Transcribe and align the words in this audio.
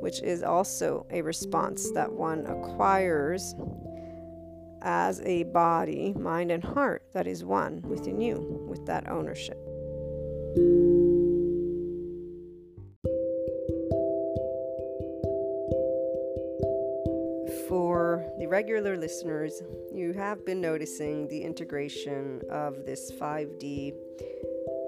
which 0.00 0.22
is 0.22 0.42
also 0.42 1.06
a 1.10 1.22
response 1.22 1.90
that 1.92 2.12
one 2.12 2.46
acquires 2.46 3.54
as 4.82 5.20
a 5.20 5.44
body, 5.44 6.12
mind, 6.14 6.50
and 6.50 6.62
heart 6.62 7.04
that 7.12 7.26
is 7.26 7.44
one 7.44 7.80
within 7.82 8.20
you 8.20 8.66
with 8.68 8.84
that 8.86 9.08
ownership. 9.08 9.58
Regular 18.52 18.98
listeners, 18.98 19.62
you 19.94 20.12
have 20.12 20.44
been 20.44 20.60
noticing 20.60 21.26
the 21.28 21.42
integration 21.42 22.42
of 22.50 22.84
this 22.84 23.10
5D 23.10 23.94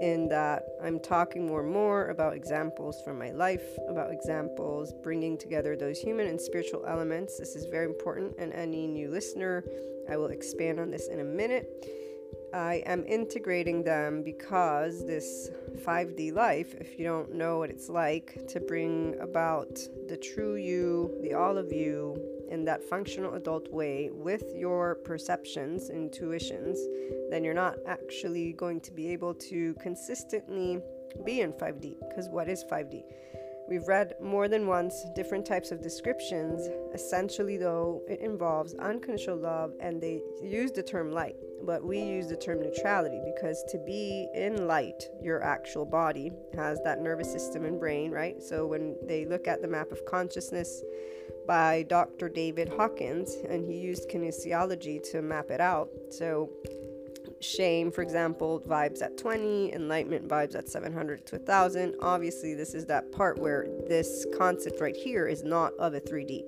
in 0.02 0.28
that 0.28 0.64
I'm 0.82 1.00
talking 1.00 1.46
more 1.46 1.62
and 1.62 1.72
more 1.72 2.08
about 2.08 2.34
examples 2.34 3.00
from 3.06 3.18
my 3.18 3.30
life, 3.30 3.64
about 3.88 4.12
examples 4.12 4.92
bringing 5.02 5.38
together 5.38 5.76
those 5.76 5.98
human 5.98 6.26
and 6.26 6.38
spiritual 6.38 6.84
elements. 6.86 7.38
This 7.38 7.56
is 7.56 7.64
very 7.64 7.86
important, 7.86 8.34
and 8.38 8.52
any 8.52 8.86
new 8.86 9.10
listener, 9.10 9.64
I 10.10 10.18
will 10.18 10.26
expand 10.26 10.78
on 10.78 10.90
this 10.90 11.08
in 11.08 11.20
a 11.20 11.24
minute. 11.24 11.66
I 12.52 12.82
am 12.84 13.06
integrating 13.06 13.82
them 13.82 14.22
because 14.22 15.06
this 15.06 15.48
5D 15.86 16.34
life, 16.34 16.74
if 16.78 16.98
you 16.98 17.06
don't 17.06 17.32
know 17.32 17.56
what 17.60 17.70
it's 17.70 17.88
like 17.88 18.46
to 18.48 18.60
bring 18.60 19.16
about 19.22 19.74
the 20.06 20.18
true 20.18 20.56
you, 20.56 21.18
the 21.22 21.32
all 21.32 21.56
of 21.56 21.72
you, 21.72 22.33
in 22.50 22.64
that 22.64 22.82
functional 22.82 23.34
adult 23.34 23.70
way 23.70 24.10
with 24.12 24.44
your 24.54 24.96
perceptions, 24.96 25.90
intuitions, 25.90 26.78
then 27.30 27.44
you're 27.44 27.54
not 27.54 27.76
actually 27.86 28.52
going 28.52 28.80
to 28.80 28.92
be 28.92 29.08
able 29.08 29.34
to 29.34 29.74
consistently 29.74 30.80
be 31.24 31.40
in 31.40 31.52
5D. 31.52 31.96
Because 32.08 32.28
what 32.28 32.48
is 32.48 32.64
5D? 32.64 33.04
We've 33.66 33.88
read 33.88 34.14
more 34.20 34.46
than 34.46 34.66
once 34.66 35.06
different 35.14 35.46
types 35.46 35.70
of 35.70 35.80
descriptions. 35.80 36.68
Essentially, 36.92 37.56
though, 37.56 38.02
it 38.06 38.20
involves 38.20 38.74
unconditional 38.74 39.38
love, 39.38 39.72
and 39.80 40.02
they 40.02 40.20
use 40.42 40.70
the 40.70 40.82
term 40.82 41.10
light, 41.10 41.36
but 41.64 41.82
we 41.82 41.98
use 41.98 42.28
the 42.28 42.36
term 42.36 42.60
neutrality 42.60 43.22
because 43.24 43.64
to 43.70 43.78
be 43.78 44.28
in 44.34 44.66
light, 44.66 45.08
your 45.22 45.42
actual 45.42 45.86
body 45.86 46.30
has 46.54 46.78
that 46.84 47.00
nervous 47.00 47.32
system 47.32 47.64
and 47.64 47.80
brain, 47.80 48.10
right? 48.10 48.42
So 48.42 48.66
when 48.66 48.96
they 49.02 49.24
look 49.24 49.48
at 49.48 49.62
the 49.62 49.68
map 49.68 49.92
of 49.92 50.04
consciousness, 50.04 50.82
by 51.46 51.84
Dr. 51.88 52.28
David 52.28 52.68
Hawkins, 52.68 53.34
and 53.48 53.64
he 53.64 53.74
used 53.74 54.08
kinesiology 54.08 55.02
to 55.10 55.22
map 55.22 55.50
it 55.50 55.60
out. 55.60 55.88
So, 56.10 56.50
shame, 57.40 57.90
for 57.90 58.02
example, 58.02 58.62
vibes 58.66 59.02
at 59.02 59.18
20, 59.18 59.72
enlightenment 59.72 60.28
vibes 60.28 60.54
at 60.54 60.68
700 60.68 61.26
to 61.26 61.36
1000. 61.36 61.94
Obviously, 62.00 62.54
this 62.54 62.74
is 62.74 62.86
that 62.86 63.12
part 63.12 63.38
where 63.38 63.66
this 63.88 64.26
concept 64.36 64.80
right 64.80 64.96
here 64.96 65.26
is 65.26 65.44
not 65.44 65.72
of 65.74 65.94
a 65.94 66.00
3D. 66.00 66.42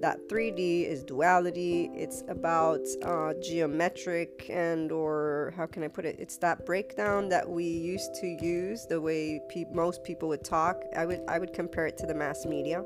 That 0.00 0.30
3D 0.30 0.86
is 0.86 1.04
duality. 1.04 1.90
It's 1.92 2.22
about 2.26 2.80
uh, 3.04 3.34
geometric 3.42 4.46
and 4.48 4.90
or 4.90 5.52
how 5.58 5.66
can 5.66 5.84
I 5.84 5.88
put 5.88 6.06
it? 6.06 6.16
It's 6.18 6.38
that 6.38 6.64
breakdown 6.64 7.28
that 7.28 7.46
we 7.46 7.64
used 7.64 8.14
to 8.14 8.26
use 8.26 8.86
the 8.86 8.98
way 8.98 9.42
pe- 9.50 9.66
most 9.74 10.02
people 10.02 10.30
would 10.30 10.42
talk. 10.42 10.82
I 10.96 11.04
would 11.04 11.20
I 11.28 11.38
would 11.38 11.52
compare 11.52 11.86
it 11.86 11.98
to 11.98 12.06
the 12.06 12.14
mass 12.14 12.46
media 12.46 12.82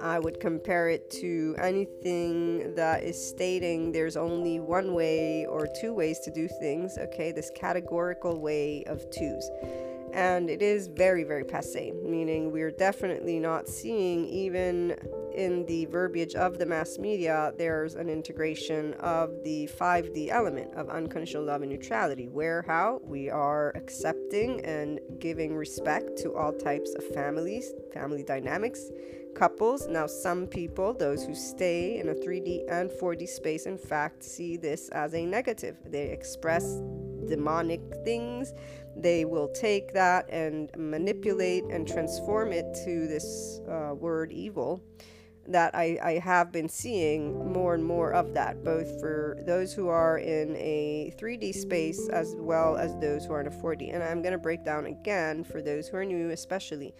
I 0.00 0.18
would 0.18 0.40
compare 0.40 0.88
it 0.88 1.10
to 1.22 1.56
anything 1.58 2.74
that 2.74 3.02
is 3.02 3.16
stating 3.28 3.92
there's 3.92 4.16
only 4.16 4.60
one 4.60 4.94
way 4.94 5.46
or 5.46 5.66
two 5.80 5.94
ways 5.94 6.18
to 6.20 6.30
do 6.30 6.48
things, 6.48 6.98
okay? 6.98 7.32
This 7.32 7.50
categorical 7.54 8.40
way 8.40 8.84
of 8.86 9.08
twos. 9.10 9.50
And 10.12 10.48
it 10.48 10.62
is 10.62 10.86
very, 10.86 11.24
very 11.24 11.44
passe, 11.44 11.92
meaning 12.02 12.50
we're 12.50 12.70
definitely 12.70 13.38
not 13.38 13.68
seeing, 13.68 14.24
even 14.26 14.96
in 15.34 15.66
the 15.66 15.84
verbiage 15.86 16.34
of 16.34 16.58
the 16.58 16.64
mass 16.64 16.96
media, 16.98 17.52
there's 17.58 17.96
an 17.96 18.08
integration 18.08 18.94
of 18.94 19.30
the 19.44 19.68
5D 19.78 20.28
element 20.30 20.72
of 20.74 20.88
unconditional 20.88 21.44
love 21.44 21.60
and 21.60 21.70
neutrality, 21.70 22.28
where 22.28 22.62
how 22.62 23.00
we 23.04 23.28
are 23.28 23.72
accepting 23.76 24.64
and 24.64 25.00
giving 25.18 25.54
respect 25.54 26.16
to 26.18 26.34
all 26.34 26.52
types 26.52 26.94
of 26.94 27.04
families, 27.14 27.72
family 27.92 28.22
dynamics 28.22 28.90
couples. 29.36 29.86
Now, 29.86 30.06
some 30.06 30.46
people, 30.46 30.94
those 30.94 31.24
who 31.24 31.34
stay 31.34 31.98
in 31.98 32.08
a 32.08 32.14
3D 32.14 32.64
and 32.70 32.90
4D 32.90 33.28
space, 33.28 33.66
in 33.66 33.78
fact, 33.78 34.24
see 34.24 34.56
this 34.56 34.88
as 34.88 35.14
a 35.14 35.24
negative. 35.24 35.76
They 35.84 36.08
express 36.10 36.80
demonic 37.28 37.80
things. 38.04 38.54
They 38.96 39.24
will 39.24 39.48
take 39.48 39.92
that 39.92 40.28
and 40.30 40.70
manipulate 40.76 41.64
and 41.64 41.86
transform 41.86 42.52
it 42.52 42.66
to 42.84 43.06
this 43.06 43.60
uh, 43.68 43.94
word 43.94 44.32
evil. 44.32 44.82
That 45.48 45.76
I, 45.76 45.96
I 46.02 46.12
have 46.18 46.50
been 46.50 46.68
seeing 46.68 47.52
more 47.52 47.74
and 47.74 47.84
more 47.84 48.12
of 48.12 48.34
that, 48.34 48.64
both 48.64 48.98
for 48.98 49.38
those 49.46 49.72
who 49.72 49.86
are 49.86 50.18
in 50.18 50.56
a 50.56 51.14
3D 51.20 51.54
space 51.54 52.08
as 52.08 52.34
well 52.36 52.76
as 52.76 52.96
those 52.96 53.26
who 53.26 53.32
are 53.32 53.42
in 53.42 53.46
a 53.46 53.50
4D. 53.50 53.94
And 53.94 54.02
I'm 54.02 54.22
going 54.22 54.32
to 54.32 54.38
break 54.38 54.64
down 54.64 54.86
again 54.86 55.44
for 55.44 55.62
those 55.62 55.86
who 55.86 55.98
are 55.98 56.04
new, 56.04 56.30
especially 56.30 56.96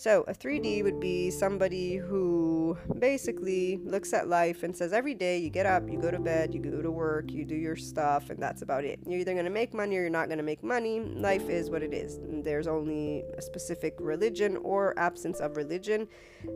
so, 0.00 0.24
a 0.28 0.32
3D 0.32 0.82
would 0.82 0.98
be 0.98 1.30
somebody 1.30 1.96
who 1.96 2.74
basically 2.98 3.76
looks 3.84 4.14
at 4.14 4.28
life 4.28 4.62
and 4.62 4.74
says 4.74 4.94
every 4.94 5.12
day 5.12 5.36
you 5.36 5.50
get 5.50 5.66
up, 5.66 5.90
you 5.90 6.00
go 6.00 6.10
to 6.10 6.18
bed, 6.18 6.54
you 6.54 6.60
go 6.62 6.80
to 6.80 6.90
work, 6.90 7.30
you 7.30 7.44
do 7.44 7.54
your 7.54 7.76
stuff, 7.76 8.30
and 8.30 8.42
that's 8.42 8.62
about 8.62 8.82
it. 8.82 8.98
You're 9.06 9.20
either 9.20 9.34
going 9.34 9.44
to 9.44 9.50
make 9.50 9.74
money 9.74 9.98
or 9.98 10.00
you're 10.00 10.08
not 10.08 10.28
going 10.28 10.38
to 10.38 10.42
make 10.42 10.64
money. 10.64 11.00
Life 11.00 11.50
is 11.50 11.68
what 11.68 11.82
it 11.82 11.92
is. 11.92 12.18
There's 12.22 12.66
only 12.66 13.24
a 13.36 13.42
specific 13.42 13.94
religion 13.98 14.56
or 14.62 14.98
absence 14.98 15.38
of 15.38 15.58
religion. 15.58 16.08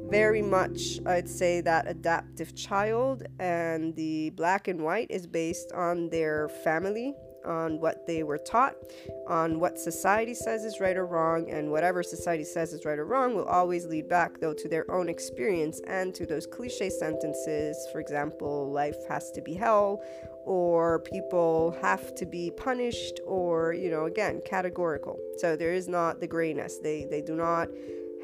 Very 0.08 0.40
much, 0.40 1.00
I'd 1.04 1.28
say 1.28 1.60
that 1.60 1.86
adaptive 1.86 2.56
child 2.56 3.24
and 3.40 3.94
the 3.94 4.30
black 4.30 4.68
and 4.68 4.82
white 4.82 5.10
is 5.10 5.26
based 5.26 5.70
on 5.72 6.08
their 6.08 6.48
family 6.48 7.14
on 7.46 7.80
what 7.80 8.06
they 8.06 8.22
were 8.22 8.38
taught, 8.38 8.76
on 9.26 9.60
what 9.60 9.78
society 9.78 10.34
says 10.34 10.64
is 10.64 10.80
right 10.80 10.96
or 10.96 11.06
wrong, 11.06 11.50
and 11.50 11.70
whatever 11.70 12.02
society 12.02 12.44
says 12.44 12.72
is 12.72 12.84
right 12.84 12.98
or 12.98 13.04
wrong 13.04 13.34
will 13.34 13.44
always 13.44 13.86
lead 13.86 14.08
back, 14.08 14.40
though, 14.40 14.54
to 14.54 14.68
their 14.68 14.90
own 14.90 15.08
experience 15.08 15.80
and 15.86 16.14
to 16.14 16.26
those 16.26 16.46
cliche 16.46 16.90
sentences. 16.90 17.76
For 17.92 18.00
example, 18.00 18.70
life 18.70 18.96
has 19.08 19.30
to 19.32 19.42
be 19.42 19.54
hell, 19.54 20.02
or 20.44 21.00
people 21.00 21.76
have 21.80 22.14
to 22.16 22.26
be 22.26 22.50
punished, 22.50 23.20
or, 23.26 23.72
you 23.72 23.90
know, 23.90 24.04
again, 24.04 24.40
categorical. 24.44 25.18
So 25.38 25.56
there 25.56 25.72
is 25.72 25.88
not 25.88 26.20
the 26.20 26.26
grayness. 26.26 26.78
They, 26.78 27.06
they 27.10 27.22
do 27.22 27.34
not 27.34 27.68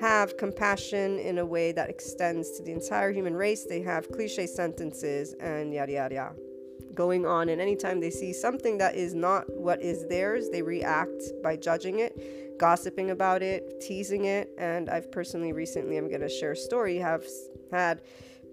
have 0.01 0.37
compassion 0.39 1.19
in 1.19 1.39
a 1.39 1.45
way 1.45 1.73
that 1.73 1.91
extends 1.91 2.53
to 2.53 2.63
the 2.63 2.73
entire 2.73 3.13
human 3.13 3.35
race. 3.35 3.65
They 3.65 3.83
have 3.83 4.11
cliche 4.11 4.47
sentences 4.47 5.35
and 5.41 5.75
yada 5.75 5.93
yada 5.93 6.15
yada 6.15 6.50
going 6.95 7.27
on 7.27 7.49
and 7.49 7.61
anytime 7.61 8.01
they 8.01 8.11
see 8.11 8.33
something 8.33 8.79
that 8.79 8.95
is 8.95 9.15
not 9.15 9.45
what 9.57 9.81
is 9.83 10.07
theirs 10.09 10.49
they 10.51 10.63
react 10.63 11.23
by 11.43 11.57
judging 11.57 12.01
it 12.01 12.59
gossiping 12.59 13.11
about 13.11 13.43
it 13.43 13.81
teasing 13.81 14.25
it 14.27 14.51
and 14.59 14.89
i've 14.91 15.11
personally 15.13 15.53
recently 15.53 15.97
i'm 15.97 16.09
going 16.09 16.21
to 16.21 16.29
share 16.29 16.53
a 16.53 16.57
story 16.57 16.97
have 16.97 17.25
had 17.71 18.03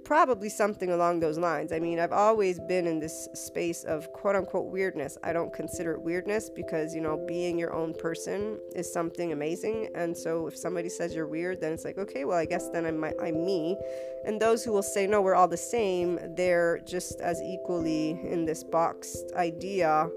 probably 0.08 0.48
something 0.48 0.92
along 0.92 1.20
those 1.20 1.38
lines. 1.38 1.74
I 1.74 1.80
mean, 1.80 2.00
I've 2.00 2.14
always 2.14 2.62
been 2.62 2.88
in 2.88 2.98
this 2.98 3.28
space 3.34 3.84
of 3.84 4.14
quote 4.14 4.38
unquote 4.38 4.72
weirdness. 4.72 5.18
I 5.22 5.34
don't 5.34 5.52
consider 5.52 5.92
it 5.92 6.02
weirdness 6.02 6.50
because, 6.50 6.96
you 6.96 7.02
know, 7.02 7.18
being 7.28 7.60
your 7.60 7.74
own 7.74 7.94
person 7.94 8.58
is 8.74 8.92
something 8.92 9.34
amazing. 9.34 9.90
And 9.96 10.16
so 10.16 10.48
if 10.48 10.56
somebody 10.56 10.88
says 10.88 11.14
you're 11.14 11.28
weird, 11.28 11.60
then 11.60 11.74
it's 11.74 11.84
like, 11.84 11.98
okay, 11.98 12.24
well, 12.24 12.38
I 12.38 12.46
guess 12.46 12.70
then 12.70 12.86
I'm, 12.86 13.04
I'm 13.04 13.46
me. 13.46 13.76
And 14.24 14.40
those 14.40 14.64
who 14.64 14.72
will 14.72 14.82
say, 14.82 15.08
no, 15.08 15.22
we're 15.22 15.36
all 15.36 15.50
the 15.50 15.58
same, 15.58 16.20
they're 16.38 16.80
just 16.86 17.20
as 17.20 17.42
equally 17.42 18.12
in 18.12 18.46
this 18.46 18.64
boxed 18.64 19.34
idea 19.36 20.10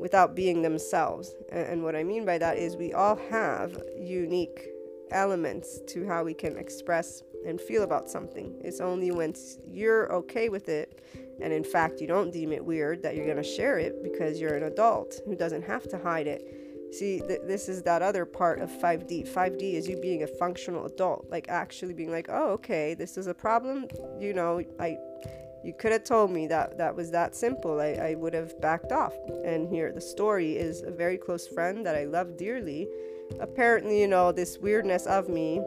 without 0.00 0.34
being 0.34 0.60
themselves. 0.60 1.36
And 1.52 1.84
what 1.84 1.94
I 1.94 2.02
mean 2.02 2.24
by 2.24 2.38
that 2.38 2.58
is 2.58 2.74
we 2.74 2.92
all 2.94 3.14
have 3.30 3.80
unique 3.96 4.70
elements 5.12 5.80
to 5.86 6.04
how 6.06 6.24
we 6.24 6.34
can 6.34 6.56
express 6.56 7.22
and 7.46 7.60
feel 7.60 7.82
about 7.82 8.08
something. 8.08 8.60
It's 8.62 8.80
only 8.80 9.10
when 9.10 9.34
you're 9.66 10.12
okay 10.12 10.48
with 10.48 10.68
it, 10.68 11.02
and 11.40 11.52
in 11.52 11.64
fact, 11.64 12.00
you 12.00 12.06
don't 12.06 12.32
deem 12.32 12.52
it 12.52 12.64
weird, 12.64 13.02
that 13.02 13.16
you're 13.16 13.24
going 13.24 13.36
to 13.36 13.42
share 13.42 13.78
it 13.78 14.02
because 14.02 14.40
you're 14.40 14.54
an 14.54 14.64
adult 14.64 15.20
who 15.26 15.34
doesn't 15.34 15.62
have 15.62 15.88
to 15.90 15.98
hide 15.98 16.26
it. 16.26 16.42
See, 16.92 17.20
th- 17.20 17.42
this 17.44 17.68
is 17.68 17.82
that 17.82 18.02
other 18.02 18.24
part 18.24 18.60
of 18.60 18.68
5D. 18.68 19.28
5D 19.32 19.74
is 19.74 19.88
you 19.88 20.00
being 20.00 20.24
a 20.24 20.26
functional 20.26 20.86
adult, 20.86 21.26
like 21.30 21.48
actually 21.48 21.94
being 21.94 22.10
like, 22.10 22.26
oh, 22.28 22.50
okay, 22.50 22.94
this 22.94 23.16
is 23.16 23.28
a 23.28 23.34
problem. 23.34 23.86
You 24.18 24.34
know, 24.34 24.60
I 24.80 24.98
you 25.62 25.74
could 25.74 25.92
have 25.92 26.04
told 26.04 26.30
me 26.30 26.46
that 26.46 26.78
that 26.78 26.96
was 26.96 27.10
that 27.10 27.34
simple. 27.34 27.80
I, 27.80 27.88
I 27.88 28.14
would 28.14 28.32
have 28.32 28.58
backed 28.60 28.92
off. 28.92 29.12
And 29.44 29.68
here, 29.68 29.92
the 29.92 30.00
story 30.00 30.56
is 30.56 30.82
a 30.82 30.90
very 30.90 31.18
close 31.18 31.46
friend 31.46 31.84
that 31.84 31.94
I 31.94 32.04
love 32.04 32.36
dearly. 32.38 32.88
Apparently, 33.40 34.00
you 34.00 34.08
know, 34.08 34.32
this 34.32 34.58
weirdness 34.58 35.06
of 35.06 35.28
me, 35.28 35.60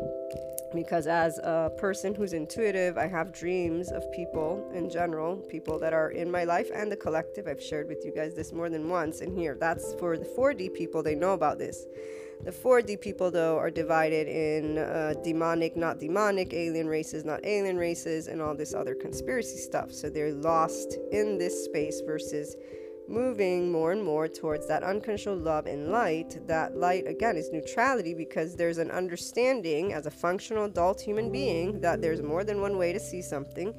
because 0.74 1.08
as 1.08 1.38
a 1.40 1.72
person 1.78 2.16
who's 2.16 2.34
intuitive, 2.34 2.98
I 2.98 3.08
have 3.08 3.34
dreams 3.34 3.92
of 3.92 4.12
people 4.12 4.70
in 4.74 4.90
general, 4.90 5.38
people 5.38 5.80
that 5.80 5.94
are 5.94 6.12
in 6.12 6.30
my 6.32 6.44
life 6.44 6.70
and 6.74 6.92
the 6.92 6.96
collective. 6.96 7.48
I've 7.48 7.62
shared 7.62 7.88
with 7.88 8.04
you 8.06 8.12
guys 8.12 8.34
this 8.34 8.52
more 8.52 8.70
than 8.70 8.90
once. 8.90 9.22
And 9.22 9.38
here, 9.38 9.56
that's 9.60 9.94
for 9.96 10.18
the 10.18 10.26
4D 10.26 10.74
people, 10.74 11.04
they 11.04 11.16
know 11.16 11.34
about 11.34 11.58
this. 11.58 11.86
The 12.44 12.52
4D 12.52 13.00
people, 13.00 13.32
though, 13.32 13.58
are 13.58 13.72
divided 13.72 14.28
in 14.28 14.78
uh, 14.78 15.14
demonic, 15.24 15.78
not 15.78 16.00
demonic, 16.00 16.54
alien 16.54 16.88
races, 16.88 17.24
not 17.24 17.40
alien 17.46 17.78
races, 17.78 18.28
and 18.28 18.42
all 18.42 18.54
this 18.54 18.74
other 18.74 18.96
conspiracy 18.96 19.58
stuff. 19.58 19.94
So 19.94 20.10
they're 20.10 20.34
lost 20.34 20.98
in 21.12 21.38
this 21.38 21.64
space 21.64 22.02
versus 22.06 22.58
moving 23.08 23.72
more 23.72 23.92
and 23.92 24.04
more 24.04 24.28
towards 24.28 24.68
that 24.68 24.84
unconditional 24.84 25.38
love 25.38 25.66
and 25.66 25.90
light. 25.92 26.46
That 26.48 26.76
light, 26.76 27.08
again, 27.08 27.38
is 27.38 27.52
neutrality 27.52 28.14
because 28.14 28.56
there's 28.56 28.78
an 28.78 28.92
understanding 28.92 29.94
as 29.94 30.06
a 30.06 30.12
functional 30.12 30.66
adult 30.66 31.02
human 31.02 31.32
being 31.32 31.82
that 31.82 32.02
there's 32.02 32.22
more 32.22 32.44
than 32.44 32.62
one 32.62 32.78
way 32.78 32.94
to 32.94 33.00
see 33.00 33.22
something 33.22 33.74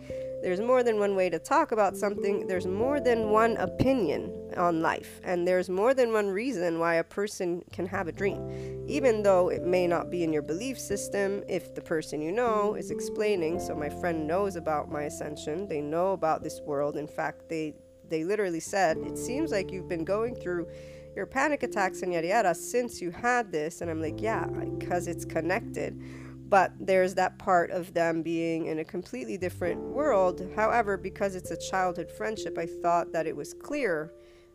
there's 0.45 0.61
more 0.61 0.83
than 0.83 0.99
one 0.99 1.17
way 1.17 1.31
to 1.31 1.39
talk 1.39 1.73
about 1.73 1.97
something. 1.97 2.47
There's 2.47 2.67
more 2.67 3.01
than 3.01 3.31
one 3.31 3.57
opinion 3.57 4.31
on 4.59 4.83
life. 4.83 5.19
And 5.25 5.49
there's 5.49 5.71
more 5.71 5.95
than 5.95 6.13
one 6.13 6.29
reason 6.29 6.79
why 6.79 6.97
a 6.97 7.03
person 7.03 7.65
can 7.73 7.87
have 7.87 8.09
a 8.09 8.13
dream. 8.13 8.85
Even 8.87 9.23
though 9.23 9.49
it 9.49 9.63
may 9.63 9.87
not 9.87 10.11
be 10.11 10.23
in 10.23 10.35
your 10.35 10.43
belief 10.43 10.79
system, 10.79 11.43
if 11.49 11.75
the 11.75 11.81
person 11.81 12.21
you 12.21 12.31
know 12.31 12.75
is 12.75 12.91
explaining, 12.91 13.59
so 13.59 13.75
my 13.75 13.89
friend 13.89 14.27
knows 14.27 14.57
about 14.57 14.93
my 14.93 15.05
ascension, 15.05 15.67
they 15.67 15.81
know 15.81 16.13
about 16.13 16.43
this 16.43 16.61
world. 16.61 16.99
In 16.99 17.07
fact, 17.09 17.49
they 17.49 17.75
they 18.09 18.25
literally 18.25 18.61
said, 18.61 18.99
It 18.99 19.19
seems 19.19 19.51
like 19.51 19.71
you've 19.71 19.89
been 19.89 20.05
going 20.05 20.35
through 20.35 20.67
your 21.15 21.27
panic 21.27 21.63
attacks 21.63 22.03
and 22.03 22.13
yada 22.13 22.27
yada 22.29 22.55
since 22.55 23.01
you 23.01 23.11
had 23.11 23.53
this. 23.53 23.81
And 23.81 23.91
I'm 23.91 24.01
like, 24.01 24.21
Yeah, 24.21 24.47
because 24.47 25.07
it's 25.07 25.25
connected 25.25 26.01
but 26.49 26.73
there's 26.79 27.15
that 27.15 27.39
part 27.39 27.71
of 27.71 27.95
them 27.95 28.23
being 28.23 28.67
in 28.67 28.79
a 28.79 28.85
completely 28.85 29.37
different 29.37 29.81
world. 29.81 30.47
However, 30.55 30.97
because 30.97 31.35
it's 31.35 31.51
a 31.51 31.57
childhood 31.57 32.11
friendship, 32.11 32.59
I 32.59 32.67
thought 32.67 33.13
that 33.13 33.27
it 33.27 33.35
was 33.35 33.55
clear 33.55 34.13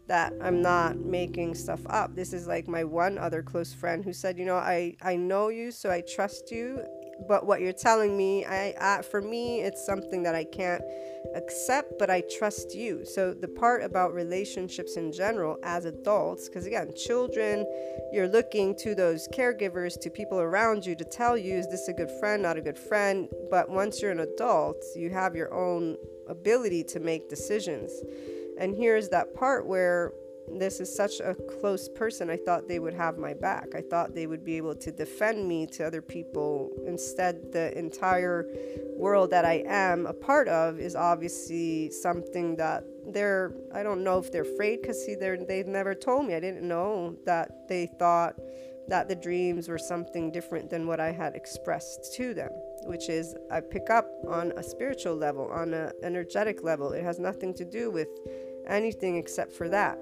that 0.07 0.33
I'm 0.41 0.61
not 0.61 0.97
making 0.97 1.55
stuff 1.55 1.81
up. 1.87 2.15
This 2.15 2.33
is 2.33 2.47
like 2.47 2.67
my 2.67 2.83
one 2.83 3.17
other 3.17 3.43
close 3.43 3.73
friend 3.73 4.03
who 4.03 4.13
said, 4.13 4.37
you 4.37 4.45
know, 4.45 4.55
I 4.55 4.95
I 5.01 5.15
know 5.15 5.49
you, 5.49 5.71
so 5.71 5.91
I 5.91 6.01
trust 6.01 6.51
you 6.51 6.83
but 7.27 7.45
what 7.45 7.61
you're 7.61 7.73
telling 7.73 8.17
me 8.17 8.45
I, 8.45 8.73
I, 8.79 9.01
for 9.01 9.21
me 9.21 9.61
it's 9.61 9.85
something 9.85 10.23
that 10.23 10.35
i 10.35 10.43
can't 10.43 10.81
accept 11.35 11.99
but 11.99 12.09
i 12.09 12.21
trust 12.37 12.73
you. 12.73 13.05
So 13.05 13.33
the 13.33 13.47
part 13.47 13.83
about 13.83 14.13
relationships 14.13 14.95
in 14.95 15.11
general 15.11 15.57
as 15.63 15.85
adults 15.85 16.47
because 16.47 16.65
again 16.65 16.93
children 16.95 17.65
you're 18.11 18.27
looking 18.27 18.75
to 18.77 18.95
those 18.95 19.27
caregivers 19.29 19.99
to 20.01 20.09
people 20.09 20.39
around 20.39 20.85
you 20.85 20.95
to 20.95 21.03
tell 21.03 21.37
you 21.37 21.55
is 21.55 21.67
this 21.67 21.87
a 21.87 21.93
good 21.93 22.11
friend? 22.19 22.41
Not 22.41 22.57
a 22.57 22.61
good 22.61 22.77
friend? 22.77 23.27
But 23.51 23.69
once 23.69 24.01
you're 24.01 24.11
an 24.11 24.21
adult 24.21 24.83
you 24.95 25.09
have 25.09 25.35
your 25.35 25.53
own 25.53 25.97
ability 26.27 26.83
to 26.83 26.99
make 26.99 27.29
decisions. 27.29 27.91
And 28.59 28.75
here's 28.75 29.09
that 29.09 29.33
part 29.33 29.65
where 29.67 30.13
this 30.57 30.79
is 30.79 30.93
such 30.93 31.19
a 31.19 31.35
close 31.35 31.87
person. 31.89 32.29
I 32.29 32.37
thought 32.37 32.67
they 32.67 32.79
would 32.79 32.93
have 32.93 33.17
my 33.17 33.33
back. 33.33 33.75
I 33.75 33.81
thought 33.81 34.15
they 34.15 34.27
would 34.27 34.43
be 34.43 34.57
able 34.57 34.75
to 34.75 34.91
defend 34.91 35.47
me 35.47 35.67
to 35.67 35.85
other 35.85 36.01
people. 36.01 36.71
Instead, 36.87 37.51
the 37.51 37.77
entire 37.77 38.45
world 38.97 39.31
that 39.31 39.45
I 39.45 39.63
am 39.67 40.05
a 40.05 40.13
part 40.13 40.47
of 40.47 40.79
is 40.79 40.95
obviously 40.95 41.91
something 41.91 42.55
that 42.57 42.83
they're, 43.07 43.53
I 43.73 43.83
don't 43.83 44.03
know 44.03 44.19
if 44.19 44.31
they're 44.31 44.43
afraid 44.43 44.81
because 44.81 45.03
see, 45.03 45.15
they're, 45.15 45.37
they've 45.37 45.67
never 45.67 45.93
told 45.95 46.25
me. 46.25 46.35
I 46.35 46.39
didn't 46.39 46.67
know 46.67 47.15
that 47.25 47.67
they 47.67 47.87
thought 47.99 48.35
that 48.89 49.07
the 49.07 49.15
dreams 49.15 49.69
were 49.69 49.77
something 49.77 50.31
different 50.31 50.69
than 50.69 50.87
what 50.87 50.99
I 50.99 51.11
had 51.11 51.35
expressed 51.35 52.13
to 52.15 52.33
them, 52.33 52.49
which 52.85 53.07
is 53.07 53.35
I 53.51 53.61
pick 53.61 53.89
up 53.89 54.09
on 54.27 54.51
a 54.57 54.63
spiritual 54.63 55.15
level, 55.15 55.47
on 55.51 55.73
an 55.73 55.91
energetic 56.03 56.63
level. 56.63 56.91
It 56.91 57.03
has 57.03 57.19
nothing 57.19 57.53
to 57.55 57.65
do 57.65 57.91
with 57.91 58.07
anything 58.69 59.17
except 59.17 59.51
for 59.51 59.69
that. 59.69 59.99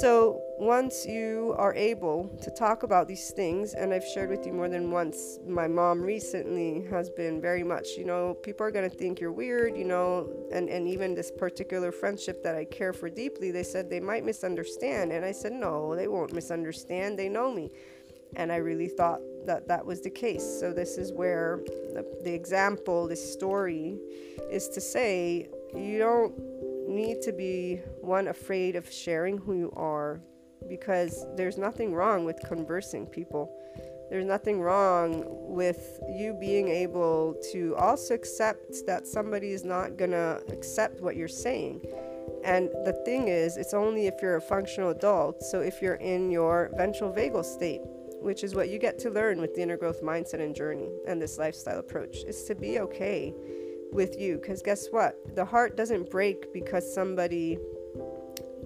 So, 0.00 0.40
once 0.58 1.06
you 1.06 1.54
are 1.58 1.74
able 1.74 2.28
to 2.42 2.50
talk 2.50 2.82
about 2.84 3.06
these 3.06 3.30
things, 3.30 3.74
and 3.74 3.92
I've 3.92 4.06
shared 4.06 4.30
with 4.30 4.46
you 4.46 4.52
more 4.52 4.68
than 4.68 4.90
once, 4.90 5.38
my 5.46 5.68
mom 5.68 6.00
recently 6.00 6.84
has 6.90 7.10
been 7.10 7.40
very 7.40 7.62
much, 7.62 7.90
you 7.96 8.04
know, 8.04 8.34
people 8.34 8.66
are 8.66 8.70
going 8.70 8.88
to 8.88 8.96
think 8.96 9.20
you're 9.20 9.32
weird, 9.32 9.76
you 9.76 9.84
know, 9.84 10.28
and, 10.52 10.68
and 10.68 10.88
even 10.88 11.14
this 11.14 11.30
particular 11.30 11.92
friendship 11.92 12.42
that 12.42 12.56
I 12.56 12.64
care 12.64 12.92
for 12.92 13.08
deeply, 13.08 13.50
they 13.50 13.62
said 13.62 13.90
they 13.90 14.00
might 14.00 14.24
misunderstand. 14.24 15.12
And 15.12 15.24
I 15.24 15.32
said, 15.32 15.52
no, 15.52 15.94
they 15.94 16.08
won't 16.08 16.32
misunderstand. 16.32 17.18
They 17.18 17.28
know 17.28 17.52
me. 17.52 17.70
And 18.36 18.50
I 18.50 18.56
really 18.56 18.88
thought 18.88 19.20
that 19.46 19.68
that 19.68 19.84
was 19.84 20.00
the 20.00 20.10
case. 20.10 20.44
So, 20.60 20.72
this 20.72 20.98
is 20.98 21.12
where 21.12 21.60
the, 21.92 22.04
the 22.24 22.32
example, 22.32 23.06
this 23.06 23.32
story, 23.32 23.98
is 24.50 24.68
to 24.70 24.80
say, 24.80 25.48
you 25.74 25.98
don't 25.98 26.34
need 26.88 27.22
to 27.22 27.32
be 27.32 27.76
one 28.00 28.28
afraid 28.28 28.76
of 28.76 28.90
sharing 28.90 29.38
who 29.38 29.54
you 29.54 29.72
are 29.76 30.20
because 30.68 31.26
there's 31.36 31.58
nothing 31.58 31.94
wrong 31.94 32.24
with 32.24 32.38
conversing 32.46 33.06
people. 33.06 33.54
There's 34.10 34.24
nothing 34.24 34.60
wrong 34.60 35.24
with 35.26 35.98
you 36.08 36.34
being 36.34 36.68
able 36.68 37.36
to 37.52 37.74
also 37.76 38.14
accept 38.14 38.86
that 38.86 39.06
somebody 39.06 39.52
is 39.52 39.64
not 39.64 39.96
going 39.96 40.10
to 40.10 40.42
accept 40.50 41.00
what 41.00 41.16
you're 41.16 41.28
saying. 41.28 41.80
And 42.44 42.68
the 42.84 42.92
thing 43.04 43.28
is, 43.28 43.56
it's 43.56 43.74
only 43.74 44.06
if 44.06 44.14
you're 44.20 44.36
a 44.36 44.40
functional 44.40 44.90
adult. 44.90 45.42
So 45.42 45.60
if 45.60 45.80
you're 45.80 45.94
in 45.94 46.30
your 46.30 46.70
ventral 46.76 47.12
vagal 47.12 47.44
state, 47.44 47.80
which 48.20 48.44
is 48.44 48.54
what 48.54 48.68
you 48.68 48.78
get 48.78 48.98
to 49.00 49.10
learn 49.10 49.40
with 49.40 49.54
the 49.54 49.62
inner 49.62 49.76
growth 49.76 50.02
mindset 50.02 50.40
and 50.40 50.54
journey 50.54 50.90
and 51.06 51.20
this 51.20 51.38
lifestyle 51.38 51.78
approach, 51.78 52.18
is 52.26 52.44
to 52.44 52.54
be 52.54 52.80
okay 52.80 53.34
with 53.92 54.18
you. 54.18 54.38
Because 54.38 54.62
guess 54.62 54.88
what? 54.90 55.34
The 55.34 55.44
heart 55.44 55.76
doesn't 55.76 56.10
break 56.10 56.52
because 56.52 56.92
somebody 56.92 57.58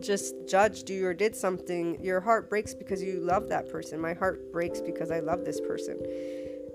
just 0.00 0.34
judged 0.46 0.88
you 0.90 1.06
or 1.06 1.14
did 1.14 1.34
something. 1.34 2.02
Your 2.02 2.20
heart 2.20 2.48
breaks 2.48 2.74
because 2.74 3.02
you 3.02 3.20
love 3.20 3.48
that 3.48 3.68
person. 3.68 4.00
My 4.00 4.14
heart 4.14 4.52
breaks 4.52 4.80
because 4.80 5.10
I 5.10 5.20
love 5.20 5.44
this 5.44 5.60
person. 5.60 5.98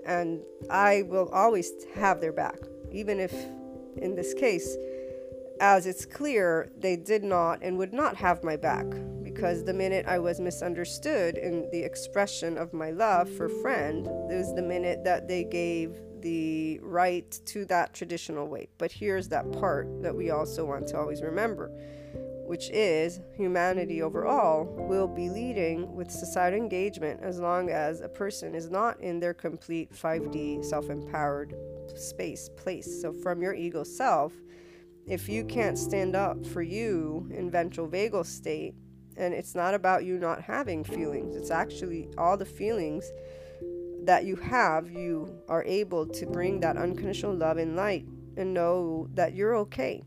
And 0.06 0.42
I 0.70 1.02
will 1.02 1.28
always 1.30 1.72
have 1.94 2.20
their 2.20 2.32
back, 2.32 2.58
even 2.92 3.18
if 3.18 3.32
in 3.96 4.14
this 4.14 4.34
case, 4.34 4.76
as 5.60 5.86
it's 5.86 6.04
clear, 6.04 6.70
they 6.76 6.96
did 6.96 7.22
not 7.22 7.60
and 7.62 7.78
would 7.78 7.92
not 7.92 8.16
have 8.16 8.42
my 8.44 8.56
back 8.56 8.86
because 9.22 9.64
the 9.64 9.72
minute 9.72 10.04
I 10.06 10.18
was 10.18 10.40
misunderstood 10.40 11.38
in 11.38 11.68
the 11.70 11.82
expression 11.82 12.58
of 12.58 12.72
my 12.72 12.90
love 12.90 13.30
for 13.30 13.48
friend, 13.48 14.06
it 14.06 14.36
was 14.36 14.54
the 14.54 14.62
minute 14.62 15.04
that 15.04 15.28
they 15.28 15.44
gave 15.44 15.96
the 16.24 16.80
right 16.82 17.38
to 17.44 17.66
that 17.66 17.92
traditional 17.92 18.48
way. 18.48 18.66
But 18.78 18.90
here's 18.90 19.28
that 19.28 19.52
part 19.52 20.02
that 20.02 20.16
we 20.16 20.30
also 20.30 20.64
want 20.64 20.88
to 20.88 20.98
always 20.98 21.20
remember, 21.20 21.70
which 22.46 22.70
is 22.70 23.20
humanity 23.36 24.00
overall 24.00 24.64
will 24.64 25.06
be 25.06 25.28
leading 25.28 25.94
with 25.94 26.10
societal 26.10 26.58
engagement 26.58 27.20
as 27.22 27.38
long 27.38 27.68
as 27.68 28.00
a 28.00 28.08
person 28.08 28.54
is 28.54 28.70
not 28.70 28.98
in 29.00 29.20
their 29.20 29.34
complete 29.34 29.92
5D 29.92 30.64
self 30.64 30.88
empowered 30.88 31.54
space, 31.94 32.48
place. 32.56 33.02
So, 33.02 33.12
from 33.12 33.42
your 33.42 33.54
ego 33.54 33.84
self, 33.84 34.32
if 35.06 35.28
you 35.28 35.44
can't 35.44 35.78
stand 35.78 36.16
up 36.16 36.44
for 36.46 36.62
you 36.62 37.30
in 37.30 37.50
ventral 37.50 37.86
vagal 37.86 38.24
state, 38.24 38.74
and 39.18 39.34
it's 39.34 39.54
not 39.54 39.74
about 39.74 40.04
you 40.04 40.18
not 40.18 40.40
having 40.40 40.84
feelings, 40.84 41.36
it's 41.36 41.50
actually 41.50 42.08
all 42.16 42.38
the 42.38 42.46
feelings 42.46 43.12
that 44.04 44.24
you 44.24 44.36
have, 44.36 44.90
you 44.90 45.42
are 45.48 45.64
able 45.64 46.06
to 46.06 46.26
bring 46.26 46.60
that 46.60 46.76
unconditional 46.76 47.34
love 47.34 47.56
and 47.56 47.76
light 47.76 48.06
and 48.36 48.54
know 48.54 49.08
that 49.14 49.34
you're 49.34 49.56
okay. 49.56 50.02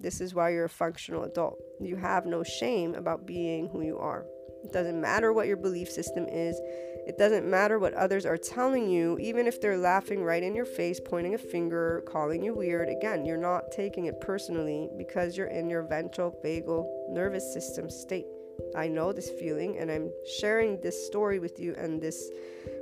This 0.00 0.20
is 0.20 0.34
why 0.34 0.50
you're 0.50 0.64
a 0.64 0.70
functional 0.70 1.24
adult. 1.24 1.58
You 1.80 1.96
have 1.96 2.26
no 2.26 2.42
shame 2.42 2.94
about 2.94 3.26
being 3.26 3.68
who 3.68 3.82
you 3.82 3.98
are. 3.98 4.26
It 4.64 4.72
doesn't 4.72 5.00
matter 5.00 5.32
what 5.32 5.46
your 5.46 5.56
belief 5.56 5.90
system 5.90 6.26
is. 6.28 6.60
It 7.04 7.18
doesn't 7.18 7.48
matter 7.48 7.78
what 7.78 7.94
others 7.94 8.24
are 8.24 8.36
telling 8.36 8.88
you, 8.88 9.18
even 9.18 9.48
if 9.48 9.60
they're 9.60 9.76
laughing 9.76 10.22
right 10.22 10.42
in 10.42 10.54
your 10.54 10.64
face, 10.64 11.00
pointing 11.04 11.34
a 11.34 11.38
finger, 11.38 12.04
calling 12.06 12.44
you 12.44 12.54
weird. 12.54 12.88
Again, 12.88 13.24
you're 13.24 13.36
not 13.36 13.72
taking 13.72 14.06
it 14.06 14.20
personally 14.20 14.88
because 14.96 15.36
you're 15.36 15.48
in 15.48 15.68
your 15.68 15.82
ventral 15.82 16.38
vagal 16.44 16.86
nervous 17.10 17.52
system 17.52 17.90
state. 17.90 18.26
I 18.76 18.88
know 18.88 19.12
this 19.12 19.30
feeling, 19.30 19.78
and 19.78 19.90
I'm 19.90 20.10
sharing 20.26 20.80
this 20.80 21.06
story 21.06 21.38
with 21.38 21.58
you 21.58 21.74
and 21.76 22.00
this 22.00 22.30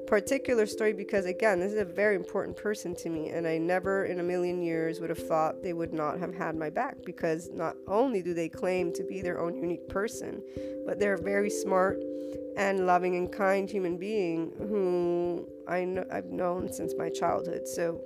particular 0.07 0.67
story 0.67 0.93
because, 0.93 1.27
again, 1.27 1.61
this 1.61 1.73
is 1.73 1.79
a 1.79 1.85
very 1.85 2.17
important 2.17 2.57
person 2.57 2.95
to 2.97 3.09
me, 3.09 3.29
and 3.29 3.47
I 3.47 3.59
never 3.59 4.05
in 4.05 4.21
a 4.21 4.23
million 4.23 4.63
years 4.63 5.01
would 5.01 5.11
have 5.11 5.27
thought 5.27 5.63
they 5.63 5.73
would 5.73 5.93
not 5.93 6.19
have 6.19 6.35
had 6.35 6.57
my 6.57 6.71
back 6.71 6.97
because 7.05 7.49
not 7.53 7.77
only 7.87 8.23
do 8.23 8.35
they 8.35 8.49
claim 8.49 8.93
to 8.95 9.05
be 9.05 9.23
their 9.23 9.41
own 9.41 9.57
unique 9.57 9.89
person, 9.89 10.43
but 10.87 10.99
they're 10.99 11.15
a 11.15 11.23
very 11.23 11.51
smart 11.51 11.99
and 12.57 12.87
loving 12.87 13.17
and 13.17 13.33
kind 13.33 13.71
human 13.71 13.97
being 13.97 14.53
who 14.59 15.47
I 15.69 15.85
know, 15.85 16.05
I've 16.13 16.27
known 16.27 16.73
since 16.73 16.95
my 16.99 17.09
childhood. 17.09 17.69
So 17.69 18.01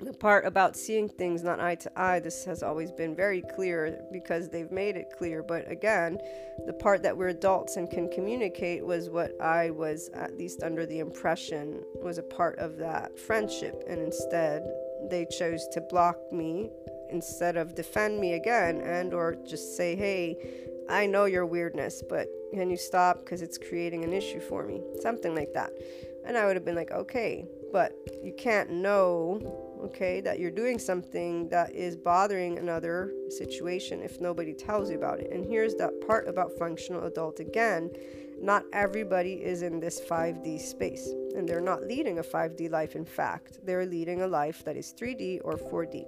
the 0.00 0.12
part 0.12 0.46
about 0.46 0.76
seeing 0.76 1.08
things 1.08 1.42
not 1.42 1.60
eye 1.60 1.76
to 1.76 2.00
eye, 2.00 2.20
this 2.20 2.44
has 2.44 2.62
always 2.62 2.90
been 2.90 3.14
very 3.14 3.42
clear 3.54 4.00
because 4.12 4.48
they've 4.48 4.70
made 4.70 4.96
it 4.96 5.12
clear. 5.16 5.42
But 5.42 5.70
again, 5.70 6.18
the 6.66 6.72
part 6.72 7.02
that 7.02 7.16
we're 7.16 7.28
adults 7.28 7.76
and 7.76 7.90
can 7.90 8.10
communicate 8.10 8.84
was 8.84 9.10
what 9.10 9.40
I 9.40 9.70
was 9.70 10.10
at 10.14 10.36
least 10.36 10.62
under 10.62 10.86
the 10.86 10.98
impression 10.98 11.82
was 12.02 12.18
a 12.18 12.22
part 12.22 12.58
of 12.58 12.76
that 12.78 13.18
friendship. 13.18 13.84
And 13.88 14.00
instead, 14.00 14.62
they 15.10 15.26
chose 15.26 15.66
to 15.72 15.80
block 15.80 16.16
me 16.32 16.70
instead 17.10 17.56
of 17.56 17.74
defend 17.74 18.20
me 18.20 18.34
again 18.34 18.80
and 18.80 19.14
or 19.14 19.36
just 19.46 19.76
say, 19.76 19.94
hey, 19.94 20.36
I 20.88 21.06
know 21.06 21.24
your 21.24 21.46
weirdness, 21.46 22.02
but 22.08 22.28
can 22.52 22.70
you 22.70 22.76
stop 22.76 23.24
because 23.24 23.42
it's 23.42 23.58
creating 23.58 24.04
an 24.04 24.12
issue 24.12 24.40
for 24.40 24.64
me? 24.64 24.82
Something 25.00 25.34
like 25.34 25.52
that. 25.54 25.70
And 26.26 26.36
I 26.36 26.46
would 26.46 26.56
have 26.56 26.64
been 26.64 26.74
like, 26.74 26.90
okay, 26.90 27.46
but 27.72 27.92
you 28.22 28.32
can't 28.32 28.70
know 28.70 29.73
okay, 29.84 30.20
that 30.22 30.38
you're 30.38 30.50
doing 30.50 30.78
something 30.78 31.48
that 31.50 31.74
is 31.74 31.94
bothering 31.96 32.58
another 32.58 33.12
situation 33.28 34.00
if 34.00 34.20
nobody 34.20 34.54
tells 34.54 34.90
you 34.90 34.96
about 34.96 35.20
it. 35.20 35.30
And 35.30 35.44
here's 35.44 35.74
that 35.76 35.92
part 36.06 36.26
about 36.28 36.52
functional 36.58 37.04
adult 37.04 37.40
again. 37.40 37.90
Not 38.40 38.64
everybody 38.72 39.34
is 39.34 39.62
in 39.62 39.80
this 39.80 40.00
5D 40.00 40.58
space, 40.60 41.06
and 41.36 41.48
they're 41.48 41.60
not 41.60 41.82
leading 41.82 42.18
a 42.18 42.22
5D 42.22 42.70
life. 42.70 42.96
In 42.96 43.04
fact, 43.04 43.58
they're 43.64 43.86
leading 43.86 44.22
a 44.22 44.26
life 44.26 44.64
that 44.64 44.76
is 44.76 44.92
3D 44.98 45.40
or 45.44 45.56
4D, 45.56 46.04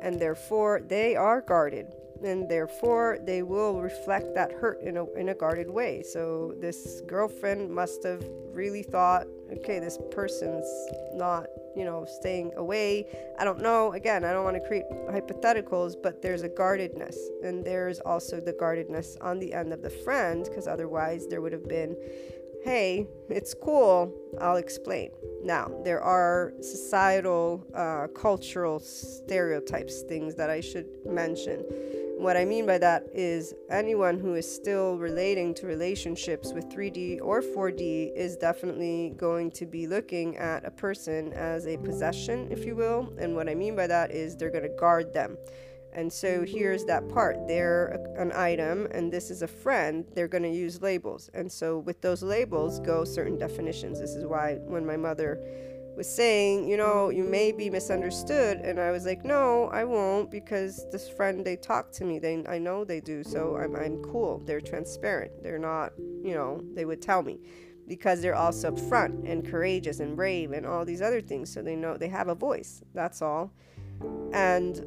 and 0.00 0.18
therefore 0.18 0.80
they 0.80 1.14
are 1.14 1.40
guarded 1.40 1.86
and 2.24 2.48
therefore 2.48 3.18
they 3.22 3.42
will 3.42 3.80
reflect 3.80 4.34
that 4.34 4.52
hurt 4.52 4.80
in 4.82 4.96
a, 4.96 5.04
in 5.12 5.28
a 5.30 5.34
guarded 5.34 5.70
way. 5.70 6.02
So 6.02 6.54
this 6.58 7.02
girlfriend 7.06 7.70
must 7.70 8.02
have 8.04 8.24
really 8.52 8.82
thought, 8.82 9.26
okay, 9.52 9.78
this 9.78 9.98
person's 10.10 10.66
not, 11.14 11.46
you 11.76 11.84
know, 11.84 12.06
staying 12.20 12.52
away. 12.56 13.06
I 13.38 13.44
don't 13.44 13.60
know. 13.60 13.92
Again, 13.92 14.24
I 14.24 14.32
don't 14.32 14.44
want 14.44 14.56
to 14.56 14.66
create 14.66 14.84
hypotheticals, 14.90 15.94
but 16.00 16.22
there's 16.22 16.42
a 16.42 16.48
guardedness, 16.48 17.16
and 17.42 17.64
there's 17.64 17.98
also 18.00 18.40
the 18.40 18.52
guardedness 18.52 19.16
on 19.20 19.38
the 19.38 19.52
end 19.52 19.72
of 19.72 19.82
the 19.82 19.90
friend, 19.90 20.44
because 20.44 20.66
otherwise 20.66 21.26
there 21.28 21.40
would 21.40 21.52
have 21.52 21.68
been 21.68 21.96
hey, 22.64 23.08
it's 23.28 23.54
cool, 23.54 24.14
I'll 24.40 24.56
explain. 24.56 25.10
Now, 25.42 25.70
there 25.84 26.00
are 26.00 26.52
societal, 26.60 27.66
uh, 27.74 28.06
cultural 28.14 28.78
stereotypes, 28.78 30.02
things 30.02 30.36
that 30.36 30.48
I 30.48 30.60
should 30.60 30.86
mention. 31.04 31.64
What 32.22 32.36
I 32.36 32.44
mean 32.44 32.66
by 32.66 32.78
that 32.78 33.08
is 33.12 33.52
anyone 33.68 34.16
who 34.16 34.34
is 34.36 34.48
still 34.48 34.96
relating 34.96 35.54
to 35.54 35.66
relationships 35.66 36.52
with 36.52 36.68
3D 36.68 37.18
or 37.20 37.42
4D 37.42 38.14
is 38.14 38.36
definitely 38.36 39.12
going 39.16 39.50
to 39.50 39.66
be 39.66 39.88
looking 39.88 40.36
at 40.36 40.64
a 40.64 40.70
person 40.70 41.32
as 41.32 41.66
a 41.66 41.76
possession, 41.78 42.46
if 42.52 42.64
you 42.64 42.76
will. 42.76 43.12
And 43.18 43.34
what 43.34 43.48
I 43.48 43.56
mean 43.56 43.74
by 43.74 43.88
that 43.88 44.12
is 44.12 44.36
they're 44.36 44.52
going 44.52 44.62
to 44.62 44.76
guard 44.78 45.12
them. 45.12 45.36
And 45.94 46.12
so 46.12 46.44
here's 46.44 46.84
that 46.84 47.08
part. 47.08 47.48
They're 47.48 47.98
an 48.16 48.30
item 48.30 48.86
and 48.92 49.12
this 49.12 49.28
is 49.28 49.42
a 49.42 49.48
friend. 49.48 50.06
They're 50.14 50.28
going 50.28 50.44
to 50.44 50.48
use 50.48 50.80
labels. 50.80 51.28
And 51.34 51.50
so 51.50 51.80
with 51.80 52.00
those 52.02 52.22
labels 52.22 52.78
go 52.78 53.04
certain 53.04 53.36
definitions. 53.36 53.98
This 53.98 54.14
is 54.14 54.26
why 54.26 54.58
when 54.62 54.86
my 54.86 54.96
mother 54.96 55.40
was 56.02 56.12
saying, 56.12 56.68
you 56.68 56.76
know, 56.76 57.10
you 57.10 57.22
may 57.22 57.52
be 57.52 57.70
misunderstood. 57.70 58.58
And 58.58 58.80
I 58.80 58.90
was 58.90 59.06
like, 59.06 59.24
no, 59.24 59.68
I 59.72 59.84
won't 59.84 60.32
because 60.32 60.84
this 60.90 61.08
friend, 61.08 61.44
they 61.44 61.54
talk 61.54 61.92
to 61.92 62.04
me. 62.04 62.18
They, 62.18 62.44
I 62.48 62.58
know 62.58 62.84
they 62.84 63.00
do. 63.00 63.22
So 63.22 63.56
I'm, 63.56 63.76
I'm 63.76 64.02
cool. 64.02 64.42
They're 64.44 64.60
transparent. 64.60 65.30
They're 65.44 65.60
not, 65.60 65.92
you 65.98 66.34
know, 66.34 66.60
they 66.74 66.84
would 66.84 67.00
tell 67.00 67.22
me 67.22 67.38
because 67.86 68.20
they're 68.20 68.34
also 68.34 68.72
upfront 68.72 69.30
and 69.30 69.48
courageous 69.48 70.00
and 70.00 70.16
brave 70.16 70.50
and 70.50 70.66
all 70.66 70.84
these 70.84 71.02
other 71.02 71.20
things. 71.20 71.52
So 71.52 71.62
they 71.62 71.76
know 71.76 71.96
they 71.96 72.08
have 72.08 72.26
a 72.26 72.34
voice. 72.34 72.82
That's 72.94 73.22
all. 73.22 73.52
And 74.32 74.84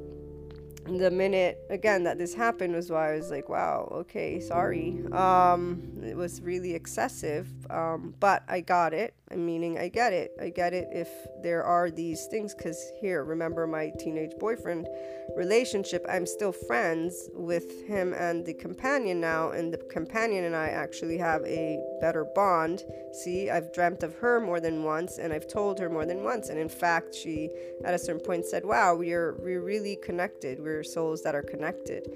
the 0.86 1.10
minute 1.10 1.58
again 1.70 2.04
that 2.04 2.18
this 2.18 2.34
happened 2.34 2.76
was 2.76 2.92
why 2.92 3.14
I 3.14 3.16
was 3.16 3.32
like, 3.32 3.48
wow, 3.48 3.88
okay, 4.02 4.42
sorry. 4.42 5.02
Um, 5.14 5.82
it 6.04 6.16
was 6.18 6.42
really 6.42 6.76
excessive, 6.76 7.48
um, 7.72 8.14
but 8.20 8.44
I 8.50 8.60
got 8.60 8.94
it. 8.94 9.16
Meaning, 9.34 9.80
I 9.80 9.88
get 9.88 10.14
it. 10.14 10.34
I 10.40 10.50
get 10.50 10.74
it 10.74 10.88
if 10.92 11.10
there 11.42 11.64
are 11.64 11.90
these 11.90 12.28
things. 12.28 12.54
Because 12.54 12.92
here, 13.02 13.24
remember 13.24 13.66
my 13.66 13.92
teenage 13.98 14.34
boyfriend 14.40 14.88
relationship, 15.36 16.06
I'm 16.08 16.28
still 16.28 16.52
friends 16.52 17.30
with 17.34 17.88
him 17.88 18.14
and 18.14 18.46
the 18.46 18.54
companion 18.54 19.20
now, 19.20 19.50
and 19.50 19.74
the 19.74 19.78
companion 19.78 20.46
and 20.46 20.56
I 20.56 20.68
actually 20.68 21.18
have 21.18 21.42
a 21.44 21.82
better 22.02 22.24
bond. 22.36 22.84
See, 23.24 23.50
I've 23.50 23.74
dreamt 23.74 24.04
of 24.04 24.14
her 24.16 24.40
more 24.40 24.60
than 24.60 24.84
once, 24.84 25.18
and 25.18 25.34
I've 25.34 25.48
told 25.48 25.80
her 25.80 25.90
more 25.90 26.06
than 26.06 26.24
once. 26.24 26.50
And 26.50 26.60
in 26.60 26.70
fact, 26.70 27.16
she 27.16 27.50
at 27.84 27.96
a 27.96 28.00
certain 28.00 28.22
point 28.22 28.46
said, 28.46 28.64
Wow, 28.64 28.96
we're, 28.96 29.34
we're 29.40 29.62
really 29.62 29.98
connected. 30.04 30.60
We're 30.60 30.84
souls 30.84 31.24
that 31.24 31.34
are 31.34 31.44
connected. 31.44 32.08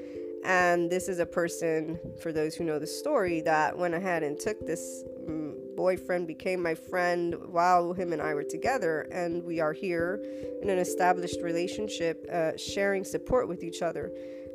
And 0.44 0.90
this 0.90 1.10
is 1.10 1.20
a 1.20 1.26
person, 1.26 2.00
for 2.22 2.32
those 2.32 2.56
who 2.56 2.64
know 2.64 2.80
the 2.80 2.88
story, 2.88 3.42
that 3.42 3.78
went 3.78 3.94
ahead 3.94 4.24
and 4.24 4.40
took 4.40 4.66
this 4.66 5.04
mm, 5.28 5.54
boyfriend, 5.76 6.28
became 6.28 6.62
my 6.62 6.76
friend 6.76 7.36
while 7.48 7.94
him 7.94 8.14
and 8.14 8.22
I 8.22 8.34
were 8.34 8.44
together. 8.44 9.02
And 9.12 9.44
we 9.44 9.60
are 9.60 9.74
here 9.74 10.24
in 10.62 10.70
an 10.70 10.80
established 10.80 11.42
relationship, 11.42 12.26
uh, 12.32 12.52
sharing 12.58 13.04
support 13.04 13.48
with 13.48 13.64
each 13.64 13.82
other. 13.82 14.12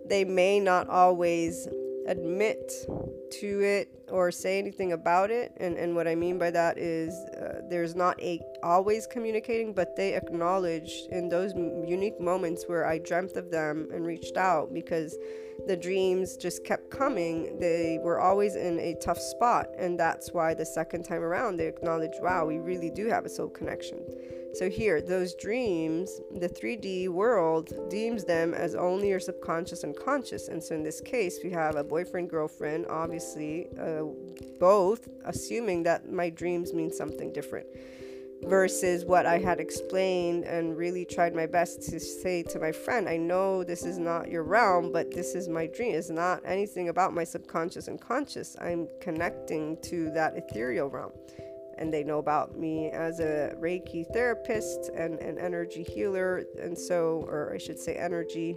They 0.07 0.25
may 0.25 0.61
not 0.61 0.89
always 0.89 1.69
admit 2.07 2.73
to 3.41 3.61
it 3.63 3.89
or 4.11 4.31
say 4.31 4.59
anything 4.59 4.93
about 4.93 5.31
it. 5.31 5.53
And, 5.59 5.77
and 5.77 5.95
what 5.95 6.07
i 6.07 6.15
mean 6.15 6.39
by 6.39 6.51
that 6.51 6.79
is 6.79 7.13
uh, 7.37 7.63
there's 7.69 7.95
not 7.95 8.21
a 8.23 8.41
always 8.63 9.07
communicating 9.07 9.73
but 9.73 9.97
they 9.97 10.15
acknowledge 10.15 10.93
in 11.11 11.29
those 11.29 11.53
unique 11.55 12.21
moments 12.21 12.65
where 12.67 12.87
i 12.87 12.99
dreamt 12.99 13.37
of 13.37 13.51
them 13.51 13.89
and 13.93 14.07
reached 14.07 14.37
out 14.37 14.73
because 14.73 15.17
the 15.67 15.77
dreams 15.77 16.37
just 16.37 16.65
kept 16.65 16.91
coming. 16.91 17.59
They 17.59 17.99
were 18.03 18.21
always 18.21 18.57
in 18.57 18.79
a 18.81 18.95
tough 18.95 19.19
spot. 19.19 19.69
And 19.79 19.99
that's 19.99 20.33
why 20.33 20.55
the 20.55 20.67
second 20.67 21.05
time 21.05 21.23
around 21.23 21.57
they 21.57 21.67
acknowledge 21.67 22.13
wow 22.21 22.45
we 22.45 22.59
really 22.59 22.91
do 22.91 23.07
have 23.07 23.25
a 23.25 23.29
soul 23.29 23.49
connection 23.49 23.99
so, 24.55 24.71
here, 24.71 25.03
those 25.03 25.35
dreams, 25.35 26.21
the 26.39 26.49
3D 26.49 27.09
world 27.09 27.73
deems 27.91 28.25
them 28.25 28.55
as 28.55 28.77
only 28.77 29.09
your 29.09 29.19
subconscious 29.19 29.83
and 29.83 29.97
conscious. 29.97 30.47
And 30.47 30.63
so, 30.63 30.77
in 30.77 30.85
this 30.85 31.01
case, 31.01 31.41
we 31.43 31.51
have 31.51 31.75
a 31.75 31.83
boyfriend, 31.83 32.31
girlfriend, 32.31 32.87
obviously, 32.89 33.67
uh, 33.81 34.05
both 34.61 35.09
assuming 35.25 35.83
that 35.85 36.11
my 36.11 36.31
dreams 36.31 36.73
mean 36.73 36.93
something 36.93 37.33
different 37.33 37.67
versus 38.45 39.05
what 39.05 39.27
I 39.27 39.39
had 39.39 39.59
explained 39.59 40.45
and 40.45 40.77
really 40.77 41.05
tried 41.05 41.35
my 41.35 41.47
best 41.47 41.83
to 41.91 41.99
say 41.99 42.43
to 42.45 42.61
my 42.61 42.71
friend. 42.71 43.09
I 43.09 43.17
know 43.17 43.65
this 43.65 43.85
is 43.85 43.99
not 43.99 44.29
your 44.29 44.45
realm, 44.45 44.93
but 44.93 45.11
this 45.13 45.35
is 45.35 45.49
my 45.49 45.67
dream. 45.67 45.95
It's 45.95 46.11
not 46.11 46.43
anything 46.45 46.91
about 46.91 47.15
my 47.15 47.25
subconscious 47.25 47.89
and 47.89 48.01
conscious. 48.01 48.57
I'm 48.61 48.87
connecting 49.01 49.79
to 49.83 50.11
that 50.11 50.37
ethereal 50.37 50.89
realm 50.89 51.13
and 51.79 51.93
they 51.93 52.05
know 52.05 52.19
about 52.19 52.59
me 52.59 52.91
as 52.91 53.21
a 53.21 53.55
Reiki 53.59 54.07
therapist 54.13 54.91
and 54.95 55.19
an 55.21 55.39
energy 55.39 55.83
healer. 55.83 56.45
And 56.61 56.79
so, 56.79 57.25
or 57.29 57.53
I 57.55 57.59
should 57.59 57.79
say, 57.79 57.95
energy. 57.95 58.57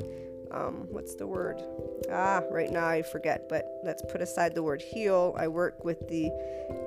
Um, 0.51 0.87
what's 0.89 1.15
the 1.15 1.27
word? 1.27 1.61
Ah, 2.09 2.41
right 2.49 2.71
now 2.71 2.87
I 2.87 3.01
forget, 3.01 3.49
but 3.49 3.65
let's 3.83 4.01
put 4.09 4.21
aside 4.21 4.55
the 4.55 4.63
word 4.63 4.81
heal. 4.81 5.35
I 5.37 5.47
work 5.49 5.83
with 5.83 6.07
the 6.07 6.31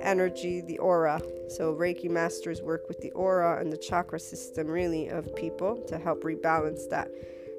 energy, 0.01 0.61
the 0.61 0.79
aura. 0.79 1.21
So, 1.47 1.73
Reiki 1.75 2.09
masters 2.09 2.61
work 2.61 2.87
with 2.87 2.99
the 3.01 3.11
aura 3.11 3.61
and 3.61 3.71
the 3.71 3.77
chakra 3.77 4.19
system, 4.19 4.67
really, 4.67 5.09
of 5.09 5.35
people 5.35 5.77
to 5.87 5.99
help 5.99 6.23
rebalance 6.23 6.89
that. 6.89 7.09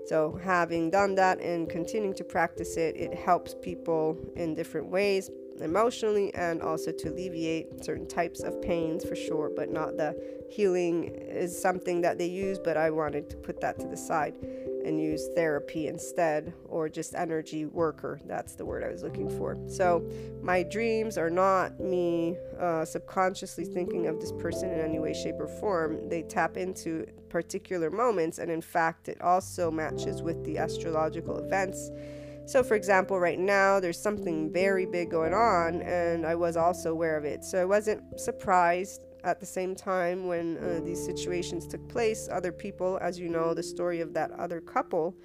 So, 0.06 0.40
having 0.42 0.90
done 0.90 1.14
that 1.16 1.40
and 1.40 1.68
continuing 1.70 2.14
to 2.14 2.24
practice 2.24 2.76
it, 2.76 2.96
it 2.96 3.14
helps 3.14 3.54
people 3.62 4.18
in 4.35 4.54
different 4.54 4.88
ways, 4.88 5.30
emotionally 5.60 6.34
and 6.34 6.62
also 6.62 6.92
to 6.92 7.08
alleviate 7.08 7.84
certain 7.84 8.06
types 8.06 8.42
of 8.42 8.60
pains 8.62 9.04
for 9.04 9.14
sure, 9.14 9.50
but 9.54 9.70
not 9.70 9.96
the 9.96 10.16
healing 10.50 11.04
is 11.04 11.60
something 11.60 12.00
that 12.02 12.18
they 12.18 12.26
use, 12.26 12.58
but 12.58 12.76
I 12.76 12.90
wanted 12.90 13.30
to 13.30 13.36
put 13.36 13.60
that 13.60 13.78
to 13.80 13.86
the 13.86 13.96
side. 13.96 14.34
and 14.84 15.00
use 15.00 15.28
therapy 15.36 15.86
instead, 15.86 16.52
or 16.64 16.88
just 16.88 17.14
energy 17.14 17.66
worker. 17.66 18.20
That's 18.26 18.56
the 18.56 18.64
word 18.64 18.82
I 18.82 18.88
was 18.90 19.04
looking 19.04 19.30
for. 19.38 19.56
So, 19.68 20.04
my 20.42 20.64
dreams 20.64 21.16
are 21.16 21.30
not 21.30 21.78
me 21.78 22.36
uh, 22.58 22.84
subconsciously 22.84 23.64
thinking 23.64 24.08
of 24.08 24.20
this 24.20 24.32
person 24.32 24.70
in 24.72 24.80
any 24.80 24.98
way, 24.98 25.14
shape, 25.14 25.36
or 25.38 25.46
form. 25.46 26.08
They 26.08 26.22
tap 26.22 26.56
into 26.56 27.06
particular 27.28 27.90
moments, 27.90 28.38
and 28.38 28.50
in 28.50 28.60
fact, 28.60 29.08
it 29.08 29.20
also 29.20 29.70
matches 29.70 30.20
with 30.20 30.42
the 30.44 30.58
astrological 30.58 31.38
events. 31.38 31.90
So, 32.52 32.62
for 32.62 32.74
example, 32.74 33.18
right 33.18 33.38
now 33.38 33.80
there's 33.80 33.98
something 33.98 34.52
very 34.52 34.84
big 34.84 35.10
going 35.10 35.32
on, 35.32 35.80
and 35.80 36.26
I 36.26 36.34
was 36.34 36.54
also 36.54 36.92
aware 36.92 37.16
of 37.16 37.24
it. 37.24 37.44
So, 37.44 37.58
I 37.58 37.64
wasn't 37.64 38.20
surprised 38.20 39.06
at 39.24 39.40
the 39.40 39.46
same 39.46 39.74
time 39.74 40.26
when 40.26 40.58
uh, 40.58 40.84
these 40.84 41.02
situations 41.02 41.66
took 41.66 41.88
place, 41.88 42.28
other 42.30 42.52
people, 42.52 42.98
as 43.00 43.18
you 43.18 43.30
know, 43.30 43.54
the 43.54 43.62
story 43.62 44.02
of 44.02 44.12
that 44.12 44.32
other 44.32 44.60
couple 44.60 45.16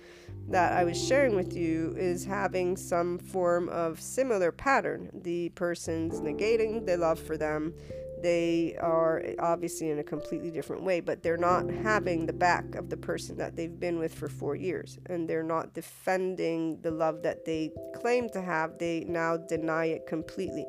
that 0.47 0.71
I 0.71 0.85
was 0.85 0.97
sharing 1.05 1.35
with 1.35 1.53
you 1.53 1.93
is 1.97 2.23
having 2.23 2.77
some 2.77 3.19
form 3.19 3.67
of 3.67 3.99
similar 3.99 4.53
pattern. 4.53 5.09
The 5.13 5.49
person's 5.49 6.21
negating 6.21 6.85
the 6.85 6.95
love 6.95 7.19
for 7.19 7.35
them. 7.35 7.73
They 8.21 8.75
are 8.79 9.23
obviously 9.39 9.89
in 9.89 9.99
a 9.99 10.03
completely 10.03 10.51
different 10.51 10.83
way, 10.83 10.99
but 10.99 11.21
they're 11.23 11.37
not 11.37 11.69
having 11.69 12.25
the 12.25 12.33
back 12.33 12.75
of 12.75 12.89
the 12.89 12.97
person 12.97 13.37
that 13.37 13.55
they've 13.55 13.79
been 13.79 13.99
with 13.99 14.13
for 14.13 14.27
four 14.27 14.55
years. 14.55 14.97
And 15.07 15.29
they're 15.29 15.43
not 15.43 15.73
defending 15.73 16.79
the 16.81 16.91
love 16.91 17.21
that 17.23 17.45
they 17.45 17.71
claim 17.95 18.29
to 18.29 18.41
have. 18.41 18.77
They 18.79 19.05
now 19.07 19.37
deny 19.37 19.85
it 19.85 20.07
completely. 20.07 20.65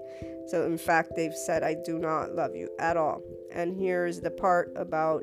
So, 0.49 0.65
in 0.65 0.79
fact, 0.79 1.13
they've 1.17 1.35
said, 1.35 1.63
I 1.63 1.75
do 1.85 1.99
not 1.99 2.35
love 2.35 2.55
you 2.55 2.69
at 2.79 2.97
all. 2.97 3.23
And 3.53 3.79
here's 3.79 4.21
the 4.21 4.31
part 4.31 4.73
about 4.77 5.23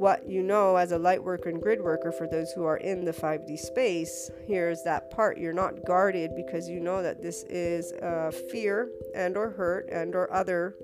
what 0.00 0.26
you 0.26 0.42
know 0.42 0.76
as 0.76 0.92
a 0.92 0.98
light 0.98 1.22
worker 1.22 1.50
and 1.50 1.60
grid 1.60 1.80
worker 1.80 2.10
for 2.10 2.26
those 2.26 2.50
who 2.52 2.64
are 2.64 2.78
in 2.78 3.04
the 3.04 3.12
5D 3.12 3.58
space. 3.58 4.30
Here's 4.46 4.82
that 4.82 5.10
part. 5.10 5.36
You're 5.36 5.52
not 5.52 5.84
guarded 5.84 6.34
because 6.34 6.68
you 6.70 6.80
know 6.80 7.02
that 7.02 7.22
this 7.22 7.44
is 7.50 7.92
uh, 7.92 8.32
fear 8.50 8.88
and 9.14 9.36
or 9.36 9.50
hurt 9.50 9.90
and 9.90 10.14
or 10.14 10.32
other 10.32 10.74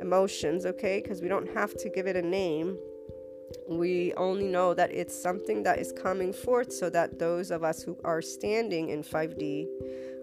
emotions, 0.00 0.66
okay? 0.66 1.00
Because 1.00 1.20
we 1.20 1.28
don't 1.28 1.48
have 1.54 1.74
to 1.78 1.88
give 1.88 2.06
it 2.06 2.16
a 2.16 2.22
name. 2.22 2.78
We 3.68 4.14
only 4.16 4.46
know 4.46 4.74
that 4.74 4.92
it's 4.92 5.20
something 5.20 5.62
that 5.64 5.78
is 5.78 5.92
coming 5.92 6.32
forth 6.32 6.72
so 6.72 6.88
that 6.90 7.18
those 7.18 7.50
of 7.50 7.64
us 7.64 7.82
who 7.82 7.98
are 8.04 8.22
standing 8.22 8.90
in 8.90 9.02
5D 9.02 9.66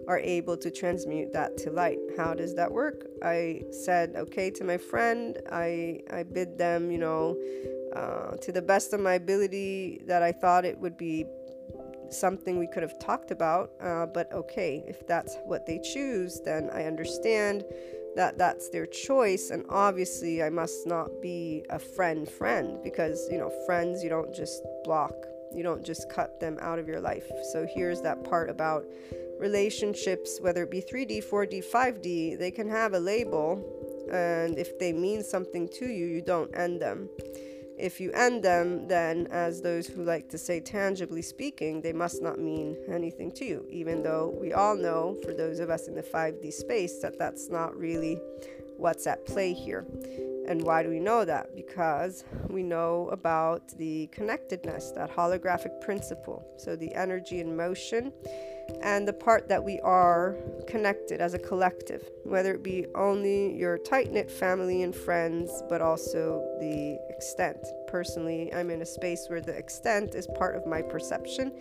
are 0.08 0.18
able 0.18 0.56
to 0.56 0.70
transmute 0.70 1.32
that 1.34 1.58
to 1.58 1.70
light. 1.70 1.98
How 2.16 2.32
does 2.32 2.54
that 2.54 2.72
work? 2.72 3.06
I 3.22 3.62
said 3.70 4.14
okay 4.16 4.50
to 4.52 4.64
my 4.64 4.78
friend. 4.78 5.38
I 5.52 6.00
I 6.10 6.22
bid 6.22 6.56
them, 6.56 6.90
you 6.90 6.96
know, 6.98 7.36
uh, 7.94 8.36
to 8.36 8.50
the 8.50 8.62
best 8.62 8.94
of 8.94 9.00
my 9.00 9.14
ability 9.14 10.00
that 10.06 10.22
I 10.22 10.32
thought 10.32 10.64
it 10.64 10.78
would 10.78 10.96
be 10.96 11.26
something 12.10 12.58
we 12.58 12.66
could 12.66 12.82
have 12.82 12.98
talked 12.98 13.30
about. 13.30 13.70
Uh, 13.80 14.06
but 14.06 14.32
okay, 14.32 14.82
if 14.86 15.06
that's 15.06 15.36
what 15.44 15.66
they 15.66 15.78
choose, 15.78 16.40
then 16.44 16.70
I 16.72 16.84
understand 16.84 17.64
that 18.18 18.36
that's 18.36 18.68
their 18.68 18.84
choice. 18.84 19.50
And 19.50 19.64
obviously, 19.68 20.42
I 20.42 20.50
must 20.50 20.88
not 20.88 21.08
be 21.22 21.64
a 21.70 21.78
friend 21.78 22.28
friend 22.28 22.78
because 22.82 23.28
you 23.30 23.38
know 23.38 23.50
friends 23.64 24.02
you 24.02 24.10
don't 24.10 24.34
just 24.34 24.60
block. 24.84 25.14
You 25.54 25.62
don't 25.62 25.84
just 25.84 26.10
cut 26.10 26.40
them 26.40 26.58
out 26.60 26.80
of 26.80 26.88
your 26.88 27.00
life. 27.00 27.26
So 27.52 27.66
here's 27.74 28.02
that 28.02 28.24
part 28.24 28.50
about 28.50 28.84
relationships, 29.38 30.40
whether 30.40 30.64
it 30.64 30.70
be 30.70 30.82
3D, 30.82 31.24
4D, 31.24 31.64
5D, 31.72 32.38
they 32.38 32.50
can 32.50 32.68
have 32.68 32.92
a 32.92 32.98
label, 32.98 33.64
and 34.12 34.58
if 34.58 34.78
they 34.80 34.92
mean 34.92 35.22
something 35.22 35.68
to 35.78 35.86
you, 35.86 36.06
you 36.06 36.20
don't 36.20 36.50
end 36.58 36.82
them. 36.82 37.08
If 37.78 38.00
you 38.00 38.10
end 38.12 38.42
them, 38.42 38.88
then, 38.88 39.28
as 39.30 39.62
those 39.62 39.86
who 39.86 40.02
like 40.02 40.28
to 40.30 40.38
say, 40.38 40.60
tangibly 40.60 41.22
speaking, 41.22 41.80
they 41.80 41.92
must 41.92 42.22
not 42.22 42.38
mean 42.38 42.76
anything 42.88 43.30
to 43.32 43.44
you, 43.44 43.66
even 43.70 44.02
though 44.02 44.36
we 44.40 44.52
all 44.52 44.76
know, 44.76 45.16
for 45.24 45.32
those 45.32 45.60
of 45.60 45.70
us 45.70 45.86
in 45.86 45.94
the 45.94 46.02
5D 46.02 46.52
space, 46.52 46.98
that 47.00 47.18
that's 47.18 47.48
not 47.48 47.76
really 47.76 48.20
what's 48.76 49.06
at 49.06 49.24
play 49.26 49.52
here. 49.52 49.86
And 50.48 50.62
why 50.62 50.82
do 50.82 50.88
we 50.88 50.98
know 50.98 51.24
that? 51.24 51.54
Because 51.54 52.24
we 52.48 52.62
know 52.62 53.08
about 53.10 53.76
the 53.76 54.06
connectedness, 54.08 54.92
that 54.92 55.14
holographic 55.14 55.80
principle. 55.80 56.44
So 56.56 56.74
the 56.74 56.94
energy 56.94 57.40
in 57.40 57.56
motion 57.56 58.12
and 58.82 59.06
the 59.06 59.12
part 59.12 59.48
that 59.48 59.62
we 59.62 59.80
are 59.80 60.36
connected 60.66 61.20
as 61.20 61.34
a 61.34 61.38
collective, 61.38 62.08
whether 62.24 62.54
it 62.54 62.62
be 62.62 62.86
only 62.94 63.56
your 63.56 63.78
tight 63.78 64.12
knit 64.12 64.30
family 64.30 64.82
and 64.82 64.94
friends, 64.94 65.62
but 65.68 65.80
also 65.80 66.44
the 66.60 66.98
extent. 67.08 67.58
Personally, 67.86 68.52
I'm 68.52 68.70
in 68.70 68.82
a 68.82 68.86
space 68.86 69.26
where 69.28 69.40
the 69.40 69.56
extent 69.56 70.14
is 70.14 70.26
part 70.38 70.56
of 70.56 70.66
my 70.66 70.82
perception 70.82 71.52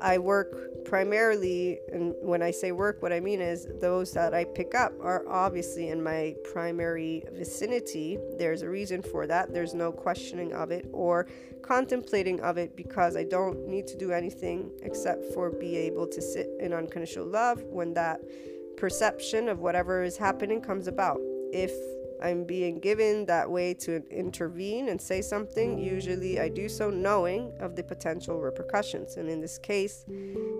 I 0.00 0.18
work 0.18 0.84
primarily, 0.84 1.78
and 1.92 2.14
when 2.20 2.42
I 2.42 2.50
say 2.50 2.72
work, 2.72 3.02
what 3.02 3.12
I 3.12 3.20
mean 3.20 3.40
is 3.40 3.66
those 3.80 4.12
that 4.12 4.34
I 4.34 4.44
pick 4.44 4.74
up 4.74 4.92
are 5.00 5.24
obviously 5.28 5.88
in 5.88 6.02
my 6.02 6.34
primary 6.52 7.24
vicinity. 7.32 8.18
There's 8.38 8.62
a 8.62 8.68
reason 8.68 9.02
for 9.02 9.26
that. 9.26 9.52
There's 9.52 9.74
no 9.74 9.92
questioning 9.92 10.52
of 10.52 10.70
it 10.70 10.88
or 10.92 11.26
contemplating 11.62 12.40
of 12.40 12.58
it 12.58 12.76
because 12.76 13.16
I 13.16 13.24
don't 13.24 13.66
need 13.66 13.86
to 13.88 13.96
do 13.96 14.12
anything 14.12 14.70
except 14.82 15.24
for 15.34 15.50
be 15.50 15.76
able 15.76 16.06
to 16.06 16.22
sit 16.22 16.48
in 16.60 16.72
unconditional 16.72 17.26
love 17.26 17.62
when 17.64 17.94
that 17.94 18.20
perception 18.76 19.48
of 19.48 19.60
whatever 19.60 20.02
is 20.02 20.16
happening 20.16 20.60
comes 20.60 20.86
about. 20.86 21.18
If 21.52 21.72
I'm 22.22 22.44
being 22.44 22.80
given 22.80 23.26
that 23.26 23.50
way 23.50 23.74
to 23.74 24.02
intervene 24.10 24.88
and 24.88 25.00
say 25.00 25.22
something, 25.22 25.78
usually 25.78 26.40
I 26.40 26.48
do 26.48 26.68
so 26.68 26.90
knowing 26.90 27.52
of 27.60 27.76
the 27.76 27.82
potential 27.82 28.40
repercussions. 28.40 29.16
And 29.16 29.28
in 29.28 29.40
this 29.40 29.58
case, 29.58 30.04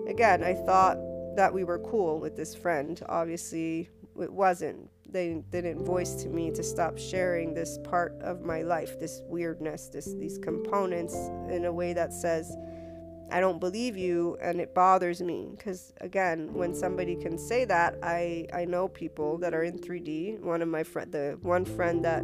again, 0.07 0.43
I 0.43 0.53
thought 0.53 0.97
that 1.35 1.53
we 1.53 1.63
were 1.63 1.79
cool 1.79 2.19
with 2.19 2.35
this 2.35 2.55
friend. 2.55 3.01
Obviously, 3.09 3.89
it 4.19 4.31
wasn't. 4.31 4.89
They 5.09 5.43
didn't 5.51 5.85
voice 5.85 6.15
to 6.23 6.29
me 6.29 6.51
to 6.51 6.63
stop 6.63 6.97
sharing 6.97 7.53
this 7.53 7.77
part 7.83 8.13
of 8.21 8.41
my 8.41 8.61
life, 8.61 8.99
this 8.99 9.21
weirdness, 9.25 9.87
this 9.87 10.13
these 10.15 10.37
components 10.37 11.15
in 11.49 11.65
a 11.65 11.71
way 11.71 11.93
that 11.93 12.11
says, 12.11 12.55
I 13.31 13.39
don't 13.39 13.59
believe 13.59 13.97
you 13.97 14.37
and 14.41 14.61
it 14.61 14.73
bothers 14.73 15.21
me 15.21 15.49
because 15.51 15.93
again 16.01 16.53
when 16.53 16.73
somebody 16.73 17.15
can 17.15 17.37
say 17.37 17.65
that 17.65 17.97
I 18.01 18.47
I 18.53 18.65
know 18.65 18.87
people 18.87 19.37
that 19.39 19.53
are 19.53 19.63
in 19.63 19.77
3D 19.79 20.39
one 20.39 20.61
of 20.61 20.69
my 20.69 20.83
friend 20.83 21.11
the 21.11 21.37
one 21.41 21.65
friend 21.65 22.05
that 22.05 22.23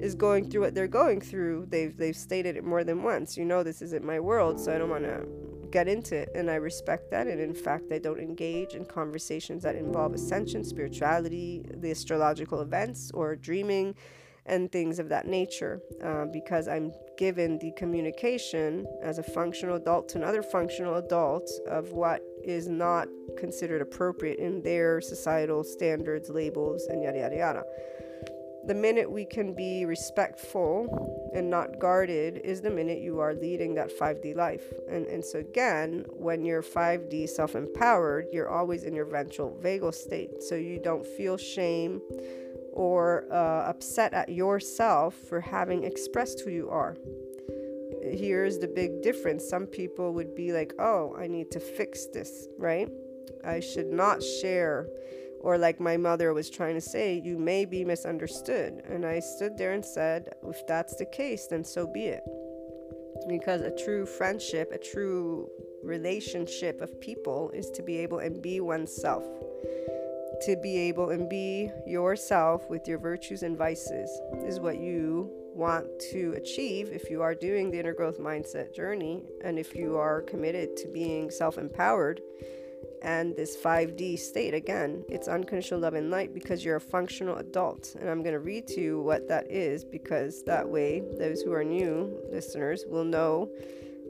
is 0.00 0.14
going 0.14 0.50
through 0.50 0.62
what 0.62 0.74
they're 0.74 0.88
going 0.88 1.20
through 1.20 1.66
they've 1.68 1.96
they've 1.96 2.16
stated 2.16 2.56
it 2.56 2.64
more 2.64 2.84
than 2.84 3.02
once 3.02 3.36
you 3.36 3.44
know 3.44 3.62
this 3.62 3.80
isn't 3.82 4.04
my 4.04 4.18
world 4.18 4.58
so 4.58 4.74
I 4.74 4.78
don't 4.78 4.90
want 4.90 5.04
to 5.04 5.26
get 5.70 5.88
into 5.88 6.16
it. 6.16 6.30
And 6.34 6.50
I 6.50 6.56
respect 6.56 7.10
that 7.10 7.26
and 7.26 7.40
in 7.40 7.54
fact 7.54 7.92
I 7.92 7.98
don't 7.98 8.20
engage 8.20 8.74
in 8.74 8.84
conversations 8.84 9.62
that 9.62 9.76
involve 9.76 10.14
ascension 10.14 10.64
spirituality 10.64 11.64
the 11.72 11.90
astrological 11.90 12.60
events 12.60 13.10
or 13.14 13.36
dreaming 13.36 13.94
and 14.46 14.72
things 14.72 14.98
of 14.98 15.08
that 15.10 15.26
nature 15.26 15.80
uh, 16.02 16.24
because 16.26 16.66
I'm 16.66 16.92
given 17.20 17.58
the 17.58 17.70
communication 17.72 18.86
as 19.02 19.18
a 19.18 19.22
functional 19.22 19.76
adult 19.76 20.08
to 20.08 20.16
another 20.16 20.42
functional 20.42 20.94
adult 20.94 21.48
of 21.68 21.92
what 21.92 22.22
is 22.42 22.66
not 22.66 23.06
considered 23.36 23.82
appropriate 23.82 24.38
in 24.38 24.62
their 24.62 25.02
societal 25.02 25.62
standards, 25.62 26.30
labels, 26.30 26.86
and 26.86 27.02
yada 27.02 27.18
yada 27.18 27.36
yada. 27.36 27.62
The 28.66 28.74
minute 28.74 29.10
we 29.10 29.26
can 29.26 29.54
be 29.54 29.84
respectful 29.84 31.30
and 31.34 31.50
not 31.50 31.78
guarded 31.78 32.40
is 32.42 32.62
the 32.62 32.70
minute 32.70 33.00
you 33.00 33.20
are 33.20 33.34
leading 33.34 33.74
that 33.74 33.90
5D 33.98 34.34
life. 34.34 34.64
And, 34.88 35.06
and 35.06 35.22
so, 35.24 35.40
again, 35.40 36.04
when 36.08 36.44
you're 36.44 36.62
5D 36.62 37.28
self 37.28 37.54
empowered, 37.54 38.28
you're 38.32 38.48
always 38.48 38.84
in 38.84 38.94
your 38.94 39.06
ventral 39.06 39.58
vagal 39.62 39.94
state. 39.94 40.42
So 40.42 40.54
you 40.54 40.80
don't 40.82 41.06
feel 41.06 41.36
shame 41.36 42.00
or 42.72 43.26
uh, 43.32 43.68
upset 43.68 44.12
at 44.12 44.28
yourself 44.28 45.14
for 45.14 45.40
having 45.40 45.84
expressed 45.84 46.40
who 46.40 46.50
you 46.50 46.68
are. 46.70 46.96
Here's 48.02 48.58
the 48.58 48.68
big 48.68 49.02
difference. 49.02 49.48
Some 49.48 49.66
people 49.66 50.12
would 50.14 50.34
be 50.34 50.52
like, 50.52 50.72
oh, 50.78 51.14
I 51.18 51.26
need 51.26 51.50
to 51.52 51.60
fix 51.60 52.06
this, 52.06 52.48
right? 52.58 52.88
I 53.44 53.60
should 53.60 53.90
not 53.90 54.22
share. 54.22 54.88
Or, 55.42 55.56
like 55.56 55.80
my 55.80 55.96
mother 55.96 56.34
was 56.34 56.50
trying 56.50 56.74
to 56.74 56.82
say, 56.82 57.22
you 57.24 57.38
may 57.38 57.64
be 57.64 57.82
misunderstood. 57.82 58.82
And 58.88 59.06
I 59.06 59.20
stood 59.20 59.56
there 59.56 59.72
and 59.72 59.84
said, 59.84 60.34
if 60.46 60.66
that's 60.66 60.96
the 60.96 61.06
case, 61.06 61.46
then 61.46 61.64
so 61.64 61.86
be 61.86 62.04
it. 62.06 62.22
Because 63.26 63.62
a 63.62 63.74
true 63.84 64.04
friendship, 64.04 64.70
a 64.72 64.78
true 64.78 65.48
relationship 65.82 66.82
of 66.82 67.00
people 67.00 67.50
is 67.54 67.70
to 67.70 67.82
be 67.82 67.96
able 67.98 68.18
and 68.18 68.42
be 68.42 68.60
oneself 68.60 69.24
to 70.42 70.56
be 70.56 70.76
able 70.76 71.10
and 71.10 71.28
be 71.28 71.70
yourself 71.86 72.68
with 72.68 72.86
your 72.88 72.98
virtues 72.98 73.42
and 73.42 73.56
vices 73.56 74.10
is 74.44 74.60
what 74.60 74.78
you 74.78 75.30
want 75.54 75.86
to 75.98 76.32
achieve 76.36 76.88
if 76.92 77.10
you 77.10 77.22
are 77.22 77.34
doing 77.34 77.70
the 77.70 77.78
inner 77.78 77.92
growth 77.92 78.18
mindset 78.18 78.74
journey 78.74 79.22
and 79.44 79.58
if 79.58 79.74
you 79.74 79.96
are 79.96 80.22
committed 80.22 80.76
to 80.76 80.88
being 80.88 81.30
self 81.30 81.58
empowered 81.58 82.20
and 83.02 83.34
this 83.34 83.56
5D 83.56 84.18
state 84.18 84.52
again, 84.52 85.04
it's 85.08 85.26
unconditional 85.26 85.80
love 85.80 85.94
and 85.94 86.10
light 86.10 86.34
because 86.34 86.64
you're 86.64 86.76
a 86.76 86.80
functional 86.80 87.36
adult. 87.38 87.96
And 87.98 88.10
I'm 88.10 88.22
going 88.22 88.34
to 88.34 88.40
read 88.40 88.66
to 88.68 88.80
you 88.80 89.00
what 89.00 89.26
that 89.28 89.50
is 89.50 89.84
because 89.84 90.42
that 90.44 90.68
way, 90.68 91.02
those 91.18 91.40
who 91.40 91.52
are 91.52 91.64
new 91.64 92.20
listeners 92.30 92.84
will 92.86 93.04
know 93.04 93.50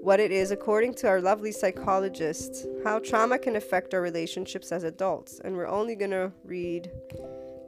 what 0.02 0.18
it 0.18 0.32
is 0.32 0.50
according 0.50 0.94
to 0.94 1.06
our 1.06 1.20
lovely 1.20 1.52
psychologist, 1.52 2.66
how 2.84 2.98
trauma 2.98 3.38
can 3.38 3.56
affect 3.56 3.92
our 3.92 4.00
relationships 4.00 4.72
as 4.72 4.84
adults. 4.84 5.40
And 5.44 5.54
we're 5.54 5.68
only 5.68 5.94
going 5.94 6.12
to 6.12 6.32
read 6.44 6.90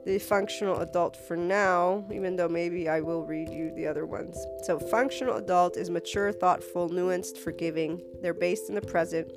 the 0.06 0.18
functional 0.18 0.80
adult 0.80 1.16
for 1.16 1.36
now, 1.36 2.04
even 2.12 2.36
though 2.36 2.48
maybe 2.48 2.88
I 2.88 3.00
will 3.00 3.22
read 3.24 3.50
you 3.50 3.70
the 3.76 3.86
other 3.86 4.06
ones. 4.06 4.36
So, 4.64 4.78
functional 4.78 5.36
adult 5.36 5.76
is 5.76 5.90
mature, 5.90 6.32
thoughtful, 6.32 6.88
nuanced, 6.88 7.36
forgiving. 7.36 8.02
They're 8.20 8.34
based 8.34 8.68
in 8.68 8.74
the 8.74 8.80
present. 8.80 9.30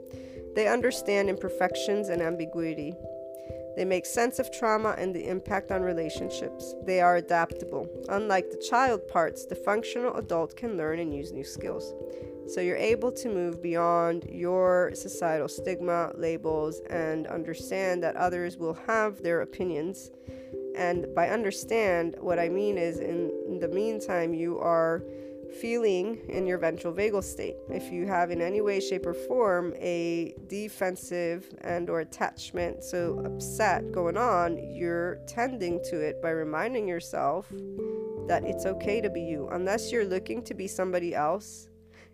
They 0.55 0.67
understand 0.67 1.29
imperfections 1.29 2.09
and 2.09 2.21
ambiguity. 2.21 2.95
They 3.75 3.85
make 3.85 4.05
sense 4.05 4.39
of 4.39 4.51
trauma 4.51 4.95
and 4.97 5.13
the 5.13 5.27
impact 5.27 5.69
on 5.69 5.81
relationships. 5.81 6.73
They 6.85 7.01
are 7.01 7.17
adaptable. 7.17 7.89
Unlike 8.07 8.51
the 8.51 8.65
child 8.69 9.05
parts, 9.09 9.45
the 9.45 9.55
functional 9.55 10.15
adult 10.15 10.55
can 10.55 10.77
learn 10.77 10.99
and 10.99 11.13
use 11.13 11.33
new 11.33 11.43
skills. 11.43 11.93
So 12.47 12.61
you're 12.61 12.77
able 12.77 13.11
to 13.11 13.29
move 13.29 13.61
beyond 13.61 14.25
your 14.29 14.91
societal 14.93 15.47
stigma, 15.47 16.11
labels, 16.15 16.79
and 16.89 17.25
understand 17.27 18.03
that 18.03 18.15
others 18.15 18.57
will 18.57 18.75
have 18.85 19.23
their 19.23 19.41
opinions. 19.41 20.11
And 20.77 21.07
by 21.15 21.29
understand, 21.29 22.15
what 22.19 22.37
I 22.37 22.49
mean 22.49 22.77
is 22.77 22.99
in, 22.99 23.59
the 23.59 23.67
meantime, 23.67 24.33
you 24.33 24.59
are 24.59 25.03
feeling 25.61 26.19
in 26.27 26.45
your 26.45 26.57
ventral 26.57 26.93
vagal 26.93 27.23
state. 27.23 27.55
If 27.69 27.91
you 27.91 28.05
have 28.07 28.29
in 28.29 28.41
any 28.41 28.61
way, 28.61 28.79
shape, 28.79 29.05
or 29.05 29.13
form 29.13 29.73
a 29.77 30.35
defensive 30.47 31.47
and 31.61 31.89
or 31.89 32.01
attachment, 32.01 32.83
so 32.83 33.19
upset 33.25 33.91
going 33.91 34.17
on, 34.17 34.57
you're 34.73 35.19
tending 35.27 35.81
to 35.85 35.99
it 36.01 36.21
by 36.21 36.31
reminding 36.31 36.87
yourself 36.87 37.47
that 38.27 38.43
it's 38.43 38.65
okay 38.65 39.01
to 39.01 39.09
be 39.09 39.21
you. 39.21 39.47
Unless 39.51 39.91
you're 39.91 40.05
looking 40.05 40.43
to 40.43 40.53
be 40.53 40.67
somebody 40.67 41.15
else, 41.15 41.69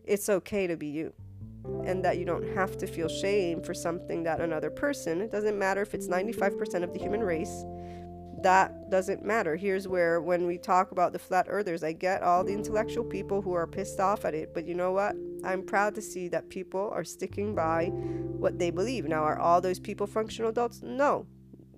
it's 0.05 0.29
okay 0.29 0.67
to 0.67 0.75
be 0.75 0.87
you. 0.87 1.13
And 1.85 2.03
that 2.03 2.17
you 2.17 2.25
don't 2.25 2.55
have 2.55 2.77
to 2.79 2.87
feel 2.87 3.07
shame 3.07 3.61
for 3.61 3.73
something 3.73 4.23
that 4.23 4.41
another 4.41 4.71
person, 4.71 5.21
it 5.21 5.31
doesn't 5.31 5.57
matter 5.57 5.81
if 5.81 5.93
it's 5.93 6.07
95% 6.07 6.83
of 6.83 6.91
the 6.91 6.99
human 6.99 7.21
race, 7.21 7.63
that 8.41 8.89
doesn't 8.89 9.23
matter. 9.23 9.55
Here's 9.55 9.87
where, 9.87 10.21
when 10.21 10.47
we 10.47 10.57
talk 10.57 10.91
about 10.91 11.13
the 11.13 11.19
flat 11.19 11.45
earthers, 11.49 11.83
I 11.83 11.91
get 11.91 12.23
all 12.23 12.43
the 12.43 12.53
intellectual 12.53 13.03
people 13.03 13.41
who 13.41 13.53
are 13.53 13.67
pissed 13.67 13.99
off 13.99 14.25
at 14.25 14.33
it, 14.33 14.53
but 14.53 14.65
you 14.65 14.73
know 14.73 14.91
what? 14.91 15.15
I'm 15.43 15.63
proud 15.63 15.93
to 15.95 16.01
see 16.01 16.27
that 16.29 16.49
people 16.49 16.89
are 16.93 17.03
sticking 17.03 17.53
by 17.53 17.85
what 17.87 18.57
they 18.57 18.71
believe. 18.71 19.05
Now, 19.05 19.23
are 19.23 19.39
all 19.39 19.61
those 19.61 19.79
people 19.79 20.07
functional 20.07 20.49
adults? 20.49 20.81
No, 20.81 21.27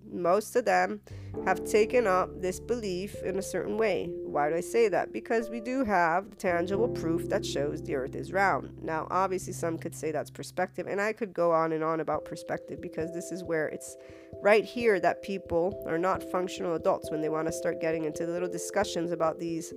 most 0.10 0.56
of 0.56 0.66
them 0.66 1.02
have 1.46 1.66
taken 1.66 2.08
up 2.08 2.42
this 2.42 2.60
belief 2.60 3.16
in 3.24 3.38
a 3.38 3.42
certain 3.42 3.78
way. 3.78 4.10
Why 4.24 4.50
do 4.50 4.56
I 4.56 4.62
say 4.62 4.88
that? 4.90 5.12
Because 5.12 5.50
we 5.50 5.60
do 5.60 5.84
have 5.84 6.38
tangible 6.38 6.88
proof 6.88 7.28
that 7.30 7.46
shows 7.46 7.82
the 7.82 7.96
earth 7.96 8.16
is 8.16 8.32
round. 8.32 8.72
Now, 8.82 9.08
obviously, 9.12 9.54
some 9.54 9.78
could 9.78 9.94
say 9.94 10.12
that's 10.12 10.32
perspective, 10.32 10.88
and 10.88 11.02
I 11.02 11.14
could 11.14 11.34
go 11.34 11.52
on 11.52 11.74
and 11.74 11.84
on 11.84 12.00
about 12.00 12.26
perspective 12.26 12.82
because 12.82 13.14
this 13.14 13.32
is 13.32 13.44
where 13.44 13.68
it's 13.68 13.98
right 14.42 14.66
here 14.66 15.00
that 15.00 15.22
people 15.22 15.84
are 15.88 15.98
not 15.98 16.24
functional 16.32 16.76
adults 16.76 17.12
when 17.12 17.22
they 17.22 17.30
want 17.30 17.48
to 17.48 17.54
start 17.54 17.80
getting 17.80 18.06
into 18.06 18.26
little 18.26 18.50
discussions 18.50 19.12
about 19.12 19.40
these 19.40 19.74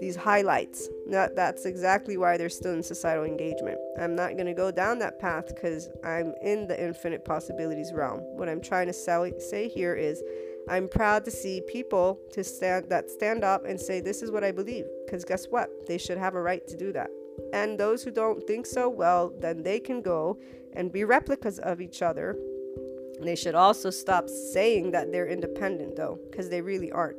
these 0.00 0.16
highlights. 0.16 0.88
That 1.10 1.34
that's 1.34 1.64
exactly 1.64 2.16
why 2.16 2.36
they're 2.36 2.48
still 2.48 2.74
in 2.74 2.82
societal 2.82 3.24
engagement. 3.24 3.78
I'm 4.00 4.14
not 4.14 4.34
going 4.34 4.46
to 4.46 4.54
go 4.54 4.70
down 4.70 4.98
that 5.00 5.18
path 5.18 5.48
because 5.48 5.88
I'm 6.04 6.34
in 6.42 6.66
the 6.66 6.82
infinite 6.82 7.24
possibilities 7.24 7.92
realm. 7.92 8.20
What 8.36 8.48
I'm 8.48 8.60
trying 8.60 8.86
to 8.86 8.92
say 8.92 9.68
here 9.68 9.94
is 9.94 10.22
I'm 10.70 10.88
proud 10.88 11.24
to 11.24 11.30
see 11.30 11.62
people 11.66 12.20
to 12.32 12.44
stand 12.44 12.90
that 12.90 13.10
stand 13.10 13.44
up 13.44 13.64
and 13.64 13.80
say 13.80 14.00
this 14.00 14.22
is 14.22 14.30
what 14.30 14.44
I 14.44 14.52
believe 14.52 14.84
because 15.04 15.24
guess 15.24 15.46
what? 15.46 15.70
They 15.86 15.98
should 15.98 16.18
have 16.18 16.34
a 16.34 16.42
right 16.42 16.66
to 16.68 16.76
do 16.76 16.92
that. 16.92 17.10
And 17.52 17.78
those 17.78 18.02
who 18.02 18.10
don't 18.10 18.44
think 18.46 18.66
so, 18.66 18.88
well, 18.88 19.32
then 19.40 19.62
they 19.62 19.80
can 19.80 20.02
go 20.02 20.38
and 20.74 20.92
be 20.92 21.04
replicas 21.04 21.58
of 21.60 21.80
each 21.80 22.02
other. 22.02 22.36
They 23.20 23.36
should 23.36 23.54
also 23.54 23.90
stop 23.90 24.28
saying 24.28 24.92
that 24.92 25.10
they're 25.10 25.26
independent 25.26 25.96
though 25.96 26.18
because 26.30 26.50
they 26.50 26.60
really 26.60 26.92
aren't 26.92 27.16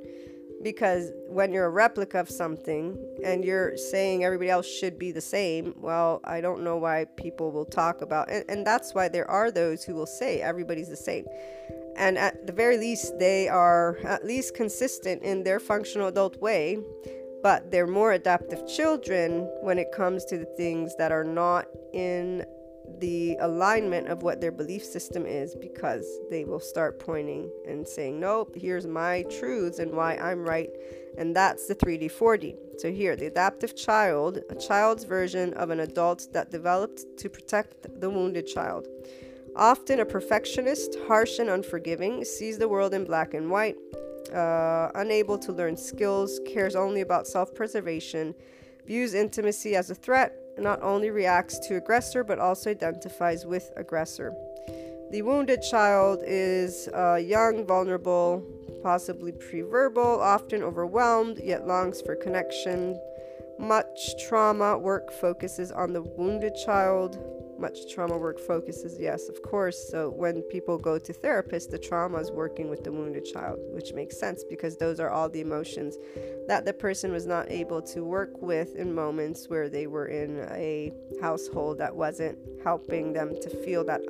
because 0.61 1.11
when 1.27 1.53
you're 1.53 1.65
a 1.65 1.69
replica 1.69 2.19
of 2.19 2.29
something 2.29 2.97
and 3.23 3.45
you're 3.45 3.77
saying 3.77 4.23
everybody 4.23 4.49
else 4.49 4.67
should 4.67 4.99
be 4.99 5.11
the 5.11 5.21
same 5.21 5.73
well 5.77 6.19
i 6.23 6.41
don't 6.41 6.63
know 6.63 6.77
why 6.77 7.05
people 7.15 7.51
will 7.51 7.65
talk 7.65 8.01
about 8.01 8.29
and, 8.29 8.43
and 8.49 8.67
that's 8.67 8.93
why 8.93 9.07
there 9.07 9.29
are 9.29 9.51
those 9.51 9.83
who 9.83 9.93
will 9.93 10.05
say 10.05 10.41
everybody's 10.41 10.89
the 10.89 10.97
same 10.97 11.25
and 11.99 12.17
at 12.17 12.47
the 12.47 12.53
very 12.53 12.77
least 12.77 13.19
they 13.19 13.47
are 13.47 13.97
at 14.05 14.25
least 14.25 14.55
consistent 14.55 15.21
in 15.21 15.43
their 15.43 15.59
functional 15.59 16.07
adult 16.07 16.41
way 16.41 16.77
but 17.41 17.71
they're 17.71 17.87
more 17.87 18.13
adaptive 18.13 18.67
children 18.67 19.41
when 19.61 19.77
it 19.79 19.91
comes 19.91 20.25
to 20.25 20.37
the 20.37 20.45
things 20.57 20.95
that 20.97 21.11
are 21.11 21.23
not 21.23 21.67
in 21.93 22.45
the 22.97 23.37
alignment 23.39 24.07
of 24.07 24.23
what 24.23 24.41
their 24.41 24.51
belief 24.51 24.83
system 24.83 25.25
is 25.25 25.55
because 25.55 26.05
they 26.29 26.43
will 26.43 26.59
start 26.59 26.99
pointing 26.99 27.49
and 27.67 27.87
saying, 27.87 28.19
Nope, 28.19 28.55
here's 28.55 28.87
my 28.87 29.23
truths 29.39 29.79
and 29.79 29.91
why 29.91 30.15
I'm 30.15 30.43
right. 30.43 30.69
And 31.17 31.35
that's 31.35 31.67
the 31.67 31.75
3D 31.75 32.11
4D. 32.11 32.55
So, 32.79 32.91
here, 32.91 33.15
the 33.15 33.27
adaptive 33.27 33.75
child, 33.75 34.39
a 34.49 34.55
child's 34.55 35.03
version 35.03 35.53
of 35.53 35.69
an 35.69 35.81
adult 35.81 36.27
that 36.33 36.51
developed 36.51 37.03
to 37.17 37.29
protect 37.29 37.99
the 37.99 38.09
wounded 38.09 38.47
child. 38.47 38.87
Often 39.55 39.99
a 39.99 40.05
perfectionist, 40.05 40.95
harsh 41.07 41.39
and 41.39 41.49
unforgiving, 41.49 42.23
sees 42.23 42.57
the 42.57 42.67
world 42.67 42.93
in 42.93 43.03
black 43.03 43.33
and 43.33 43.49
white, 43.49 43.75
uh, 44.33 44.89
unable 44.95 45.37
to 45.39 45.51
learn 45.51 45.75
skills, 45.75 46.39
cares 46.45 46.75
only 46.75 47.01
about 47.01 47.27
self 47.27 47.53
preservation, 47.53 48.35
views 48.85 49.13
intimacy 49.13 49.75
as 49.75 49.89
a 49.89 49.95
threat, 49.95 50.35
not 50.57 50.81
only 50.83 51.09
reacts 51.09 51.59
to 51.67 51.77
aggressor 51.77 52.23
but 52.23 52.39
also 52.39 52.69
identifies 52.69 53.45
with 53.45 53.71
aggressor. 53.75 54.33
The 55.11 55.23
wounded 55.23 55.61
child 55.63 56.21
is 56.25 56.87
uh, 56.89 57.15
young, 57.15 57.65
vulnerable, 57.65 58.45
possibly 58.83 59.31
preverbal, 59.31 60.19
often 60.19 60.61
overwhelmed, 60.61 61.39
yet 61.43 61.65
longs 61.65 62.01
for 62.01 62.15
connection. 62.15 62.99
Much 63.57 64.15
trauma 64.27 64.77
work 64.77 65.11
focuses 65.11 65.71
on 65.71 65.93
the 65.93 66.03
wounded 66.03 66.55
child 66.55 67.17
much 67.59 67.93
trauma 67.93 68.17
work 68.17 68.39
focuses 68.39 68.99
yes 68.99 69.29
of 69.29 69.41
course. 69.41 69.89
So 69.89 70.09
when 70.09 70.41
people 70.43 70.77
go 70.77 70.97
to 70.97 71.13
therapists 71.13 71.69
the 71.69 71.77
trauma 71.77 72.17
is 72.17 72.31
working 72.31 72.69
with 72.69 72.83
the 72.83 72.91
wounded 72.91 73.25
child 73.25 73.59
which 73.71 73.93
makes 73.93 74.19
sense 74.19 74.43
because 74.43 74.77
those 74.77 74.99
are 74.99 75.09
all 75.09 75.29
the 75.29 75.41
emotions 75.41 75.97
that 76.47 76.65
the 76.65 76.73
person 76.73 77.11
was 77.11 77.25
not 77.25 77.49
able 77.51 77.81
to 77.81 78.03
work 78.03 78.41
with 78.41 78.75
in 78.75 78.93
moments 78.93 79.49
where 79.49 79.69
they 79.69 79.87
were 79.87 80.07
in 80.07 80.47
a 80.51 80.91
household 81.21 81.77
that 81.77 81.95
wasn't 81.95 82.37
helping 82.63 83.13
them 83.13 83.35
to 83.41 83.49
feel 83.49 83.83
that 83.83 84.01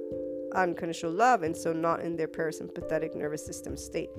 unconditional 0.56 1.12
love 1.12 1.44
and 1.44 1.56
so 1.56 1.74
not 1.74 2.02
in 2.02 2.16
their 2.16 2.28
parasympathetic 2.28 3.16
nervous 3.16 3.46
system 3.46 3.78
state 3.78 4.10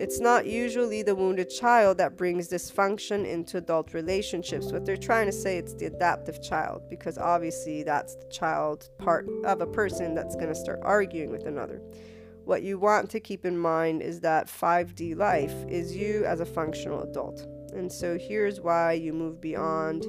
it's 0.00 0.18
not 0.18 0.46
usually 0.46 1.02
the 1.02 1.14
wounded 1.14 1.50
child 1.50 1.98
that 1.98 2.16
brings 2.16 2.48
dysfunction 2.48 3.30
into 3.30 3.58
adult 3.58 3.92
relationships. 3.92 4.72
What 4.72 4.86
they're 4.86 4.96
trying 4.96 5.26
to 5.26 5.32
say 5.32 5.58
it's 5.58 5.74
the 5.74 5.84
adaptive 5.84 6.42
child 6.42 6.88
because 6.88 7.18
obviously 7.18 7.82
that's 7.82 8.14
the 8.14 8.24
child 8.28 8.88
part 8.96 9.28
of 9.44 9.60
a 9.60 9.66
person 9.66 10.14
that's 10.14 10.36
going 10.36 10.48
to 10.48 10.54
start 10.54 10.80
arguing 10.82 11.30
with 11.30 11.44
another. 11.44 11.82
What 12.46 12.62
you 12.62 12.78
want 12.78 13.10
to 13.10 13.20
keep 13.20 13.44
in 13.44 13.58
mind 13.58 14.00
is 14.00 14.20
that 14.20 14.46
5D 14.46 15.16
life 15.16 15.52
is 15.68 15.94
you 15.94 16.24
as 16.24 16.40
a 16.40 16.46
functional 16.46 17.02
adult. 17.02 17.46
And 17.74 17.92
so 17.92 18.16
here's 18.16 18.58
why 18.58 18.94
you 18.94 19.12
move 19.12 19.38
beyond 19.38 20.06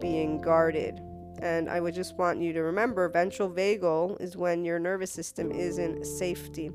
being 0.00 0.40
guarded. 0.40 1.00
And 1.40 1.70
I 1.70 1.78
would 1.78 1.94
just 1.94 2.16
want 2.16 2.40
you 2.40 2.52
to 2.54 2.62
remember 2.62 3.08
ventral 3.08 3.48
vagal 3.48 4.20
is 4.20 4.36
when 4.36 4.64
your 4.64 4.80
nervous 4.80 5.12
system 5.12 5.52
is 5.52 5.78
in 5.78 6.04
safety. 6.04 6.72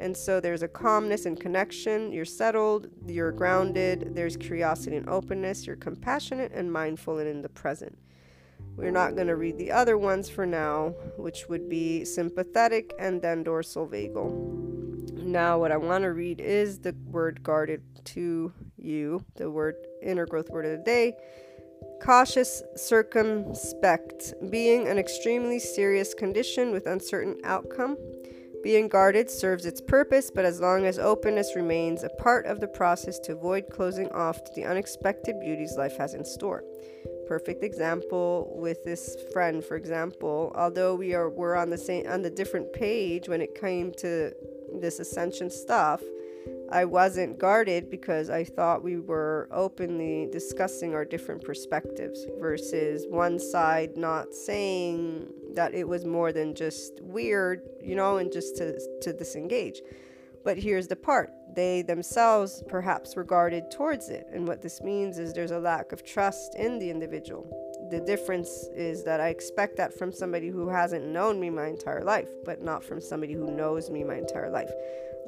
And 0.00 0.16
so 0.16 0.40
there's 0.40 0.62
a 0.62 0.68
calmness 0.68 1.26
and 1.26 1.38
connection. 1.38 2.12
You're 2.12 2.24
settled, 2.24 2.88
you're 3.06 3.32
grounded, 3.32 4.14
there's 4.14 4.36
curiosity 4.36 4.96
and 4.96 5.08
openness, 5.08 5.66
you're 5.66 5.76
compassionate 5.76 6.52
and 6.52 6.72
mindful 6.72 7.18
and 7.18 7.28
in 7.28 7.42
the 7.42 7.48
present. 7.48 7.98
We're 8.76 8.92
not 8.92 9.16
going 9.16 9.26
to 9.26 9.36
read 9.36 9.58
the 9.58 9.72
other 9.72 9.98
ones 9.98 10.28
for 10.28 10.46
now, 10.46 10.94
which 11.16 11.48
would 11.48 11.68
be 11.68 12.04
sympathetic 12.04 12.94
and 12.98 13.20
then 13.20 13.42
dorsal 13.42 13.88
vagal. 13.88 14.68
Now, 15.24 15.58
what 15.58 15.72
I 15.72 15.76
want 15.76 16.04
to 16.04 16.12
read 16.12 16.40
is 16.40 16.78
the 16.78 16.94
word 17.06 17.42
guarded 17.42 17.82
to 18.06 18.52
you, 18.76 19.24
the 19.34 19.50
word 19.50 19.74
inner 20.00 20.26
growth 20.26 20.48
word 20.50 20.64
of 20.64 20.78
the 20.78 20.84
day. 20.84 21.14
Cautious, 22.00 22.62
circumspect, 22.76 24.34
being 24.50 24.86
an 24.86 24.98
extremely 24.98 25.58
serious 25.58 26.14
condition 26.14 26.70
with 26.70 26.86
uncertain 26.86 27.36
outcome 27.42 27.96
being 28.62 28.88
guarded 28.88 29.30
serves 29.30 29.66
its 29.66 29.80
purpose, 29.80 30.30
but 30.30 30.44
as 30.44 30.60
long 30.60 30.86
as 30.86 30.98
openness 30.98 31.54
remains 31.54 32.02
a 32.02 32.08
part 32.08 32.46
of 32.46 32.60
the 32.60 32.68
process 32.68 33.18
to 33.20 33.32
avoid 33.32 33.70
closing 33.70 34.08
off 34.08 34.42
to 34.44 34.52
the 34.54 34.64
unexpected 34.64 35.38
beauties 35.40 35.76
life 35.76 35.96
has 35.96 36.14
in 36.14 36.24
store. 36.24 36.64
Perfect 37.26 37.62
example 37.62 38.52
with 38.56 38.82
this 38.84 39.16
friend, 39.32 39.64
for 39.64 39.76
example, 39.76 40.52
although 40.56 40.94
we 40.94 41.14
are 41.14 41.28
we're 41.28 41.56
on 41.56 41.70
the 41.70 41.78
same 41.78 42.06
on 42.08 42.22
the 42.22 42.30
different 42.30 42.72
page 42.72 43.28
when 43.28 43.40
it 43.40 43.54
came 43.54 43.92
to 43.98 44.32
this 44.80 44.98
ascension 44.98 45.50
stuff, 45.50 46.02
I 46.70 46.84
wasn't 46.84 47.38
guarded 47.38 47.90
because 47.90 48.28
I 48.28 48.44
thought 48.44 48.84
we 48.84 48.98
were 48.98 49.48
openly 49.50 50.28
discussing 50.30 50.94
our 50.94 51.04
different 51.04 51.42
perspectives 51.42 52.26
versus 52.38 53.06
one 53.08 53.38
side 53.38 53.96
not 53.96 54.34
saying 54.34 55.28
that 55.54 55.74
it 55.74 55.88
was 55.88 56.04
more 56.04 56.30
than 56.30 56.54
just 56.54 57.00
weird, 57.00 57.62
you 57.82 57.96
know, 57.96 58.18
and 58.18 58.30
just 58.30 58.56
to, 58.56 58.78
to 59.00 59.12
disengage. 59.14 59.80
But 60.44 60.58
here's 60.58 60.88
the 60.88 60.96
part 60.96 61.32
they 61.54 61.82
themselves 61.82 62.62
perhaps 62.68 63.16
were 63.16 63.24
guarded 63.24 63.70
towards 63.70 64.10
it. 64.10 64.26
And 64.32 64.46
what 64.46 64.60
this 64.60 64.82
means 64.82 65.18
is 65.18 65.32
there's 65.32 65.50
a 65.50 65.58
lack 65.58 65.92
of 65.92 66.04
trust 66.04 66.54
in 66.54 66.78
the 66.78 66.90
individual. 66.90 67.46
The 67.90 68.00
difference 68.00 68.68
is 68.74 69.02
that 69.04 69.20
I 69.20 69.28
expect 69.28 69.76
that 69.78 69.98
from 69.98 70.12
somebody 70.12 70.48
who 70.48 70.68
hasn't 70.68 71.06
known 71.06 71.40
me 71.40 71.48
my 71.48 71.66
entire 71.66 72.04
life, 72.04 72.28
but 72.44 72.62
not 72.62 72.84
from 72.84 73.00
somebody 73.00 73.32
who 73.32 73.50
knows 73.50 73.88
me 73.88 74.04
my 74.04 74.16
entire 74.16 74.50
life 74.50 74.70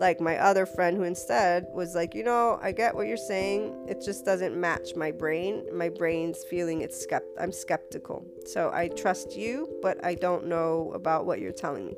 like 0.00 0.18
my 0.18 0.38
other 0.38 0.64
friend 0.64 0.96
who 0.96 1.02
instead 1.02 1.66
was 1.74 1.94
like, 1.94 2.14
you 2.14 2.24
know, 2.24 2.58
I 2.62 2.72
get 2.72 2.94
what 2.94 3.06
you're 3.06 3.18
saying. 3.18 3.86
It 3.86 4.02
just 4.02 4.24
doesn't 4.24 4.58
match 4.58 4.96
my 4.96 5.10
brain. 5.10 5.66
My 5.74 5.90
brain's 5.90 6.42
feeling 6.44 6.80
it's 6.80 7.06
skept 7.06 7.28
I'm 7.38 7.52
skeptical. 7.52 8.26
So 8.46 8.70
I 8.72 8.88
trust 8.88 9.36
you, 9.36 9.68
but 9.82 10.02
I 10.02 10.14
don't 10.14 10.46
know 10.46 10.90
about 10.94 11.26
what 11.26 11.38
you're 11.38 11.52
telling 11.52 11.86
me. 11.86 11.96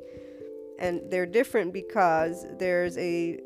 And 0.81 1.01
they're 1.12 1.27
different 1.27 1.73
because 1.73 2.45
there's 2.59 2.99
a 2.99 3.38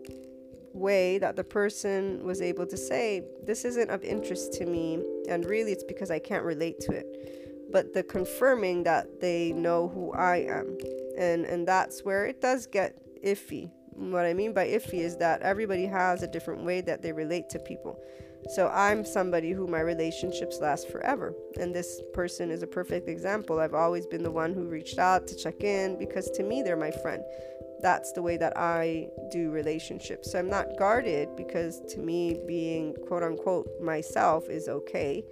way 0.72 1.18
that 1.18 1.36
the 1.36 1.44
person 1.44 2.24
was 2.24 2.40
able 2.40 2.66
to 2.66 2.78
say, 2.78 3.22
this 3.44 3.66
isn't 3.66 3.90
of 3.90 4.02
interest 4.02 4.54
to 4.54 4.64
me, 4.64 5.02
and 5.28 5.44
really 5.44 5.72
it's 5.72 5.84
because 5.84 6.10
I 6.10 6.18
can't 6.18 6.44
relate 6.44 6.80
to 6.80 6.92
it. 6.92 7.68
But 7.70 7.92
the 7.92 8.02
confirming 8.02 8.84
that 8.84 9.20
they 9.20 9.52
know 9.52 9.88
who 9.88 10.12
I 10.12 10.46
am. 10.48 10.78
And 11.18 11.44
and 11.44 11.68
that's 11.68 12.04
where 12.04 12.26
it 12.26 12.40
does 12.40 12.66
get 12.66 12.96
iffy 13.22 13.70
what 13.96 14.24
I 14.26 14.34
mean 14.34 14.52
by 14.52 14.66
iffy 14.66 15.00
is 15.00 15.16
that 15.18 15.42
everybody 15.42 15.86
has 15.86 16.22
a 16.22 16.26
different 16.26 16.64
way 16.64 16.80
that 16.82 17.02
they 17.02 17.12
relate 17.12 17.48
to 17.50 17.58
people. 17.58 17.98
So 18.50 18.68
I'm 18.68 19.04
somebody 19.04 19.50
who 19.50 19.66
my 19.66 19.80
relationships 19.80 20.58
last 20.60 20.88
forever. 20.88 21.34
And 21.58 21.74
this 21.74 22.00
person 22.14 22.50
is 22.50 22.62
a 22.62 22.66
perfect 22.66 23.08
example. 23.08 23.58
I've 23.58 23.74
always 23.74 24.06
been 24.06 24.22
the 24.22 24.30
one 24.30 24.54
who 24.54 24.68
reached 24.68 24.98
out 24.98 25.26
to 25.28 25.36
check 25.36 25.64
in 25.64 25.98
because 25.98 26.30
to 26.32 26.42
me, 26.42 26.62
they're 26.62 26.76
my 26.76 26.92
friend. 26.92 27.22
That's 27.82 28.12
the 28.12 28.22
way 28.22 28.36
that 28.36 28.56
I 28.56 29.08
do 29.30 29.50
relationships. 29.50 30.30
So 30.32 30.38
I'm 30.38 30.48
not 30.48 30.78
guarded 30.78 31.34
because 31.36 31.80
to 31.92 31.98
me, 31.98 32.40
being 32.46 32.94
quote 33.06 33.22
unquote 33.22 33.68
myself 33.82 34.48
is 34.48 34.68
okay. 34.68 35.24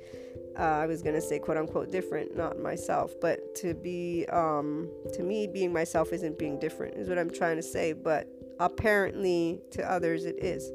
Uh, 0.58 0.62
I 0.62 0.86
was 0.86 1.02
gonna 1.02 1.20
say 1.20 1.38
quote 1.38 1.56
unquote 1.56 1.90
different, 1.90 2.36
not 2.36 2.58
myself, 2.58 3.12
but 3.20 3.54
to 3.56 3.74
be, 3.74 4.26
um, 4.26 4.88
to 5.14 5.22
me, 5.22 5.46
being 5.46 5.72
myself 5.72 6.12
isn't 6.12 6.38
being 6.38 6.58
different, 6.58 6.96
is 6.96 7.08
what 7.08 7.18
I'm 7.18 7.30
trying 7.30 7.56
to 7.56 7.62
say. 7.62 7.92
But 7.92 8.28
apparently 8.58 9.60
to 9.72 9.90
others 9.90 10.24
it 10.24 10.42
is. 10.42 10.70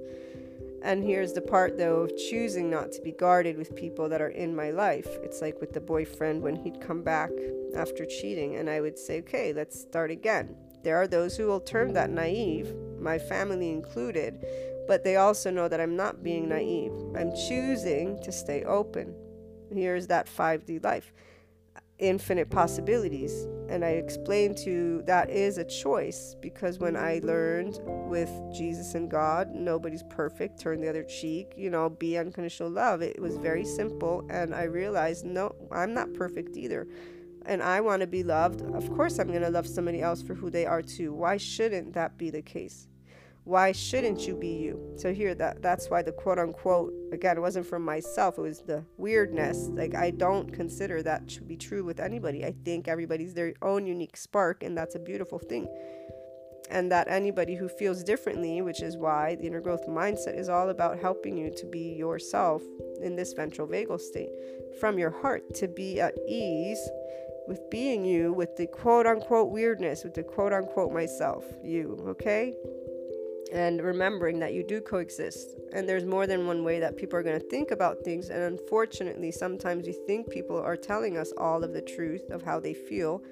And 0.81 1.03
here's 1.03 1.33
the 1.33 1.41
part 1.41 1.77
though 1.77 2.01
of 2.01 2.15
choosing 2.15 2.69
not 2.69 2.91
to 2.93 3.01
be 3.01 3.11
guarded 3.11 3.57
with 3.57 3.75
people 3.75 4.07
that 4.09 4.21
are 4.21 4.29
in 4.29 4.55
my 4.55 4.71
life. 4.71 5.07
It's 5.23 5.41
like 5.41 5.59
with 5.59 5.73
the 5.73 5.81
boyfriend 5.81 6.41
when 6.41 6.55
he'd 6.55 6.81
come 6.81 7.03
back 7.03 7.31
after 7.75 8.05
cheating, 8.05 8.55
and 8.55 8.69
I 8.69 8.81
would 8.81 8.97
say, 8.97 9.19
okay, 9.19 9.53
let's 9.53 9.79
start 9.79 10.09
again. 10.11 10.55
There 10.83 10.95
are 10.95 11.07
those 11.07 11.35
who 11.35 11.47
will 11.47 11.59
term 11.59 11.91
that 11.93 12.09
naive, 12.09 12.73
my 12.99 13.19
family 13.19 13.69
included, 13.69 14.45
but 14.87 15.03
they 15.03 15.17
also 15.17 15.51
know 15.51 15.67
that 15.67 15.81
I'm 15.81 15.97
not 15.97 16.23
being 16.23 16.47
naive. 16.47 16.93
I'm 17.15 17.35
choosing 17.35 18.21
to 18.23 18.31
stay 18.31 18.63
open. 18.63 19.13
Here's 19.71 20.07
that 20.07 20.27
5D 20.27 20.83
life 20.83 21.13
infinite 21.99 22.49
possibilities. 22.49 23.47
And 23.69 23.85
I 23.85 23.89
explained 23.89 24.57
to 24.59 25.03
that 25.05 25.29
is 25.29 25.57
a 25.57 25.63
choice 25.63 26.35
because 26.41 26.79
when 26.79 26.95
I 26.95 27.19
learned 27.23 27.79
with 27.83 28.31
Jesus 28.51 28.95
and 28.95 29.11
God, 29.11 29.53
nobody's 29.53 30.03
perfect, 30.09 30.59
turn 30.59 30.81
the 30.81 30.89
other 30.89 31.03
cheek, 31.03 31.53
you 31.55 31.69
know, 31.69 31.89
be 31.89 32.17
unconditional 32.17 32.71
love. 32.71 33.01
It 33.01 33.21
was 33.21 33.37
very 33.37 33.63
simple. 33.63 34.25
And 34.29 34.55
I 34.55 34.63
realized, 34.63 35.25
no, 35.25 35.55
I'm 35.71 35.93
not 35.93 36.13
perfect 36.13 36.57
either. 36.57 36.87
And 37.45 37.61
I 37.61 37.81
want 37.81 38.01
to 38.01 38.07
be 38.07 38.23
loved. 38.23 38.61
Of 38.61 38.89
course, 38.95 39.19
I'm 39.19 39.27
going 39.27 39.41
to 39.41 39.49
love 39.49 39.67
somebody 39.67 40.01
else 40.01 40.21
for 40.21 40.33
who 40.33 40.49
they 40.49 40.65
are 40.65 40.81
too. 40.81 41.13
Why 41.13 41.37
shouldn't 41.37 41.93
that 41.93 42.17
be 42.17 42.31
the 42.31 42.41
case? 42.41 42.87
Why 43.49 43.71
shouldn't 43.71 44.27
you 44.27 44.35
be 44.35 44.49
you? 44.49 44.93
So 44.95 45.11
here 45.11 45.33
that 45.33 45.63
that's 45.63 45.89
why 45.89 46.03
the 46.03 46.11
quote 46.11 46.37
unquote 46.37 46.93
again 47.11 47.35
it 47.35 47.39
wasn't 47.39 47.65
from 47.65 47.83
myself 47.83 48.37
it 48.37 48.41
was 48.41 48.61
the 48.61 48.85
weirdness. 48.97 49.69
Like 49.71 49.95
i 49.95 50.11
don't 50.11 50.53
consider 50.53 51.01
that 51.01 51.27
to 51.29 51.41
be 51.41 51.57
true 51.57 51.83
with 51.83 51.99
anybody. 51.99 52.45
I 52.45 52.53
think 52.63 52.87
everybody's 52.87 53.33
their 53.33 53.53
own 53.63 53.87
unique 53.87 54.17
spark 54.17 54.61
and 54.61 54.77
that's 54.77 54.93
a 54.93 54.99
beautiful 54.99 55.39
thing. 55.39 55.67
And 56.69 56.91
that 56.91 57.07
anybody 57.07 57.55
who 57.55 57.67
feels 57.67 58.03
differently 58.03 58.61
which 58.61 58.83
is 58.83 58.97
why 58.97 59.35
the 59.35 59.47
inner 59.47 59.61
growth 59.61 59.87
mindset 59.87 60.37
is 60.37 60.47
all 60.47 60.69
about 60.69 60.99
helping 60.99 61.35
you 61.35 61.49
to 61.57 61.65
be 61.65 61.95
yourself 61.97 62.61
in 63.01 63.15
this 63.15 63.33
ventral 63.33 63.67
vagal 63.67 63.99
state. 63.99 64.29
From 64.79 64.99
your 64.99 65.11
heart 65.21 65.55
to 65.55 65.67
be 65.67 65.99
at 65.99 66.13
ease 66.27 66.87
with 67.47 67.67
being 67.71 68.05
you 68.05 68.31
with 68.31 68.55
the 68.57 68.67
quote 68.67 69.07
unquote 69.07 69.49
weirdness 69.49 70.03
with 70.03 70.13
the 70.13 70.21
quote 70.21 70.53
unquote 70.53 70.93
myself 70.93 71.43
you 71.63 71.97
okay 72.07 72.53
and 73.51 73.81
remembering 73.81 74.39
that 74.39 74.53
you 74.53 74.63
do 74.63 74.81
coexist. 74.81 75.55
And 75.73 75.87
there's 75.87 76.05
more 76.05 76.27
than 76.27 76.47
one 76.47 76.63
way 76.63 76.79
that 76.79 76.97
people 76.97 77.17
are 77.17 77.23
going 77.23 77.39
to 77.39 77.47
think 77.47 77.71
about 77.71 78.03
things. 78.03 78.29
And 78.29 78.43
unfortunately, 78.43 79.31
sometimes 79.31 79.87
we 79.87 79.93
think 79.93 80.29
people 80.29 80.59
are 80.59 80.77
telling 80.77 81.17
us 81.17 81.31
all 81.37 81.63
of 81.63 81.73
the 81.73 81.81
truth 81.81 82.29
of 82.29 82.41
how 82.41 82.59
they 82.59 82.73
feel, 82.73 83.23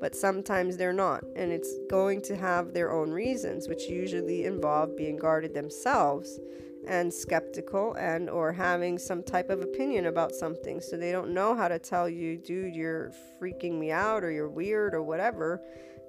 but 0.00 0.14
sometimes 0.14 0.76
they're 0.76 0.92
not. 0.92 1.24
And 1.36 1.52
it's 1.52 1.74
going 1.90 2.22
to 2.22 2.36
have 2.36 2.72
their 2.72 2.92
own 2.92 3.10
reasons, 3.10 3.68
which 3.68 3.84
usually 3.84 4.44
involve 4.44 4.96
being 4.96 5.16
guarded 5.16 5.54
themselves 5.54 6.40
and 6.86 7.12
skeptical 7.12 7.94
and 7.94 8.28
or 8.28 8.52
having 8.52 8.98
some 8.98 9.22
type 9.22 9.50
of 9.50 9.62
opinion 9.62 10.06
about 10.06 10.34
something 10.34 10.80
so 10.80 10.96
they 10.96 11.12
don't 11.12 11.32
know 11.32 11.54
how 11.54 11.68
to 11.68 11.78
tell 11.78 12.08
you 12.08 12.36
dude 12.36 12.74
you're 12.74 13.10
freaking 13.40 13.78
me 13.78 13.90
out 13.90 14.22
or 14.22 14.30
you're 14.30 14.48
weird 14.48 14.94
or 14.94 15.02
whatever 15.02 15.60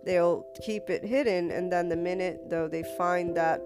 they'll 0.05 0.45
keep 0.65 0.89
it 0.89 1.03
hidden 1.03 1.51
and 1.51 1.71
then 1.71 1.89
the 1.89 1.95
minute 1.95 2.49
though 2.49 2.67
they 2.67 2.83
find 2.97 3.35
that 3.35 3.61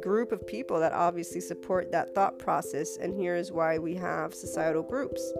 group 0.00 0.32
of 0.32 0.46
people 0.46 0.78
that 0.80 0.92
obviously 0.92 1.40
support 1.40 1.90
that 1.92 2.14
thought 2.14 2.38
process 2.38 2.96
and 2.98 3.14
here's 3.14 3.52
why 3.52 3.78
we 3.78 3.94
have 3.94 4.34
societal 4.34 4.82
groups. 4.82 5.32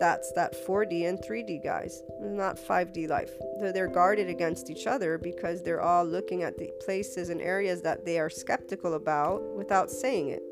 That's 0.00 0.32
that 0.32 0.54
4D 0.66 1.08
and 1.08 1.18
3D 1.18 1.62
guys 1.62 2.02
not 2.20 2.56
5D 2.56 3.08
life. 3.08 3.30
They're 3.60 3.88
guarded 3.88 4.28
against 4.28 4.70
each 4.70 4.86
other 4.86 5.18
because 5.18 5.62
they're 5.62 5.82
all 5.82 6.04
looking 6.04 6.42
at 6.42 6.58
the 6.58 6.70
places 6.84 7.28
and 7.28 7.40
areas 7.40 7.82
that 7.82 8.04
they 8.04 8.18
are 8.18 8.30
skeptical 8.30 8.94
about 8.94 9.42
without 9.56 9.90
saying 9.90 10.28
it. 10.28 10.42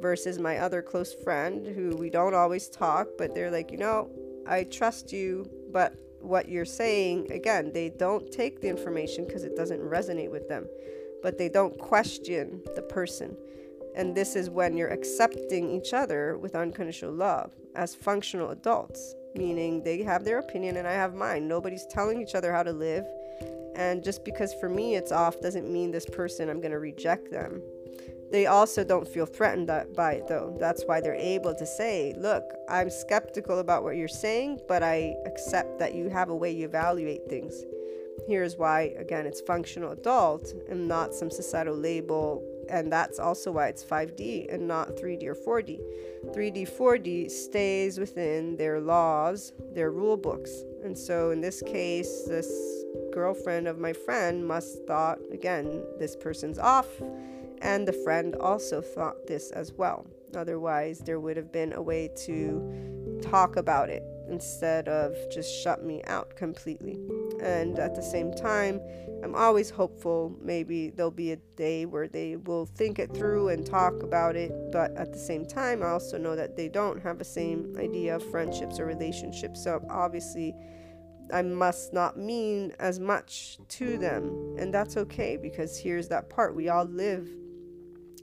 Versus 0.00 0.38
my 0.38 0.58
other 0.58 0.82
close 0.82 1.14
friend 1.14 1.66
who 1.66 1.96
we 1.96 2.10
don't 2.10 2.34
always 2.34 2.68
talk 2.68 3.08
but 3.16 3.34
they're 3.34 3.50
like 3.50 3.70
you 3.70 3.78
know 3.78 4.10
I 4.46 4.64
trust 4.64 5.12
you 5.12 5.48
but 5.72 5.94
what 6.24 6.48
you're 6.48 6.64
saying, 6.64 7.30
again, 7.30 7.72
they 7.72 7.90
don't 7.90 8.30
take 8.32 8.60
the 8.60 8.68
information 8.68 9.26
because 9.26 9.44
it 9.44 9.56
doesn't 9.56 9.80
resonate 9.80 10.30
with 10.30 10.48
them, 10.48 10.66
but 11.22 11.38
they 11.38 11.48
don't 11.48 11.78
question 11.78 12.62
the 12.74 12.82
person. 12.82 13.36
And 13.94 14.14
this 14.14 14.34
is 14.34 14.50
when 14.50 14.76
you're 14.76 14.88
accepting 14.88 15.70
each 15.70 15.94
other 15.94 16.36
with 16.38 16.56
unconditional 16.56 17.12
love 17.12 17.52
as 17.76 17.94
functional 17.94 18.50
adults, 18.50 19.14
meaning 19.34 19.82
they 19.82 20.02
have 20.02 20.24
their 20.24 20.38
opinion 20.38 20.76
and 20.76 20.88
I 20.88 20.92
have 20.92 21.14
mine. 21.14 21.46
Nobody's 21.46 21.86
telling 21.86 22.20
each 22.20 22.34
other 22.34 22.52
how 22.52 22.62
to 22.62 22.72
live. 22.72 23.04
And 23.76 24.02
just 24.02 24.24
because 24.24 24.54
for 24.54 24.68
me 24.68 24.96
it's 24.96 25.12
off 25.12 25.40
doesn't 25.40 25.70
mean 25.70 25.90
this 25.90 26.06
person, 26.06 26.48
I'm 26.48 26.60
going 26.60 26.72
to 26.72 26.78
reject 26.78 27.30
them. 27.30 27.62
They 28.30 28.46
also 28.46 28.84
don't 28.84 29.06
feel 29.06 29.26
threatened 29.26 29.70
by 29.94 30.12
it, 30.14 30.26
though. 30.28 30.56
That's 30.58 30.84
why 30.84 31.00
they're 31.00 31.14
able 31.14 31.54
to 31.54 31.66
say, 31.66 32.14
Look, 32.16 32.42
I'm 32.68 32.90
skeptical 32.90 33.58
about 33.58 33.82
what 33.82 33.96
you're 33.96 34.08
saying, 34.08 34.60
but 34.66 34.82
I 34.82 35.14
accept 35.26 35.78
that 35.78 35.94
you 35.94 36.08
have 36.08 36.30
a 36.30 36.36
way 36.36 36.50
you 36.50 36.64
evaluate 36.66 37.28
things. 37.28 37.64
Here's 38.26 38.56
why, 38.56 38.94
again, 38.98 39.26
it's 39.26 39.40
functional 39.40 39.92
adult 39.92 40.52
and 40.68 40.88
not 40.88 41.14
some 41.14 41.30
societal 41.30 41.76
label. 41.76 42.42
And 42.70 42.90
that's 42.90 43.18
also 43.18 43.52
why 43.52 43.68
it's 43.68 43.84
5D 43.84 44.52
and 44.52 44.66
not 44.66 44.96
3D 44.96 45.24
or 45.24 45.34
4D. 45.34 45.80
3D, 46.34 46.70
4D 46.70 47.30
stays 47.30 47.98
within 47.98 48.56
their 48.56 48.80
laws, 48.80 49.52
their 49.74 49.90
rule 49.90 50.16
books. 50.16 50.50
And 50.82 50.96
so 50.96 51.30
in 51.30 51.42
this 51.42 51.62
case, 51.62 52.22
this 52.26 52.50
girlfriend 53.12 53.68
of 53.68 53.78
my 53.78 53.92
friend 53.92 54.46
must 54.46 54.86
thought, 54.86 55.18
again, 55.30 55.82
this 55.98 56.16
person's 56.16 56.58
off 56.58 56.88
and 57.64 57.88
the 57.88 57.92
friend 57.92 58.36
also 58.36 58.80
thought 58.80 59.26
this 59.26 59.50
as 59.50 59.72
well. 59.72 60.06
Otherwise, 60.36 61.00
there 61.00 61.18
would 61.18 61.36
have 61.36 61.50
been 61.50 61.72
a 61.72 61.82
way 61.82 62.10
to 62.26 63.18
talk 63.22 63.56
about 63.56 63.88
it 63.88 64.02
instead 64.28 64.86
of 64.88 65.16
just 65.30 65.50
shut 65.62 65.82
me 65.82 66.02
out 66.06 66.36
completely. 66.36 66.98
And 67.42 67.78
at 67.78 67.94
the 67.94 68.02
same 68.02 68.34
time, 68.34 68.80
I'm 69.22 69.34
always 69.34 69.70
hopeful 69.70 70.36
maybe 70.42 70.90
there'll 70.90 71.10
be 71.10 71.32
a 71.32 71.36
day 71.56 71.86
where 71.86 72.06
they 72.06 72.36
will 72.36 72.66
think 72.66 72.98
it 72.98 73.14
through 73.14 73.48
and 73.48 73.64
talk 73.64 74.02
about 74.02 74.36
it. 74.36 74.52
But 74.70 74.94
at 74.96 75.12
the 75.12 75.18
same 75.18 75.46
time, 75.46 75.82
I 75.82 75.88
also 75.88 76.18
know 76.18 76.36
that 76.36 76.56
they 76.56 76.68
don't 76.68 77.02
have 77.02 77.18
the 77.18 77.24
same 77.24 77.74
idea 77.78 78.16
of 78.16 78.30
friendships 78.30 78.78
or 78.78 78.84
relationships. 78.84 79.64
So 79.64 79.82
obviously, 79.88 80.54
I 81.32 81.40
must 81.40 81.94
not 81.94 82.18
mean 82.18 82.74
as 82.78 83.00
much 83.00 83.58
to 83.68 83.96
them. 83.96 84.56
And 84.58 84.74
that's 84.74 84.98
okay 84.98 85.38
because 85.38 85.78
here's 85.78 86.08
that 86.08 86.28
part 86.28 86.54
we 86.54 86.68
all 86.68 86.84
live 86.84 87.26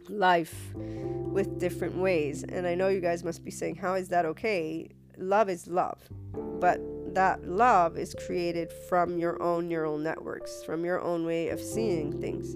life 0.10 0.74
with 0.76 1.60
different 1.60 1.96
ways. 1.96 2.44
And 2.44 2.68
I 2.68 2.76
know 2.76 2.90
you 2.90 3.02
guys 3.02 3.24
must 3.24 3.44
be 3.44 3.52
saying, 3.52 3.76
How 3.76 3.94
is 3.96 4.10
that 4.10 4.26
okay? 4.26 4.90
Love 5.18 5.50
is 5.50 5.68
love. 5.68 6.00
But 6.60 6.80
that 7.14 7.48
love 7.48 7.98
is 7.98 8.16
created 8.26 8.72
from 8.88 9.18
your 9.18 9.42
own 9.42 9.68
neural 9.68 9.98
networks, 9.98 10.64
from 10.64 10.86
your 10.86 11.02
own 11.02 11.26
way 11.26 11.50
of 11.50 11.60
seeing 11.60 12.20
things. 12.22 12.56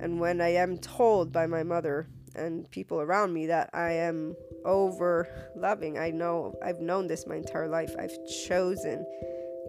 And 0.00 0.20
when 0.20 0.40
I 0.40 0.54
am 0.54 0.78
told 0.78 1.32
by 1.32 1.46
my 1.46 1.62
mother 1.62 2.08
and 2.34 2.70
people 2.70 3.00
around 3.00 3.32
me 3.32 3.46
that 3.46 3.70
I 3.72 3.92
am 3.92 4.34
over 4.64 5.28
loving, 5.56 5.98
I 5.98 6.10
know 6.10 6.54
I've 6.64 6.80
known 6.80 7.06
this 7.06 7.26
my 7.26 7.36
entire 7.36 7.68
life. 7.68 7.94
I've 7.98 8.16
chosen 8.46 9.06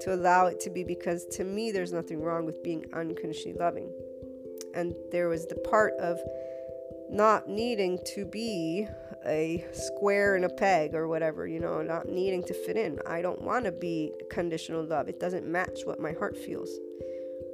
to 0.01 0.13
allow 0.13 0.47
it 0.47 0.59
to 0.61 0.69
be 0.69 0.83
because 0.83 1.25
to 1.27 1.43
me, 1.43 1.71
there's 1.71 1.93
nothing 1.93 2.21
wrong 2.21 2.45
with 2.45 2.61
being 2.63 2.85
unconditionally 2.93 3.57
loving. 3.57 3.89
And 4.73 4.93
there 5.11 5.29
was 5.29 5.45
the 5.47 5.55
part 5.55 5.93
of 5.99 6.19
not 7.09 7.47
needing 7.47 7.99
to 8.13 8.25
be 8.25 8.87
a 9.25 9.65
square 9.71 10.35
and 10.35 10.45
a 10.45 10.49
peg 10.49 10.93
or 10.93 11.07
whatever, 11.07 11.47
you 11.47 11.59
know, 11.59 11.81
not 11.81 12.07
needing 12.07 12.43
to 12.43 12.53
fit 12.53 12.77
in. 12.77 12.99
I 13.07 13.21
don't 13.21 13.41
want 13.41 13.65
to 13.65 13.71
be 13.71 14.13
conditional 14.29 14.83
love. 14.83 15.07
It 15.07 15.19
doesn't 15.19 15.45
match 15.45 15.79
what 15.85 15.99
my 15.99 16.13
heart 16.13 16.37
feels. 16.37 16.69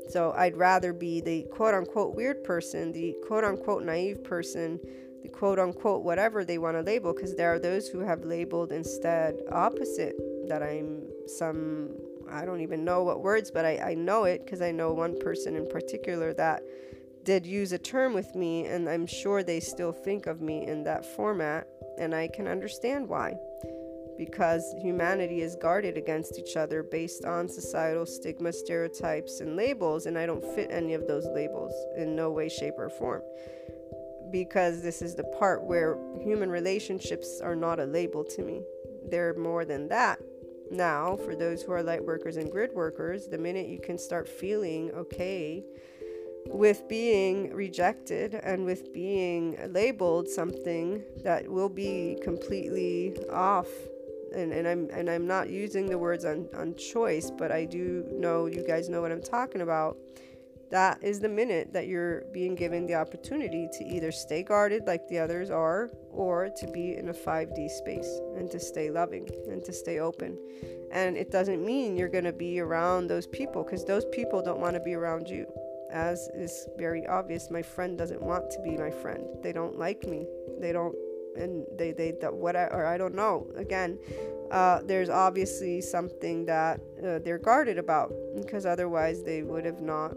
So 0.10 0.34
I'd 0.36 0.58
rather 0.58 0.92
be 0.92 1.22
the 1.22 1.44
quote 1.52 1.74
unquote 1.74 2.16
weird 2.16 2.44
person, 2.44 2.92
the 2.92 3.16
quote 3.26 3.44
unquote 3.44 3.84
naive 3.84 4.24
person, 4.24 4.80
the 5.22 5.30
quote 5.30 5.60
unquote 5.60 6.04
whatever 6.04 6.44
they 6.44 6.58
want 6.58 6.76
to 6.76 6.82
label, 6.82 7.14
because 7.14 7.36
there 7.36 7.54
are 7.54 7.60
those 7.60 7.88
who 7.88 8.00
have 8.00 8.26
labeled 8.26 8.72
instead 8.72 9.40
opposite 9.52 10.16
that 10.50 10.62
I'm 10.62 11.04
some, 11.28 11.92
I 12.30 12.46
don't 12.46 12.62
even 12.62 12.84
know 12.84 13.04
what 13.04 13.22
words, 13.22 13.52
but 13.52 13.64
I, 13.64 13.78
I 13.78 13.94
know 13.94 14.26
it 14.26 14.44
because 14.44 14.62
I 14.62 14.72
know 14.72 14.92
one 14.92 15.18
person 15.20 15.56
in 15.56 15.68
particular 15.70 16.34
that 16.34 16.64
did 17.24 17.46
use 17.46 17.72
a 17.72 17.78
term 17.78 18.14
with 18.14 18.36
me, 18.36 18.66
and 18.66 18.90
I'm 18.90 19.06
sure 19.06 19.44
they 19.44 19.60
still 19.60 19.92
think 19.92 20.28
of 20.28 20.42
me 20.42 20.66
in 20.68 20.84
that 20.84 21.06
format, 21.06 21.68
and 21.98 22.16
I 22.16 22.28
can 22.28 22.48
understand 22.48 23.08
why. 23.08 23.36
Because 24.18 24.64
humanity 24.82 25.42
is 25.42 25.56
guarded 25.56 25.98
against 25.98 26.38
each 26.38 26.56
other 26.56 26.84
based 26.84 27.26
on 27.26 27.48
societal 27.48 28.06
stigma, 28.06 28.54
stereotypes, 28.54 29.40
and 29.40 29.56
labels, 29.56 30.06
and 30.06 30.18
I 30.18 30.26
don't 30.26 30.44
fit 30.56 30.70
any 30.72 30.94
of 30.94 31.08
those 31.08 31.26
labels 31.28 31.74
in 31.98 32.16
no 32.16 32.32
way, 32.32 32.50
shape, 32.50 32.76
or 32.78 32.90
form. 32.90 33.22
Because 34.32 34.82
this 34.82 35.02
is 35.02 35.16
the 35.16 35.24
part 35.40 35.64
where 35.64 35.98
human 36.22 36.50
relationships 36.50 37.42
are 37.42 37.56
not 37.56 37.80
a 37.80 37.86
label 37.86 38.24
to 38.26 38.44
me, 38.44 38.62
they're 39.10 39.34
more 39.34 39.66
than 39.66 39.88
that. 39.90 40.20
Now, 40.72 41.18
for 41.18 41.36
those 41.36 41.62
who 41.62 41.74
are 41.74 41.84
light 41.84 42.04
workers 42.04 42.38
and 42.38 42.50
grid 42.50 42.72
workers, 42.74 43.28
the 43.28 43.38
minute 43.38 43.68
you 43.68 43.80
can 43.80 43.98
start 43.98 44.30
feeling 44.30 44.92
okay 44.92 45.64
with 46.48 46.88
being 46.88 47.54
rejected 47.54 48.36
and 48.36 48.66
with 48.66 48.94
being 48.94 49.58
labeled 49.72 50.28
something 50.28 51.04
that 51.24 51.48
will 51.48 51.70
be 51.70 52.18
completely 52.24 53.16
off 53.32 53.68
and, 54.34 54.54
and 54.54 54.68
I'm 54.68 54.90
and 54.92 55.10
I'm 55.10 55.28
not 55.28 55.50
using 55.50 55.88
the 55.88 55.98
words 55.98 56.26
on, 56.26 56.48
on 56.56 56.76
choice, 56.76 57.32
but 57.32 57.52
I 57.52 57.66
do 57.66 58.06
know 58.12 58.46
you 58.46 58.66
guys 58.66 58.90
know 58.90 59.02
what 59.02 59.12
I'm 59.12 59.22
talking 59.22 59.62
about. 59.62 59.98
That 60.70 61.04
is 61.04 61.20
the 61.20 61.28
minute 61.28 61.74
that 61.74 61.88
you're 61.88 62.24
being 62.32 62.56
given 62.56 62.86
the 62.86 62.96
opportunity 62.96 63.68
to 63.74 63.84
either 63.84 64.10
stay 64.10 64.42
guarded 64.42 64.88
like 64.88 65.06
the 65.10 65.20
others 65.20 65.50
are, 65.50 65.90
or 66.10 66.50
to 66.56 66.68
be 66.72 66.96
in 66.96 67.10
a 67.10 67.14
5D 67.14 67.70
space 67.70 68.22
and 68.38 68.50
to 68.52 68.60
stay 68.60 68.90
loving 68.90 69.28
and 69.50 69.62
to 69.66 69.74
stay 69.74 70.00
open. 70.00 70.38
And 70.94 71.18
it 71.18 71.30
doesn't 71.30 71.64
mean 71.66 71.98
you're 71.98 72.08
going 72.08 72.24
to 72.24 72.32
be 72.32 72.62
around 72.62 73.08
those 73.08 73.28
people 73.28 73.64
because 73.64 73.84
those 73.84 74.06
people 74.14 74.42
don't 74.42 74.62
want 74.62 74.76
to 74.76 74.80
be 74.80 74.94
around 74.94 75.28
you 75.28 75.46
as 75.92 76.30
is 76.34 76.68
very 76.78 77.06
obvious, 77.08 77.50
my 77.52 77.62
friend 77.62 77.98
doesn't 77.98 78.22
want 78.22 78.50
to 78.52 78.62
be 78.62 78.78
my 78.78 78.92
friend. 78.92 79.26
They 79.44 79.52
don't 79.52 79.78
like 79.78 80.04
me. 80.08 80.26
They 80.60 80.72
don't, 80.72 80.96
and 81.36 81.66
they, 81.78 81.92
they, 81.92 82.14
that 82.22 82.34
what 82.34 82.56
I, 82.56 82.66
or 82.66 82.86
I 82.86 82.98
don't 82.98 83.16
know. 83.16 83.48
Again, 83.58 84.00
uh, 84.52 84.82
there's 84.84 85.10
obviously 85.10 85.82
something 85.82 86.46
that 86.46 86.80
uh, 87.06 87.20
they're 87.20 87.38
guarded 87.38 87.78
about 87.78 88.12
because 88.36 88.66
otherwise 88.66 89.24
they 89.24 89.44
would 89.44 89.66
have 89.66 89.82
not 89.82 90.16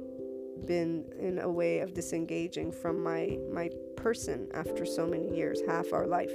been 0.67 1.05
in 1.21 1.39
a 1.41 1.49
way 1.49 1.81
of 1.81 1.95
disengaging 1.95 2.73
from 2.73 3.03
my 3.03 3.39
my 3.53 3.69
person 3.97 4.49
after 4.55 4.85
so 4.85 5.07
many 5.07 5.35
years, 5.37 5.61
half 5.67 5.93
our 5.93 6.07
life. 6.07 6.33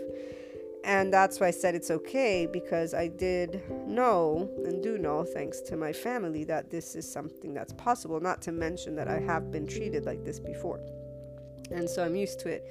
And 0.83 1.13
that's 1.13 1.39
why 1.39 1.47
I 1.47 1.51
said 1.51 1.75
it's 1.75 1.91
okay 1.91 2.47
because 2.51 2.93
I 2.93 3.07
did 3.07 3.61
know 3.87 4.49
and 4.65 4.81
do 4.81 4.97
know, 4.97 5.23
thanks 5.23 5.59
to 5.61 5.75
my 5.75 5.91
family, 5.91 6.43
that 6.45 6.69
this 6.69 6.95
is 6.95 7.11
something 7.11 7.53
that's 7.53 7.73
possible. 7.73 8.19
Not 8.19 8.41
to 8.43 8.51
mention 8.51 8.95
that 8.95 9.07
I 9.07 9.19
have 9.19 9.51
been 9.51 9.67
treated 9.67 10.05
like 10.05 10.23
this 10.23 10.39
before. 10.39 10.79
And 11.71 11.89
so 11.89 12.03
I'm 12.03 12.15
used 12.15 12.39
to 12.41 12.49
it. 12.49 12.65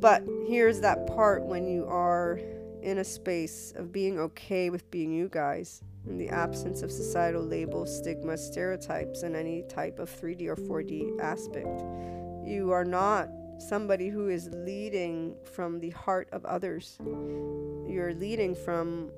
But 0.00 0.22
here's 0.46 0.80
that 0.80 1.06
part 1.06 1.44
when 1.44 1.66
you 1.66 1.84
are 1.86 2.40
in 2.82 2.98
a 2.98 3.04
space 3.04 3.72
of 3.76 3.92
being 3.92 4.18
okay 4.18 4.70
with 4.70 4.90
being 4.90 5.12
you 5.12 5.28
guys 5.28 5.82
in 6.06 6.16
the 6.16 6.28
absence 6.28 6.82
of 6.82 6.90
societal 6.90 7.42
labels, 7.42 7.94
stigma, 7.94 8.36
stereotypes, 8.38 9.22
and 9.22 9.36
any 9.36 9.62
type 9.68 9.98
of 9.98 10.08
3D 10.10 10.46
or 10.46 10.56
4D 10.56 11.20
aspect. 11.20 11.82
You 12.46 12.70
are 12.72 12.84
not 12.84 13.28
somebody 13.58 14.08
who 14.08 14.28
is 14.28 14.48
leading 14.52 15.34
from 15.54 15.80
the 15.80 15.90
heart 15.90 16.28
of 16.32 16.44
others. 16.44 16.96
You're 17.00 18.14
leading 18.14 18.54
from 18.54 19.10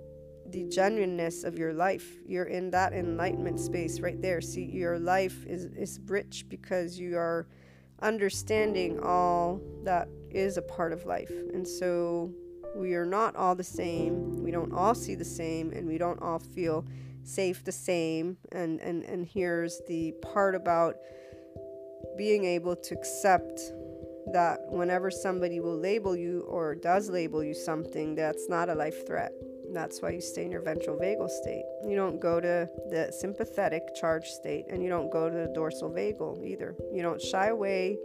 the 0.50 0.64
genuineness 0.64 1.44
of 1.44 1.58
your 1.58 1.72
life. 1.72 2.18
You're 2.26 2.44
in 2.44 2.70
that 2.70 2.92
enlightenment 2.92 3.60
space 3.60 4.00
right 4.00 4.20
there. 4.20 4.40
See, 4.40 4.64
your 4.64 4.98
life 4.98 5.46
is, 5.46 5.66
is 5.76 6.00
rich 6.06 6.46
because 6.48 6.98
you 6.98 7.16
are 7.16 7.46
understanding 8.02 8.98
all 9.00 9.60
that 9.84 10.08
is 10.30 10.56
a 10.56 10.62
part 10.62 10.92
of 10.92 11.06
life. 11.06 11.32
And 11.52 11.66
so 11.66 12.32
we 12.74 12.94
are 12.94 13.06
not 13.06 13.36
all 13.36 13.54
the 13.54 13.64
same. 13.64 14.42
We 14.42 14.50
don't 14.50 14.72
all 14.72 14.94
see 14.94 15.14
the 15.14 15.24
same 15.24 15.72
and 15.72 15.86
we 15.86 15.98
don't 15.98 16.20
all 16.22 16.38
feel 16.38 16.84
safe 17.22 17.64
the 17.64 17.72
same. 17.72 18.36
And 18.52 18.80
and, 18.80 19.04
and 19.04 19.26
here's 19.26 19.80
the 19.86 20.12
part 20.22 20.54
about 20.54 20.96
being 22.16 22.44
able 22.44 22.76
to 22.76 22.94
accept 22.94 23.60
that 24.32 24.60
whenever 24.68 25.10
somebody 25.10 25.60
will 25.60 25.78
label 25.78 26.16
you 26.16 26.40
or 26.48 26.74
does 26.74 27.10
label 27.10 27.42
you 27.42 27.54
something, 27.54 28.14
that's 28.14 28.48
not 28.48 28.68
a 28.68 28.74
life 28.74 29.06
threat. 29.06 29.32
That's 29.72 30.02
why 30.02 30.10
you 30.10 30.20
stay 30.20 30.44
in 30.44 30.50
your 30.50 30.62
ventral 30.62 30.96
vagal 30.96 31.28
state. 31.30 31.64
You 31.86 31.94
don't 31.94 32.20
go 32.20 32.40
to 32.40 32.68
the 32.90 33.12
sympathetic 33.12 33.94
charge 33.94 34.26
state 34.26 34.64
and 34.68 34.82
you 34.82 34.88
don't 34.88 35.10
go 35.12 35.30
to 35.30 35.36
the 35.36 35.52
dorsal 35.54 35.90
vagal 35.90 36.44
either. 36.44 36.74
You 36.92 37.02
don't 37.02 37.20
shy 37.20 37.48
away 37.48 37.98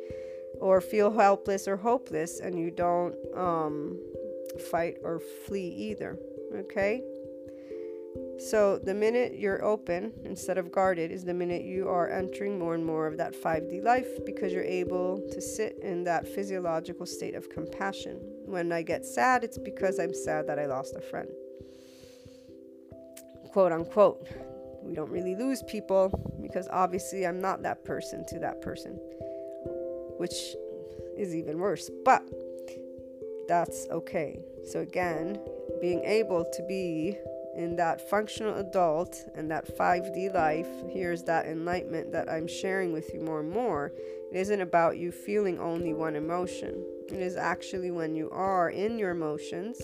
or 0.59 0.79
feel 0.81 1.11
helpless 1.11 1.67
or 1.67 1.75
hopeless 1.75 2.39
and 2.39 2.59
you 2.59 2.71
don't 2.71 3.15
um, 3.35 3.99
fight 4.71 4.97
or 5.03 5.19
flee 5.47 5.67
either. 5.67 6.17
Okay? 6.53 7.01
So, 8.37 8.77
the 8.77 8.93
minute 8.93 9.39
you're 9.39 9.63
open 9.63 10.11
instead 10.25 10.57
of 10.57 10.71
guarded 10.71 11.09
is 11.09 11.23
the 11.23 11.33
minute 11.33 11.63
you 11.63 11.87
are 11.87 12.09
entering 12.09 12.59
more 12.59 12.75
and 12.75 12.85
more 12.85 13.07
of 13.07 13.17
that 13.17 13.33
5D 13.33 13.81
life 13.81 14.09
because 14.25 14.51
you're 14.51 14.63
able 14.63 15.25
to 15.31 15.41
sit 15.41 15.79
in 15.81 16.03
that 16.03 16.27
physiological 16.27 17.05
state 17.05 17.33
of 17.33 17.49
compassion. 17.49 18.19
When 18.45 18.73
I 18.73 18.81
get 18.81 19.05
sad, 19.05 19.45
it's 19.45 19.57
because 19.57 19.99
I'm 19.99 20.13
sad 20.13 20.47
that 20.47 20.59
I 20.59 20.65
lost 20.65 20.95
a 20.97 21.01
friend. 21.01 21.29
Quote 23.53 23.71
unquote. 23.71 24.27
We 24.83 24.93
don't 24.93 25.09
really 25.09 25.35
lose 25.35 25.63
people 25.63 26.11
because 26.41 26.67
obviously 26.71 27.25
I'm 27.25 27.39
not 27.39 27.63
that 27.63 27.85
person 27.85 28.25
to 28.27 28.39
that 28.39 28.61
person, 28.61 28.99
which 30.17 30.35
is 31.17 31.33
even 31.33 31.57
worse. 31.57 31.89
But 32.03 32.21
that's 33.47 33.87
okay. 33.89 34.39
So, 34.65 34.81
again, 34.81 35.39
being 35.79 36.03
able 36.03 36.43
to 36.43 36.63
be 36.67 37.17
in 37.55 37.75
that 37.77 38.09
functional 38.09 38.55
adult 38.57 39.17
and 39.35 39.49
that 39.49 39.77
5D 39.77 40.33
life, 40.33 40.67
here's 40.89 41.23
that 41.23 41.45
enlightenment 41.45 42.11
that 42.11 42.29
I'm 42.29 42.47
sharing 42.47 42.91
with 42.91 43.13
you 43.13 43.21
more 43.21 43.39
and 43.39 43.49
more. 43.49 43.93
It 44.31 44.37
isn't 44.37 44.61
about 44.61 44.97
you 44.97 45.11
feeling 45.11 45.59
only 45.59 45.93
one 45.93 46.15
emotion. 46.15 46.83
It 47.07 47.19
is 47.19 47.37
actually 47.37 47.91
when 47.91 48.15
you 48.15 48.29
are 48.31 48.69
in 48.69 48.99
your 48.99 49.11
emotions. 49.11 49.81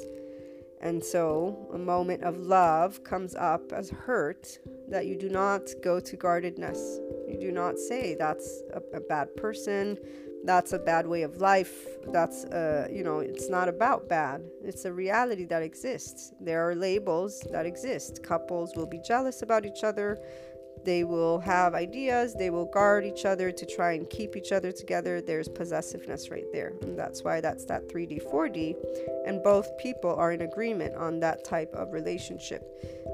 And 0.82 1.04
so 1.04 1.70
a 1.74 1.78
moment 1.78 2.24
of 2.24 2.38
love 2.38 3.04
comes 3.04 3.36
up 3.36 3.72
as 3.72 3.92
hurt 3.92 4.60
that 4.90 5.06
you 5.06 5.16
do 5.16 5.30
not 5.30 5.70
go 5.84 6.00
to 6.00 6.18
guardedness. 6.18 7.00
You 7.28 7.38
do 7.40 7.52
not 7.52 7.78
say 7.78 8.16
that's 8.16 8.64
a, 8.74 8.98
a 8.98 9.00
bad 9.00 9.36
person, 9.36 9.98
that's 10.44 10.74
a 10.74 10.80
bad 10.80 11.06
way 11.08 11.22
of 11.22 11.38
life. 11.38 11.74
That's 12.08 12.46
uh, 12.46 12.88
you 12.92 13.04
know 13.04 13.20
it's 13.20 13.50
not 13.50 13.68
about 13.70 14.10
bad. 14.10 14.42
It's 14.64 14.86
a 14.86 14.94
reality 14.94 15.46
that 15.46 15.62
exists. 15.62 16.34
There 16.40 16.68
are 16.68 16.76
labels 16.76 17.42
that 17.52 17.66
exist. 17.66 18.24
Couples 18.24 18.76
will 18.76 18.88
be 18.88 19.00
jealous 19.06 19.42
about 19.42 19.66
each 19.66 19.84
other 19.84 20.18
they 20.84 21.04
will 21.04 21.40
have 21.40 21.74
ideas, 21.74 22.34
they 22.34 22.50
will 22.50 22.66
guard 22.66 23.06
each 23.06 23.26
other 23.26 23.52
to 23.52 23.66
try 23.66 23.94
and 23.94 24.10
keep 24.10 24.36
each 24.36 24.52
other 24.52 24.72
together. 24.72 25.22
There's 25.22 25.48
possessiveness 25.48 26.30
right 26.30 26.46
there. 26.52 26.74
And 26.82 26.98
that's 26.98 27.24
why 27.24 27.42
that's 27.42 27.66
that 27.66 27.88
3D, 27.88 28.24
4D. 28.32 28.76
And 29.26 29.44
both 29.44 29.78
people 29.78 30.16
are 30.16 30.32
in 30.32 30.42
agreement 30.42 30.96
on 30.96 31.20
that 31.20 31.44
type 31.44 31.74
of 31.74 31.94
relationship 31.94 32.64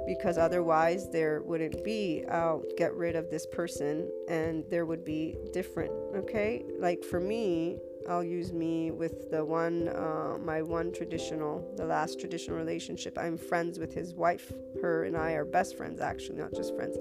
because 0.05 0.37
otherwise 0.37 1.09
there 1.09 1.41
wouldn't 1.41 1.83
be, 1.83 2.23
I'll 2.31 2.63
get 2.77 2.93
rid 2.93 3.15
of 3.15 3.29
this 3.29 3.45
person 3.45 4.09
and 4.29 4.63
there 4.69 4.85
would 4.85 5.03
be 5.03 5.35
different. 5.51 5.91
Okay? 6.15 6.63
Like 6.79 7.03
for 7.03 7.19
me, 7.19 7.77
I'll 8.07 8.23
use 8.23 8.53
me 8.53 8.91
with 8.91 9.29
the 9.31 9.43
one, 9.43 9.89
uh, 9.89 10.37
my 10.39 10.61
one 10.61 10.93
traditional, 10.93 11.73
the 11.75 11.85
last 11.85 12.19
traditional 12.19 12.55
relationship. 12.57 13.17
I'm 13.17 13.37
friends 13.37 13.79
with 13.79 13.93
his 13.93 14.15
wife. 14.15 14.53
Her 14.81 15.03
and 15.03 15.17
I 15.17 15.31
are 15.31 15.43
best 15.43 15.75
friends, 15.75 15.99
actually, 15.99 16.37
not 16.37 16.53
just 16.53 16.73
friends. 16.73 16.97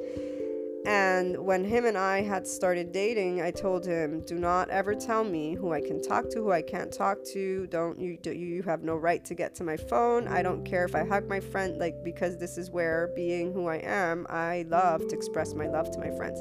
And 0.86 1.44
when 1.44 1.64
him 1.64 1.84
and 1.84 1.98
I 1.98 2.22
had 2.22 2.46
started 2.46 2.92
dating, 2.92 3.42
I 3.42 3.50
told 3.50 3.84
him, 3.84 4.20
"Do 4.20 4.36
not 4.36 4.70
ever 4.70 4.94
tell 4.94 5.24
me 5.24 5.54
who 5.54 5.72
I 5.72 5.80
can 5.80 6.00
talk 6.00 6.30
to, 6.30 6.38
who 6.38 6.52
I 6.52 6.62
can't 6.62 6.92
talk 6.92 7.24
to. 7.32 7.66
Don't 7.66 7.98
you? 7.98 8.16
Do, 8.16 8.32
you 8.32 8.62
have 8.62 8.84
no 8.84 8.94
right 8.94 9.24
to 9.24 9.34
get 9.34 9.52
to 9.56 9.64
my 9.64 9.76
phone. 9.76 10.28
I 10.28 10.42
don't 10.42 10.64
care 10.64 10.84
if 10.84 10.94
I 10.94 11.04
hug 11.04 11.28
my 11.28 11.40
friend, 11.40 11.76
like 11.76 12.04
because 12.04 12.38
this 12.38 12.56
is 12.56 12.70
where, 12.70 13.10
being 13.16 13.52
who 13.52 13.66
I 13.66 13.78
am, 13.78 14.26
I 14.30 14.64
love 14.68 15.08
to 15.08 15.16
express 15.16 15.54
my 15.54 15.66
love 15.66 15.90
to 15.90 15.98
my 15.98 16.10
friends." 16.12 16.40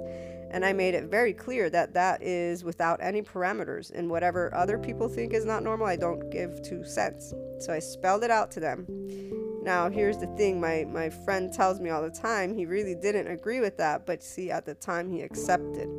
And 0.52 0.64
I 0.64 0.74
made 0.74 0.94
it 0.94 1.06
very 1.06 1.34
clear 1.34 1.72
that 1.72 1.96
that 1.96 2.22
is 2.22 2.64
without 2.64 3.00
any 3.02 3.24
parameters, 3.24 3.92
and 3.96 4.12
whatever 4.12 4.54
other 4.54 4.78
people 4.78 5.10
think 5.10 5.34
is 5.34 5.44
not 5.44 5.64
normal, 5.64 5.88
I 5.88 5.96
don't 5.96 6.30
give 6.30 6.62
two 6.62 6.84
cents. 6.86 7.34
So 7.58 7.74
I 7.74 7.80
spelled 7.80 8.24
it 8.24 8.30
out 8.30 8.52
to 8.52 8.60
them. 8.60 8.86
Now, 9.66 9.90
here's 9.90 10.20
the 10.20 10.28
thing 10.38 10.62
my, 10.62 10.86
my 10.88 11.10
friend 11.10 11.52
tells 11.52 11.80
me 11.80 11.90
all 11.90 12.04
the 12.04 12.12
time 12.12 12.54
he 12.54 12.68
really 12.68 12.94
didn't 12.94 13.26
agree 13.26 13.62
with 13.62 13.78
that, 13.78 14.06
but 14.06 14.22
see, 14.22 14.52
at 14.52 14.64
the 14.64 14.76
time 14.76 15.10
he 15.10 15.24
accepted. 15.24 15.90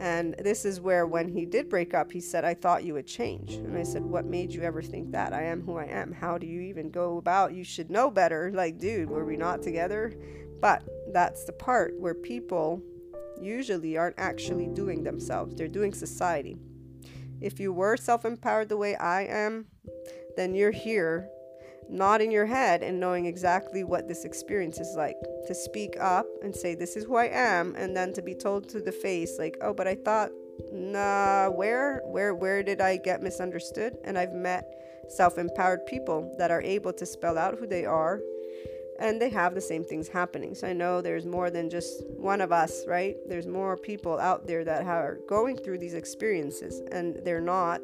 And 0.00 0.34
this 0.40 0.64
is 0.64 0.80
where, 0.80 1.06
when 1.06 1.28
he 1.28 1.46
did 1.46 1.68
break 1.68 1.94
up, 1.94 2.10
he 2.10 2.20
said, 2.20 2.44
I 2.44 2.54
thought 2.54 2.82
you 2.82 2.94
would 2.94 3.06
change. 3.06 3.52
And 3.52 3.78
I 3.78 3.84
said, 3.84 4.04
What 4.04 4.24
made 4.24 4.52
you 4.52 4.62
ever 4.62 4.82
think 4.82 5.12
that? 5.12 5.32
I 5.32 5.44
am 5.44 5.62
who 5.62 5.76
I 5.76 5.84
am. 5.84 6.10
How 6.10 6.38
do 6.38 6.46
you 6.48 6.60
even 6.62 6.90
go 6.90 7.18
about? 7.18 7.54
You 7.54 7.62
should 7.62 7.88
know 7.88 8.10
better. 8.10 8.50
Like, 8.52 8.80
dude, 8.80 9.08
were 9.10 9.24
we 9.24 9.36
not 9.36 9.62
together? 9.62 10.12
But 10.60 10.82
that's 11.12 11.44
the 11.44 11.52
part 11.52 11.94
where 12.00 12.14
people 12.14 12.82
usually 13.40 13.96
aren't 13.96 14.18
actually 14.18 14.66
doing 14.66 15.04
themselves, 15.04 15.54
they're 15.54 15.68
doing 15.68 15.94
society. 15.94 16.56
If 17.40 17.60
you 17.60 17.72
were 17.72 17.96
self 17.96 18.24
empowered 18.24 18.70
the 18.70 18.76
way 18.76 18.96
I 18.96 19.22
am, 19.22 19.66
then 20.36 20.52
you're 20.52 20.72
here 20.72 21.30
nodding 21.88 22.30
your 22.30 22.46
head 22.46 22.82
and 22.82 22.98
knowing 23.00 23.26
exactly 23.26 23.84
what 23.84 24.08
this 24.08 24.24
experience 24.24 24.78
is 24.78 24.94
like. 24.96 25.16
To 25.46 25.54
speak 25.54 25.96
up 26.00 26.26
and 26.42 26.54
say, 26.54 26.74
This 26.74 26.96
is 26.96 27.04
who 27.04 27.16
I 27.16 27.26
am, 27.26 27.74
and 27.76 27.96
then 27.96 28.12
to 28.14 28.22
be 28.22 28.34
told 28.34 28.68
to 28.70 28.80
the 28.80 28.92
face, 28.92 29.38
like, 29.38 29.56
Oh, 29.60 29.72
but 29.72 29.86
I 29.86 29.94
thought, 29.94 30.30
nah, 30.72 31.48
where, 31.50 32.02
where, 32.06 32.34
where 32.34 32.62
did 32.62 32.80
I 32.80 32.96
get 32.96 33.22
misunderstood? 33.22 33.96
And 34.04 34.18
I've 34.18 34.32
met 34.32 34.64
self 35.08 35.38
empowered 35.38 35.86
people 35.86 36.34
that 36.38 36.50
are 36.50 36.62
able 36.62 36.92
to 36.94 37.06
spell 37.06 37.38
out 37.38 37.58
who 37.58 37.66
they 37.66 37.84
are 37.84 38.20
and 38.98 39.20
they 39.20 39.28
have 39.28 39.54
the 39.54 39.60
same 39.60 39.84
things 39.84 40.08
happening. 40.08 40.54
So 40.54 40.66
I 40.66 40.72
know 40.72 41.00
there's 41.00 41.26
more 41.26 41.50
than 41.50 41.68
just 41.68 42.02
one 42.16 42.40
of 42.40 42.52
us, 42.52 42.84
right? 42.86 43.16
There's 43.28 43.46
more 43.46 43.76
people 43.76 44.18
out 44.18 44.46
there 44.46 44.64
that 44.64 44.86
are 44.86 45.18
going 45.28 45.56
through 45.56 45.78
these 45.78 45.94
experiences 45.94 46.80
and 46.92 47.20
they're 47.24 47.40
not 47.40 47.82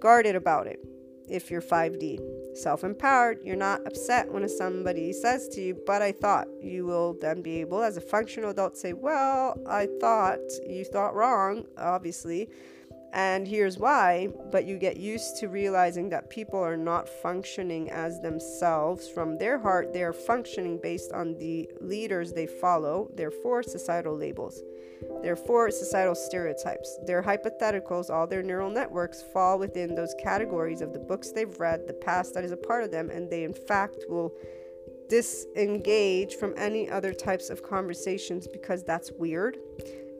guarded 0.00 0.36
about 0.36 0.66
it 0.66 0.80
if 1.28 1.50
you're 1.50 1.62
5D. 1.62 2.18
Self 2.54 2.84
empowered, 2.84 3.38
you're 3.44 3.56
not 3.56 3.86
upset 3.86 4.30
when 4.30 4.48
somebody 4.48 5.12
says 5.12 5.48
to 5.50 5.60
you, 5.60 5.78
but 5.86 6.02
I 6.02 6.12
thought 6.12 6.48
you 6.60 6.84
will 6.84 7.16
then 7.20 7.42
be 7.42 7.60
able, 7.60 7.82
as 7.82 7.96
a 7.96 8.00
functional 8.00 8.50
adult, 8.50 8.76
say, 8.76 8.92
Well, 8.92 9.56
I 9.68 9.88
thought 10.00 10.40
you 10.66 10.84
thought 10.84 11.14
wrong, 11.14 11.66
obviously, 11.78 12.48
and 13.12 13.46
here's 13.46 13.78
why, 13.78 14.28
but 14.52 14.66
you 14.66 14.78
get 14.78 14.96
used 14.96 15.36
to 15.38 15.48
realizing 15.48 16.08
that 16.10 16.30
people 16.30 16.60
are 16.60 16.76
not 16.76 17.08
functioning 17.08 17.90
as 17.90 18.20
themselves. 18.20 19.08
From 19.08 19.38
their 19.38 19.58
heart, 19.58 19.92
they 19.92 20.02
are 20.02 20.12
functioning 20.12 20.78
based 20.80 21.12
on 21.12 21.36
the 21.38 21.68
leaders 21.80 22.32
they 22.32 22.46
follow, 22.46 23.10
therefore, 23.14 23.62
societal 23.62 24.16
labels. 24.16 24.62
Therefore, 25.22 25.70
societal 25.70 26.14
stereotypes. 26.14 26.98
Their 27.06 27.22
hypotheticals, 27.22 28.10
all 28.10 28.26
their 28.26 28.42
neural 28.42 28.70
networks 28.70 29.22
fall 29.22 29.58
within 29.58 29.94
those 29.94 30.14
categories 30.22 30.80
of 30.80 30.92
the 30.92 30.98
books 30.98 31.30
they've 31.30 31.58
read, 31.60 31.86
the 31.86 31.92
past 31.92 32.34
that 32.34 32.44
is 32.44 32.52
a 32.52 32.56
part 32.56 32.84
of 32.84 32.90
them, 32.90 33.10
and 33.10 33.28
they, 33.30 33.44
in 33.44 33.54
fact, 33.54 34.04
will 34.08 34.32
disengage 35.08 36.36
from 36.36 36.54
any 36.56 36.88
other 36.88 37.12
types 37.12 37.50
of 37.50 37.62
conversations 37.62 38.46
because 38.46 38.84
that's 38.84 39.10
weird 39.18 39.58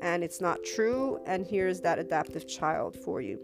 and 0.03 0.25
it's 0.25 0.41
not 0.41 0.65
true. 0.65 1.21
And 1.27 1.47
here's 1.47 1.81
that 1.83 1.99
adaptive 1.99 2.49
child 2.49 2.97
for 2.97 3.21
you. 3.21 3.39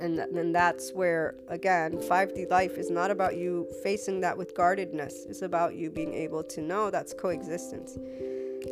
And 0.00 0.18
then 0.18 0.52
that's 0.52 0.92
where, 0.92 1.34
again, 1.48 1.98
5D 1.98 2.50
life 2.50 2.78
is 2.78 2.90
not 2.90 3.10
about 3.10 3.36
you 3.36 3.68
facing 3.82 4.20
that 4.20 4.36
with 4.36 4.56
guardedness. 4.56 5.26
It's 5.28 5.42
about 5.42 5.74
you 5.74 5.90
being 5.90 6.14
able 6.14 6.42
to 6.44 6.62
know 6.62 6.90
that's 6.90 7.12
coexistence. 7.12 7.98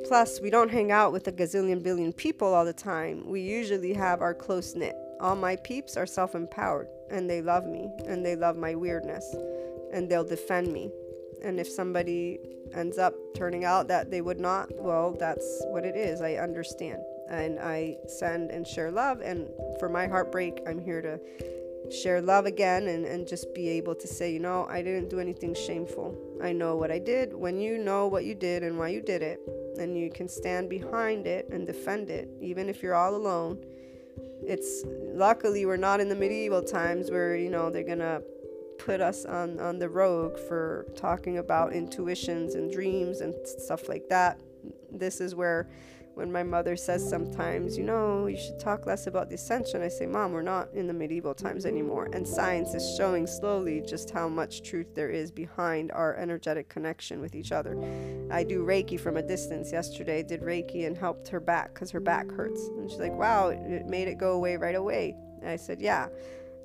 Plus, 0.06 0.40
we 0.40 0.50
don't 0.50 0.70
hang 0.70 0.92
out 0.92 1.12
with 1.12 1.26
a 1.28 1.32
gazillion 1.32 1.82
billion 1.82 2.12
people 2.12 2.52
all 2.54 2.64
the 2.64 2.72
time. 2.72 3.22
We 3.26 3.40
usually 3.40 3.94
have 3.94 4.22
our 4.22 4.34
close 4.34 4.74
knit. 4.74 4.96
All 5.20 5.36
my 5.36 5.56
peeps 5.56 5.96
are 5.96 6.06
self 6.06 6.34
empowered 6.34 6.88
and 7.10 7.28
they 7.28 7.42
love 7.42 7.66
me 7.66 7.90
and 8.06 8.24
they 8.24 8.36
love 8.36 8.56
my 8.56 8.74
weirdness 8.74 9.34
and 9.92 10.08
they'll 10.08 10.24
defend 10.24 10.72
me. 10.72 10.90
And 11.42 11.58
if 11.58 11.68
somebody 11.68 12.38
ends 12.74 12.98
up 12.98 13.14
turning 13.34 13.64
out 13.64 13.88
that 13.88 14.10
they 14.10 14.20
would 14.20 14.40
not, 14.40 14.68
well, 14.74 15.12
that's 15.18 15.62
what 15.66 15.84
it 15.84 15.96
is. 15.96 16.20
I 16.20 16.34
understand. 16.34 17.02
And 17.28 17.58
I 17.58 17.96
send 18.06 18.50
and 18.50 18.66
share 18.66 18.90
love. 18.90 19.20
And 19.20 19.48
for 19.78 19.88
my 19.88 20.06
heartbreak, 20.06 20.62
I'm 20.66 20.78
here 20.78 21.00
to 21.02 21.20
share 21.90 22.20
love 22.20 22.46
again 22.46 22.88
and, 22.88 23.04
and 23.04 23.26
just 23.26 23.52
be 23.54 23.68
able 23.68 23.94
to 23.94 24.06
say, 24.06 24.32
you 24.32 24.40
know, 24.40 24.66
I 24.68 24.82
didn't 24.82 25.08
do 25.10 25.20
anything 25.20 25.54
shameful. 25.54 26.16
I 26.42 26.52
know 26.52 26.76
what 26.76 26.90
I 26.90 26.98
did. 26.98 27.34
When 27.34 27.60
you 27.60 27.78
know 27.78 28.06
what 28.06 28.24
you 28.24 28.34
did 28.34 28.62
and 28.62 28.78
why 28.78 28.88
you 28.88 29.00
did 29.00 29.22
it, 29.22 29.40
and 29.78 29.96
you 29.96 30.10
can 30.10 30.28
stand 30.28 30.68
behind 30.68 31.26
it 31.26 31.48
and 31.50 31.66
defend 31.66 32.10
it, 32.10 32.28
even 32.40 32.68
if 32.68 32.82
you're 32.82 32.94
all 32.94 33.16
alone. 33.16 33.58
It's 34.42 34.84
luckily 35.14 35.66
we're 35.66 35.76
not 35.76 36.00
in 36.00 36.08
the 36.08 36.14
medieval 36.14 36.62
times 36.62 37.10
where, 37.10 37.36
you 37.36 37.50
know, 37.50 37.70
they're 37.70 37.82
gonna 37.82 38.20
put 38.78 39.00
us 39.00 39.24
on, 39.24 39.60
on 39.60 39.78
the 39.78 39.88
rogue 39.88 40.38
for 40.48 40.86
talking 40.96 41.38
about 41.38 41.72
intuitions 41.72 42.54
and 42.54 42.72
dreams 42.72 43.20
and 43.20 43.34
stuff 43.44 43.88
like 43.88 44.08
that. 44.08 44.40
This 44.90 45.20
is 45.20 45.34
where 45.34 45.70
when 46.20 46.30
my 46.30 46.42
mother 46.42 46.76
says 46.76 47.08
sometimes, 47.08 47.78
you 47.78 47.82
know, 47.82 48.26
you 48.26 48.36
should 48.36 48.60
talk 48.60 48.84
less 48.84 49.06
about 49.06 49.30
the 49.30 49.36
ascension, 49.36 49.80
I 49.80 49.88
say, 49.88 50.04
Mom, 50.04 50.32
we're 50.32 50.42
not 50.42 50.68
in 50.74 50.86
the 50.86 50.92
medieval 50.92 51.32
times 51.32 51.64
anymore. 51.64 52.10
And 52.12 52.28
science 52.28 52.74
is 52.74 52.94
showing 52.94 53.26
slowly 53.26 53.80
just 53.80 54.10
how 54.10 54.28
much 54.28 54.62
truth 54.62 54.94
there 54.94 55.08
is 55.08 55.30
behind 55.30 55.90
our 55.92 56.14
energetic 56.16 56.68
connection 56.68 57.22
with 57.22 57.34
each 57.34 57.52
other. 57.52 57.72
I 58.30 58.44
do 58.44 58.66
Reiki 58.66 59.00
from 59.00 59.16
a 59.16 59.22
distance 59.22 59.72
yesterday, 59.72 60.22
did 60.22 60.42
Reiki 60.42 60.86
and 60.86 60.94
helped 60.94 61.26
her 61.28 61.40
back 61.40 61.72
because 61.72 61.90
her 61.90 62.00
back 62.00 62.30
hurts. 62.30 62.68
And 62.68 62.90
she's 62.90 63.00
like, 63.00 63.14
wow, 63.14 63.48
it 63.48 63.86
made 63.86 64.06
it 64.06 64.18
go 64.18 64.32
away 64.32 64.58
right 64.58 64.76
away. 64.76 65.16
And 65.40 65.48
I 65.48 65.56
said, 65.56 65.80
yeah 65.80 66.08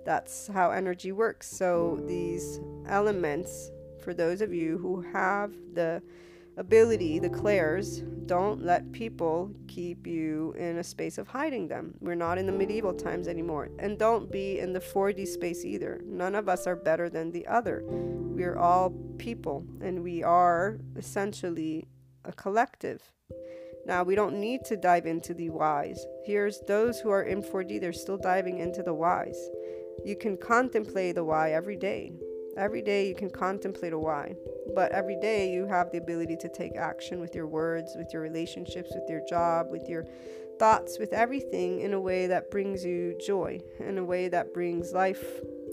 that's 0.04 0.46
how 0.54 0.70
energy 0.70 1.12
works. 1.12 1.48
So, 1.48 2.00
these 2.06 2.60
elements, 2.88 3.72
for 4.04 4.14
those 4.14 4.40
of 4.40 4.54
you 4.54 4.78
who 4.78 5.02
have 5.02 5.52
the 5.74 6.04
ability, 6.58 7.20
the 7.20 7.30
don't 8.26 8.66
let 8.66 8.92
people 8.92 9.52
keep 9.68 10.08
you 10.08 10.54
in 10.58 10.78
a 10.78 10.84
space 10.84 11.18
of 11.18 11.28
hiding 11.28 11.68
them. 11.68 11.94
We're 12.00 12.16
not 12.16 12.38
in 12.38 12.48
the 12.48 12.52
medieval 12.52 12.94
times 12.94 13.28
anymore. 13.28 13.70
And 13.78 14.00
don't 14.00 14.32
be 14.32 14.60
in 14.60 14.74
the 14.74 14.80
4D 14.80 15.28
space 15.28 15.64
either. 15.64 16.02
None 16.06 16.34
of 16.34 16.50
us 16.50 16.66
are 16.66 16.76
better 16.76 17.10
than 17.10 17.32
the 17.32 17.46
other. 17.46 17.84
We're 17.86 18.58
all 18.58 18.92
people, 19.18 19.66
and 19.82 20.02
we 20.02 20.24
are 20.24 20.80
essentially 20.96 21.88
a 22.24 22.32
collective. 22.32 23.02
Now, 23.86 24.04
we 24.04 24.16
don't 24.16 24.40
need 24.40 24.66
to 24.66 24.76
dive 24.76 25.06
into 25.06 25.36
the 25.36 25.52
whys. 25.52 26.04
Here's 26.24 26.60
those 26.62 27.00
who 27.00 27.12
are 27.12 27.22
in 27.22 27.44
4D, 27.44 27.80
they're 27.80 27.94
still 27.94 28.18
diving 28.18 28.58
into 28.58 28.82
the 28.82 28.94
whys. 28.94 29.38
You 30.04 30.16
can 30.16 30.38
contemplate 30.38 31.16
the 31.16 31.24
why 31.24 31.52
every 31.52 31.78
day. 31.78 32.14
Every 32.58 32.82
day 32.82 33.08
you 33.08 33.16
can 33.16 33.30
contemplate 33.30 33.94
a 33.94 34.00
why, 34.00 34.34
but 34.74 34.92
every 34.92 35.18
day 35.20 35.52
you 35.52 35.66
have 35.68 35.92
the 35.92 35.98
ability 35.98 36.36
to 36.38 36.50
take 36.50 36.76
action 36.76 37.20
with 37.20 37.36
your 37.36 37.48
words, 37.48 37.96
with 37.96 38.12
your 38.14 38.22
relationships, 38.22 38.92
with 38.94 39.10
your 39.10 39.22
job, 39.28 39.68
with 39.70 39.88
your 39.88 40.06
thoughts, 40.58 40.98
with 41.00 41.14
everything 41.14 41.82
in 41.82 41.94
a 41.94 42.00
way 42.00 42.28
that 42.28 42.50
brings 42.50 42.84
you 42.84 43.18
joy, 43.26 43.60
in 43.80 43.98
a 43.98 44.04
way 44.04 44.28
that 44.30 44.54
brings 44.54 44.94
life 44.94 45.24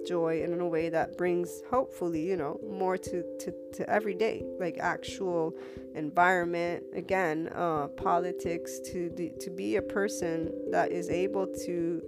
joy, 0.07 0.43
and 0.43 0.53
in 0.53 0.61
a 0.61 0.69
way 0.69 0.89
that 0.89 1.17
brings, 1.17 1.63
hopefully, 1.71 2.21
you 2.21 2.37
know, 2.37 2.59
more 2.69 2.99
to, 2.99 3.23
to, 3.39 3.55
to 3.73 3.89
every 3.89 4.15
day, 4.15 4.45
like 4.59 4.77
actual 4.79 5.55
environment, 5.95 6.83
again, 6.95 7.49
uh, 7.55 7.87
politics, 7.89 8.81
to, 8.81 9.11
to 9.39 9.51
be 9.51 9.77
a 9.77 9.83
person 9.83 10.53
that 10.71 10.91
is 10.91 11.09
able 11.09 11.47
to 11.47 12.03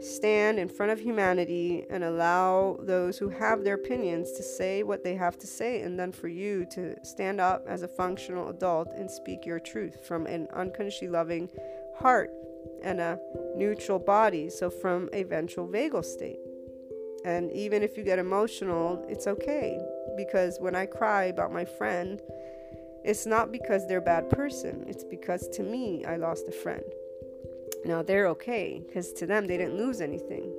stand 0.00 0.58
in 0.58 0.68
front 0.68 0.92
of 0.92 1.00
humanity 1.00 1.84
and 1.90 2.04
allow 2.04 2.78
those 2.82 3.18
who 3.18 3.28
have 3.28 3.64
their 3.64 3.74
opinions 3.74 4.32
to 4.32 4.42
say 4.42 4.82
what 4.82 5.04
they 5.04 5.14
have 5.14 5.38
to 5.38 5.46
say, 5.46 5.82
and 5.82 5.98
then 5.98 6.12
for 6.12 6.28
you 6.28 6.66
to 6.72 6.96
stand 7.04 7.40
up 7.40 7.64
as 7.68 7.82
a 7.82 7.88
functional 7.88 8.48
adult 8.48 8.88
and 8.96 9.10
speak 9.10 9.46
your 9.46 9.60
truth 9.60 10.06
from 10.06 10.26
an 10.26 10.48
unconsciously 10.52 11.08
loving 11.08 11.48
heart 11.98 12.30
and 12.82 13.00
a 13.00 13.18
neutral 13.56 13.98
body, 13.98 14.50
so 14.50 14.68
from 14.68 15.08
a 15.12 15.22
ventral 15.22 15.68
vagal 15.68 16.04
state. 16.04 16.38
And 17.24 17.50
even 17.52 17.82
if 17.82 17.96
you 17.96 18.04
get 18.04 18.18
emotional, 18.18 19.04
it's 19.08 19.26
okay 19.26 19.80
because 20.16 20.58
when 20.60 20.76
I 20.76 20.86
cry 20.86 21.24
about 21.24 21.52
my 21.52 21.64
friend, 21.64 22.20
it's 23.04 23.26
not 23.26 23.52
because 23.52 23.86
they're 23.86 23.98
a 23.98 24.02
bad 24.02 24.30
person, 24.30 24.84
it's 24.88 25.04
because 25.04 25.48
to 25.50 25.62
me, 25.62 26.04
I 26.04 26.16
lost 26.16 26.48
a 26.48 26.52
friend. 26.52 26.84
Now 27.86 28.02
they're 28.02 28.26
okay 28.28 28.82
because 28.84 29.12
to 29.14 29.26
them 29.26 29.46
they 29.46 29.56
didn't 29.56 29.76
lose 29.76 30.00
anything. 30.00 30.52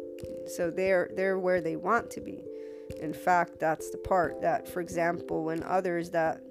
So 0.56 0.72
they're 0.72 1.10
they're 1.16 1.38
where 1.38 1.62
they 1.62 1.76
want 1.76 2.10
to 2.12 2.22
be. 2.22 2.42
In 3.02 3.14
fact, 3.14 3.60
that's 3.60 3.90
the 3.90 3.98
part 3.98 4.42
that, 4.42 4.68
for 4.68 4.80
example, 4.80 5.44
when 5.44 5.62
others 5.64 6.10
that 6.12 6.42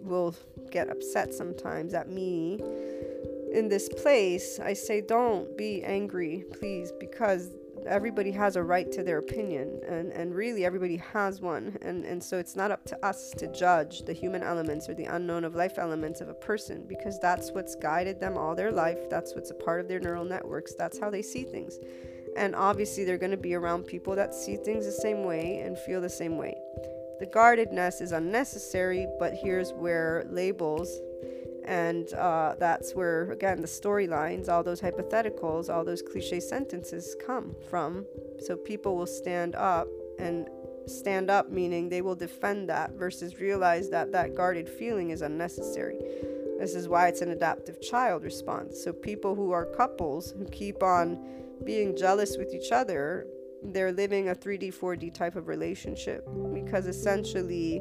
will 0.00 0.34
get 0.70 0.88
upset 0.88 1.34
sometimes 1.34 1.92
at 1.94 2.10
me 2.10 2.58
in 3.52 3.68
this 3.68 3.88
place, 3.88 4.58
I 4.58 4.72
say, 4.72 5.00
don't 5.00 5.56
be 5.56 5.84
angry, 5.84 6.44
please, 6.58 6.90
because 6.98 7.50
everybody 7.86 8.30
has 8.30 8.56
a 8.56 8.62
right 8.62 8.90
to 8.92 9.02
their 9.02 9.18
opinion 9.18 9.80
and, 9.88 10.12
and 10.12 10.34
really 10.34 10.64
everybody 10.64 10.96
has 10.96 11.40
one. 11.40 11.76
And, 11.82 12.04
and 12.04 12.22
so 12.22 12.38
it's 12.38 12.56
not 12.56 12.70
up 12.70 12.84
to 12.86 13.06
us 13.06 13.30
to 13.38 13.46
judge 13.52 14.02
the 14.02 14.12
human 14.12 14.42
elements 14.42 14.88
or 14.88 14.94
the 14.94 15.04
unknown 15.04 15.44
of 15.44 15.54
life 15.54 15.78
elements 15.78 16.20
of 16.20 16.28
a 16.28 16.34
person 16.34 16.84
because 16.88 17.18
that's 17.18 17.52
what's 17.52 17.74
guided 17.74 18.20
them 18.20 18.36
all 18.36 18.54
their 18.54 18.72
life. 18.72 19.08
That's 19.10 19.34
what's 19.34 19.50
a 19.50 19.54
part 19.54 19.80
of 19.80 19.88
their 19.88 20.00
neural 20.00 20.24
networks. 20.24 20.74
That's 20.74 20.98
how 20.98 21.10
they 21.10 21.22
see 21.22 21.44
things. 21.44 21.78
And 22.36 22.54
obviously 22.54 23.04
they're 23.04 23.18
going 23.18 23.30
to 23.30 23.36
be 23.36 23.54
around 23.54 23.84
people 23.84 24.16
that 24.16 24.34
see 24.34 24.56
things 24.56 24.86
the 24.86 24.92
same 24.92 25.24
way 25.24 25.60
and 25.60 25.78
feel 25.78 26.00
the 26.00 26.08
same 26.08 26.36
way. 26.36 26.56
The 27.20 27.26
guardedness 27.26 28.00
is 28.00 28.12
unnecessary 28.12 29.06
but 29.18 29.34
here's 29.34 29.72
where 29.72 30.26
labels 30.28 31.00
and 31.64 32.12
uh, 32.14 32.54
that's 32.58 32.94
where, 32.94 33.30
again, 33.30 33.60
the 33.60 33.66
storylines, 33.66 34.48
all 34.48 34.62
those 34.62 34.80
hypotheticals, 34.80 35.72
all 35.72 35.84
those 35.84 36.02
cliche 36.02 36.40
sentences 36.40 37.16
come 37.24 37.54
from. 37.70 38.04
So 38.38 38.56
people 38.56 38.96
will 38.96 39.06
stand 39.06 39.54
up 39.54 39.88
and 40.18 40.48
stand 40.86 41.30
up, 41.30 41.50
meaning 41.50 41.88
they 41.88 42.02
will 42.02 42.14
defend 42.14 42.68
that 42.68 42.92
versus 42.92 43.40
realize 43.40 43.88
that 43.90 44.12
that 44.12 44.34
guarded 44.34 44.68
feeling 44.68 45.10
is 45.10 45.22
unnecessary. 45.22 45.98
This 46.58 46.74
is 46.74 46.86
why 46.86 47.08
it's 47.08 47.22
an 47.22 47.30
adaptive 47.30 47.80
child 47.80 48.24
response. 48.24 48.82
So 48.82 48.92
people 48.92 49.34
who 49.34 49.52
are 49.52 49.64
couples 49.64 50.32
who 50.32 50.44
keep 50.46 50.82
on 50.82 51.18
being 51.64 51.96
jealous 51.96 52.36
with 52.36 52.54
each 52.54 52.72
other, 52.72 53.26
they're 53.62 53.92
living 53.92 54.28
a 54.28 54.34
3D, 54.34 54.74
4D 54.74 55.14
type 55.14 55.36
of 55.36 55.48
relationship 55.48 56.28
because 56.52 56.86
essentially 56.86 57.80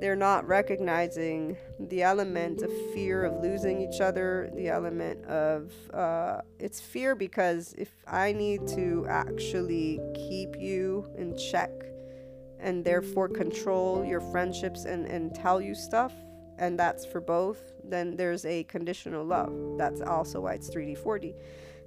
they're 0.00 0.16
not 0.16 0.46
recognizing 0.46 1.56
the 1.78 2.02
element 2.02 2.62
of 2.62 2.70
fear 2.92 3.24
of 3.24 3.42
losing 3.42 3.80
each 3.80 4.00
other, 4.00 4.50
the 4.54 4.68
element 4.68 5.24
of 5.24 5.72
uh, 5.92 6.40
it's 6.58 6.80
fear 6.80 7.14
because 7.14 7.74
if 7.78 7.90
I 8.06 8.32
need 8.32 8.66
to 8.68 9.06
actually 9.08 10.00
keep 10.14 10.56
you 10.58 11.10
in 11.16 11.36
check 11.36 11.70
and 12.60 12.84
therefore 12.84 13.28
control 13.28 14.04
your 14.04 14.20
friendships 14.20 14.84
and, 14.84 15.06
and 15.06 15.34
tell 15.34 15.60
you 15.60 15.74
stuff, 15.74 16.12
and 16.58 16.78
that's 16.78 17.04
for 17.04 17.20
both, 17.20 17.58
then 17.84 18.16
there's 18.16 18.44
a 18.44 18.64
conditional 18.64 19.24
love. 19.24 19.52
That's 19.78 20.00
also 20.00 20.42
why 20.42 20.54
it's 20.54 20.70
3D, 20.70 20.98
4D. 20.98 21.34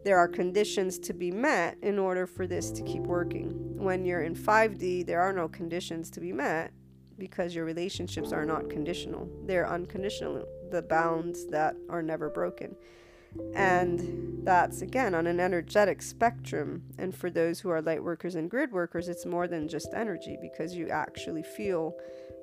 There 0.04 0.18
are 0.18 0.28
conditions 0.28 0.98
to 1.00 1.14
be 1.14 1.32
met 1.32 1.78
in 1.82 2.00
order 2.00 2.26
for 2.26 2.48
this 2.48 2.72
to 2.72 2.84
keep 2.84 3.02
working. 3.02 3.50
When 3.78 4.06
you're 4.06 4.22
in 4.22 4.36
5D, 4.36 5.06
there 5.06 5.22
are 5.22 5.34
no 5.34 5.48
conditions 5.50 6.10
to 6.12 6.22
be 6.22 6.32
met 6.32 6.72
because 7.20 7.54
your 7.54 7.66
relationships 7.66 8.32
are 8.32 8.46
not 8.46 8.70
conditional. 8.70 9.30
They're 9.46 9.70
unconditional, 9.70 10.48
the 10.72 10.82
bounds 10.82 11.46
that 11.48 11.76
are 11.90 12.02
never 12.02 12.30
broken. 12.30 12.76
And 13.54 14.44
that's 14.44 14.82
again 14.82 15.14
on 15.14 15.28
an 15.28 15.40
energetic 15.40 16.02
spectrum. 16.02 16.84
And 16.98 17.14
for 17.14 17.30
those 17.30 17.60
who 17.60 17.70
are 17.70 17.82
light 17.82 18.04
workers 18.04 18.36
and 18.36 18.50
grid 18.50 18.72
workers, 18.72 19.08
it's 19.08 19.26
more 19.26 19.48
than 19.48 19.68
just 19.68 19.94
energy 19.94 20.38
because 20.42 20.74
you 20.76 20.90
actually 20.90 21.44
feel 21.44 21.96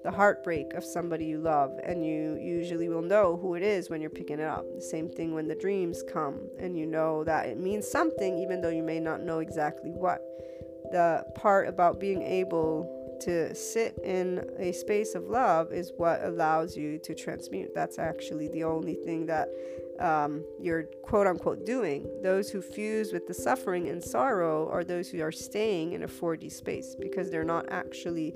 the 0.05 0.13
heartbreak 0.13 0.73
of 0.75 0.85
somebody 0.85 1.25
you 1.25 1.39
love, 1.39 1.73
and 1.83 2.07
you 2.07 2.37
usually 2.37 2.89
will 2.89 3.03
know 3.03 3.37
who 3.37 3.57
it 3.57 3.63
is 3.63 3.91
when 3.91 4.01
you're 4.01 4.09
picking 4.09 4.39
it 4.39 4.47
up. 4.47 4.65
The 4.77 4.81
same 4.81 5.09
thing 5.09 5.35
when 5.35 5.49
the 5.49 5.57
dreams 5.57 6.05
come, 6.13 6.39
and 6.61 6.79
you 6.79 6.87
know 6.87 7.25
that 7.25 7.47
it 7.47 7.59
means 7.59 7.89
something, 7.91 8.39
even 8.39 8.61
though 8.61 8.69
you 8.69 8.85
may 8.85 9.01
not 9.01 9.23
know 9.23 9.41
exactly 9.41 9.91
what. 9.91 10.21
The 10.93 11.25
part 11.35 11.67
about 11.67 11.99
being 11.99 12.23
able 12.23 12.87
to 13.21 13.55
sit 13.55 13.99
in 14.05 14.45
a 14.59 14.73
space 14.73 15.15
of 15.15 15.25
love 15.25 15.73
is 15.73 15.93
what 15.97 16.25
allows 16.25 16.77
you 16.77 16.99
to 16.99 17.15
transmute. 17.15 17.75
That's 17.75 17.99
actually 17.99 18.49
the 18.49 18.65
only 18.65 18.95
thing 18.95 19.27
that 19.27 19.49
um, 20.01 20.45
you're 20.61 20.85
quote 21.03 21.27
unquote 21.27 21.65
doing. 21.65 22.09
Those 22.23 22.51
who 22.51 22.61
fuse 22.61 23.13
with 23.13 23.27
the 23.27 23.35
suffering 23.35 23.89
and 23.89 24.03
sorrow 24.03 24.69
are 24.71 24.85
those 24.85 25.09
who 25.09 25.21
are 25.23 25.33
staying 25.33 25.93
in 25.93 26.03
a 26.03 26.09
4D 26.09 26.53
space 26.53 26.97
because 26.99 27.31
they're 27.31 27.45
not 27.45 27.67
actually 27.71 28.35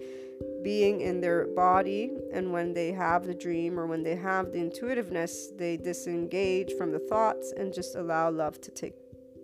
being 0.62 1.00
in 1.00 1.20
their 1.20 1.46
body. 1.48 2.10
And 2.32 2.52
when 2.52 2.72
they 2.72 2.92
have 2.92 3.26
the 3.26 3.34
dream 3.34 3.78
or 3.78 3.86
when 3.86 4.02
they 4.02 4.16
have 4.16 4.52
the 4.52 4.58
intuitiveness, 4.58 5.50
they 5.56 5.76
disengage 5.76 6.72
from 6.78 6.92
the 6.92 6.98
thoughts 6.98 7.52
and 7.56 7.72
just 7.72 7.94
allow 7.94 8.30
love 8.30 8.60
to 8.62 8.70
take 8.70 8.94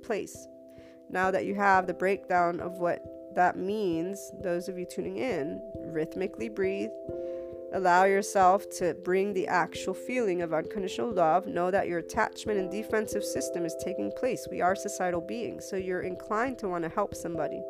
place. 0.03 0.47
Now 1.11 1.31
that 1.31 1.45
you 1.45 1.55
have 1.55 1.87
the 1.87 1.95
breakdown 1.95 2.61
of 2.61 2.73
what 2.73 3.05
that 3.37 3.57
means, 3.57 4.33
those 4.41 4.69
of 4.69 4.79
you 4.79 4.85
tuning 4.85 5.19
in, 5.19 5.63
rhythmically 5.87 6.49
breathe. 6.49 6.91
Allow 7.73 8.05
yourself 8.05 8.69
to 8.79 8.95
bring 8.95 9.35
the 9.35 9.47
actual 9.47 9.93
feeling 9.95 10.41
of 10.43 10.55
unconditional 10.55 11.13
love. 11.13 11.47
Know 11.47 11.71
that 11.71 11.87
your 11.87 11.99
attachment 11.99 12.59
and 12.59 12.71
defensive 12.71 13.23
system 13.23 13.65
is 13.65 13.77
taking 13.85 14.11
place. 14.13 14.49
We 14.51 14.63
are 14.63 14.75
societal 14.75 15.21
beings, 15.21 15.69
so 15.69 15.77
you're 15.77 16.03
inclined 16.03 16.59
to 16.61 16.69
want 16.69 16.85
to 16.85 16.91
help 16.91 17.15
somebody. 17.15 17.63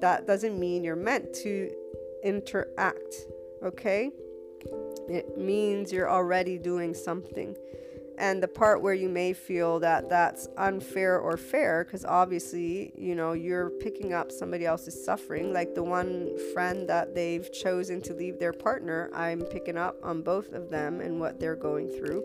That 0.00 0.26
doesn't 0.26 0.58
mean 0.58 0.84
you're 0.84 0.96
meant 0.96 1.34
to 1.42 1.70
interact, 2.22 3.26
okay? 3.64 4.10
It 5.08 5.36
means 5.36 5.92
you're 5.92 6.10
already 6.10 6.58
doing 6.58 6.94
something 6.94 7.56
and 8.18 8.42
the 8.42 8.48
part 8.48 8.82
where 8.82 8.94
you 8.94 9.08
may 9.08 9.32
feel 9.32 9.78
that 9.80 10.08
that's 10.08 10.48
unfair 10.56 11.18
or 11.18 11.36
fair 11.36 11.84
because 11.84 12.04
obviously 12.04 12.92
you 12.96 13.14
know 13.14 13.32
you're 13.32 13.70
picking 13.70 14.12
up 14.12 14.30
somebody 14.32 14.66
else's 14.66 15.04
suffering. 15.04 15.52
Like 15.52 15.74
the 15.74 15.82
one 15.82 16.28
friend 16.52 16.88
that 16.88 17.14
they've 17.14 17.50
chosen 17.52 18.00
to 18.02 18.14
leave 18.14 18.38
their 18.38 18.52
partner 18.52 19.10
i'm 19.14 19.42
picking 19.42 19.76
up 19.76 19.96
on 20.02 20.22
both 20.22 20.52
of 20.52 20.70
them 20.70 21.00
and 21.00 21.20
what 21.20 21.38
they're 21.38 21.56
going 21.56 21.88
through 21.88 22.22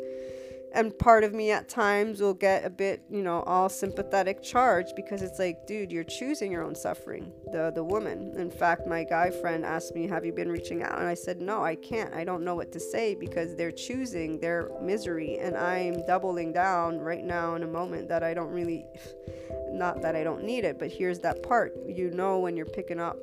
and 0.73 0.97
part 0.97 1.23
of 1.23 1.33
me 1.33 1.51
at 1.51 1.69
times 1.69 2.19
will 2.19 2.33
get 2.33 2.65
a 2.65 2.69
bit 2.69 3.03
you 3.09 3.21
know 3.21 3.41
all 3.43 3.69
sympathetic 3.69 4.41
charged 4.41 4.95
because 4.95 5.21
it's 5.21 5.39
like 5.39 5.65
dude 5.67 5.91
you're 5.91 6.03
choosing 6.03 6.51
your 6.51 6.63
own 6.63 6.75
suffering 6.75 7.31
the 7.51 7.71
the 7.75 7.83
woman. 7.83 8.33
In 8.37 8.49
fact 8.49 8.87
my 8.87 9.03
guy 9.03 9.29
friend 9.29 9.63
asked 9.63 9.93
me 9.95 10.07
have 10.07 10.25
you 10.25 10.33
been 10.33 10.51
reaching 10.51 10.81
out? 10.83 10.97
And 10.97 11.07
i 11.07 11.13
said 11.13 11.39
no 11.39 11.63
i 11.63 11.75
can't. 11.75 12.13
I 12.13 12.23
don't 12.23 12.43
know 12.43 12.55
what 12.55 12.71
to 12.73 12.79
say 12.79 13.15
because 13.15 13.55
they're 13.55 13.71
choosing 13.71 14.39
their 14.39 14.69
misery 14.81 15.37
and 15.37 15.55
i'm 15.55 16.05
doubling 16.05 16.51
down 16.51 16.99
right 16.99 17.23
now 17.23 17.55
in 17.55 17.63
a 17.63 17.67
moment 17.67 18.09
that 18.09 18.23
i 18.23 18.33
don't 18.33 18.51
really 18.51 18.85
not 19.71 20.01
that 20.01 20.15
i 20.15 20.23
don't 20.23 20.43
need 20.43 20.65
it 20.65 20.79
but 20.79 20.91
here's 20.91 21.19
that 21.19 21.43
part. 21.43 21.73
You 21.87 22.09
know 22.11 22.39
when 22.39 22.57
you're 22.57 22.65
picking 22.65 22.99
up 22.99 23.17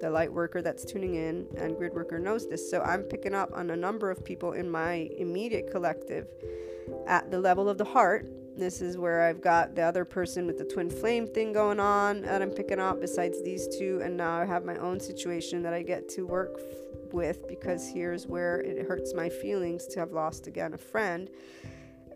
the 0.00 0.08
light 0.08 0.32
worker 0.32 0.62
that's 0.62 0.84
tuning 0.84 1.16
in 1.16 1.46
and 1.56 1.76
grid 1.76 1.92
worker 1.92 2.18
knows 2.18 2.48
this. 2.48 2.70
So 2.70 2.80
i'm 2.80 3.02
picking 3.02 3.34
up 3.34 3.50
on 3.52 3.70
a 3.70 3.76
number 3.76 4.10
of 4.10 4.24
people 4.24 4.52
in 4.52 4.70
my 4.70 5.10
immediate 5.18 5.70
collective 5.70 6.28
at 7.06 7.30
the 7.30 7.38
level 7.38 7.68
of 7.68 7.78
the 7.78 7.84
heart. 7.84 8.28
This 8.56 8.80
is 8.82 8.98
where 8.98 9.22
I've 9.22 9.40
got 9.40 9.76
the 9.76 9.82
other 9.82 10.04
person 10.04 10.46
with 10.46 10.58
the 10.58 10.64
twin 10.64 10.90
flame 10.90 11.26
thing 11.26 11.52
going 11.52 11.78
on 11.78 12.22
that 12.22 12.42
I'm 12.42 12.50
picking 12.50 12.80
up 12.80 13.00
besides 13.00 13.42
these 13.44 13.68
two. 13.78 14.00
And 14.02 14.16
now 14.16 14.36
I 14.36 14.44
have 14.44 14.64
my 14.64 14.76
own 14.76 14.98
situation 14.98 15.62
that 15.62 15.72
I 15.72 15.82
get 15.82 16.08
to 16.10 16.26
work 16.26 16.60
with 17.12 17.46
because 17.46 17.88
here's 17.88 18.26
where 18.26 18.60
it 18.60 18.86
hurts 18.86 19.14
my 19.14 19.28
feelings 19.28 19.86
to 19.88 20.00
have 20.00 20.12
lost 20.12 20.46
again 20.46 20.74
a 20.74 20.78
friend. 20.78 21.30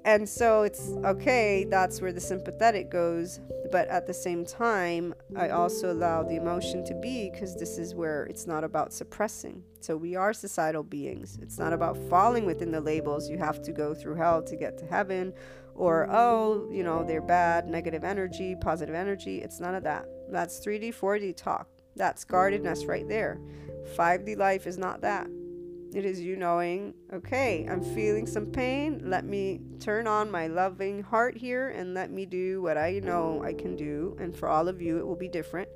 And 0.05 0.29
so 0.29 0.63
it's 0.63 0.91
okay, 1.05 1.65
that's 1.69 2.01
where 2.01 2.13
the 2.13 2.21
sympathetic 2.21 2.91
goes. 2.91 3.41
But 3.71 3.89
at 3.89 4.07
the 4.07 4.13
same 4.13 4.45
time, 4.45 5.15
I 5.37 5.51
also 5.51 5.93
allow 5.93 6.23
the 6.23 6.37
emotion 6.37 6.85
to 6.87 6.95
be 6.95 7.31
because 7.31 7.57
this 7.57 7.79
is 7.79 7.95
where 7.95 8.25
it's 8.25 8.47
not 8.47 8.65
about 8.65 8.93
suppressing. 8.93 9.63
So 9.81 9.97
we 9.97 10.17
are 10.17 10.33
societal 10.33 10.83
beings. 10.83 11.39
It's 11.41 11.59
not 11.59 11.73
about 11.73 11.97
falling 12.11 12.47
within 12.47 12.71
the 12.73 12.81
labels. 12.81 13.31
You 13.31 13.39
have 13.39 13.63
to 13.63 13.73
go 13.73 13.95
through 13.95 14.17
hell 14.17 14.43
to 14.43 14.57
get 14.57 14.77
to 14.79 14.87
heaven, 14.87 15.33
or, 15.75 16.07
oh, 16.11 16.69
you 16.71 16.83
know, 16.83 17.03
they're 17.03 17.23
bad, 17.23 17.67
negative 17.67 18.05
energy, 18.05 18.55
positive 18.61 18.95
energy. 18.95 19.39
It's 19.39 19.59
none 19.59 19.75
of 19.75 19.85
that. 19.85 20.07
That's 20.31 20.65
3D, 20.65 20.95
4D 20.95 21.37
talk. 21.37 21.67
That's 21.97 22.25
guardedness 22.25 22.85
right 22.85 23.09
there. 23.09 23.41
5D 23.97 24.37
life 24.37 24.67
is 24.67 24.79
not 24.79 25.01
that. 25.01 25.29
It 25.95 26.07
is 26.07 26.21
you 26.21 26.37
knowing, 26.37 26.95
okay, 27.13 27.67
I'm 27.71 27.83
feeling 27.83 28.27
some 28.27 28.47
pain. 28.47 29.03
Let 29.05 29.27
me 29.27 29.61
turn 29.79 30.07
on 30.07 30.31
my 30.31 30.47
loving 30.47 31.03
heart 31.03 31.37
here 31.37 31.69
and 31.69 31.93
let 31.93 32.11
me 32.11 32.25
do 32.25 32.63
what 32.63 32.79
I 32.79 33.01
know 33.01 33.43
I 33.45 33.53
can 33.53 33.77
do. 33.77 34.17
And 34.19 34.35
for 34.35 34.49
all 34.49 34.69
of 34.69 34.81
you, 34.81 34.99
it 34.99 35.07
will 35.07 35.17
be 35.17 35.29
different. 35.29 35.69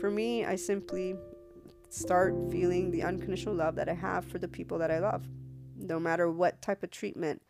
For 0.00 0.10
me, 0.10 0.44
I 0.44 0.56
simply 0.56 1.14
start 1.88 2.34
feeling 2.50 2.90
the 2.90 3.04
unconditional 3.04 3.54
love 3.54 3.76
that 3.76 3.88
I 3.88 3.94
have 3.94 4.24
for 4.24 4.38
the 4.38 4.48
people 4.48 4.78
that 4.78 4.90
I 4.90 4.98
love, 4.98 5.24
no 5.76 6.00
matter 6.00 6.30
what 6.30 6.60
type 6.62 6.82
of 6.82 6.90
treatment 6.90 7.40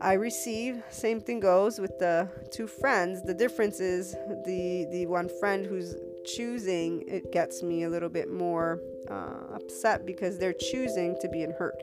I 0.00 0.14
receive. 0.14 0.82
Same 0.90 1.20
thing 1.20 1.40
goes 1.40 1.78
with 1.78 1.98
the 1.98 2.28
two 2.50 2.66
friends. 2.66 3.22
The 3.22 3.34
difference 3.34 3.80
is 3.80 4.12
the 4.44 4.86
the 4.90 5.06
one 5.06 5.28
friend 5.40 5.66
who's 5.66 5.94
choosing 6.24 7.02
it 7.08 7.32
gets 7.32 7.62
me 7.62 7.84
a 7.84 7.88
little 7.88 8.08
bit 8.08 8.30
more 8.32 8.80
uh, 9.10 9.54
upset 9.54 10.06
because 10.06 10.38
they're 10.38 10.52
choosing 10.52 11.16
to 11.20 11.28
be 11.28 11.42
in 11.42 11.52
hurt. 11.52 11.76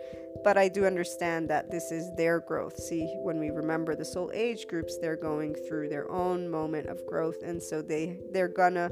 but 0.43 0.57
I 0.57 0.67
do 0.69 0.86
understand 0.86 1.49
that 1.49 1.71
this 1.71 1.91
is 1.91 2.09
their 2.15 2.39
growth. 2.39 2.78
See, 2.78 3.05
when 3.23 3.39
we 3.39 3.49
remember 3.49 3.95
the 3.95 4.05
soul 4.05 4.30
age 4.34 4.67
groups, 4.67 4.97
they're 4.97 5.15
going 5.17 5.55
through 5.55 5.89
their 5.89 6.09
own 6.11 6.49
moment 6.49 6.88
of 6.88 7.05
growth, 7.05 7.41
and 7.43 7.61
so 7.61 7.82
they 7.82 8.19
they're 8.32 8.47
gonna 8.47 8.91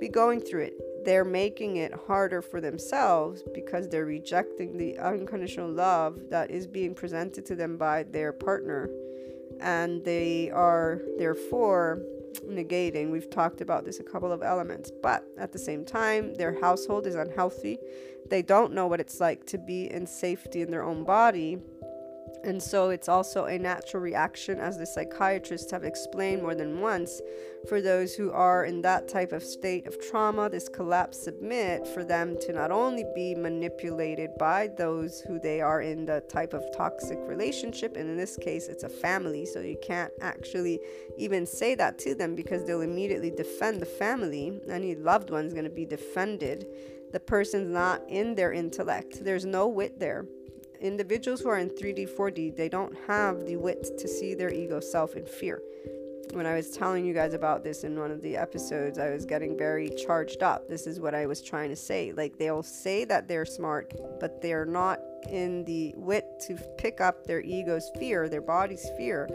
be 0.00 0.08
going 0.08 0.40
through 0.40 0.62
it. 0.62 1.04
They're 1.04 1.24
making 1.24 1.76
it 1.76 1.92
harder 2.06 2.40
for 2.40 2.60
themselves 2.60 3.42
because 3.52 3.88
they're 3.88 4.06
rejecting 4.06 4.78
the 4.78 4.96
unconditional 4.98 5.70
love 5.70 6.30
that 6.30 6.50
is 6.50 6.66
being 6.66 6.94
presented 6.94 7.44
to 7.46 7.54
them 7.54 7.76
by 7.76 8.04
their 8.04 8.32
partner, 8.32 8.88
and 9.60 10.04
they 10.04 10.50
are 10.50 11.00
therefore 11.18 12.00
negating. 12.40 13.10
We've 13.10 13.30
talked 13.30 13.60
about 13.60 13.84
this 13.84 14.00
a 14.00 14.04
couple 14.04 14.32
of 14.32 14.42
elements, 14.42 14.90
but 15.02 15.24
at 15.38 15.52
the 15.52 15.58
same 15.58 15.84
time, 15.84 16.34
their 16.34 16.60
household 16.60 17.06
is 17.06 17.14
unhealthy. 17.14 17.78
They 18.30 18.42
don't 18.42 18.72
know 18.72 18.86
what 18.86 19.00
it's 19.00 19.20
like 19.20 19.46
to 19.46 19.58
be 19.58 19.90
in 19.90 20.06
safety 20.06 20.62
in 20.62 20.70
their 20.70 20.82
own 20.82 21.04
body 21.04 21.58
and 22.42 22.62
so 22.62 22.90
it's 22.90 23.08
also 23.08 23.44
a 23.44 23.58
natural 23.58 24.02
reaction, 24.02 24.58
as 24.58 24.76
the 24.76 24.86
psychiatrists 24.86 25.70
have 25.70 25.84
explained 25.84 26.42
more 26.42 26.54
than 26.54 26.80
once, 26.80 27.20
for 27.68 27.80
those 27.80 28.14
who 28.14 28.30
are 28.32 28.64
in 28.64 28.82
that 28.82 29.08
type 29.08 29.32
of 29.32 29.42
state 29.42 29.86
of 29.86 29.98
trauma, 30.00 30.50
this 30.50 30.68
collapse 30.68 31.22
submit, 31.22 31.86
for 31.88 32.04
them 32.04 32.36
to 32.40 32.52
not 32.52 32.70
only 32.70 33.04
be 33.14 33.34
manipulated 33.34 34.30
by 34.38 34.68
those 34.76 35.20
who 35.20 35.38
they 35.38 35.60
are 35.60 35.80
in 35.80 36.04
the 36.04 36.22
type 36.28 36.52
of 36.52 36.64
toxic 36.76 37.18
relationship, 37.22 37.96
and 37.96 38.10
in 38.10 38.16
this 38.16 38.36
case, 38.36 38.68
it's 38.68 38.84
a 38.84 38.88
family, 38.88 39.46
so 39.46 39.60
you 39.60 39.78
can't 39.82 40.12
actually 40.20 40.80
even 41.16 41.46
say 41.46 41.74
that 41.74 41.98
to 41.98 42.14
them 42.14 42.34
because 42.34 42.64
they'll 42.64 42.82
immediately 42.82 43.30
defend 43.30 43.80
the 43.80 43.86
family. 43.86 44.60
Any 44.68 44.94
loved 44.94 45.30
one's 45.30 45.52
going 45.52 45.64
to 45.64 45.70
be 45.70 45.86
defended. 45.86 46.66
The 47.12 47.20
person's 47.20 47.70
not 47.70 48.02
in 48.08 48.34
their 48.34 48.52
intellect, 48.52 49.24
there's 49.24 49.44
no 49.44 49.68
wit 49.68 49.98
there 49.98 50.26
individuals 50.84 51.40
who 51.40 51.48
are 51.48 51.58
in 51.58 51.70
3D, 51.70 52.10
4D, 52.10 52.56
they 52.56 52.68
don't 52.68 52.94
have 53.06 53.46
the 53.46 53.56
wit 53.56 53.98
to 53.98 54.06
see 54.06 54.34
their 54.34 54.52
ego 54.52 54.80
self 54.80 55.16
in 55.16 55.24
fear. 55.24 55.62
When 56.32 56.46
I 56.46 56.54
was 56.54 56.70
telling 56.70 57.04
you 57.04 57.14
guys 57.14 57.32
about 57.32 57.64
this 57.64 57.84
in 57.84 57.98
one 57.98 58.10
of 58.10 58.20
the 58.20 58.36
episodes, 58.36 58.98
I 58.98 59.10
was 59.10 59.24
getting 59.24 59.56
very 59.56 59.88
charged 59.90 60.42
up. 60.42 60.68
This 60.68 60.86
is 60.86 61.00
what 61.00 61.14
I 61.14 61.26
was 61.26 61.40
trying 61.40 61.70
to 61.70 61.76
say. 61.76 62.12
Like, 62.12 62.38
they'll 62.38 62.62
say 62.62 63.04
that 63.04 63.28
they're 63.28 63.46
smart, 63.46 63.94
but 64.20 64.42
they're 64.42 64.66
not 64.66 65.00
in 65.28 65.64
the 65.64 65.94
wit 65.96 66.24
to 66.46 66.56
pick 66.78 67.00
up 67.00 67.26
their 67.26 67.40
ego's 67.40 67.90
fear, 67.98 68.28
their 68.28 68.40
body's 68.40 68.88
fear, 68.96 69.28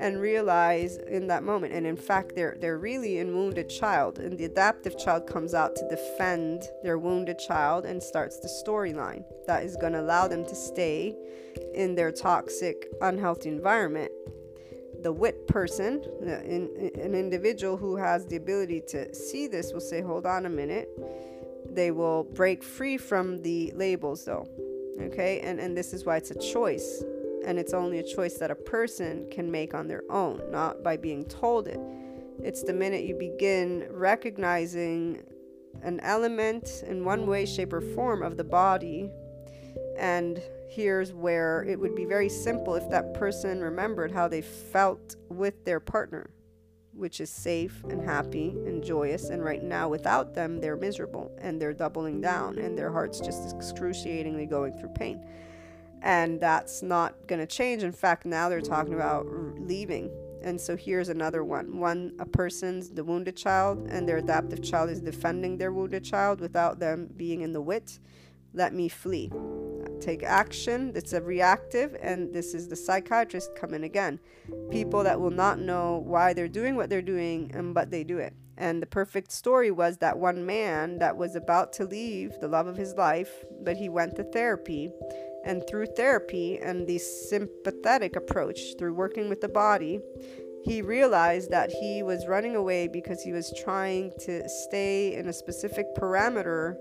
and 0.00 0.20
realize 0.20 0.96
in 0.96 1.26
that 1.28 1.42
moment. 1.42 1.72
And 1.72 1.86
in 1.86 1.96
fact, 1.96 2.34
they're 2.34 2.56
they're 2.60 2.78
really 2.78 3.18
in 3.18 3.34
wounded 3.34 3.68
child, 3.68 4.18
and 4.18 4.36
the 4.36 4.44
adaptive 4.44 4.98
child 4.98 5.26
comes 5.26 5.54
out 5.54 5.76
to 5.76 5.88
defend 5.88 6.64
their 6.82 6.98
wounded 6.98 7.38
child 7.38 7.84
and 7.84 8.02
starts 8.02 8.38
the 8.38 8.48
storyline 8.48 9.24
that 9.46 9.64
is 9.64 9.76
going 9.76 9.92
to 9.92 10.00
allow 10.00 10.26
them 10.28 10.44
to 10.44 10.54
stay 10.54 11.16
in 11.74 11.94
their 11.94 12.10
toxic, 12.10 12.88
unhealthy 13.00 13.48
environment. 13.48 14.10
The 15.02 15.12
wit 15.12 15.46
person, 15.46 16.02
an 16.22 17.14
individual 17.14 17.76
who 17.76 17.96
has 17.96 18.26
the 18.26 18.36
ability 18.36 18.82
to 18.88 19.14
see 19.14 19.46
this, 19.46 19.72
will 19.72 19.80
say, 19.80 20.00
"Hold 20.00 20.26
on 20.26 20.46
a 20.46 20.50
minute." 20.50 20.88
They 21.70 21.90
will 21.90 22.24
break 22.24 22.62
free 22.62 22.96
from 22.96 23.42
the 23.42 23.72
labels, 23.74 24.24
though 24.24 24.46
okay 25.00 25.40
and 25.40 25.60
and 25.60 25.76
this 25.76 25.92
is 25.92 26.04
why 26.04 26.16
it's 26.16 26.30
a 26.30 26.38
choice 26.38 27.02
and 27.46 27.58
it's 27.58 27.74
only 27.74 27.98
a 27.98 28.02
choice 28.02 28.34
that 28.34 28.50
a 28.50 28.54
person 28.54 29.28
can 29.30 29.50
make 29.50 29.74
on 29.74 29.86
their 29.86 30.02
own 30.10 30.40
not 30.50 30.82
by 30.82 30.96
being 30.96 31.24
told 31.26 31.68
it. 31.68 31.78
It's 32.42 32.62
the 32.62 32.72
minute 32.72 33.04
you 33.04 33.14
begin 33.14 33.86
recognizing 33.90 35.22
an 35.82 36.00
element 36.00 36.82
in 36.86 37.04
one 37.04 37.26
way 37.26 37.46
shape 37.46 37.72
or 37.72 37.80
form 37.80 38.22
of 38.22 38.36
the 38.36 38.44
body 38.44 39.10
and 39.98 40.42
here's 40.68 41.12
where 41.12 41.64
it 41.64 41.78
would 41.78 41.94
be 41.94 42.04
very 42.04 42.28
simple 42.28 42.74
if 42.74 42.88
that 42.90 43.14
person 43.14 43.60
remembered 43.60 44.10
how 44.10 44.26
they 44.26 44.40
felt 44.40 45.16
with 45.28 45.64
their 45.64 45.80
partner 45.80 46.30
which 46.96 47.20
is 47.20 47.30
safe 47.30 47.82
and 47.88 48.02
happy 48.02 48.48
and 48.66 48.82
joyous. 48.82 49.30
And 49.30 49.44
right 49.44 49.62
now, 49.62 49.88
without 49.88 50.34
them, 50.34 50.60
they're 50.60 50.76
miserable 50.76 51.36
and 51.40 51.60
they're 51.60 51.72
doubling 51.72 52.20
down 52.20 52.58
and 52.58 52.76
their 52.76 52.90
heart's 52.90 53.20
just 53.20 53.54
excruciatingly 53.54 54.46
going 54.46 54.76
through 54.78 54.90
pain. 54.90 55.24
And 56.02 56.40
that's 56.40 56.82
not 56.82 57.14
going 57.26 57.40
to 57.40 57.46
change. 57.46 57.82
In 57.82 57.92
fact, 57.92 58.26
now 58.26 58.48
they're 58.48 58.60
talking 58.60 58.94
about 58.94 59.26
leaving. 59.58 60.10
And 60.42 60.60
so 60.60 60.76
here's 60.76 61.08
another 61.08 61.42
one. 61.42 61.78
One, 61.78 62.12
a 62.18 62.26
person's 62.26 62.90
the 62.90 63.02
wounded 63.02 63.34
child, 63.34 63.86
and 63.88 64.06
their 64.06 64.18
adaptive 64.18 64.62
child 64.62 64.90
is 64.90 65.00
defending 65.00 65.56
their 65.56 65.72
wounded 65.72 66.04
child 66.04 66.40
without 66.40 66.78
them 66.78 67.08
being 67.16 67.40
in 67.40 67.52
the 67.52 67.62
wit. 67.62 67.98
Let 68.54 68.72
me 68.72 68.88
flee 68.88 69.30
take 70.04 70.22
action. 70.22 70.92
It's 70.94 71.12
a 71.12 71.22
reactive, 71.22 71.96
and 72.00 72.32
this 72.32 72.54
is 72.54 72.68
the 72.68 72.76
psychiatrist 72.76 73.54
coming 73.56 73.84
again. 73.84 74.20
People 74.70 75.02
that 75.04 75.20
will 75.20 75.30
not 75.30 75.58
know 75.58 76.02
why 76.04 76.34
they're 76.34 76.48
doing 76.48 76.76
what 76.76 76.90
they're 76.90 77.02
doing, 77.02 77.50
and 77.54 77.74
but 77.74 77.90
they 77.90 78.04
do 78.04 78.18
it. 78.18 78.34
And 78.56 78.80
the 78.80 78.86
perfect 78.86 79.32
story 79.32 79.70
was 79.70 79.98
that 79.98 80.18
one 80.18 80.46
man 80.46 80.98
that 80.98 81.16
was 81.16 81.34
about 81.34 81.72
to 81.74 81.86
leave 81.86 82.38
the 82.40 82.48
love 82.48 82.66
of 82.66 82.76
his 82.76 82.94
life, 82.94 83.32
but 83.62 83.76
he 83.76 83.88
went 83.88 84.16
to 84.16 84.24
therapy. 84.24 84.90
And 85.44 85.62
through 85.68 85.86
therapy 85.86 86.58
and 86.58 86.86
the 86.86 86.98
sympathetic 86.98 88.16
approach, 88.16 88.58
through 88.78 88.94
working 88.94 89.28
with 89.28 89.40
the 89.40 89.48
body, 89.48 90.00
he 90.64 90.80
realized 90.80 91.50
that 91.50 91.70
he 91.70 92.02
was 92.02 92.26
running 92.26 92.56
away 92.56 92.88
because 92.88 93.22
he 93.22 93.32
was 93.32 93.52
trying 93.62 94.12
to 94.20 94.48
stay 94.48 95.14
in 95.14 95.28
a 95.28 95.32
specific 95.32 95.94
parameter 95.96 96.76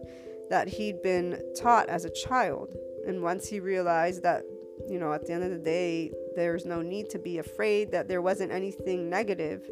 that 0.54 0.68
he'd 0.68 1.02
been 1.02 1.42
taught 1.60 1.90
as 1.90 2.06
a 2.06 2.12
child. 2.12 2.76
And 3.08 3.24
once 3.24 3.48
he 3.48 3.60
realized 3.60 4.22
that, 4.22 4.44
you 4.88 5.00
know, 5.00 5.12
at 5.12 5.26
the 5.26 5.34
end 5.34 5.44
of 5.44 5.50
the 5.50 5.58
day, 5.58 6.12
there's 6.36 6.64
no 6.64 6.84
need 6.84 7.10
to 7.10 7.18
be 7.18 7.40
afraid 7.40 7.92
that 7.92 8.08
there 8.08 8.22
wasn't 8.22 8.52
anything 8.52 9.10
negative, 9.10 9.68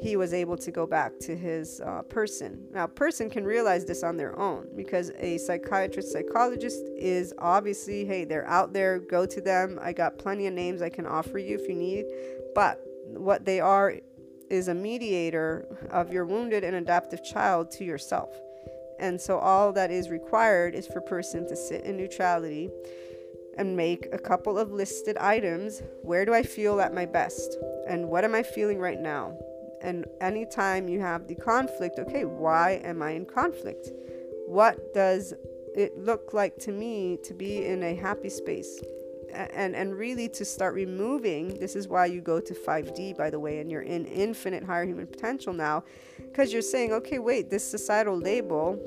he 0.00 0.16
was 0.16 0.32
able 0.32 0.56
to 0.56 0.70
go 0.70 0.86
back 0.86 1.12
to 1.20 1.36
his 1.36 1.82
uh, 1.82 2.00
person. 2.08 2.66
Now, 2.72 2.86
person 2.86 3.28
can 3.28 3.44
realize 3.44 3.84
this 3.84 4.02
on 4.02 4.16
their 4.16 4.38
own 4.38 4.66
because 4.74 5.10
a 5.18 5.36
psychiatrist, 5.36 6.10
psychologist 6.10 6.80
is 6.96 7.34
obviously, 7.36 8.06
hey, 8.06 8.24
they're 8.24 8.48
out 8.48 8.72
there, 8.72 9.00
go 9.00 9.26
to 9.26 9.42
them. 9.42 9.78
I 9.82 9.92
got 9.92 10.18
plenty 10.18 10.46
of 10.46 10.54
names 10.54 10.80
I 10.80 10.88
can 10.88 11.06
offer 11.06 11.36
you 11.36 11.54
if 11.54 11.68
you 11.68 11.74
need. 11.74 12.06
But 12.54 12.80
what 13.08 13.44
they 13.44 13.60
are 13.60 13.92
is 14.48 14.68
a 14.68 14.74
mediator 14.74 15.66
of 15.90 16.10
your 16.10 16.24
wounded 16.24 16.64
and 16.64 16.76
adaptive 16.76 17.22
child 17.22 17.70
to 17.72 17.84
yourself. 17.84 18.34
And 18.98 19.20
so 19.20 19.38
all 19.38 19.72
that 19.72 19.90
is 19.90 20.08
required 20.08 20.74
is 20.74 20.86
for 20.86 21.00
person 21.00 21.46
to 21.48 21.56
sit 21.56 21.84
in 21.84 21.96
neutrality 21.96 22.70
and 23.56 23.76
make 23.76 24.08
a 24.12 24.18
couple 24.18 24.58
of 24.58 24.72
listed 24.72 25.16
items. 25.18 25.82
Where 26.02 26.24
do 26.24 26.34
I 26.34 26.42
feel 26.42 26.80
at 26.80 26.94
my 26.94 27.06
best? 27.06 27.56
And 27.86 28.08
what 28.08 28.24
am 28.24 28.34
I 28.34 28.42
feeling 28.42 28.78
right 28.78 29.00
now? 29.00 29.36
And 29.82 30.06
anytime 30.20 30.88
you 30.88 31.00
have 31.00 31.28
the 31.28 31.34
conflict, 31.34 31.98
okay, 31.98 32.24
why 32.24 32.80
am 32.84 33.02
I 33.02 33.10
in 33.10 33.26
conflict? 33.26 33.90
What 34.46 34.94
does 34.94 35.34
it 35.74 35.98
look 35.98 36.32
like 36.32 36.56
to 36.60 36.72
me 36.72 37.18
to 37.24 37.34
be 37.34 37.64
in 37.64 37.82
a 37.82 37.94
happy 37.94 38.30
space? 38.30 38.80
And 39.34 39.74
and 39.74 39.96
really 39.96 40.28
to 40.28 40.44
start 40.44 40.74
removing 40.74 41.58
this 41.58 41.76
is 41.76 41.88
why 41.88 42.06
you 42.06 42.20
go 42.20 42.40
to 42.40 42.54
5D 42.54 43.16
by 43.16 43.30
the 43.30 43.38
way 43.38 43.60
and 43.60 43.70
you're 43.70 43.82
in 43.82 44.06
infinite 44.06 44.64
higher 44.64 44.84
human 44.84 45.06
potential 45.06 45.52
now 45.52 45.84
because 46.18 46.52
you're 46.52 46.62
saying 46.62 46.92
okay 46.92 47.18
wait 47.18 47.50
this 47.50 47.68
societal 47.68 48.16
label 48.16 48.78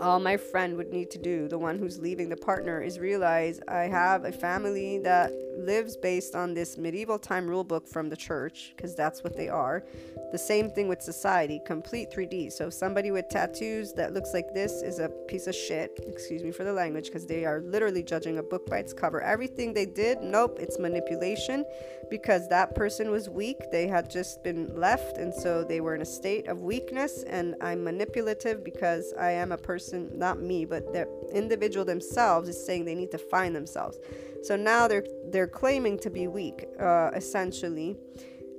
all 0.00 0.20
my 0.20 0.36
friend 0.36 0.76
would 0.76 0.92
need 0.92 1.10
to 1.12 1.18
do, 1.18 1.48
the 1.48 1.58
one 1.58 1.78
who's 1.78 1.98
leaving 1.98 2.28
the 2.28 2.36
partner, 2.36 2.80
is 2.80 2.98
realize 2.98 3.60
I 3.68 3.82
have 3.82 4.24
a 4.24 4.32
family 4.32 4.98
that 4.98 5.32
lives 5.56 5.96
based 5.96 6.34
on 6.34 6.54
this 6.54 6.76
medieval 6.76 7.18
time 7.18 7.48
rule 7.48 7.64
book 7.64 7.88
from 7.88 8.08
the 8.08 8.16
church, 8.16 8.72
because 8.76 8.94
that's 8.94 9.24
what 9.24 9.36
they 9.36 9.48
are. 9.48 9.84
The 10.32 10.38
same 10.38 10.70
thing 10.70 10.88
with 10.88 11.02
society, 11.02 11.60
complete 11.66 12.10
3D. 12.10 12.52
So 12.52 12.70
somebody 12.70 13.10
with 13.10 13.28
tattoos 13.28 13.92
that 13.94 14.12
looks 14.12 14.32
like 14.34 14.52
this 14.52 14.82
is 14.82 14.98
a 14.98 15.08
piece 15.28 15.46
of 15.46 15.54
shit. 15.54 16.00
Excuse 16.06 16.42
me 16.42 16.50
for 16.50 16.64
the 16.64 16.72
language, 16.72 17.06
because 17.06 17.26
they 17.26 17.44
are 17.44 17.60
literally 17.60 18.02
judging 18.02 18.38
a 18.38 18.42
book 18.42 18.66
by 18.66 18.78
its 18.78 18.92
cover. 18.92 19.20
Everything 19.20 19.72
they 19.72 19.86
did, 19.86 20.20
nope, 20.20 20.58
it's 20.60 20.78
manipulation 20.78 21.64
because 22.10 22.48
that 22.48 22.74
person 22.74 23.10
was 23.10 23.28
weak. 23.28 23.56
They 23.72 23.86
had 23.86 24.10
just 24.10 24.42
been 24.44 24.74
left, 24.76 25.18
and 25.18 25.34
so 25.34 25.64
they 25.64 25.80
were 25.80 25.94
in 25.94 26.02
a 26.02 26.06
state 26.06 26.46
of 26.48 26.60
weakness. 26.60 27.24
And 27.24 27.54
I'm 27.60 27.82
manipulative 27.82 28.64
because 28.64 29.12
I 29.18 29.32
am 29.32 29.52
a 29.52 29.58
person, 29.58 30.10
not 30.14 30.40
me, 30.40 30.64
but 30.64 30.92
the 30.92 31.08
individual 31.32 31.84
themselves 31.84 32.48
is 32.48 32.64
saying 32.64 32.84
they 32.84 32.94
need 32.94 33.10
to 33.10 33.18
find 33.18 33.54
themselves. 33.54 33.98
So 34.46 34.56
now 34.56 34.86
they're 34.86 35.04
they're 35.30 35.48
claiming 35.48 35.98
to 36.00 36.10
be 36.10 36.28
weak, 36.28 36.66
uh, 36.80 37.10
essentially, 37.14 37.96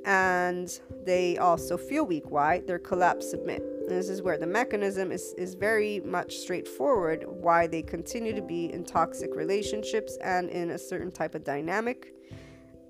and 0.06 0.68
they 1.06 1.38
also 1.38 1.78
feel 1.78 2.06
weak. 2.06 2.30
Why? 2.30 2.62
They're 2.66 2.80
collapse 2.80 3.30
submit. 3.30 3.62
And 3.62 3.90
this 3.90 4.10
is 4.10 4.22
where 4.22 4.38
the 4.38 4.48
mechanism 4.48 5.12
is, 5.12 5.34
is 5.38 5.56
very 5.56 6.02
much 6.02 6.36
straightforward 6.36 7.24
why 7.28 7.68
they 7.68 7.82
continue 7.82 8.36
to 8.36 8.42
be 8.42 8.72
in 8.74 8.84
toxic 8.84 9.34
relationships 9.34 10.18
and 10.22 10.50
in 10.50 10.72
a 10.72 10.78
certain 10.78 11.12
type 11.12 11.36
of 11.36 11.46
dynamic 11.46 12.14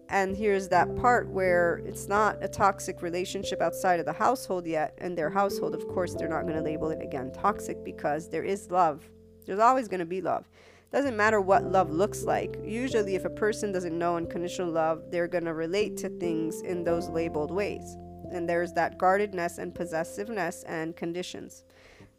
and 0.09 0.37
here's 0.37 0.69
that 0.69 0.95
part 0.95 1.27
where 1.27 1.81
it's 1.85 2.07
not 2.07 2.37
a 2.41 2.47
toxic 2.47 3.01
relationship 3.01 3.61
outside 3.61 3.99
of 3.99 4.05
the 4.05 4.13
household 4.13 4.65
yet. 4.65 4.97
And 4.99 5.17
their 5.17 5.29
household, 5.29 5.75
of 5.75 5.85
course, 5.87 6.13
they're 6.13 6.29
not 6.29 6.43
going 6.43 6.55
to 6.55 6.61
label 6.61 6.89
it 6.91 7.01
again 7.01 7.31
toxic 7.33 7.83
because 7.83 8.29
there 8.29 8.43
is 8.43 8.71
love. 8.71 9.09
There's 9.45 9.59
always 9.59 9.87
going 9.87 9.99
to 9.99 10.05
be 10.05 10.21
love. 10.21 10.49
Doesn't 10.91 11.17
matter 11.17 11.41
what 11.41 11.65
love 11.65 11.91
looks 11.91 12.23
like. 12.23 12.57
Usually, 12.63 13.15
if 13.15 13.25
a 13.25 13.29
person 13.29 13.71
doesn't 13.71 13.97
know 13.97 14.17
unconditional 14.17 14.71
love, 14.71 15.03
they're 15.11 15.27
going 15.27 15.45
to 15.45 15.53
relate 15.53 15.97
to 15.97 16.09
things 16.09 16.61
in 16.61 16.83
those 16.83 17.09
labeled 17.09 17.51
ways. 17.51 17.97
And 18.31 18.47
there's 18.47 18.73
that 18.73 18.97
guardedness 18.97 19.57
and 19.57 19.73
possessiveness 19.73 20.63
and 20.63 20.95
conditions. 20.95 21.63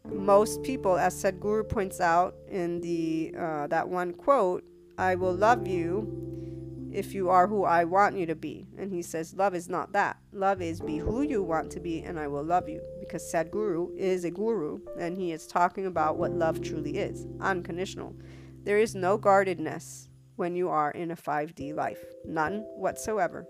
Most 0.05 0.63
people, 0.63 0.97
as 0.97 1.13
Sadhguru 1.21 1.67
points 1.67 1.99
out 1.99 2.35
in 2.47 2.79
the 2.81 3.33
uh, 3.37 3.67
that 3.67 3.87
one 3.87 4.13
quote, 4.13 4.63
"I 4.97 5.15
will 5.15 5.33
love 5.33 5.67
you 5.67 6.89
if 6.91 7.13
you 7.13 7.29
are 7.29 7.47
who 7.47 7.63
I 7.63 7.83
want 7.83 8.15
you 8.15 8.25
to 8.27 8.35
be." 8.35 8.65
And 8.77 8.91
he 8.91 9.01
says, 9.01 9.35
"Love 9.35 9.53
is 9.53 9.67
not 9.67 9.91
that. 9.93 10.17
Love 10.31 10.61
is 10.61 10.79
be 10.79 10.97
who 10.97 11.21
you 11.21 11.43
want 11.43 11.69
to 11.71 11.79
be, 11.79 12.01
and 12.01 12.17
I 12.17 12.27
will 12.27 12.43
love 12.43 12.69
you." 12.69 12.81
Because 12.99 13.21
Sadhguru 13.31 13.95
is 13.97 14.23
a 14.23 14.31
guru, 14.31 14.79
and 14.97 15.17
he 15.17 15.31
is 15.31 15.45
talking 15.45 15.85
about 15.85 16.17
what 16.17 16.31
love 16.31 16.61
truly 16.61 16.97
is, 16.97 17.27
unconditional. 17.41 18.15
There 18.63 18.77
is 18.77 18.95
no 18.95 19.17
guardedness 19.17 20.09
when 20.35 20.55
you 20.55 20.69
are 20.69 20.91
in 20.91 21.11
a 21.11 21.15
5D 21.15 21.75
life, 21.75 22.03
none 22.25 22.59
whatsoever. 22.75 23.45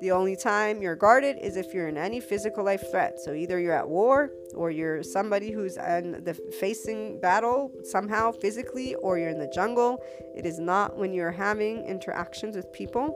The 0.00 0.10
only 0.10 0.36
time 0.36 0.82
you're 0.82 0.94
guarded 0.94 1.38
is 1.40 1.56
if 1.56 1.72
you're 1.72 1.88
in 1.88 1.96
any 1.96 2.20
physical 2.20 2.62
life 2.64 2.90
threat. 2.90 3.18
So 3.18 3.32
either 3.32 3.58
you're 3.58 3.72
at 3.72 3.88
war 3.88 4.30
or 4.54 4.70
you're 4.70 5.02
somebody 5.02 5.50
who's 5.50 5.78
in 5.78 6.22
the 6.24 6.34
facing 6.60 7.18
battle 7.20 7.72
somehow 7.84 8.32
physically 8.32 8.94
or 8.96 9.18
you're 9.18 9.30
in 9.30 9.38
the 9.38 9.50
jungle. 9.54 10.02
It 10.36 10.44
is 10.44 10.58
not 10.58 10.98
when 10.98 11.14
you're 11.14 11.32
having 11.32 11.84
interactions 11.86 12.56
with 12.56 12.70
people. 12.72 13.14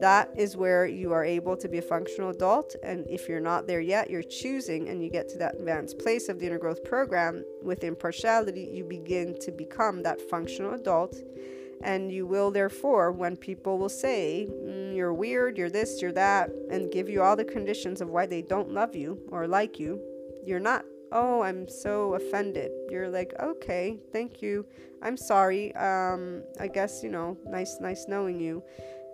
That 0.00 0.30
is 0.36 0.56
where 0.56 0.86
you 0.86 1.12
are 1.12 1.24
able 1.24 1.56
to 1.58 1.68
be 1.68 1.78
a 1.78 1.82
functional 1.82 2.30
adult. 2.30 2.74
And 2.82 3.06
if 3.08 3.28
you're 3.28 3.40
not 3.40 3.66
there 3.66 3.80
yet, 3.80 4.10
you're 4.10 4.22
choosing 4.22 4.88
and 4.88 5.02
you 5.02 5.10
get 5.10 5.28
to 5.30 5.38
that 5.38 5.56
advanced 5.56 5.98
place 5.98 6.28
of 6.28 6.40
the 6.40 6.46
inner 6.46 6.58
growth 6.58 6.82
program 6.84 7.44
with 7.62 7.84
impartiality, 7.84 8.70
you 8.72 8.84
begin 8.84 9.38
to 9.40 9.52
become 9.52 10.02
that 10.02 10.20
functional 10.30 10.72
adult 10.72 11.16
and 11.82 12.12
you 12.12 12.26
will, 12.26 12.50
therefore, 12.50 13.10
when 13.10 13.36
people 13.36 13.78
will 13.78 13.88
say, 13.88 14.46
mm, 14.50 14.94
you're 14.94 15.14
weird, 15.14 15.56
you're 15.56 15.70
this, 15.70 16.02
you're 16.02 16.12
that, 16.12 16.50
and 16.70 16.92
give 16.92 17.08
you 17.08 17.22
all 17.22 17.36
the 17.36 17.44
conditions 17.44 18.00
of 18.00 18.10
why 18.10 18.26
they 18.26 18.42
don't 18.42 18.70
love 18.70 18.94
you 18.94 19.18
or 19.30 19.46
like 19.46 19.78
you, 19.78 20.00
you're 20.44 20.60
not, 20.60 20.84
oh, 21.12 21.42
I'm 21.42 21.68
so 21.68 22.14
offended. 22.14 22.70
You're 22.90 23.08
like, 23.08 23.32
okay, 23.40 23.98
thank 24.12 24.42
you. 24.42 24.66
I'm 25.02 25.16
sorry. 25.16 25.74
Um, 25.74 26.42
I 26.60 26.68
guess, 26.68 27.02
you 27.02 27.08
know, 27.08 27.38
nice, 27.46 27.78
nice 27.80 28.04
knowing 28.06 28.38
you. 28.38 28.62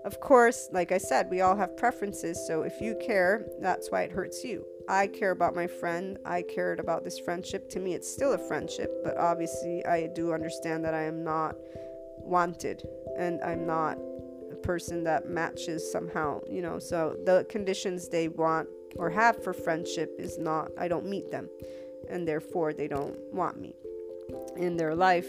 Of 0.07 0.21
course, 0.21 0.69
like 0.71 0.93
I 0.93 0.99
said, 0.99 1.29
we 1.29 1.41
all 1.41 1.57
have 1.57 1.77
preferences, 1.77 2.39
so 2.47 2.63
if 2.63 2.81
you 2.81 2.97
care, 3.05 3.45
that's 3.61 3.91
why 3.91 4.03
it 4.03 4.13
hurts 4.13 4.45
you. 4.45 4.65
I 4.89 5.09
care 5.09 5.33
about 5.33 5.57
my 5.57 5.67
friend. 5.67 6.17
I 6.25 6.43
cared 6.43 6.79
about 6.79 7.03
this 7.03 7.19
friendship. 7.19 7.69
To 7.71 7.81
me, 7.81 7.95
it's 7.95 8.09
still 8.09 8.35
a 8.35 8.39
friendship, 8.39 8.89
but 9.03 9.17
obviously, 9.17 9.85
I 9.85 10.07
do 10.15 10.33
understand 10.33 10.85
that 10.85 10.95
I 10.95 11.03
am 11.03 11.25
not 11.25 11.57
wanted 12.19 12.87
and 13.19 13.43
I'm 13.43 13.67
not 13.67 13.99
a 14.53 14.55
person 14.55 15.03
that 15.03 15.29
matches 15.29 15.91
somehow, 15.91 16.41
you 16.49 16.63
know. 16.63 16.79
So 16.79 17.17
the 17.25 17.45
conditions 17.49 18.09
they 18.09 18.29
want 18.29 18.69
or 18.95 19.11
have 19.11 19.43
for 19.43 19.53
friendship 19.53 20.15
is 20.21 20.39
not, 20.39 20.71
I 20.79 20.87
don't 20.87 21.07
meet 21.07 21.33
them, 21.33 21.49
and 22.09 22.29
therefore 22.29 22.73
they 22.73 22.87
don't 22.87 23.19
want 23.33 23.61
me 23.61 23.75
in 24.57 24.77
their 24.77 24.95
life. 24.95 25.29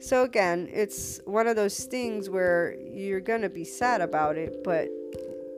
So 0.00 0.24
again, 0.24 0.68
it's 0.72 1.20
one 1.24 1.46
of 1.46 1.56
those 1.56 1.84
things 1.84 2.30
where 2.30 2.76
you're 2.80 3.20
going 3.20 3.42
to 3.42 3.50
be 3.50 3.64
sad 3.64 4.00
about 4.00 4.36
it, 4.36 4.64
but 4.64 4.88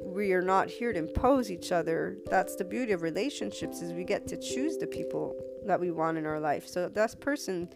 we 0.04 0.32
are 0.32 0.42
not 0.42 0.68
here 0.68 0.92
to 0.92 0.98
impose 0.98 1.50
each 1.50 1.72
other. 1.72 2.16
That's 2.28 2.56
the 2.56 2.64
beauty 2.64 2.92
of 2.92 3.02
relationships 3.02 3.80
is 3.80 3.92
we 3.92 4.04
get 4.04 4.26
to 4.28 4.36
choose 4.36 4.76
the 4.78 4.86
people 4.86 5.36
that 5.64 5.80
we 5.80 5.90
want 5.90 6.18
in 6.18 6.26
our 6.26 6.40
life. 6.40 6.66
So 6.66 6.88
that 6.88 7.20
person 7.20 7.68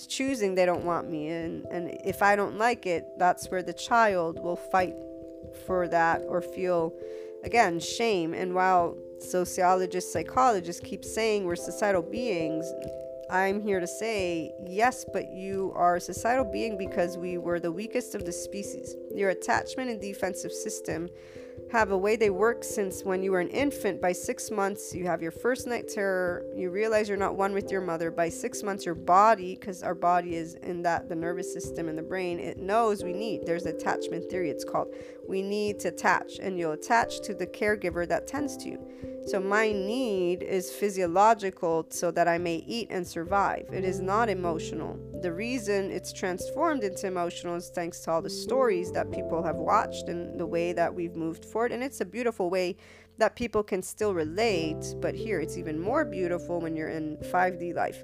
is 0.00 0.06
choosing 0.06 0.54
they 0.54 0.66
don't 0.66 0.84
want 0.84 1.10
me 1.10 1.28
and 1.28 1.64
and 1.70 1.90
if 2.04 2.22
i 2.22 2.34
don't 2.34 2.56
like 2.56 2.86
it 2.86 3.04
that's 3.18 3.50
where 3.50 3.62
the 3.62 3.72
child 3.72 4.42
will 4.42 4.56
fight 4.56 4.94
for 5.66 5.88
that 5.88 6.22
or 6.26 6.40
feel 6.40 6.92
again 7.44 7.78
shame 7.80 8.32
and 8.34 8.54
while 8.54 8.96
sociologists 9.18 10.12
psychologists 10.12 10.80
keep 10.84 11.04
saying 11.04 11.44
we're 11.44 11.56
societal 11.56 12.02
beings 12.02 12.64
i'm 13.30 13.60
here 13.60 13.80
to 13.80 13.86
say 13.86 14.52
yes 14.66 15.04
but 15.12 15.32
you 15.32 15.72
are 15.74 15.96
a 15.96 16.00
societal 16.00 16.44
being 16.44 16.76
because 16.76 17.16
we 17.16 17.38
were 17.38 17.60
the 17.60 17.70
weakest 17.70 18.14
of 18.14 18.24
the 18.24 18.32
species 18.32 18.96
your 19.14 19.30
attachment 19.30 19.90
and 19.90 20.00
defensive 20.00 20.52
system 20.52 21.08
have 21.70 21.92
a 21.92 21.96
way 21.98 22.16
they 22.16 22.30
work 22.30 22.64
since 22.64 23.04
when 23.04 23.22
you 23.22 23.30
were 23.30 23.40
an 23.40 23.48
infant. 23.48 24.00
By 24.00 24.12
six 24.12 24.50
months, 24.50 24.92
you 24.94 25.06
have 25.06 25.22
your 25.22 25.30
first 25.30 25.66
night 25.66 25.88
terror. 25.88 26.44
You 26.56 26.70
realize 26.70 27.08
you're 27.08 27.16
not 27.16 27.36
one 27.36 27.52
with 27.52 27.70
your 27.70 27.80
mother. 27.80 28.10
By 28.10 28.28
six 28.28 28.62
months, 28.62 28.84
your 28.84 28.96
body, 28.96 29.54
because 29.54 29.82
our 29.82 29.94
body 29.94 30.34
is 30.34 30.54
in 30.54 30.82
that, 30.82 31.08
the 31.08 31.14
nervous 31.14 31.52
system 31.52 31.88
and 31.88 31.96
the 31.96 32.02
brain, 32.02 32.40
it 32.40 32.58
knows 32.58 33.04
we 33.04 33.12
need. 33.12 33.46
There's 33.46 33.66
attachment 33.66 34.28
theory, 34.28 34.50
it's 34.50 34.64
called. 34.64 34.92
We 35.30 35.42
need 35.42 35.78
to 35.80 35.88
attach, 35.90 36.40
and 36.42 36.58
you'll 36.58 36.72
attach 36.72 37.20
to 37.20 37.34
the 37.34 37.46
caregiver 37.46 38.04
that 38.08 38.26
tends 38.26 38.56
to 38.56 38.68
you. 38.68 38.80
So, 39.26 39.38
my 39.38 39.70
need 39.70 40.42
is 40.42 40.72
physiological 40.72 41.86
so 41.90 42.10
that 42.10 42.26
I 42.26 42.36
may 42.36 42.64
eat 42.66 42.88
and 42.90 43.06
survive. 43.06 43.68
It 43.72 43.84
is 43.84 44.00
not 44.00 44.28
emotional. 44.28 44.98
The 45.22 45.32
reason 45.32 45.92
it's 45.92 46.12
transformed 46.12 46.82
into 46.82 47.06
emotional 47.06 47.54
is 47.54 47.68
thanks 47.68 48.00
to 48.00 48.10
all 48.10 48.22
the 48.22 48.28
stories 48.28 48.90
that 48.90 49.12
people 49.12 49.40
have 49.44 49.54
watched 49.54 50.08
and 50.08 50.36
the 50.36 50.46
way 50.46 50.72
that 50.72 50.92
we've 50.92 51.14
moved 51.14 51.44
forward. 51.44 51.70
And 51.70 51.84
it's 51.84 52.00
a 52.00 52.04
beautiful 52.04 52.50
way 52.50 52.74
that 53.18 53.36
people 53.36 53.62
can 53.62 53.84
still 53.84 54.14
relate. 54.14 54.96
But 55.00 55.14
here, 55.14 55.38
it's 55.38 55.56
even 55.56 55.78
more 55.78 56.04
beautiful 56.04 56.60
when 56.60 56.74
you're 56.74 56.88
in 56.88 57.18
5D 57.18 57.72
life. 57.72 58.02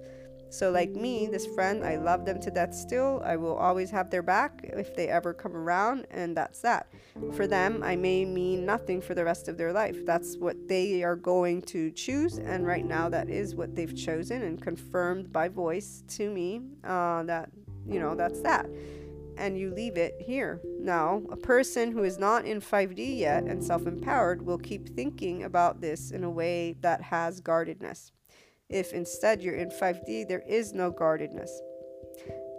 So, 0.48 0.70
like 0.70 0.90
me, 0.90 1.26
this 1.26 1.46
friend, 1.46 1.84
I 1.84 1.96
love 1.96 2.24
them 2.24 2.40
to 2.40 2.50
death 2.50 2.72
still. 2.72 3.20
I 3.24 3.36
will 3.36 3.56
always 3.56 3.90
have 3.90 4.10
their 4.10 4.22
back 4.22 4.60
if 4.62 4.94
they 4.94 5.08
ever 5.08 5.34
come 5.34 5.56
around, 5.56 6.06
and 6.10 6.36
that's 6.36 6.60
that. 6.60 6.86
For 7.32 7.46
them, 7.46 7.82
I 7.82 7.96
may 7.96 8.24
mean 8.24 8.64
nothing 8.64 9.00
for 9.00 9.14
the 9.14 9.24
rest 9.24 9.48
of 9.48 9.58
their 9.58 9.72
life. 9.72 10.06
That's 10.06 10.36
what 10.36 10.68
they 10.68 11.02
are 11.02 11.16
going 11.16 11.62
to 11.62 11.90
choose, 11.90 12.38
and 12.38 12.66
right 12.66 12.84
now, 12.84 13.08
that 13.08 13.28
is 13.28 13.54
what 13.54 13.74
they've 13.74 13.94
chosen 13.94 14.42
and 14.42 14.60
confirmed 14.60 15.32
by 15.32 15.48
voice 15.48 16.04
to 16.08 16.30
me 16.30 16.62
uh, 16.84 17.24
that, 17.24 17.50
you 17.86 17.98
know, 17.98 18.14
that's 18.14 18.40
that. 18.42 18.66
And 19.38 19.58
you 19.58 19.70
leave 19.70 19.98
it 19.98 20.14
here. 20.18 20.60
Now, 20.80 21.22
a 21.30 21.36
person 21.36 21.92
who 21.92 22.04
is 22.04 22.18
not 22.18 22.46
in 22.46 22.60
5D 22.60 23.18
yet 23.18 23.44
and 23.44 23.62
self 23.62 23.86
empowered 23.86 24.40
will 24.40 24.56
keep 24.56 24.88
thinking 24.94 25.42
about 25.42 25.80
this 25.80 26.10
in 26.10 26.24
a 26.24 26.30
way 26.30 26.76
that 26.80 27.02
has 27.02 27.40
guardedness. 27.40 28.12
If 28.68 28.92
instead 28.92 29.42
you're 29.42 29.54
in 29.54 29.70
5D, 29.70 30.26
there 30.26 30.42
is 30.46 30.72
no 30.72 30.90
guardedness. 30.90 31.60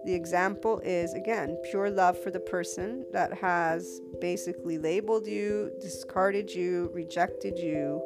The 0.05 0.13
example 0.13 0.79
is 0.85 1.13
again 1.13 1.57
pure 1.69 1.89
love 1.89 2.17
for 2.23 2.31
the 2.31 2.39
person 2.39 3.05
that 3.11 3.33
has 3.33 3.99
basically 4.21 4.77
labeled 4.77 5.27
you, 5.27 5.71
discarded 5.81 6.49
you, 6.49 6.89
rejected 6.93 7.59
you. 7.59 8.01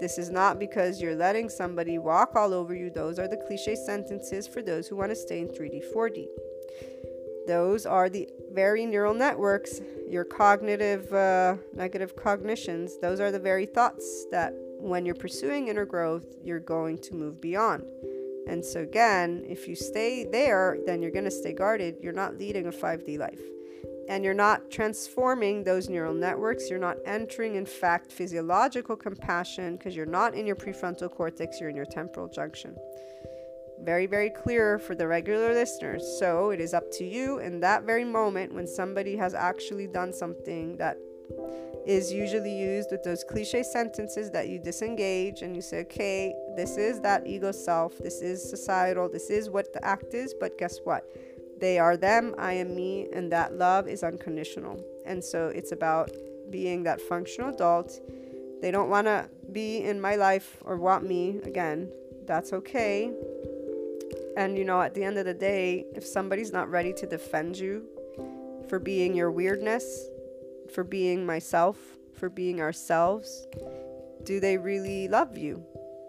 This 0.00 0.18
is 0.18 0.30
not 0.30 0.58
because 0.58 1.00
you're 1.00 1.14
letting 1.14 1.48
somebody 1.48 1.98
walk 1.98 2.34
all 2.34 2.52
over 2.52 2.74
you. 2.74 2.90
Those 2.90 3.20
are 3.20 3.28
the 3.28 3.36
cliche 3.36 3.76
sentences 3.76 4.48
for 4.48 4.60
those 4.60 4.88
who 4.88 4.96
want 4.96 5.12
to 5.12 5.16
stay 5.16 5.40
in 5.40 5.46
3D, 5.46 5.84
4D. 5.94 6.26
Those 7.46 7.86
are 7.86 8.08
the 8.08 8.28
very 8.52 8.84
neural 8.84 9.14
networks, 9.14 9.80
your 10.08 10.24
cognitive 10.24 11.12
uh, 11.12 11.56
negative 11.72 12.16
cognitions. 12.16 12.98
Those 12.98 13.20
are 13.20 13.30
the 13.30 13.38
very 13.38 13.66
thoughts 13.66 14.26
that 14.32 14.54
when 14.84 15.06
you're 15.06 15.14
pursuing 15.14 15.68
inner 15.68 15.86
growth, 15.86 16.26
you're 16.42 16.60
going 16.60 16.98
to 16.98 17.14
move 17.14 17.40
beyond. 17.40 17.84
And 18.46 18.62
so, 18.62 18.80
again, 18.80 19.42
if 19.48 19.66
you 19.66 19.74
stay 19.74 20.24
there, 20.24 20.76
then 20.84 21.00
you're 21.00 21.10
going 21.10 21.24
to 21.24 21.30
stay 21.30 21.54
guarded. 21.54 21.96
You're 22.02 22.12
not 22.12 22.36
leading 22.36 22.66
a 22.66 22.70
5D 22.70 23.18
life. 23.18 23.40
And 24.10 24.22
you're 24.22 24.34
not 24.34 24.70
transforming 24.70 25.64
those 25.64 25.88
neural 25.88 26.12
networks. 26.12 26.68
You're 26.68 26.78
not 26.78 26.98
entering, 27.06 27.54
in 27.54 27.64
fact, 27.64 28.12
physiological 28.12 28.96
compassion 28.96 29.76
because 29.76 29.96
you're 29.96 30.04
not 30.04 30.34
in 30.34 30.46
your 30.46 30.56
prefrontal 30.56 31.10
cortex, 31.10 31.58
you're 31.58 31.70
in 31.70 31.76
your 31.76 31.86
temporal 31.86 32.28
junction. 32.28 32.76
Very, 33.80 34.04
very 34.04 34.28
clear 34.28 34.78
for 34.78 34.94
the 34.94 35.08
regular 35.08 35.54
listeners. 35.54 36.04
So, 36.18 36.50
it 36.50 36.60
is 36.60 36.74
up 36.74 36.90
to 36.92 37.04
you 37.04 37.38
in 37.38 37.60
that 37.60 37.84
very 37.84 38.04
moment 38.04 38.52
when 38.52 38.66
somebody 38.66 39.16
has 39.16 39.32
actually 39.32 39.86
done 39.86 40.12
something 40.12 40.76
that 40.76 40.98
is 41.86 42.12
usually 42.12 42.56
used 42.56 42.90
with 42.90 43.02
those 43.02 43.22
cliche 43.24 43.62
sentences 43.62 44.30
that 44.30 44.48
you 44.48 44.58
disengage 44.58 45.42
and 45.42 45.54
you 45.54 45.62
say, 45.62 45.80
okay, 45.80 46.34
this 46.56 46.76
is 46.76 47.00
that 47.00 47.26
ego 47.26 47.52
self, 47.52 47.98
this 47.98 48.22
is 48.22 48.42
societal, 48.48 49.08
this 49.08 49.28
is 49.30 49.50
what 49.50 49.72
the 49.72 49.84
act 49.84 50.14
is, 50.14 50.34
but 50.38 50.56
guess 50.58 50.78
what? 50.84 51.04
They 51.60 51.78
are 51.78 51.96
them, 51.96 52.34
I 52.38 52.54
am 52.54 52.74
me, 52.74 53.08
and 53.12 53.30
that 53.32 53.54
love 53.54 53.86
is 53.86 54.02
unconditional. 54.02 54.82
And 55.06 55.22
so 55.22 55.48
it's 55.48 55.72
about 55.72 56.10
being 56.50 56.82
that 56.84 57.00
functional 57.00 57.50
adult. 57.50 58.00
They 58.60 58.70
don't 58.70 58.88
want 58.88 59.06
to 59.06 59.28
be 59.52 59.78
in 59.78 60.00
my 60.00 60.16
life 60.16 60.56
or 60.64 60.76
want 60.76 61.06
me 61.06 61.40
again. 61.44 61.90
That's 62.26 62.52
okay. 62.52 63.12
And 64.36 64.56
you 64.56 64.64
know, 64.64 64.80
at 64.80 64.94
the 64.94 65.04
end 65.04 65.18
of 65.18 65.26
the 65.26 65.34
day, 65.34 65.84
if 65.94 66.04
somebody's 66.04 66.52
not 66.52 66.70
ready 66.70 66.92
to 66.94 67.06
defend 67.06 67.58
you 67.58 67.84
for 68.68 68.78
being 68.78 69.14
your 69.14 69.30
weirdness, 69.30 70.08
for 70.74 70.84
being 70.84 71.24
myself, 71.24 71.78
for 72.18 72.28
being 72.28 72.60
ourselves? 72.60 73.46
Do 74.24 74.40
they 74.40 74.58
really 74.58 75.08
love 75.08 75.38
you? 75.38 75.64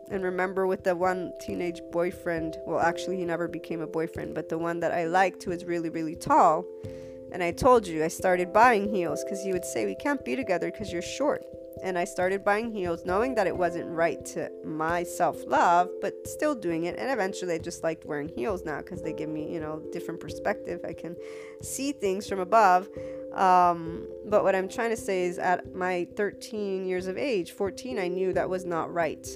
And 0.09 0.23
remember 0.23 0.67
with 0.67 0.83
the 0.83 0.95
one 0.95 1.31
teenage 1.39 1.81
boyfriend, 1.91 2.57
well, 2.65 2.79
actually, 2.79 3.17
he 3.17 3.25
never 3.25 3.47
became 3.47 3.81
a 3.81 3.87
boyfriend, 3.87 4.35
but 4.35 4.49
the 4.49 4.57
one 4.57 4.79
that 4.81 4.91
I 4.91 5.05
liked 5.05 5.43
who 5.43 5.51
was 5.51 5.65
really, 5.65 5.89
really 5.89 6.15
tall. 6.15 6.65
And 7.31 7.43
I 7.43 7.51
told 7.51 7.87
you 7.87 8.03
I 8.03 8.07
started 8.07 8.53
buying 8.53 8.93
heels 8.93 9.23
because 9.23 9.43
he 9.43 9.51
would 9.51 9.65
say, 9.65 9.85
We 9.85 9.95
can't 9.95 10.23
be 10.23 10.35
together 10.35 10.71
because 10.71 10.91
you're 10.91 11.01
short 11.01 11.43
and 11.83 11.97
I 11.97 12.05
started 12.05 12.43
buying 12.43 12.71
heels 12.71 13.05
knowing 13.05 13.35
that 13.35 13.47
it 13.47 13.55
wasn't 13.55 13.89
right 13.89 14.23
to 14.27 14.49
my 14.63 15.03
self 15.03 15.45
love, 15.45 15.89
but 16.01 16.27
still 16.27 16.55
doing 16.55 16.85
it. 16.85 16.97
And 16.97 17.11
eventually 17.11 17.53
I 17.53 17.57
just 17.57 17.83
liked 17.83 18.05
wearing 18.05 18.29
heels 18.29 18.63
now 18.63 18.77
because 18.77 19.01
they 19.01 19.13
give 19.13 19.29
me, 19.29 19.51
you 19.51 19.59
know, 19.59 19.81
different 19.91 20.19
perspective. 20.19 20.81
I 20.87 20.93
can 20.93 21.15
see 21.61 21.91
things 21.91 22.27
from 22.27 22.39
above. 22.39 22.89
Um, 23.35 24.07
but 24.25 24.43
what 24.43 24.55
I'm 24.55 24.69
trying 24.69 24.91
to 24.91 24.97
say 24.97 25.25
is 25.25 25.37
at 25.37 25.75
my 25.75 26.07
13 26.15 26.85
years 26.85 27.07
of 27.07 27.17
age, 27.17 27.51
14, 27.51 27.99
I 27.99 28.07
knew 28.07 28.31
that 28.33 28.49
was 28.49 28.65
not 28.65 28.93
right. 28.93 29.27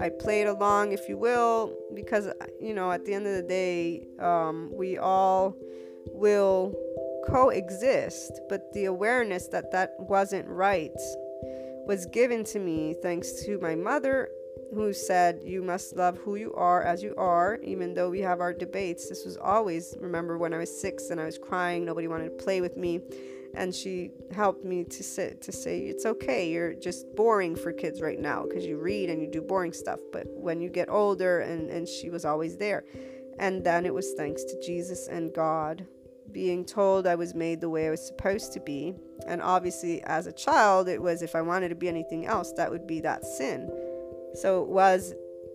I 0.00 0.10
played 0.10 0.46
along, 0.46 0.92
if 0.92 1.08
you 1.08 1.18
will, 1.18 1.76
because, 1.94 2.28
you 2.60 2.72
know, 2.72 2.92
at 2.92 3.04
the 3.04 3.14
end 3.14 3.26
of 3.26 3.34
the 3.34 3.42
day, 3.42 4.06
um, 4.20 4.70
we 4.72 4.96
all 4.96 5.56
will 6.12 6.74
coexist, 7.26 8.40
but 8.48 8.72
the 8.72 8.84
awareness 8.86 9.48
that 9.48 9.70
that 9.72 9.94
wasn't 9.98 10.46
right 10.48 10.96
was 11.86 12.06
given 12.06 12.44
to 12.44 12.58
me 12.58 12.94
thanks 13.02 13.44
to 13.44 13.58
my 13.60 13.74
mother, 13.74 14.28
who 14.74 14.92
said, 14.92 15.40
You 15.44 15.62
must 15.62 15.96
love 15.96 16.18
who 16.18 16.36
you 16.36 16.52
are 16.54 16.82
as 16.82 17.02
you 17.02 17.14
are, 17.16 17.58
even 17.62 17.94
though 17.94 18.10
we 18.10 18.20
have 18.20 18.40
our 18.40 18.52
debates. 18.52 19.08
This 19.08 19.24
was 19.24 19.36
always, 19.36 19.96
remember 20.00 20.38
when 20.38 20.54
I 20.54 20.58
was 20.58 20.80
six 20.80 21.10
and 21.10 21.20
I 21.20 21.24
was 21.24 21.38
crying, 21.38 21.84
nobody 21.84 22.08
wanted 22.08 22.38
to 22.38 22.44
play 22.44 22.60
with 22.60 22.76
me 22.76 23.00
and 23.54 23.74
she 23.74 24.10
helped 24.32 24.64
me 24.64 24.84
to 24.84 25.02
say 25.02 25.34
to 25.40 25.52
say 25.52 25.80
it's 25.80 26.04
okay 26.04 26.50
you're 26.50 26.74
just 26.74 27.06
boring 27.16 27.56
for 27.56 27.72
kids 27.72 28.00
right 28.00 28.20
now 28.20 28.44
because 28.44 28.64
you 28.64 28.78
read 28.78 29.08
and 29.10 29.22
you 29.22 29.28
do 29.28 29.40
boring 29.40 29.72
stuff 29.72 30.00
but 30.12 30.26
when 30.28 30.60
you 30.60 30.68
get 30.68 30.88
older 30.88 31.40
and 31.40 31.70
and 31.70 31.88
she 31.88 32.10
was 32.10 32.24
always 32.24 32.56
there. 32.56 32.84
And 33.40 33.62
then 33.62 33.86
it 33.86 33.94
was 33.94 34.14
thanks 34.14 34.42
to 34.44 34.60
Jesus 34.60 35.06
and 35.06 35.32
God 35.32 35.86
being 36.32 36.64
told 36.64 37.06
I 37.06 37.14
was 37.14 37.34
made 37.34 37.60
the 37.60 37.70
way 37.70 37.86
I 37.86 37.90
was 37.90 38.04
supposed 38.04 38.52
to 38.54 38.60
be. 38.60 38.94
And 39.26 39.40
obviously 39.40 40.02
as 40.02 40.26
a 40.26 40.32
child 40.32 40.88
it 40.88 41.00
was 41.00 41.22
if 41.22 41.34
I 41.34 41.42
wanted 41.42 41.68
to 41.70 41.74
be 41.74 41.88
anything 41.88 42.26
else 42.26 42.52
that 42.52 42.70
would 42.70 42.86
be 42.86 43.00
that 43.00 43.24
sin 43.24 43.70
so 44.34 44.62
it 44.62 44.68
was 44.68 45.14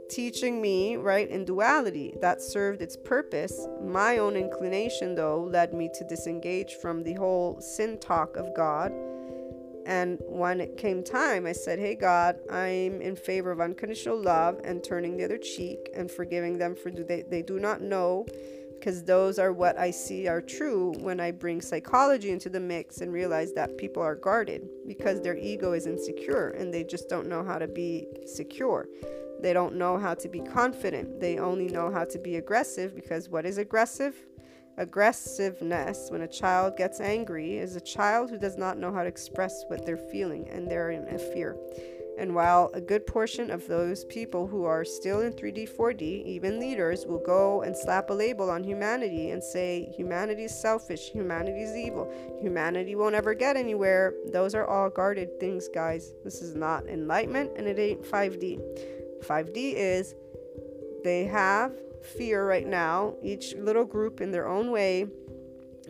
teaching 0.10 0.62
me, 0.62 0.96
right, 0.96 1.30
in 1.30 1.46
duality. 1.46 2.14
That 2.22 2.42
served 2.42 2.82
its 2.82 2.96
purpose. 2.96 3.68
My 3.82 4.18
own 4.18 4.36
inclination, 4.36 5.16
though, 5.16 5.44
led 5.44 5.74
me 5.74 5.90
to 5.94 6.04
disengage 6.08 6.76
from 6.76 7.04
the 7.04 7.14
whole 7.14 7.60
sin 7.62 8.00
talk 8.00 8.36
of 8.36 8.54
God. 8.56 8.92
And 9.86 10.20
when 10.28 10.62
it 10.62 10.78
came 10.78 11.04
time, 11.04 11.46
I 11.46 11.52
said, 11.52 11.80
Hey, 11.80 11.96
God, 11.96 12.40
I'm 12.50 13.02
in 13.02 13.16
favor 13.16 13.52
of 13.52 13.60
unconditional 13.60 14.18
love 14.18 14.62
and 14.64 14.84
turning 14.84 15.18
the 15.18 15.26
other 15.26 15.38
cheek 15.38 15.90
and 15.94 16.10
forgiving 16.10 16.58
them 16.58 16.76
for 16.76 16.90
do 16.90 17.04
they, 17.04 17.24
they 17.24 17.42
do 17.42 17.60
not 17.60 17.82
know, 17.82 18.26
because 18.84 19.02
those 19.06 19.40
are 19.40 19.54
what 19.54 19.78
I 19.80 19.92
see 19.92 20.28
are 20.28 20.42
true 20.42 20.94
when 21.00 21.22
I 21.22 21.32
bring 21.32 21.62
psychology 21.62 22.32
into 22.32 22.50
the 22.50 22.60
mix 22.60 23.00
and 23.00 23.14
realize 23.14 23.54
that 23.54 23.78
people 23.78 24.04
are 24.04 24.14
guarded 24.14 24.68
because 24.86 25.22
their 25.22 25.38
ego 25.38 25.72
is 25.72 25.88
insecure 25.88 26.50
and 26.50 26.74
they 26.74 26.84
just 26.84 27.08
don't 27.08 27.30
know 27.30 27.46
how 27.46 27.58
to 27.58 27.68
be 27.70 28.06
secure. 28.26 28.90
They 29.40 29.54
don't 29.54 29.76
know 29.76 29.98
how 29.98 30.16
to 30.16 30.28
be 30.28 30.42
confident. 30.42 31.22
They 31.22 31.38
only 31.38 31.70
know 31.70 31.94
how 31.94 32.04
to 32.04 32.20
be 32.20 32.36
aggressive 32.36 32.94
because 32.94 33.30
what 33.30 33.46
is 33.46 33.58
aggressive? 33.58 34.16
Aggressiveness, 34.78 36.10
when 36.10 36.24
a 36.24 36.28
child 36.28 36.76
gets 36.76 37.00
angry, 37.00 37.60
is 37.60 37.78
a 37.78 37.82
child 37.82 38.30
who 38.30 38.38
does 38.38 38.58
not 38.58 38.78
know 38.78 38.92
how 38.92 39.04
to 39.04 39.08
express 39.08 39.64
what 39.70 39.86
they're 39.86 39.96
feeling 39.96 40.50
and 40.50 40.70
they're 40.70 40.92
in 40.92 41.08
a 41.08 41.18
fear. 41.18 41.56
And 42.18 42.36
while 42.36 42.70
a 42.74 42.82
good 42.82 43.08
portion 43.08 43.50
of 43.50 43.68
those 43.68 44.06
people 44.06 44.46
who 44.46 44.66
are 44.66 44.86
still 44.86 45.22
in 45.22 45.34
3D, 45.34 45.76
4D, 45.76 46.26
even 46.26 46.60
leaders, 46.60 47.06
will 47.06 47.24
go 47.24 47.64
and 47.64 47.76
slap 47.76 48.10
a 48.10 48.14
label 48.14 48.50
on 48.50 48.64
humanity 48.64 49.32
and 49.32 49.44
say 49.44 49.92
humanity 49.96 50.44
is 50.44 50.62
selfish, 50.62 51.10
humanity 51.10 51.64
is 51.64 51.76
evil, 51.76 52.12
humanity 52.40 52.96
won't 52.96 53.16
ever 53.16 53.34
get 53.34 53.58
anywhere, 53.58 54.14
those 54.32 54.54
are 54.54 54.68
all 54.68 54.90
guarded 54.90 55.40
things, 55.40 55.68
guys. 55.68 56.14
This 56.24 56.42
is 56.42 56.56
not 56.56 56.86
enlightenment 56.88 57.52
and 57.58 57.68
it 57.68 57.80
ain't 57.80 58.04
5D. 58.04 58.60
5D 59.24 59.74
is 59.76 60.16
they 61.04 61.26
have 61.26 61.74
fear 62.04 62.48
right 62.48 62.68
now, 62.68 63.16
each 63.24 63.56
little 63.56 63.86
group 63.86 64.22
in 64.22 64.32
their 64.32 64.48
own 64.48 64.72
way, 64.72 65.08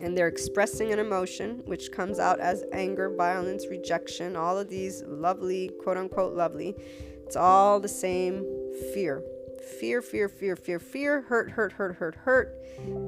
and 0.00 0.16
they're 0.16 0.28
expressing 0.28 0.92
an 0.92 0.98
emotion 0.98 1.62
which 1.66 1.92
comes 1.92 2.18
out 2.18 2.40
as 2.40 2.64
anger, 2.72 3.14
violence, 3.14 3.66
rejection, 3.68 4.36
all 4.36 4.58
of 4.58 4.68
these 4.68 5.02
lovely, 5.06 5.70
quote 5.82 5.96
unquote, 5.96 6.34
lovely. 6.34 6.74
It's 7.26 7.36
all 7.36 7.80
the 7.80 7.88
same 7.88 8.44
fear. 8.92 9.22
Fear, 9.64 10.02
fear, 10.02 10.28
fear, 10.28 10.56
fear, 10.56 10.78
fear, 10.78 11.22
hurt, 11.22 11.50
hurt, 11.50 11.72
hurt, 11.72 11.94
hurt, 11.96 12.14
hurt, 12.16 12.54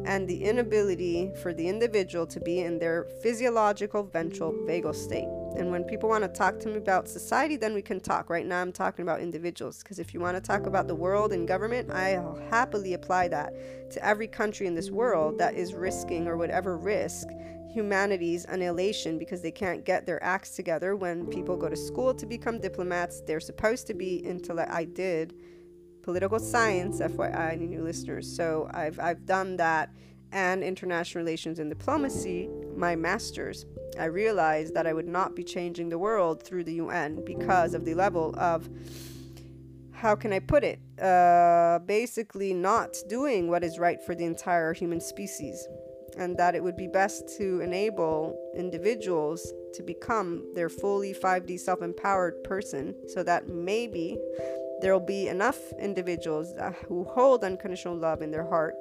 and 0.07 0.27
the 0.27 0.45
inability 0.45 1.31
for 1.43 1.53
the 1.53 1.69
individual 1.69 2.27
to 2.27 2.41
be 2.41 2.61
in 2.61 2.79
their 2.79 3.05
physiological 3.23 4.03
ventral 4.05 4.53
vagal 4.53 4.95
state. 4.95 5.29
And 5.59 5.71
when 5.71 5.85
people 5.85 6.09
want 6.09 6.25
to 6.25 6.29
talk 6.29 6.59
to 6.61 6.69
me 6.69 6.77
about 6.77 7.09
society, 7.09 7.57
then 7.57 7.75
we 7.75 7.83
can 7.83 8.01
talk. 8.01 8.31
Right 8.31 8.47
now, 8.47 8.61
I'm 8.61 8.73
talking 8.73 9.03
about 9.03 9.21
individuals 9.21 9.83
because 9.83 9.99
if 9.99 10.15
you 10.15 10.21
want 10.21 10.37
to 10.37 10.41
talk 10.41 10.67
about 10.67 10.87
the 10.87 10.95
world 10.95 11.33
and 11.33 11.47
government, 11.47 11.91
I'll 11.91 12.39
happily 12.51 12.95
apply 12.95 13.29
that 13.29 13.53
to 13.93 14.05
every 14.05 14.27
country 14.27 14.67
in 14.67 14.75
this 14.75 14.91
world 14.91 15.39
that 15.39 15.55
is 15.55 15.75
risking 15.75 16.27
or 16.27 16.37
would 16.37 16.51
ever 16.51 16.77
risk 16.77 17.29
humanity's 17.77 18.47
annihilation 18.47 19.19
because 19.19 19.43
they 19.43 19.51
can't 19.51 19.85
get 19.85 20.07
their 20.07 20.23
acts 20.25 20.57
together. 20.57 20.97
When 20.97 21.27
people 21.27 21.57
go 21.59 21.69
to 21.69 21.77
school 21.77 22.15
to 22.15 22.25
become 22.25 22.59
diplomats, 22.59 23.21
they're 23.21 23.39
supposed 23.39 23.87
to 23.89 23.95
be 23.95 24.17
intellect. 24.17 24.73
I 24.73 24.85
did 24.85 25.35
political 26.07 26.39
science, 26.39 27.01
FYI, 27.01 27.53
any 27.53 27.67
new 27.67 27.83
listeners. 27.83 28.27
So 28.35 28.71
I've 28.73 28.99
I've 28.99 29.27
done 29.27 29.59
that 29.59 29.91
and 30.33 30.63
international 30.63 31.23
relations 31.23 31.59
and 31.59 31.71
diplomacy, 31.71 32.49
my 32.77 32.97
master's, 32.97 33.65
I 33.99 34.07
realized 34.07 34.75
that 34.75 34.87
I 34.87 34.93
would 34.93 35.09
not 35.09 35.35
be 35.35 35.43
changing 35.43 35.89
the 35.89 35.99
world 35.99 36.43
through 36.43 36.65
the 36.65 36.75
UN 36.75 37.25
because 37.25 37.75
of 37.75 37.85
the 37.85 37.95
level 37.95 38.35
of, 38.39 38.69
how 39.93 40.15
can 40.15 40.33
I 40.33 40.41
put 40.41 40.63
it, 40.63 40.79
uh, 41.01 41.79
basically 41.87 42.53
not 42.53 42.95
doing 43.09 43.49
what 43.49 43.65
is 43.65 43.79
right 43.79 43.99
for 44.05 44.15
the 44.15 44.25
entire 44.25 44.75
human 44.75 45.01
species. 45.01 45.67
And 46.19 46.37
that 46.39 46.55
it 46.55 46.63
would 46.63 46.77
be 46.77 46.89
best 46.89 47.37
to 47.39 47.61
enable 47.61 48.39
individuals 48.57 49.53
to 49.75 49.83
become 49.83 50.45
their 50.55 50.71
fully 50.71 51.13
5D 51.13 51.61
self 51.61 51.83
empowered 51.83 52.43
person 52.43 52.95
so 53.09 53.23
that 53.23 53.49
maybe 53.49 54.19
there 54.81 54.93
will 54.93 55.07
be 55.07 55.29
enough 55.29 55.59
individuals 55.81 56.55
who 56.87 57.05
hold 57.05 57.45
unconditional 57.45 57.97
love 57.97 58.23
in 58.23 58.31
their 58.31 58.47
heart 58.47 58.75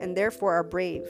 and 0.00 0.16
therefore 0.16 0.54
are 0.54 0.62
brave, 0.62 1.06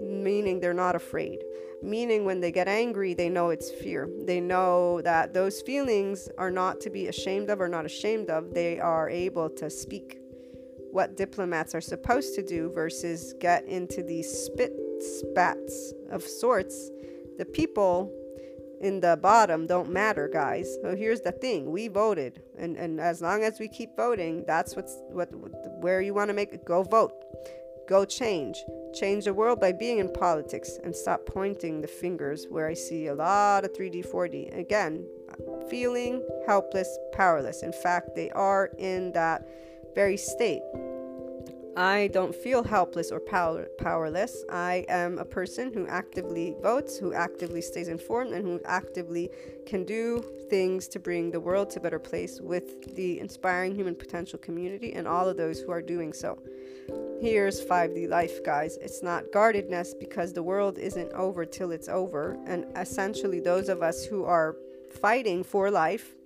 meaning 0.00 0.60
they're 0.60 0.74
not 0.74 0.96
afraid. 0.96 1.38
Meaning, 1.80 2.24
when 2.24 2.40
they 2.40 2.50
get 2.50 2.66
angry, 2.66 3.14
they 3.14 3.28
know 3.28 3.50
it's 3.50 3.70
fear. 3.70 4.08
They 4.24 4.40
know 4.40 5.00
that 5.02 5.32
those 5.32 5.62
feelings 5.62 6.28
are 6.36 6.50
not 6.50 6.80
to 6.80 6.90
be 6.90 7.06
ashamed 7.06 7.50
of 7.50 7.60
or 7.60 7.68
not 7.68 7.84
ashamed 7.84 8.30
of. 8.30 8.52
They 8.52 8.80
are 8.80 9.08
able 9.08 9.48
to 9.50 9.70
speak 9.70 10.18
what 10.90 11.16
diplomats 11.16 11.76
are 11.76 11.80
supposed 11.80 12.34
to 12.34 12.42
do 12.42 12.72
versus 12.72 13.32
get 13.38 13.64
into 13.66 14.02
these 14.02 14.28
spit 14.28 14.72
spats 15.00 15.92
of 16.10 16.24
sorts. 16.24 16.90
The 17.36 17.44
people 17.44 18.12
in 18.80 19.00
the 19.00 19.18
bottom 19.20 19.66
don't 19.66 19.90
matter, 19.90 20.28
guys. 20.28 20.76
So 20.82 20.94
here's 20.94 21.20
the 21.20 21.32
thing: 21.32 21.70
we 21.70 21.88
voted, 21.88 22.42
and 22.58 22.76
and 22.76 23.00
as 23.00 23.20
long 23.20 23.42
as 23.42 23.58
we 23.58 23.68
keep 23.68 23.96
voting, 23.96 24.44
that's 24.46 24.76
what's 24.76 24.96
what, 25.08 25.32
what 25.34 25.52
where 25.80 26.00
you 26.00 26.14
want 26.14 26.28
to 26.28 26.34
make 26.34 26.52
it. 26.52 26.64
Go 26.64 26.82
vote, 26.82 27.12
go 27.88 28.04
change, 28.04 28.64
change 28.94 29.24
the 29.24 29.34
world 29.34 29.60
by 29.60 29.72
being 29.72 29.98
in 29.98 30.12
politics, 30.12 30.78
and 30.84 30.94
stop 30.94 31.26
pointing 31.26 31.80
the 31.80 31.88
fingers 31.88 32.46
where 32.48 32.66
I 32.66 32.74
see 32.74 33.06
a 33.06 33.14
lot 33.14 33.64
of 33.64 33.72
3D, 33.72 34.06
4D. 34.10 34.58
Again, 34.58 35.04
feeling 35.70 36.22
helpless, 36.46 36.98
powerless. 37.12 37.62
In 37.62 37.72
fact, 37.72 38.14
they 38.14 38.30
are 38.30 38.70
in 38.78 39.12
that 39.12 39.46
very 39.94 40.16
state. 40.16 40.62
I 41.78 42.08
don't 42.08 42.34
feel 42.34 42.64
helpless 42.64 43.12
or 43.12 43.20
power- 43.20 43.68
powerless. 43.78 44.44
I 44.50 44.84
am 44.88 45.16
a 45.16 45.24
person 45.24 45.72
who 45.72 45.86
actively 45.86 46.56
votes, 46.60 46.98
who 46.98 47.12
actively 47.12 47.60
stays 47.60 47.86
informed, 47.86 48.32
and 48.32 48.44
who 48.44 48.60
actively 48.64 49.30
can 49.64 49.84
do 49.84 50.24
things 50.50 50.88
to 50.88 50.98
bring 50.98 51.30
the 51.30 51.38
world 51.38 51.70
to 51.70 51.78
a 51.78 51.82
better 51.82 52.00
place 52.00 52.40
with 52.40 52.96
the 52.96 53.20
inspiring 53.20 53.76
human 53.76 53.94
potential 53.94 54.40
community 54.40 54.92
and 54.94 55.06
all 55.06 55.28
of 55.28 55.36
those 55.36 55.60
who 55.60 55.70
are 55.70 55.80
doing 55.80 56.12
so. 56.12 56.36
Here's 57.20 57.64
5D 57.64 58.08
life, 58.08 58.42
guys. 58.42 58.76
It's 58.78 59.04
not 59.04 59.30
guardedness 59.32 59.94
because 59.94 60.32
the 60.32 60.42
world 60.42 60.78
isn't 60.78 61.12
over 61.12 61.44
till 61.44 61.70
it's 61.70 61.88
over. 61.88 62.36
And 62.44 62.66
essentially, 62.76 63.38
those 63.38 63.68
of 63.68 63.82
us 63.82 64.04
who 64.04 64.24
are 64.24 64.56
fighting 65.00 65.44
for 65.44 65.70
life 65.70 66.16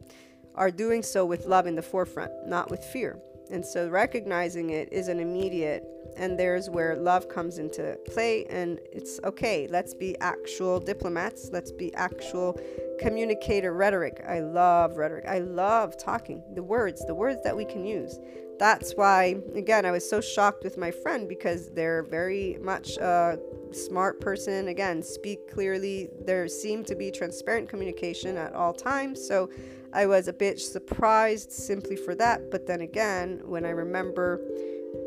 are 0.54 0.70
doing 0.70 1.02
so 1.02 1.26
with 1.26 1.44
love 1.44 1.66
in 1.66 1.74
the 1.74 1.82
forefront, 1.82 2.32
not 2.46 2.70
with 2.70 2.82
fear. 2.82 3.18
And 3.52 3.64
so 3.64 3.88
recognizing 3.88 4.70
it 4.70 4.92
is 4.92 5.08
an 5.08 5.20
immediate 5.20 5.84
And 6.16 6.38
there's 6.38 6.68
where 6.68 6.96
love 6.96 7.28
comes 7.28 7.58
into 7.58 7.96
play. 8.06 8.44
And 8.46 8.78
it's 8.92 9.20
okay, 9.24 9.66
let's 9.70 9.94
be 9.94 10.18
actual 10.20 10.80
diplomats, 10.80 11.50
let's 11.52 11.72
be 11.72 11.94
actual 11.94 12.58
communicator 13.00 13.72
rhetoric. 13.72 14.22
I 14.28 14.40
love 14.40 14.96
rhetoric. 14.96 15.24
I 15.26 15.38
love 15.38 15.96
talking, 15.96 16.42
the 16.54 16.62
words, 16.62 17.04
the 17.06 17.14
words 17.14 17.42
that 17.44 17.56
we 17.56 17.64
can 17.64 17.84
use. 17.84 18.18
That's 18.58 18.92
why, 18.92 19.36
again, 19.56 19.84
I 19.86 19.90
was 19.90 20.08
so 20.08 20.20
shocked 20.20 20.62
with 20.62 20.76
my 20.76 20.90
friend 20.90 21.28
because 21.28 21.70
they're 21.70 22.04
very 22.04 22.58
much 22.60 22.96
a 22.98 23.38
smart 23.72 24.20
person. 24.20 24.68
Again, 24.68 25.02
speak 25.02 25.50
clearly. 25.50 26.10
There 26.24 26.46
seemed 26.46 26.86
to 26.88 26.94
be 26.94 27.10
transparent 27.10 27.68
communication 27.68 28.36
at 28.36 28.54
all 28.54 28.72
times. 28.72 29.26
So 29.26 29.50
I 29.94 30.06
was 30.06 30.28
a 30.28 30.32
bit 30.32 30.60
surprised 30.60 31.52
simply 31.52 31.96
for 31.96 32.14
that. 32.14 32.50
But 32.50 32.66
then 32.66 32.80
again, 32.80 33.40
when 33.44 33.64
I 33.64 33.70
remember 33.70 34.40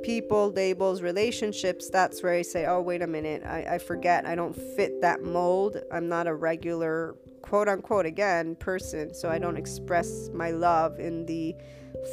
people, 0.04 0.52
labels, 0.52 1.02
relationships, 1.02 1.90
that's 1.90 2.22
where 2.24 2.34
I 2.34 2.42
say, 2.42 2.66
oh, 2.66 2.82
wait 2.82 3.02
a 3.02 3.08
minute, 3.08 3.44
I, 3.44 3.76
I 3.76 3.78
forget. 3.78 4.26
I 4.26 4.36
don't 4.36 4.56
fit 4.56 5.02
that 5.02 5.24
mold. 5.24 5.78
I'm 5.92 6.08
not 6.08 6.28
a 6.28 6.34
regular, 6.34 7.16
quote 7.42 7.68
unquote, 7.68 8.06
again, 8.06 8.56
person. 8.56 9.14
So 9.14 9.30
I 9.30 9.40
don't 9.40 9.58
express 9.58 10.30
my 10.34 10.52
love 10.52 11.00
in 11.00 11.26
the 11.26 11.56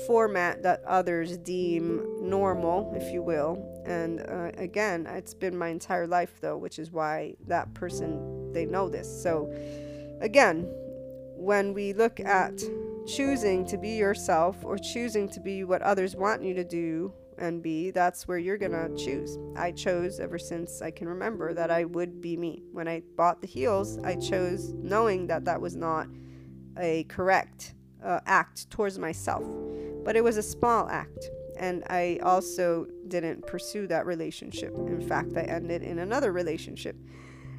format 0.07 0.63
that 0.63 0.83
others 0.87 1.37
deem 1.39 2.03
normal, 2.21 2.93
if 2.97 3.13
you 3.13 3.23
will. 3.23 3.83
And 3.85 4.21
uh, 4.21 4.51
again, 4.57 5.07
it's 5.07 5.35
been 5.35 5.57
my 5.57 5.69
entire 5.69 6.07
life, 6.07 6.41
though, 6.41 6.57
which 6.57 6.79
is 6.79 6.91
why 6.91 7.35
that 7.47 7.75
person, 7.75 8.53
they 8.53 8.65
know 8.65 8.89
this. 8.89 9.23
So 9.23 9.53
again, 10.21 10.73
when 11.43 11.75
we 11.75 11.93
look 11.93 12.21
at 12.21 12.63
choosing 13.05 13.67
to 13.67 13.77
be 13.77 13.91
yourself 13.91 14.65
or 14.65 14.79
choosing 14.79 15.29
to 15.29 15.41
be 15.41 15.65
what 15.65 15.83
others 15.83 16.15
want 16.15 16.43
you 16.43 16.55
to 16.55 16.63
do 16.63 17.13
and 17.37 17.61
be, 17.63 17.91
that's 17.91 18.29
where 18.29 18.39
you're 18.39 18.57
gonna 18.57 18.89
choose. 18.97 19.39
I 19.57 19.73
chose 19.73 20.21
ever 20.21 20.39
since 20.39 20.81
I 20.81 20.93
can 20.93 21.09
remember 21.09 21.53
that 21.53 21.71
I 21.71 21.85
would 21.85 22.21
be 22.21 22.37
me. 22.37 22.63
When 22.71 22.87
I 22.87 23.03
bought 23.17 23.41
the 23.41 23.49
heels, 23.49 23.99
I 24.05 24.15
chose 24.15 24.73
knowing 24.75 25.27
that 25.27 25.45
that 25.47 25.61
was 25.61 25.75
not 25.75 26.07
a 26.79 27.05
correct 27.05 27.75
uh, 28.05 28.21
act 28.25 28.71
towards 28.71 28.99
myself, 28.99 29.45
but 30.05 30.15
it 30.15 30.23
was 30.23 30.37
a 30.37 30.43
small 30.43 30.89
act. 30.89 31.29
And 31.59 31.83
I 31.89 32.21
also 32.23 32.87
didn't 33.09 33.47
pursue 33.49 33.89
that 33.89 34.07
relationship. 34.07 34.75
In 34.75 35.01
fact, 35.01 35.37
I 35.37 35.43
ended 35.43 35.83
in 35.83 35.99
another 35.99 36.33
relationship. 36.33 36.97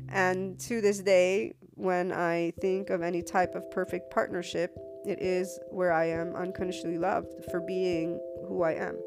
And 0.08 0.58
to 0.62 0.80
this 0.80 1.00
day, 1.00 1.56
when 1.76 2.12
I 2.12 2.54
think 2.60 2.90
of 2.90 3.02
any 3.02 3.22
type 3.22 3.56
of 3.56 3.70
perfect 3.72 4.12
partnership, 4.12 4.76
it 5.06 5.22
is 5.22 5.60
where 5.70 5.92
I 5.92 6.06
am 6.06 6.36
unconditionally 6.36 6.98
loved 6.98 7.34
for 7.52 7.60
being 7.60 8.20
who 8.48 8.64
I 8.64 8.74
am 8.74 8.98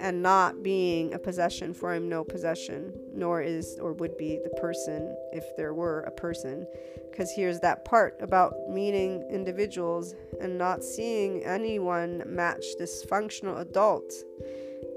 and 0.00 0.22
not 0.22 0.62
being 0.62 1.14
a 1.14 1.18
possession, 1.18 1.72
for 1.72 1.92
I'm 1.92 2.08
no 2.08 2.22
possession, 2.22 2.92
nor 3.14 3.40
is 3.40 3.78
or 3.80 3.92
would 3.94 4.16
be 4.16 4.38
the 4.42 4.60
person 4.60 5.16
if 5.32 5.44
there 5.56 5.74
were 5.74 6.00
a 6.00 6.10
person. 6.10 6.66
Because 7.10 7.32
here's 7.34 7.60
that 7.60 7.84
part 7.84 8.16
about 8.20 8.54
meeting 8.68 9.26
individuals 9.30 10.14
and 10.40 10.58
not 10.58 10.84
seeing 10.84 11.42
anyone 11.44 12.22
match 12.26 12.64
this 12.78 13.04
functional 13.04 13.56
adult. 13.58 14.12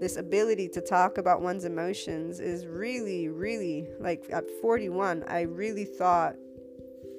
This 0.01 0.17
ability 0.17 0.67
to 0.69 0.81
talk 0.81 1.17
about 1.17 1.41
one's 1.41 1.65
emotions 1.65 2.39
is 2.39 2.65
really, 2.65 3.29
really 3.29 3.87
like 3.99 4.25
at 4.31 4.49
41, 4.61 5.23
I 5.27 5.41
really 5.41 5.85
thought 5.85 6.35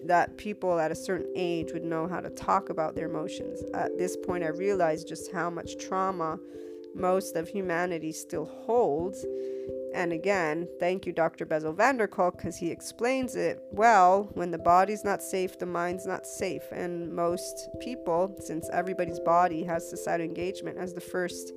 that 0.05 0.37
people 0.37 0.79
at 0.79 0.91
a 0.91 0.95
certain 0.95 1.31
age 1.37 1.73
would 1.73 1.85
know 1.85 2.07
how 2.09 2.21
to 2.21 2.31
talk 2.31 2.71
about 2.71 2.95
their 2.95 3.09
emotions. 3.09 3.63
At 3.75 3.97
this 3.99 4.17
point, 4.17 4.45
I 4.45 4.49
realized 4.49 5.09
just 5.09 5.33
how 5.33 5.51
much 5.51 5.79
trauma 5.79 6.39
most 6.95 7.37
of 7.37 7.49
humanity 7.49 8.13
still 8.13 8.47
holds. 8.47 9.25
And 9.93 10.13
again, 10.13 10.69
thank 10.79 11.05
you, 11.05 11.13
Dr. 11.13 11.45
Bessel 11.45 11.73
van 11.73 11.97
der 11.97 12.07
Kolk, 12.07 12.37
because 12.37 12.57
he 12.57 12.71
explains 12.71 13.35
it 13.35 13.61
well. 13.73 14.29
When 14.35 14.51
the 14.51 14.59
body's 14.59 15.05
not 15.05 15.23
safe, 15.23 15.59
the 15.59 15.67
mind's 15.67 16.07
not 16.07 16.27
safe. 16.27 16.63
And 16.73 17.13
most 17.13 17.69
people, 17.81 18.37
since 18.41 18.69
everybody's 18.73 19.21
body 19.21 19.65
has 19.65 19.89
societal 19.89 20.27
engagement 20.27 20.79
as 20.79 20.95
the 20.95 21.01
first 21.01 21.53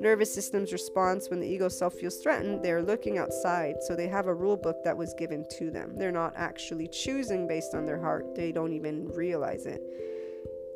nervous 0.00 0.32
system's 0.32 0.72
response 0.72 1.30
when 1.30 1.40
the 1.40 1.46
ego 1.46 1.68
self 1.68 1.94
feels 1.94 2.16
threatened, 2.16 2.62
they're 2.62 2.82
looking 2.82 3.18
outside. 3.18 3.76
So 3.80 3.94
they 3.94 4.08
have 4.08 4.26
a 4.26 4.34
rule 4.34 4.56
book 4.56 4.82
that 4.84 4.96
was 4.96 5.14
given 5.14 5.44
to 5.58 5.70
them. 5.70 5.94
They're 5.96 6.12
not 6.12 6.34
actually 6.36 6.88
choosing 6.88 7.46
based 7.46 7.74
on 7.74 7.84
their 7.84 8.00
heart, 8.00 8.34
they 8.34 8.52
don't 8.52 8.72
even 8.72 9.08
realize 9.08 9.66
it. 9.66 9.82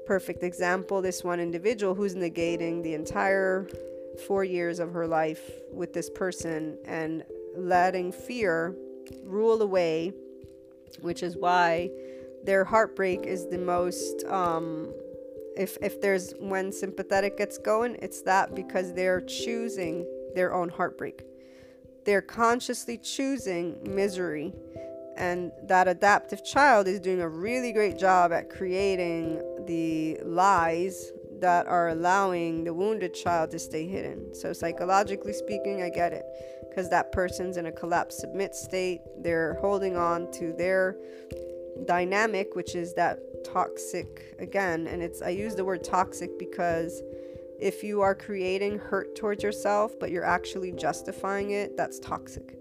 Perfect 0.06 0.42
example 0.42 1.02
this 1.02 1.22
one 1.22 1.40
individual 1.40 1.94
who's 1.94 2.14
negating 2.14 2.82
the 2.82 2.94
entire 2.94 3.68
four 4.26 4.42
years 4.42 4.78
of 4.78 4.92
her 4.92 5.06
life 5.06 5.50
with 5.72 5.92
this 5.92 6.08
person 6.10 6.78
and 6.86 7.24
letting 7.56 8.10
fear 8.10 8.74
rule 9.22 9.60
away, 9.62 10.12
which 11.00 11.22
is 11.22 11.36
why 11.36 11.90
their 12.44 12.64
heartbreak 12.64 13.26
is 13.26 13.46
the 13.48 13.58
most. 13.58 14.24
Um, 14.24 14.92
if 15.58 15.76
if 15.82 16.00
there's 16.00 16.32
when 16.38 16.72
sympathetic 16.72 17.36
gets 17.36 17.58
going, 17.58 17.96
it's 18.00 18.22
that 18.22 18.54
because 18.54 18.94
they're 18.94 19.20
choosing 19.20 20.06
their 20.34 20.54
own 20.54 20.68
heartbreak. 20.68 21.22
They're 22.04 22.22
consciously 22.22 22.96
choosing 22.98 23.76
misery. 23.82 24.54
And 25.16 25.50
that 25.64 25.88
adaptive 25.88 26.44
child 26.44 26.86
is 26.86 27.00
doing 27.00 27.20
a 27.20 27.28
really 27.28 27.72
great 27.72 27.98
job 27.98 28.32
at 28.32 28.50
creating 28.50 29.42
the 29.66 30.16
lies 30.24 31.10
that 31.40 31.66
are 31.66 31.88
allowing 31.88 32.64
the 32.64 32.72
wounded 32.72 33.14
child 33.14 33.50
to 33.50 33.58
stay 33.58 33.86
hidden. 33.86 34.32
So, 34.34 34.52
psychologically 34.52 35.32
speaking, 35.32 35.82
I 35.82 35.88
get 35.88 36.12
it 36.12 36.24
because 36.68 36.88
that 36.90 37.10
person's 37.10 37.56
in 37.56 37.66
a 37.66 37.72
collapse 37.72 38.18
submit 38.18 38.54
state. 38.54 39.00
They're 39.18 39.54
holding 39.60 39.96
on 39.96 40.30
to 40.32 40.52
their 40.52 40.96
dynamic, 41.86 42.54
which 42.54 42.74
is 42.74 42.94
that 42.94 43.18
toxic 43.44 44.36
again. 44.38 44.86
And 44.86 45.02
it's, 45.02 45.22
I 45.22 45.30
use 45.30 45.54
the 45.54 45.64
word 45.64 45.84
toxic 45.84 46.38
because 46.38 47.02
if 47.60 47.82
you 47.82 48.00
are 48.02 48.14
creating 48.14 48.78
hurt 48.78 49.16
towards 49.16 49.42
yourself, 49.42 49.98
but 49.98 50.10
you're 50.10 50.24
actually 50.24 50.72
justifying 50.72 51.50
it, 51.50 51.76
that's 51.76 51.98
toxic. 51.98 52.56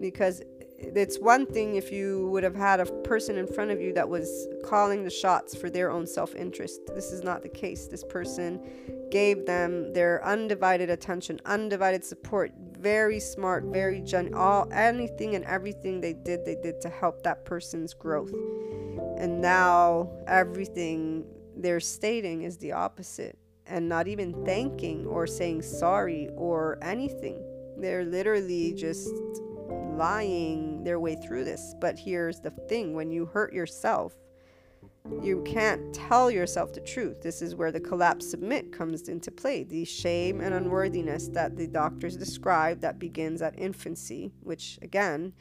Because 0.00 0.42
it's 0.78 1.18
one 1.18 1.46
thing 1.46 1.76
if 1.76 1.92
you 1.92 2.28
would 2.28 2.42
have 2.42 2.56
had 2.56 2.80
a 2.80 2.86
person 3.02 3.36
in 3.36 3.46
front 3.46 3.70
of 3.70 3.80
you 3.80 3.92
that 3.92 4.08
was 4.08 4.48
calling 4.64 5.04
the 5.04 5.10
shots 5.10 5.54
for 5.54 5.70
their 5.70 5.90
own 5.90 6.06
self 6.06 6.34
interest. 6.34 6.80
This 6.88 7.12
is 7.12 7.22
not 7.22 7.42
the 7.42 7.48
case. 7.48 7.86
This 7.86 8.02
person 8.02 8.60
gave 9.10 9.46
them 9.46 9.92
their 9.92 10.24
undivided 10.24 10.90
attention, 10.90 11.40
undivided 11.44 12.04
support, 12.04 12.52
very 12.82 13.20
smart, 13.20 13.64
very 13.64 14.00
gen 14.00 14.34
all 14.34 14.68
anything 14.72 15.36
and 15.36 15.44
everything 15.44 16.00
they 16.00 16.12
did, 16.12 16.44
they 16.44 16.56
did 16.56 16.80
to 16.80 16.88
help 16.88 17.22
that 17.22 17.44
person's 17.44 17.94
growth. 17.94 18.32
And 19.18 19.40
now 19.40 20.10
everything 20.26 21.24
they're 21.56 21.80
stating 21.80 22.42
is 22.42 22.58
the 22.58 22.72
opposite 22.72 23.38
and 23.66 23.88
not 23.88 24.08
even 24.08 24.44
thanking 24.44 25.06
or 25.06 25.26
saying 25.26 25.62
sorry 25.62 26.28
or 26.34 26.78
anything. 26.82 27.40
They're 27.78 28.04
literally 28.04 28.74
just 28.74 29.14
lying 29.96 30.82
their 30.82 30.98
way 30.98 31.14
through 31.14 31.44
this. 31.44 31.74
But 31.80 31.98
here's 31.98 32.40
the 32.40 32.50
thing 32.68 32.94
when 32.94 33.12
you 33.12 33.26
hurt 33.26 33.52
yourself, 33.52 34.14
you 35.22 35.42
can't 35.44 35.92
tell 35.92 36.30
yourself 36.30 36.72
the 36.72 36.80
truth. 36.80 37.22
This 37.22 37.42
is 37.42 37.54
where 37.54 37.72
the 37.72 37.80
collapse 37.80 38.30
submit 38.30 38.72
comes 38.72 39.08
into 39.08 39.30
play. 39.30 39.64
The 39.64 39.84
shame 39.84 40.40
and 40.40 40.54
unworthiness 40.54 41.28
that 41.28 41.56
the 41.56 41.66
doctors 41.66 42.16
describe 42.16 42.80
that 42.80 42.98
begins 42.98 43.42
at 43.42 43.58
infancy, 43.58 44.32
which 44.42 44.78
again, 44.82 45.32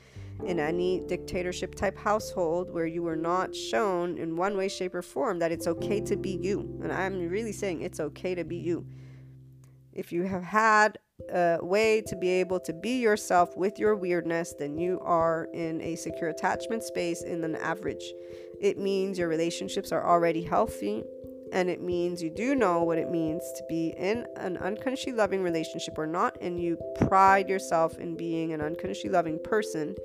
in 0.46 0.60
any 0.60 1.02
dictatorship 1.02 1.76
type 1.76 1.98
household 1.98 2.72
where 2.72 2.88
you 2.88 3.04
were 3.04 3.16
not 3.16 3.56
shown 3.56 4.18
in 4.18 4.36
one 4.36 4.58
way, 4.58 4.68
shape, 4.68 4.96
or 4.96 5.04
form 5.04 5.38
that 5.40 5.52
it's 5.52 5.68
okay 5.68 6.02
to 6.02 6.16
be 6.16 6.40
you. 6.42 6.80
And 6.82 6.92
I'm 6.92 7.30
really 7.30 7.52
saying 7.52 7.82
it's 7.82 8.00
okay 8.00 8.34
to 8.34 8.44
be 8.44 8.58
you. 8.58 8.86
If 9.94 10.12
you 10.12 10.24
have 10.24 10.44
had 10.44 10.98
a 11.30 11.60
way 11.62 12.02
to 12.08 12.16
be 12.16 12.30
able 12.30 12.60
to 12.62 12.74
be 12.74 13.00
yourself 13.00 13.56
with 13.56 13.78
your 13.78 13.96
weirdness, 13.96 14.56
then 14.58 14.78
you 14.78 15.00
are 15.04 15.48
in 15.54 15.80
a 15.82 15.96
secure 15.96 16.30
attachment 16.30 16.84
space 16.84 17.22
in 17.22 17.44
an 17.44 17.56
average. 17.58 18.14
It 18.62 18.78
means 18.78 19.18
your 19.18 19.28
relationships 19.28 19.92
are 19.92 20.06
already 20.08 20.44
healthy, 20.44 21.04
and 21.52 21.70
it 21.70 21.82
means 21.82 22.22
you 22.22 22.30
do 22.30 22.54
know 22.54 22.84
what 22.84 23.00
it 23.00 23.10
means 23.10 23.44
to 23.58 23.64
be 23.68 23.94
in 23.98 24.26
an 24.38 24.58
unconsciously 24.58 25.14
loving 25.14 25.42
relationship 25.42 25.98
or 25.98 26.06
not, 26.06 26.38
and 26.42 26.60
you 26.60 26.78
pride 27.08 27.50
yourself 27.50 27.98
in 27.98 28.16
being 28.16 28.54
an 28.54 28.62
unconsciously 28.62 29.10
loving 29.10 29.40
person, 29.44 29.96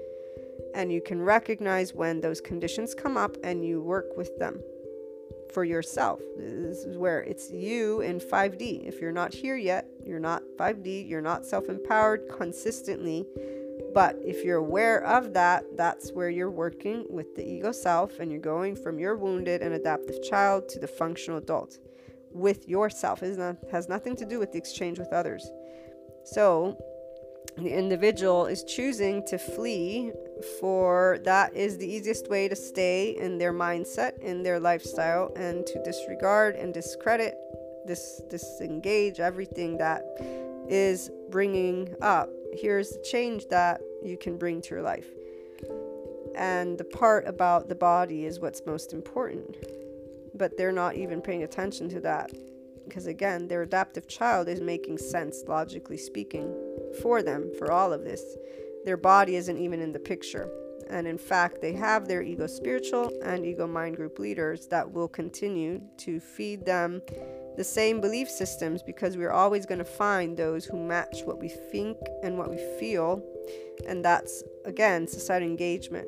and 0.74 0.90
you 0.90 1.02
can 1.02 1.20
recognize 1.20 1.92
when 1.92 2.20
those 2.20 2.40
conditions 2.40 2.94
come 2.94 3.16
up 3.16 3.36
and 3.44 3.64
you 3.64 3.82
work 3.82 4.16
with 4.16 4.36
them 4.38 4.58
for 5.52 5.64
yourself. 5.64 6.20
This 6.38 6.84
is 6.84 6.96
where 6.96 7.22
it's 7.22 7.50
you 7.50 8.00
in 8.00 8.20
5D. 8.20 8.86
If 8.86 9.00
you're 9.00 9.12
not 9.12 9.32
here 9.32 9.56
yet, 9.56 9.86
you're 10.04 10.18
not 10.18 10.42
5D, 10.58 11.08
you're 11.08 11.20
not 11.20 11.46
self 11.46 11.68
empowered 11.68 12.28
consistently. 12.28 13.26
But 13.94 14.16
if 14.24 14.44
you're 14.44 14.58
aware 14.58 15.02
of 15.04 15.32
that, 15.34 15.64
that's 15.76 16.12
where 16.12 16.30
you're 16.30 16.50
working 16.50 17.06
with 17.08 17.34
the 17.34 17.46
ego 17.46 17.72
self 17.72 18.18
and 18.18 18.30
you're 18.30 18.40
going 18.40 18.76
from 18.76 18.98
your 18.98 19.16
wounded 19.16 19.62
and 19.62 19.74
adaptive 19.74 20.22
child 20.22 20.68
to 20.70 20.78
the 20.78 20.86
functional 20.86 21.38
adult 21.38 21.78
with 22.30 22.68
yourself. 22.68 23.22
It 23.22 23.38
not, 23.38 23.56
has 23.70 23.88
nothing 23.88 24.16
to 24.16 24.26
do 24.26 24.38
with 24.38 24.52
the 24.52 24.58
exchange 24.58 24.98
with 24.98 25.12
others. 25.12 25.50
So, 26.24 26.76
the 27.56 27.70
individual 27.70 28.46
is 28.46 28.64
choosing 28.64 29.24
to 29.28 29.38
flee 29.38 30.12
for 30.60 31.18
that 31.24 31.54
is 31.54 31.78
the 31.78 31.90
easiest 31.90 32.28
way 32.28 32.48
to 32.48 32.56
stay 32.56 33.16
in 33.18 33.38
their 33.38 33.52
mindset 33.52 34.18
in 34.18 34.42
their 34.42 34.60
lifestyle 34.60 35.32
and 35.36 35.64
to 35.66 35.82
disregard 35.82 36.54
and 36.56 36.74
discredit 36.74 37.34
this 37.86 38.20
disengage 38.28 39.20
everything 39.20 39.78
that 39.78 40.02
is 40.68 41.10
bringing 41.30 41.94
up 42.02 42.28
here's 42.56 42.90
the 42.90 43.02
change 43.02 43.46
that 43.48 43.80
you 44.02 44.16
can 44.16 44.36
bring 44.36 44.60
to 44.60 44.74
your 44.74 44.82
life 44.82 45.08
and 46.36 46.76
the 46.76 46.84
part 46.84 47.26
about 47.26 47.68
the 47.68 47.74
body 47.74 48.26
is 48.26 48.40
what's 48.40 48.62
most 48.66 48.92
important 48.92 49.56
but 50.34 50.56
they're 50.56 50.72
not 50.72 50.96
even 50.96 51.20
paying 51.20 51.42
attention 51.42 51.88
to 51.88 52.00
that 52.00 52.30
because 52.86 53.06
again 53.06 53.48
their 53.48 53.62
adaptive 53.62 54.06
child 54.06 54.48
is 54.48 54.60
making 54.60 54.98
sense 54.98 55.44
logically 55.46 55.96
speaking 55.96 56.54
for 56.96 57.22
them 57.22 57.50
for 57.58 57.70
all 57.70 57.92
of 57.92 58.04
this. 58.04 58.36
Their 58.84 58.96
body 58.96 59.36
isn't 59.36 59.58
even 59.58 59.80
in 59.80 59.92
the 59.92 59.98
picture. 59.98 60.48
And 60.88 61.06
in 61.06 61.18
fact, 61.18 61.60
they 61.60 61.72
have 61.72 62.06
their 62.06 62.22
ego 62.22 62.46
spiritual 62.46 63.12
and 63.24 63.44
ego 63.44 63.66
mind 63.66 63.96
group 63.96 64.18
leaders 64.18 64.68
that 64.68 64.90
will 64.90 65.08
continue 65.08 65.80
to 65.98 66.20
feed 66.20 66.64
them 66.64 67.02
the 67.56 67.64
same 67.64 68.00
belief 68.00 68.28
systems 68.28 68.82
because 68.82 69.16
we're 69.16 69.32
always 69.32 69.66
going 69.66 69.78
to 69.78 69.84
find 69.84 70.36
those 70.36 70.64
who 70.64 70.78
match 70.78 71.22
what 71.24 71.38
we 71.38 71.48
think 71.48 71.98
and 72.22 72.36
what 72.36 72.50
we 72.50 72.58
feel. 72.78 73.22
And 73.86 74.04
that's, 74.04 74.42
again, 74.64 75.06
societal 75.06 75.48
engagement. 75.48 76.06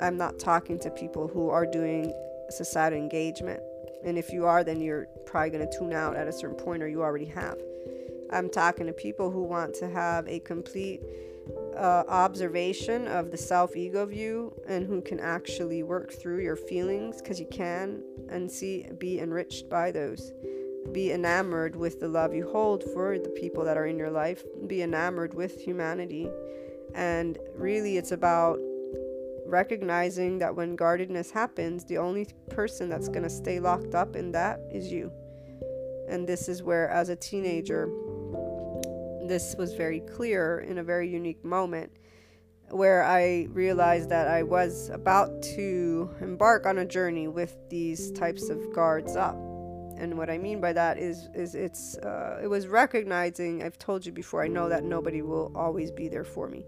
I'm 0.00 0.16
not 0.16 0.38
talking 0.38 0.78
to 0.80 0.90
people 0.90 1.28
who 1.28 1.50
are 1.50 1.66
doing 1.66 2.12
societal 2.50 2.98
engagement. 2.98 3.60
And 4.04 4.18
if 4.18 4.30
you 4.30 4.44
are, 4.44 4.62
then 4.62 4.80
you're 4.80 5.06
probably 5.24 5.50
going 5.50 5.68
to 5.68 5.78
tune 5.78 5.92
out 5.92 6.16
at 6.16 6.28
a 6.28 6.32
certain 6.32 6.56
point, 6.56 6.82
or 6.82 6.88
you 6.88 7.02
already 7.02 7.26
have. 7.26 7.58
I'm 8.30 8.50
talking 8.50 8.86
to 8.86 8.92
people 8.92 9.30
who 9.30 9.42
want 9.42 9.74
to 9.76 9.88
have 9.88 10.28
a 10.28 10.40
complete 10.40 11.02
uh, 11.76 12.04
observation 12.08 13.08
of 13.08 13.30
the 13.30 13.36
self 13.36 13.76
ego 13.76 14.06
view 14.06 14.54
and 14.68 14.86
who 14.86 15.00
can 15.00 15.20
actually 15.20 15.82
work 15.82 16.12
through 16.12 16.40
your 16.40 16.56
feelings 16.56 17.20
because 17.20 17.40
you 17.40 17.46
can 17.46 18.02
and 18.30 18.50
see, 18.50 18.86
be 18.98 19.20
enriched 19.20 19.68
by 19.68 19.90
those. 19.90 20.32
Be 20.92 21.12
enamored 21.12 21.76
with 21.76 22.00
the 22.00 22.08
love 22.08 22.34
you 22.34 22.48
hold 22.50 22.84
for 22.92 23.18
the 23.18 23.30
people 23.30 23.64
that 23.64 23.76
are 23.76 23.86
in 23.86 23.98
your 23.98 24.10
life. 24.10 24.44
Be 24.66 24.82
enamored 24.82 25.34
with 25.34 25.60
humanity. 25.60 26.28
And 26.94 27.38
really, 27.54 27.96
it's 27.96 28.12
about 28.12 28.58
recognizing 29.46 30.38
that 30.38 30.54
when 30.54 30.76
guardedness 30.76 31.30
happens, 31.30 31.84
the 31.84 31.98
only 31.98 32.26
person 32.50 32.88
that's 32.88 33.08
going 33.08 33.22
to 33.22 33.30
stay 33.30 33.60
locked 33.60 33.94
up 33.94 34.16
in 34.16 34.32
that 34.32 34.60
is 34.70 34.92
you. 34.92 35.10
And 36.08 36.26
this 36.26 36.48
is 36.48 36.62
where, 36.62 36.88
as 36.90 37.08
a 37.08 37.16
teenager, 37.16 37.88
this 39.28 39.54
was 39.58 39.74
very 39.74 40.00
clear 40.00 40.60
in 40.60 40.78
a 40.78 40.82
very 40.82 41.08
unique 41.08 41.44
moment 41.44 41.90
where 42.70 43.04
I 43.04 43.46
realized 43.50 44.08
that 44.10 44.28
I 44.28 44.42
was 44.42 44.88
about 44.90 45.42
to 45.54 46.10
embark 46.20 46.66
on 46.66 46.78
a 46.78 46.84
journey 46.84 47.28
with 47.28 47.56
these 47.68 48.10
types 48.12 48.48
of 48.48 48.72
guards 48.74 49.16
up. 49.16 49.36
And 49.96 50.18
what 50.18 50.28
I 50.28 50.38
mean 50.38 50.60
by 50.60 50.72
that 50.72 50.98
is, 50.98 51.28
is 51.34 51.54
it's 51.54 51.96
uh, 51.98 52.40
it 52.42 52.48
was 52.48 52.66
recognizing. 52.66 53.62
I've 53.62 53.78
told 53.78 54.04
you 54.04 54.12
before. 54.12 54.42
I 54.42 54.48
know 54.48 54.68
that 54.68 54.82
nobody 54.82 55.22
will 55.22 55.52
always 55.54 55.92
be 55.92 56.08
there 56.08 56.24
for 56.24 56.48
me, 56.48 56.66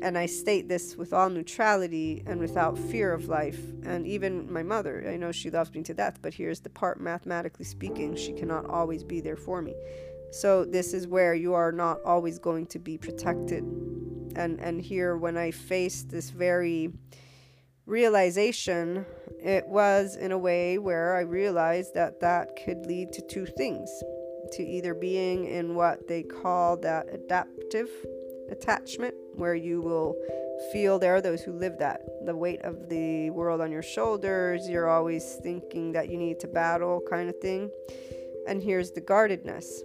and 0.00 0.16
I 0.16 0.24
state 0.24 0.66
this 0.66 0.96
with 0.96 1.12
all 1.12 1.28
neutrality 1.28 2.22
and 2.26 2.40
without 2.40 2.78
fear 2.78 3.12
of 3.12 3.28
life. 3.28 3.60
And 3.84 4.06
even 4.06 4.50
my 4.50 4.62
mother, 4.62 5.04
I 5.06 5.16
know 5.18 5.30
she 5.30 5.50
loves 5.50 5.74
me 5.74 5.82
to 5.82 5.92
death, 5.92 6.20
but 6.22 6.32
here's 6.32 6.60
the 6.60 6.70
part: 6.70 6.98
mathematically 6.98 7.66
speaking, 7.66 8.16
she 8.16 8.32
cannot 8.32 8.64
always 8.64 9.04
be 9.04 9.20
there 9.20 9.36
for 9.36 9.60
me. 9.60 9.74
So 10.34 10.64
this 10.64 10.94
is 10.94 11.06
where 11.06 11.32
you 11.34 11.54
are 11.54 11.70
not 11.70 12.00
always 12.04 12.40
going 12.40 12.66
to 12.66 12.80
be 12.80 12.98
protected. 12.98 13.62
And 14.34 14.58
and 14.58 14.82
here 14.82 15.16
when 15.16 15.36
I 15.36 15.52
faced 15.52 16.10
this 16.10 16.30
very 16.30 16.92
realization, 17.86 19.06
it 19.40 19.64
was 19.68 20.16
in 20.16 20.32
a 20.32 20.38
way 20.38 20.78
where 20.78 21.14
I 21.14 21.20
realized 21.20 21.94
that 21.94 22.18
that 22.20 22.58
could 22.64 22.84
lead 22.84 23.12
to 23.12 23.22
two 23.22 23.46
things 23.46 23.88
to 24.52 24.62
either 24.64 24.92
being 24.92 25.44
in 25.44 25.76
what 25.76 26.08
they 26.08 26.24
call 26.24 26.78
that 26.78 27.06
adaptive 27.12 27.88
attachment, 28.50 29.14
where 29.36 29.54
you 29.54 29.80
will 29.80 30.16
feel 30.72 30.98
there 30.98 31.14
are 31.14 31.20
those 31.20 31.42
who 31.42 31.52
live 31.52 31.78
that 31.78 32.00
the 32.26 32.34
weight 32.34 32.62
of 32.62 32.88
the 32.88 33.30
world 33.30 33.60
on 33.60 33.70
your 33.70 33.82
shoulders, 33.82 34.68
you're 34.68 34.88
always 34.88 35.36
thinking 35.44 35.92
that 35.92 36.08
you 36.08 36.18
need 36.18 36.40
to 36.40 36.48
battle, 36.48 37.00
kind 37.08 37.28
of 37.28 37.38
thing. 37.38 37.70
And 38.48 38.60
here's 38.60 38.90
the 38.90 39.00
guardedness 39.00 39.82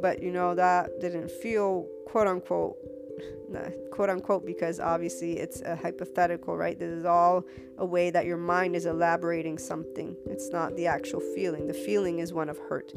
but 0.00 0.22
you 0.22 0.30
know 0.30 0.54
that 0.54 1.00
didn't 1.00 1.30
feel 1.30 1.86
quote 2.06 2.26
unquote 2.26 2.76
quote 3.92 4.10
unquote 4.10 4.44
because 4.46 4.80
obviously 4.80 5.38
it's 5.38 5.60
a 5.62 5.76
hypothetical 5.76 6.56
right? 6.56 6.78
This 6.78 6.90
is 6.90 7.04
all 7.04 7.44
a 7.78 7.84
way 7.84 8.10
that 8.10 8.26
your 8.26 8.36
mind 8.36 8.76
is 8.76 8.86
elaborating 8.86 9.58
something. 9.58 10.16
It's 10.26 10.50
not 10.50 10.76
the 10.76 10.86
actual 10.86 11.20
feeling. 11.20 11.66
The 11.66 11.74
feeling 11.74 12.18
is 12.18 12.32
one 12.32 12.48
of 12.48 12.58
hurt. 12.58 12.92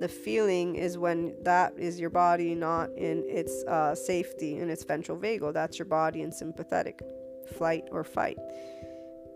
The 0.00 0.08
feeling 0.08 0.76
is 0.76 0.96
when 0.96 1.34
that 1.42 1.74
is 1.78 2.00
your 2.00 2.10
body 2.10 2.54
not 2.54 2.90
in 2.96 3.24
its 3.28 3.64
uh, 3.64 3.94
safety 3.94 4.58
in 4.58 4.70
its 4.70 4.84
ventral 4.84 5.18
vagal. 5.18 5.52
That's 5.52 5.78
your 5.78 5.86
body 5.86 6.22
in 6.22 6.32
sympathetic 6.32 7.02
flight 7.58 7.84
or 7.90 8.04
fight. 8.04 8.38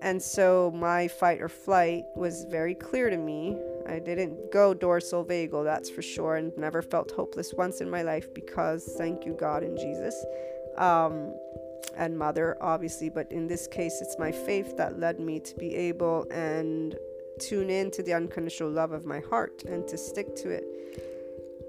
And 0.00 0.22
so 0.22 0.70
my 0.74 1.08
fight 1.08 1.40
or 1.40 1.48
flight 1.48 2.04
was 2.14 2.44
very 2.50 2.74
clear 2.74 3.10
to 3.10 3.16
me 3.16 3.56
I 3.88 3.98
didn't 3.98 4.50
go 4.50 4.74
dorsal 4.74 5.24
vagal, 5.24 5.64
that's 5.64 5.90
for 5.90 6.02
sure, 6.02 6.36
and 6.36 6.56
never 6.56 6.82
felt 6.82 7.10
hopeless 7.10 7.52
once 7.54 7.80
in 7.80 7.90
my 7.90 8.02
life 8.02 8.32
because 8.34 8.94
thank 8.98 9.26
you, 9.26 9.34
God 9.34 9.62
and 9.62 9.76
Jesus. 9.78 10.14
Um, 10.76 11.34
and 11.96 12.18
mother, 12.18 12.56
obviously, 12.60 13.08
but 13.08 13.30
in 13.30 13.46
this 13.46 13.66
case, 13.66 14.00
it's 14.00 14.18
my 14.18 14.32
faith 14.32 14.76
that 14.76 14.98
led 14.98 15.20
me 15.20 15.38
to 15.40 15.54
be 15.56 15.74
able 15.74 16.26
and 16.30 16.96
tune 17.38 17.70
in 17.70 17.90
to 17.92 18.02
the 18.02 18.12
unconditional 18.12 18.70
love 18.70 18.92
of 18.92 19.04
my 19.04 19.20
heart 19.20 19.62
and 19.64 19.86
to 19.88 19.96
stick 19.96 20.34
to 20.36 20.50
it. 20.50 20.64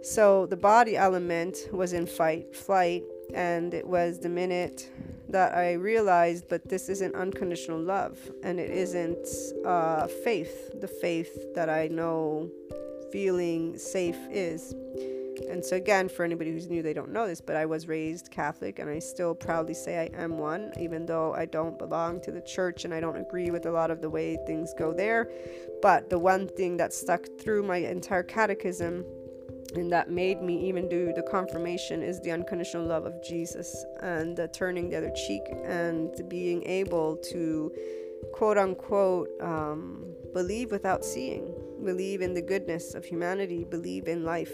So 0.04 0.46
the 0.46 0.58
body 0.58 0.96
element 0.96 1.70
was 1.72 1.94
in 1.94 2.06
fight, 2.06 2.56
flight, 2.56 3.04
and 3.34 3.74
it 3.74 3.88
was 3.88 4.20
the 4.20 4.30
minute 4.30 4.90
that 5.30 5.56
I 5.56 5.74
realized, 5.74 6.48
but 6.50 6.70
this 6.70 6.90
isn't 6.90 7.16
unconditional 7.16 7.80
love, 7.80 8.18
and 8.44 8.60
it 8.60 8.70
isn't 8.70 9.28
uh, 9.66 10.08
faith, 10.08 10.80
the 10.80 10.88
faith 10.88 11.54
that 11.56 11.70
I 11.70 11.88
know 11.88 12.50
feeling 13.12 13.78
safe 13.78 14.18
is. 14.30 14.74
And 15.50 15.64
so, 15.64 15.76
again, 15.76 16.08
for 16.08 16.24
anybody 16.24 16.52
who's 16.52 16.70
new, 16.70 16.82
they 16.82 16.94
don't 16.94 17.12
know 17.12 17.28
this, 17.28 17.42
but 17.42 17.56
I 17.56 17.66
was 17.66 17.88
raised 17.88 18.32
Catholic, 18.32 18.80
and 18.80 18.90
I 18.90 19.00
still 19.00 19.36
proudly 19.36 19.74
say 19.74 20.00
I 20.00 20.24
am 20.24 20.38
one, 20.38 20.72
even 20.80 21.06
though 21.06 21.34
I 21.34 21.46
don't 21.46 21.78
belong 21.78 22.22
to 22.22 22.32
the 22.32 22.42
church 22.42 22.86
and 22.86 22.94
I 22.94 23.00
don't 23.00 23.18
agree 23.18 23.52
with 23.52 23.66
a 23.66 23.72
lot 23.72 23.92
of 23.92 24.02
the 24.02 24.10
way 24.10 24.38
things 24.48 24.74
go 24.78 24.94
there. 24.94 25.30
But 25.82 26.10
the 26.10 26.20
one 26.20 26.48
thing 26.48 26.78
that 26.78 26.94
stuck 26.94 27.26
through 27.40 27.64
my 27.64 27.78
entire 27.78 28.24
catechism 28.24 29.06
and 29.78 29.92
that 29.92 30.10
made 30.10 30.42
me 30.42 30.68
even 30.68 30.88
do 30.88 31.14
the 31.14 31.22
confirmation 31.22 32.02
is 32.02 32.20
the 32.22 32.32
unconditional 32.32 32.86
love 32.86 33.06
of 33.06 33.22
Jesus 33.24 33.86
and 34.02 34.40
turning 34.54 34.90
the 34.90 34.98
other 34.98 35.12
cheek 35.28 35.42
and 35.64 36.28
being 36.30 36.64
able 36.66 37.18
to 37.18 37.72
quote 38.34 38.58
unquote 38.58 39.30
um, 39.42 40.06
believe 40.34 40.72
without 40.72 41.04
seeing, 41.04 41.54
believe 41.84 42.22
in 42.22 42.34
the 42.34 42.42
goodness 42.42 42.94
of 42.94 43.06
humanity, 43.06 43.64
believe 43.64 44.08
in 44.08 44.24
life. 44.24 44.54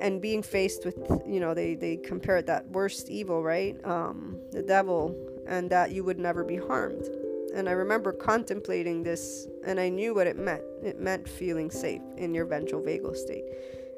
And 0.00 0.20
being 0.20 0.42
faced 0.42 0.84
with, 0.84 0.96
you 1.26 1.40
know, 1.40 1.54
they, 1.54 1.74
they 1.74 1.96
compare 1.96 2.38
it 2.38 2.46
that 2.46 2.68
worst 2.68 3.08
evil, 3.08 3.42
right? 3.42 3.76
Um, 3.84 4.38
the 4.50 4.62
devil, 4.62 5.16
and 5.46 5.70
that 5.70 5.92
you 5.92 6.04
would 6.04 6.18
never 6.18 6.44
be 6.44 6.56
harmed. 6.56 7.08
And 7.54 7.68
I 7.68 7.72
remember 7.72 8.12
contemplating 8.12 9.04
this, 9.04 9.46
and 9.64 9.78
I 9.78 9.88
knew 9.88 10.14
what 10.14 10.26
it 10.26 10.36
meant. 10.36 10.64
It 10.82 10.98
meant 10.98 11.28
feeling 11.28 11.70
safe 11.70 12.02
in 12.16 12.34
your 12.34 12.44
ventral 12.44 12.82
vagal 12.82 13.16
state 13.16 13.44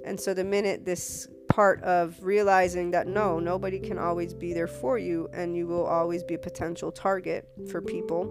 and 0.06 0.18
so 0.18 0.32
the 0.32 0.44
minute 0.44 0.84
this 0.84 1.28
part 1.48 1.82
of 1.82 2.16
realizing 2.22 2.90
that 2.92 3.06
no, 3.06 3.38
nobody 3.38 3.78
can 3.78 3.98
always 3.98 4.34
be 4.34 4.52
there 4.52 4.66
for 4.66 4.98
you, 4.98 5.28
and 5.32 5.56
you 5.56 5.66
will 5.66 5.86
always 5.86 6.22
be 6.22 6.34
a 6.34 6.38
potential 6.38 6.92
target 6.92 7.48
for 7.70 7.80
people 7.82 8.24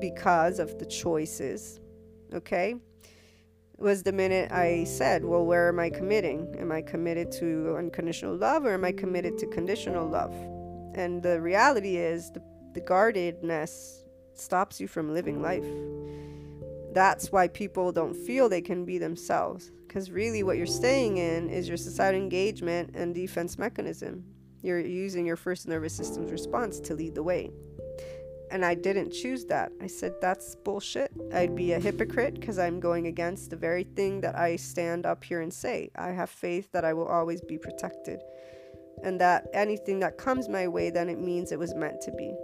because 0.00 0.58
of 0.58 0.78
the 0.78 0.86
choices, 0.86 1.80
okay? 2.32 2.74
Was 3.76 4.02
the 4.02 4.12
minute 4.12 4.52
I 4.52 4.84
said, 4.84 5.24
well, 5.24 5.44
where 5.44 5.68
am 5.68 5.78
I 5.78 5.90
committing? 5.90 6.54
Am 6.58 6.70
I 6.70 6.82
committed 6.82 7.32
to 7.32 7.74
unconditional 7.76 8.36
love 8.36 8.64
or 8.64 8.72
am 8.72 8.84
I 8.84 8.92
committed 8.92 9.38
to 9.38 9.46
conditional 9.48 10.08
love? 10.08 10.32
And 10.94 11.22
the 11.22 11.40
reality 11.40 11.96
is, 11.96 12.30
the, 12.30 12.42
the 12.74 12.80
guardedness 12.80 14.04
stops 14.34 14.80
you 14.80 14.88
from 14.88 15.12
living 15.12 15.42
life. 15.42 15.66
That's 16.92 17.32
why 17.32 17.48
people 17.48 17.92
don't 17.92 18.14
feel 18.14 18.48
they 18.48 18.60
can 18.60 18.84
be 18.84 18.98
themselves 18.98 19.70
because 19.92 20.10
really, 20.10 20.42
what 20.42 20.56
you're 20.56 20.64
staying 20.64 21.18
in 21.18 21.50
is 21.50 21.68
your 21.68 21.76
societal 21.76 22.18
engagement 22.18 22.92
and 22.94 23.14
defense 23.14 23.58
mechanism. 23.58 24.24
You're 24.62 24.80
using 24.80 25.26
your 25.26 25.36
first 25.36 25.68
nervous 25.68 25.92
system's 25.94 26.32
response 26.32 26.80
to 26.80 26.94
lead 26.94 27.14
the 27.14 27.22
way. 27.22 27.50
And 28.50 28.64
I 28.64 28.74
didn't 28.74 29.10
choose 29.10 29.44
that. 29.46 29.70
I 29.82 29.88
said, 29.88 30.14
that's 30.22 30.56
bullshit. 30.64 31.12
I'd 31.34 31.54
be 31.54 31.74
a 31.74 31.78
hypocrite 31.78 32.40
because 32.40 32.58
I'm 32.58 32.80
going 32.80 33.06
against 33.06 33.50
the 33.50 33.56
very 33.56 33.84
thing 33.84 34.22
that 34.22 34.34
I 34.34 34.56
stand 34.56 35.04
up 35.04 35.22
here 35.22 35.42
and 35.42 35.52
say. 35.52 35.90
I 35.94 36.08
have 36.08 36.30
faith 36.30 36.72
that 36.72 36.86
I 36.86 36.94
will 36.94 37.08
always 37.08 37.42
be 37.42 37.58
protected. 37.58 38.22
And 39.04 39.20
that 39.20 39.46
anything 39.52 40.00
that 40.00 40.16
comes 40.16 40.48
my 40.48 40.68
way, 40.68 40.88
then 40.88 41.10
it 41.10 41.18
means 41.18 41.52
it 41.52 41.58
was 41.58 41.74
meant 41.74 42.00
to 42.00 42.12
be. 42.12 42.34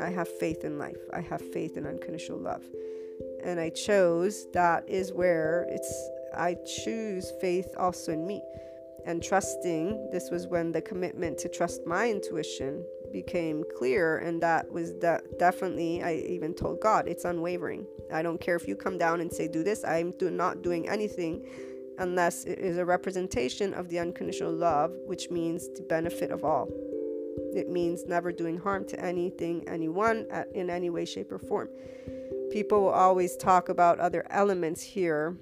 I 0.00 0.08
have 0.08 0.28
faith 0.40 0.64
in 0.64 0.78
life. 0.78 0.96
I 1.12 1.20
have 1.20 1.42
faith 1.52 1.76
in 1.76 1.86
unconditional 1.86 2.38
love. 2.38 2.64
And 3.46 3.60
I 3.60 3.70
chose 3.70 4.48
that 4.52 4.88
is 4.88 5.12
where 5.12 5.66
it's 5.70 6.10
I 6.36 6.56
choose 6.84 7.32
faith 7.40 7.68
also 7.78 8.12
in 8.12 8.26
me. 8.26 8.42
And 9.06 9.22
trusting, 9.22 10.10
this 10.10 10.30
was 10.32 10.48
when 10.48 10.72
the 10.72 10.82
commitment 10.82 11.38
to 11.38 11.48
trust 11.48 11.86
my 11.86 12.10
intuition 12.10 12.84
became 13.12 13.62
clear 13.78 14.18
and 14.18 14.42
that 14.42 14.68
was 14.70 14.92
de- 14.94 15.22
definitely 15.38 16.02
i 16.02 16.16
even 16.16 16.52
told 16.52 16.80
god 16.80 17.06
it's 17.06 17.24
unwavering. 17.24 17.86
I 18.12 18.20
don't 18.20 18.40
care 18.40 18.56
if 18.56 18.66
you 18.66 18.74
come 18.74 18.98
down 18.98 19.20
and 19.20 19.32
say 19.32 19.46
do 19.46 19.62
this 19.62 19.84
i'm 19.84 20.10
do- 20.10 20.28
not 20.28 20.60
doing 20.60 20.88
anything 20.88 21.46
unless 21.98 22.44
it 22.44 22.58
is 22.58 22.78
a 22.78 22.84
representation 22.84 23.72
of 23.74 23.88
the 23.88 24.00
unconditional 24.00 24.52
love 24.52 24.92
which 25.06 25.30
means 25.30 25.68
the 25.76 25.82
benefit 25.82 26.32
of 26.32 26.44
all. 26.44 26.68
It 27.54 27.70
means 27.70 28.04
never 28.06 28.32
doing 28.32 28.58
harm 28.58 28.84
to 28.88 29.00
anything 29.00 29.66
anyone 29.68 30.26
at, 30.30 30.48
in 30.52 30.68
any 30.68 30.90
way 30.90 31.04
shape 31.04 31.30
or 31.30 31.38
form 31.38 31.68
people 32.50 32.82
will 32.82 32.90
always 32.90 33.36
talk 33.36 33.68
about 33.68 33.98
other 34.00 34.26
elements 34.30 34.82
here 34.82 35.36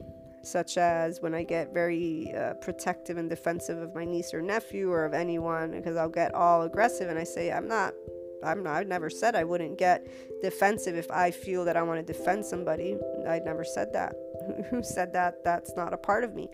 such 0.47 0.77
as 0.77 1.21
when 1.21 1.35
I 1.35 1.43
get 1.43 1.73
very 1.73 2.33
uh, 2.35 2.55
protective 2.55 3.17
and 3.17 3.29
defensive 3.29 3.79
of 3.79 3.95
my 3.95 4.05
niece 4.05 4.35
or 4.35 4.43
nephew 4.43 4.91
or 4.91 5.05
of 5.05 5.15
anyone, 5.15 5.73
because 5.73 5.97
I'll 5.97 6.09
get 6.09 6.35
all 6.35 6.63
aggressive 6.63 7.09
and 7.09 7.19
I 7.19 7.25
say, 7.25 7.51
I'm 7.51 7.67
not, 7.67 7.95
I'm 8.43 8.63
not, 8.63 8.77
I've 8.77 8.87
never 8.87 9.09
said 9.09 9.35
I 9.35 9.45
wouldn't 9.45 9.79
get 9.79 10.07
defensive 10.43 10.97
if 10.97 11.11
I 11.11 11.31
feel 11.31 11.65
that 11.65 11.77
I 11.77 11.83
want 11.83 12.07
to 12.07 12.13
defend 12.13 12.45
somebody. 12.45 12.97
I 13.29 13.39
never 13.39 13.65
said 13.65 13.93
that. 13.95 14.15
Who 14.71 14.83
said 14.83 15.13
that? 15.15 15.43
That's 15.45 15.75
not 15.77 15.93
a 15.93 15.97
part 15.97 16.25
of 16.25 16.35
me. 16.35 16.49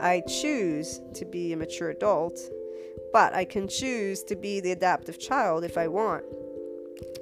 I 0.00 0.22
choose 0.28 1.00
to 1.14 1.24
be 1.24 1.52
a 1.52 1.56
mature 1.56 1.90
adult, 1.90 2.38
but 3.12 3.34
I 3.34 3.44
can 3.44 3.68
choose 3.68 4.22
to 4.24 4.36
be 4.36 4.60
the 4.60 4.72
adaptive 4.72 5.18
child 5.18 5.64
if 5.64 5.78
I 5.78 5.88
want. 5.88 6.24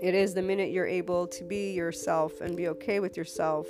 It 0.03 0.15
is 0.15 0.35
the 0.35 0.43
minute 0.43 0.71
you're 0.71 0.87
able 0.87 1.27
to 1.29 1.45
be 1.45 1.73
yourself 1.73 2.41
and 2.41 2.57
be 2.57 2.69
okay 2.69 3.01
with 3.01 3.17
yourself 3.17 3.67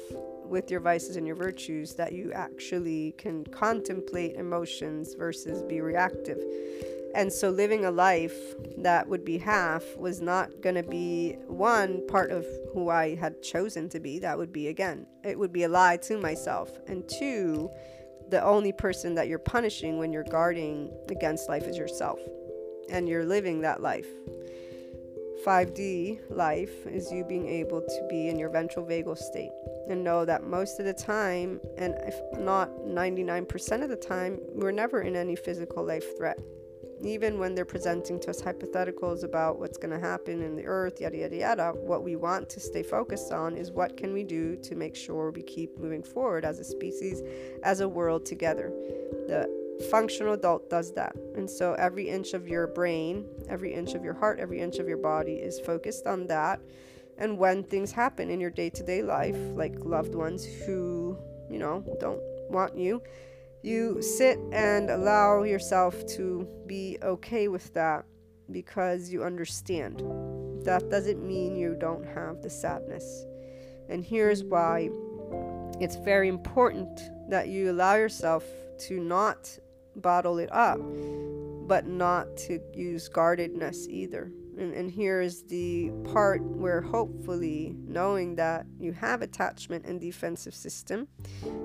with 0.53 0.71
your 0.71 0.81
vices 0.81 1.17
and 1.17 1.27
your 1.27 1.35
virtues 1.35 1.95
that 1.95 2.13
you 2.13 2.31
actually 2.33 3.15
can 3.17 3.45
contemplate 3.47 4.37
emotions 4.37 5.15
versus 5.15 5.63
be 5.63 5.81
reactive. 5.81 6.39
And 7.15 7.33
so, 7.33 7.51
living 7.51 7.85
a 7.85 7.91
life 7.91 8.37
that 8.79 9.09
would 9.09 9.25
be 9.25 9.39
half 9.39 9.83
was 9.97 10.21
not 10.21 10.61
going 10.61 10.77
to 10.77 10.83
be 10.83 11.33
one 11.47 12.07
part 12.07 12.31
of 12.31 12.47
who 12.73 12.89
I 12.89 13.15
had 13.17 13.43
chosen 13.43 13.89
to 13.91 14.01
be. 14.01 14.19
That 14.19 14.39
would 14.39 14.53
be, 14.53 14.69
again, 14.69 15.07
it 15.25 15.39
would 15.39 15.53
be 15.53 15.65
a 15.65 15.69
lie 15.69 15.99
to 15.99 16.19
myself. 16.19 16.71
And 16.87 17.07
two, 17.09 17.71
the 18.31 18.43
only 18.43 18.73
person 18.73 19.15
that 19.17 19.29
you're 19.29 19.39
punishing 19.39 19.99
when 19.99 20.13
you're 20.13 20.25
guarding 20.25 20.91
against 21.11 21.49
life 21.49 21.65
is 21.65 21.77
yourself. 21.77 22.19
And 22.91 23.09
you're 23.09 23.27
living 23.27 23.61
that 23.61 23.83
life. 23.83 24.09
5D 25.45 26.21
life 26.31 26.87
is 26.87 27.11
you 27.11 27.25
being 27.25 27.49
able 27.49 27.81
to 27.81 28.07
be 28.09 28.29
in 28.29 28.39
your 28.39 28.49
ventral 28.49 28.87
vagal 28.87 29.19
state 29.19 29.51
and 29.89 30.05
know 30.05 30.25
that 30.25 30.45
most 30.45 30.79
of 30.79 30.87
the 30.87 30.93
time, 30.93 31.61
and 31.77 31.95
if 32.07 32.15
not 32.39 32.71
99% 32.87 33.83
of 33.83 33.89
the 33.89 33.97
time, 33.97 34.39
we're 34.55 34.71
never 34.71 35.03
in 35.03 35.17
any 35.17 35.35
physical 35.35 35.85
life 35.85 36.17
threat. 36.17 36.39
Even 37.05 37.41
when 37.41 37.57
they're 37.57 37.65
presenting 37.65 38.21
to 38.21 38.31
us 38.31 38.41
hypotheticals 38.41 39.25
about 39.25 39.59
what's 39.59 39.77
going 39.77 39.91
to 39.91 39.99
happen 39.99 40.41
in 40.43 40.55
the 40.55 40.65
earth, 40.65 41.01
yada, 41.01 41.17
yada, 41.17 41.37
yada, 41.37 41.73
what 41.73 42.05
we 42.05 42.15
want 42.15 42.49
to 42.49 42.61
stay 42.61 42.85
focused 42.85 43.33
on 43.33 43.57
is 43.57 43.73
what 43.73 43.97
can 43.97 44.13
we 44.13 44.23
do 44.23 44.55
to 44.57 44.77
make 44.77 44.95
sure 44.95 45.33
we 45.33 45.43
keep 45.43 45.77
moving 45.77 46.05
forward 46.05 46.45
as 46.45 46.61
a 46.61 46.65
species, 46.65 47.21
as 47.65 47.81
a 47.81 47.89
world 47.89 48.25
together. 48.25 48.73
The 49.27 49.62
functional 49.91 50.35
adult 50.35 50.69
does 50.71 50.93
that. 50.95 51.15
And 51.37 51.49
so 51.49 51.75
every 51.75 52.09
inch 52.09 52.35
of 52.35 52.49
your 52.49 52.69
brain, 52.69 53.27
every 53.49 53.75
inch 53.75 53.95
of 53.95 54.05
your 54.05 54.15
heart, 54.15 54.39
every 54.41 54.61
inch 54.61 54.79
of 54.79 54.89
your 54.89 54.99
body 54.99 55.35
is 55.35 55.61
focused 55.61 56.07
on 56.07 56.27
that. 56.29 56.61
And 57.19 57.39
when 57.39 57.63
things 57.63 57.93
happen 57.93 58.31
in 58.31 58.41
your 58.41 58.51
day 58.51 58.71
to 58.71 58.83
day 58.83 59.03
life, 59.03 59.37
like 59.55 59.75
loved 59.79 60.15
ones 60.15 60.45
who, 60.45 61.19
you 61.51 61.59
know, 61.59 61.85
don't 62.01 62.21
want 62.51 62.77
you, 62.77 63.03
you 63.63 64.03
sit 64.03 64.39
and 64.53 64.91
allow 64.91 65.45
yourself 65.45 66.07
to 66.17 66.49
be 66.67 66.99
okay 67.03 67.49
with 67.49 67.73
that 67.75 68.05
because 68.51 69.11
you 69.11 69.23
understand. 69.25 70.03
That 70.65 70.91
doesn't 70.91 71.25
mean 71.27 71.57
you 71.57 71.77
don't 71.79 72.05
have 72.05 72.43
the 72.43 72.51
sadness. 72.51 73.25
And 73.89 74.05
here's 74.05 74.43
why 74.43 74.91
it's 75.81 75.97
very 75.97 76.29
important 76.29 77.01
that 77.29 77.49
you 77.49 77.71
allow 77.71 77.95
yourself 77.95 78.45
to 78.89 79.01
not 79.01 79.59
bottle 79.97 80.39
it 80.39 80.53
up, 80.53 80.81
but 81.69 81.87
not 81.87 82.37
to 82.37 82.61
use 82.75 83.09
guardedness 83.09 83.87
either. 83.89 84.33
And, 84.59 84.75
and 84.75 84.91
here 84.91 85.23
is 85.23 85.45
the 85.45 85.91
part 86.13 86.43
where 86.43 86.83
hopefully 86.83 87.75
knowing 87.87 88.37
that 88.37 88.67
you 88.79 88.93
have 88.93 89.23
attachment 89.23 89.87
and 89.87 89.99
defensive 89.99 90.55
system, 90.55 91.09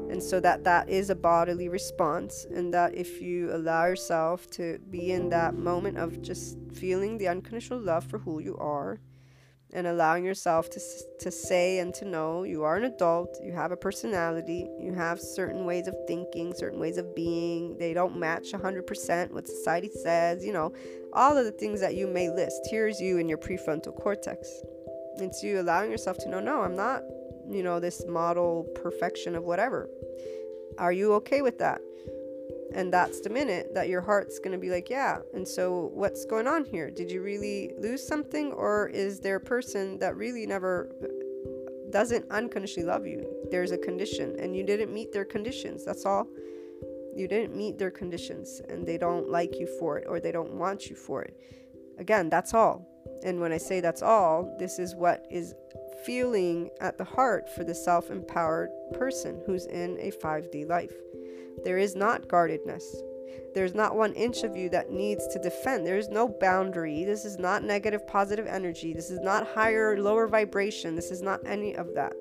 and 0.09 0.23
so 0.23 0.39
that 0.39 0.63
that 0.63 0.87
is 0.87 1.09
a 1.09 1.15
bodily 1.15 1.67
response, 1.67 2.45
and 2.49 2.73
that 2.73 2.95
if 2.95 3.21
you 3.21 3.53
allow 3.53 3.87
yourself 3.87 4.49
to 4.51 4.79
be 4.89 5.11
in 5.11 5.29
that 5.29 5.55
moment 5.55 5.97
of 5.97 6.21
just 6.21 6.57
feeling 6.73 7.17
the 7.17 7.27
unconditional 7.27 7.79
love 7.79 8.05
for 8.05 8.19
who 8.19 8.39
you 8.39 8.55
are, 8.57 8.99
and 9.73 9.85
allowing 9.87 10.23
yourself 10.23 10.69
to, 10.69 10.79
to 11.19 11.29
say 11.29 11.79
and 11.79 11.93
to 11.95 12.05
know 12.05 12.43
you 12.43 12.63
are 12.63 12.77
an 12.77 12.85
adult, 12.85 13.37
you 13.43 13.51
have 13.51 13.71
a 13.71 13.77
personality, 13.77 14.67
you 14.79 14.93
have 14.93 15.19
certain 15.19 15.65
ways 15.65 15.87
of 15.87 15.95
thinking, 16.07 16.53
certain 16.55 16.79
ways 16.79 16.97
of 16.97 17.13
being. 17.15 17.77
They 17.77 17.93
don't 17.93 18.17
match 18.17 18.53
100% 18.53 19.31
what 19.31 19.47
society 19.47 19.89
says, 19.89 20.45
you 20.45 20.53
know, 20.53 20.73
all 21.13 21.37
of 21.37 21.45
the 21.45 21.51
things 21.51 21.81
that 21.81 21.95
you 21.95 22.07
may 22.07 22.29
list. 22.29 22.67
Here's 22.69 22.99
you 22.99 23.17
in 23.17 23.27
your 23.27 23.37
prefrontal 23.37 23.95
cortex. 23.95 24.47
It's 25.17 25.43
you 25.43 25.59
allowing 25.59 25.91
yourself 25.91 26.17
to 26.19 26.29
know, 26.29 26.39
no, 26.39 26.61
I'm 26.61 26.75
not, 26.75 27.01
you 27.49 27.63
know, 27.63 27.79
this 27.79 28.05
model 28.07 28.67
perfection 28.75 29.35
of 29.35 29.43
whatever. 29.43 29.89
Are 30.77 30.91
you 30.91 31.13
okay 31.13 31.41
with 31.41 31.57
that? 31.59 31.81
And 32.73 32.93
that's 32.93 33.21
the 33.21 33.29
minute 33.29 33.73
that 33.73 33.89
your 33.89 34.01
heart's 34.01 34.39
going 34.39 34.51
to 34.51 34.57
be 34.57 34.69
like, 34.69 34.89
yeah. 34.89 35.19
And 35.33 35.47
so, 35.47 35.91
what's 35.93 36.25
going 36.25 36.47
on 36.47 36.65
here? 36.65 36.91
Did 36.91 37.09
you 37.09 37.21
really 37.21 37.73
lose 37.79 38.05
something? 38.05 38.51
Or 38.51 38.87
is 38.89 39.19
there 39.19 39.37
a 39.37 39.41
person 39.41 39.97
that 39.99 40.15
really 40.15 40.45
never 40.45 40.89
uh, 41.01 41.07
doesn't 41.91 42.29
unconditionally 42.29 42.87
love 42.87 43.07
you? 43.07 43.25
There's 43.51 43.71
a 43.71 43.77
condition, 43.77 44.35
and 44.39 44.55
you 44.55 44.63
didn't 44.63 44.93
meet 44.93 45.11
their 45.11 45.25
conditions. 45.25 45.85
That's 45.85 46.05
all. 46.05 46.27
You 47.15 47.27
didn't 47.27 47.55
meet 47.55 47.79
their 47.79 47.89
conditions, 47.89 48.61
and 48.69 48.85
they 48.85 48.97
don't 48.97 49.29
like 49.29 49.59
you 49.59 49.67
for 49.79 49.97
it, 49.97 50.05
or 50.07 50.19
they 50.19 50.31
don't 50.31 50.53
want 50.53 50.87
you 50.87 50.95
for 50.95 51.23
it. 51.23 51.39
Again, 51.97 52.29
that's 52.29 52.53
all. 52.53 52.87
And 53.23 53.39
when 53.39 53.51
I 53.51 53.57
say 53.57 53.79
that's 53.79 54.03
all, 54.03 54.55
this 54.59 54.77
is 54.77 54.93
what 54.93 55.25
is 55.31 55.55
feeling 56.05 56.69
at 56.79 56.97
the 56.97 57.03
heart 57.03 57.49
for 57.49 57.63
the 57.63 57.73
self 57.73 58.11
empowered 58.11 58.69
person 58.93 59.41
who's 59.45 59.65
in 59.65 59.97
a 59.99 60.11
5D 60.11 60.67
life. 60.67 60.93
There 61.63 61.77
is 61.77 61.95
not 61.95 62.27
guardedness. 62.27 62.95
There's 63.53 63.73
not 63.73 63.95
one 63.95 64.13
inch 64.13 64.43
of 64.43 64.55
you 64.55 64.69
that 64.69 64.91
needs 64.91 65.27
to 65.27 65.39
defend. 65.39 65.85
There 65.85 65.97
is 65.97 66.09
no 66.09 66.27
boundary. 66.27 67.03
This 67.05 67.25
is 67.25 67.39
not 67.39 67.63
negative, 67.63 68.05
positive 68.07 68.45
energy. 68.45 68.93
This 68.93 69.09
is 69.09 69.19
not 69.19 69.47
higher, 69.47 69.99
lower 69.99 70.27
vibration. 70.27 70.95
This 70.95 71.11
is 71.11 71.21
not 71.21 71.41
any 71.45 71.75
of 71.75 71.93
that. 71.95 72.13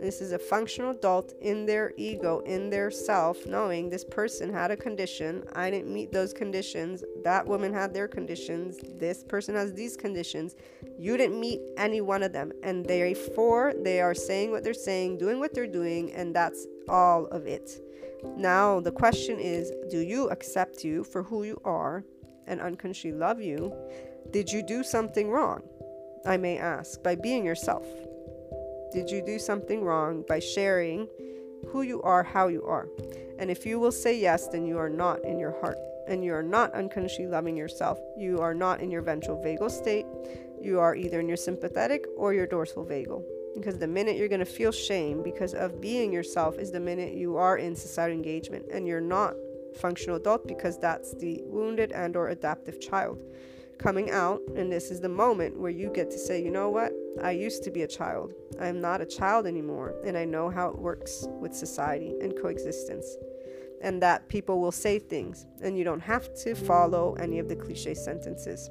This 0.00 0.20
is 0.20 0.32
a 0.32 0.38
functional 0.38 0.90
adult 0.90 1.34
in 1.40 1.66
their 1.66 1.92
ego, 1.96 2.40
in 2.40 2.68
their 2.68 2.90
self, 2.90 3.46
knowing 3.46 3.88
this 3.88 4.04
person 4.04 4.52
had 4.52 4.70
a 4.70 4.76
condition. 4.76 5.44
I 5.54 5.70
didn't 5.70 5.92
meet 5.92 6.12
those 6.12 6.32
conditions. 6.32 7.04
That 7.22 7.46
woman 7.46 7.72
had 7.72 7.94
their 7.94 8.08
conditions. 8.08 8.78
This 8.98 9.22
person 9.22 9.54
has 9.54 9.72
these 9.72 9.96
conditions. 9.96 10.56
You 10.98 11.16
didn't 11.16 11.38
meet 11.38 11.60
any 11.76 12.00
one 12.00 12.22
of 12.22 12.32
them. 12.32 12.52
And 12.62 12.84
therefore, 12.84 13.74
they 13.82 14.00
are 14.00 14.14
saying 14.14 14.50
what 14.50 14.64
they're 14.64 14.74
saying, 14.74 15.18
doing 15.18 15.38
what 15.38 15.54
they're 15.54 15.66
doing, 15.66 16.12
and 16.12 16.34
that's 16.34 16.66
all 16.88 17.26
of 17.26 17.46
it. 17.46 17.83
Now, 18.36 18.80
the 18.80 18.92
question 18.92 19.38
is 19.38 19.72
do 19.90 20.00
you 20.00 20.28
accept 20.30 20.84
you 20.84 21.04
for 21.04 21.22
who 21.22 21.44
you 21.44 21.60
are 21.64 22.04
and 22.46 22.60
unconsciously 22.60 23.12
love 23.12 23.40
you? 23.40 23.72
Did 24.30 24.50
you 24.50 24.62
do 24.62 24.82
something 24.82 25.30
wrong? 25.30 25.62
I 26.26 26.36
may 26.36 26.58
ask, 26.58 27.02
by 27.02 27.14
being 27.14 27.44
yourself. 27.44 27.86
Did 28.92 29.10
you 29.10 29.22
do 29.24 29.38
something 29.38 29.82
wrong 29.82 30.24
by 30.28 30.38
sharing 30.38 31.08
who 31.68 31.82
you 31.82 32.00
are, 32.02 32.22
how 32.22 32.48
you 32.48 32.64
are? 32.64 32.88
And 33.38 33.50
if 33.50 33.66
you 33.66 33.78
will 33.78 33.92
say 33.92 34.18
yes, 34.18 34.48
then 34.48 34.64
you 34.64 34.78
are 34.78 34.88
not 34.88 35.24
in 35.24 35.38
your 35.38 35.58
heart 35.60 35.78
and 36.06 36.24
you 36.24 36.32
are 36.34 36.42
not 36.42 36.72
unconsciously 36.74 37.26
loving 37.26 37.56
yourself. 37.56 37.98
You 38.16 38.40
are 38.40 38.54
not 38.54 38.80
in 38.80 38.90
your 38.90 39.02
ventral 39.02 39.42
vagal 39.42 39.70
state. 39.70 40.06
You 40.60 40.80
are 40.80 40.94
either 40.94 41.20
in 41.20 41.28
your 41.28 41.36
sympathetic 41.36 42.06
or 42.16 42.32
your 42.32 42.46
dorsal 42.46 42.84
vagal. 42.84 43.22
Because 43.54 43.78
the 43.78 43.86
minute 43.86 44.16
you're 44.16 44.28
going 44.28 44.40
to 44.40 44.44
feel 44.44 44.72
shame 44.72 45.22
because 45.22 45.54
of 45.54 45.80
being 45.80 46.12
yourself 46.12 46.58
is 46.58 46.72
the 46.72 46.80
minute 46.80 47.14
you 47.14 47.36
are 47.36 47.58
in 47.58 47.76
societal 47.76 48.16
engagement 48.16 48.66
and 48.72 48.86
you're 48.86 49.00
not 49.00 49.34
functional 49.80 50.16
adult 50.16 50.46
because 50.46 50.78
that's 50.78 51.14
the 51.14 51.40
wounded 51.44 51.92
and 51.92 52.16
or 52.16 52.28
adaptive 52.28 52.80
child 52.80 53.22
coming 53.78 54.10
out. 54.10 54.40
And 54.56 54.70
this 54.70 54.90
is 54.90 55.00
the 55.00 55.08
moment 55.08 55.58
where 55.58 55.70
you 55.70 55.90
get 55.92 56.10
to 56.10 56.18
say 56.18 56.42
you 56.42 56.50
know 56.50 56.68
what? 56.68 56.92
I 57.22 57.32
used 57.32 57.62
to 57.64 57.70
be 57.70 57.82
a 57.82 57.88
child. 57.88 58.32
I'm 58.60 58.80
not 58.80 59.00
a 59.00 59.06
child 59.06 59.46
anymore. 59.46 59.94
And 60.04 60.16
i 60.16 60.24
know 60.24 60.50
how 60.50 60.68
it 60.68 60.78
works 60.78 61.26
with 61.40 61.54
society 61.54 62.14
and 62.20 62.34
coexistence. 62.40 63.06
And 63.82 64.00
that 64.02 64.28
people 64.28 64.60
will 64.60 64.72
say 64.72 64.98
things 64.98 65.46
and 65.62 65.76
you 65.76 65.84
don't 65.84 66.00
have 66.00 66.34
to 66.42 66.54
follow 66.54 67.14
any 67.20 67.38
of 67.38 67.48
the 67.48 67.56
cliche 67.56 67.94
sentences 67.94 68.70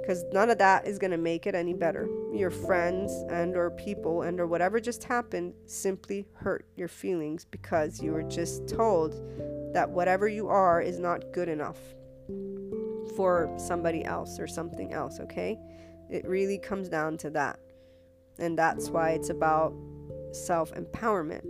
because 0.00 0.24
none 0.32 0.50
of 0.50 0.58
that 0.58 0.86
is 0.86 0.98
going 0.98 1.10
to 1.10 1.16
make 1.16 1.46
it 1.46 1.54
any 1.54 1.74
better 1.74 2.08
your 2.32 2.50
friends 2.50 3.12
and 3.30 3.56
or 3.56 3.70
people 3.70 4.22
and 4.22 4.40
or 4.40 4.46
whatever 4.46 4.80
just 4.80 5.04
happened 5.04 5.52
simply 5.66 6.26
hurt 6.34 6.66
your 6.76 6.88
feelings 6.88 7.44
because 7.44 8.02
you 8.02 8.12
were 8.12 8.22
just 8.22 8.66
told 8.68 9.12
that 9.74 9.88
whatever 9.88 10.28
you 10.28 10.48
are 10.48 10.80
is 10.80 10.98
not 10.98 11.32
good 11.32 11.48
enough 11.48 11.78
for 13.16 13.52
somebody 13.58 14.04
else 14.04 14.38
or 14.38 14.46
something 14.46 14.92
else 14.92 15.20
okay 15.20 15.58
it 16.10 16.26
really 16.26 16.58
comes 16.58 16.88
down 16.88 17.16
to 17.16 17.30
that 17.30 17.58
and 18.38 18.58
that's 18.58 18.88
why 18.88 19.10
it's 19.10 19.30
about 19.30 19.74
self 20.32 20.72
empowerment 20.72 21.44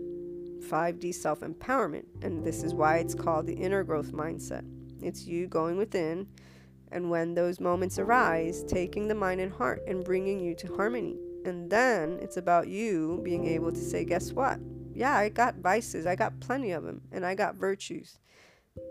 5D 0.63 1.15
self 1.15 1.41
empowerment. 1.41 2.05
And 2.23 2.45
this 2.45 2.63
is 2.63 2.75
why 2.75 2.99
it's 2.99 3.15
called 3.15 3.47
the 3.47 3.55
inner 3.55 3.85
growth 3.85 4.13
mindset. 4.13 4.65
It's 5.01 5.27
you 5.27 5.47
going 5.47 5.77
within, 5.77 6.29
and 6.93 7.11
when 7.11 7.35
those 7.35 7.61
moments 7.61 7.99
arise, 7.99 8.65
taking 8.65 9.09
the 9.09 9.15
mind 9.15 9.41
and 9.41 9.53
heart 9.53 9.83
and 9.87 10.05
bringing 10.05 10.41
you 10.41 10.55
to 10.57 10.75
harmony. 10.75 11.17
And 11.45 11.71
then 11.71 12.19
it's 12.21 12.37
about 12.37 12.69
you 12.69 13.21
being 13.25 13.47
able 13.47 13.73
to 13.73 13.81
say, 13.81 14.05
guess 14.05 14.33
what? 14.33 14.61
Yeah, 14.95 15.17
I 15.17 15.29
got 15.29 15.57
vices, 15.57 16.07
I 16.07 16.15
got 16.15 16.39
plenty 16.41 16.73
of 16.73 16.85
them, 16.85 17.01
and 17.11 17.25
I 17.25 17.35
got 17.35 17.57
virtues. 17.57 18.19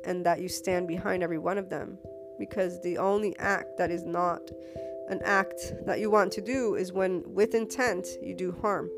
And 0.05 0.25
that 0.25 0.41
you 0.41 0.49
stand 0.49 0.87
behind 0.87 1.23
every 1.23 1.37
one 1.37 1.57
of 1.57 1.69
them. 1.69 1.97
Because 2.39 2.81
the 2.81 2.97
only 2.97 3.37
act 3.37 3.77
that 3.77 3.91
is 3.91 4.03
not 4.03 4.41
an 5.09 5.21
act 5.23 5.73
that 5.85 5.99
you 5.99 6.09
want 6.09 6.31
to 6.33 6.41
do 6.41 6.75
is 6.75 6.91
when, 6.91 7.23
with 7.25 7.53
intent, 7.53 8.07
you 8.21 8.33
do 8.35 8.51
harm 8.61 8.89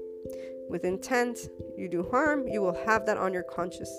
with 0.69 0.85
intent, 0.85 1.49
you 1.77 1.87
do 1.87 2.07
harm, 2.09 2.47
you 2.47 2.61
will 2.61 2.85
have 2.85 3.05
that 3.05 3.17
on 3.17 3.33
your 3.33 3.43
conscience. 3.43 3.91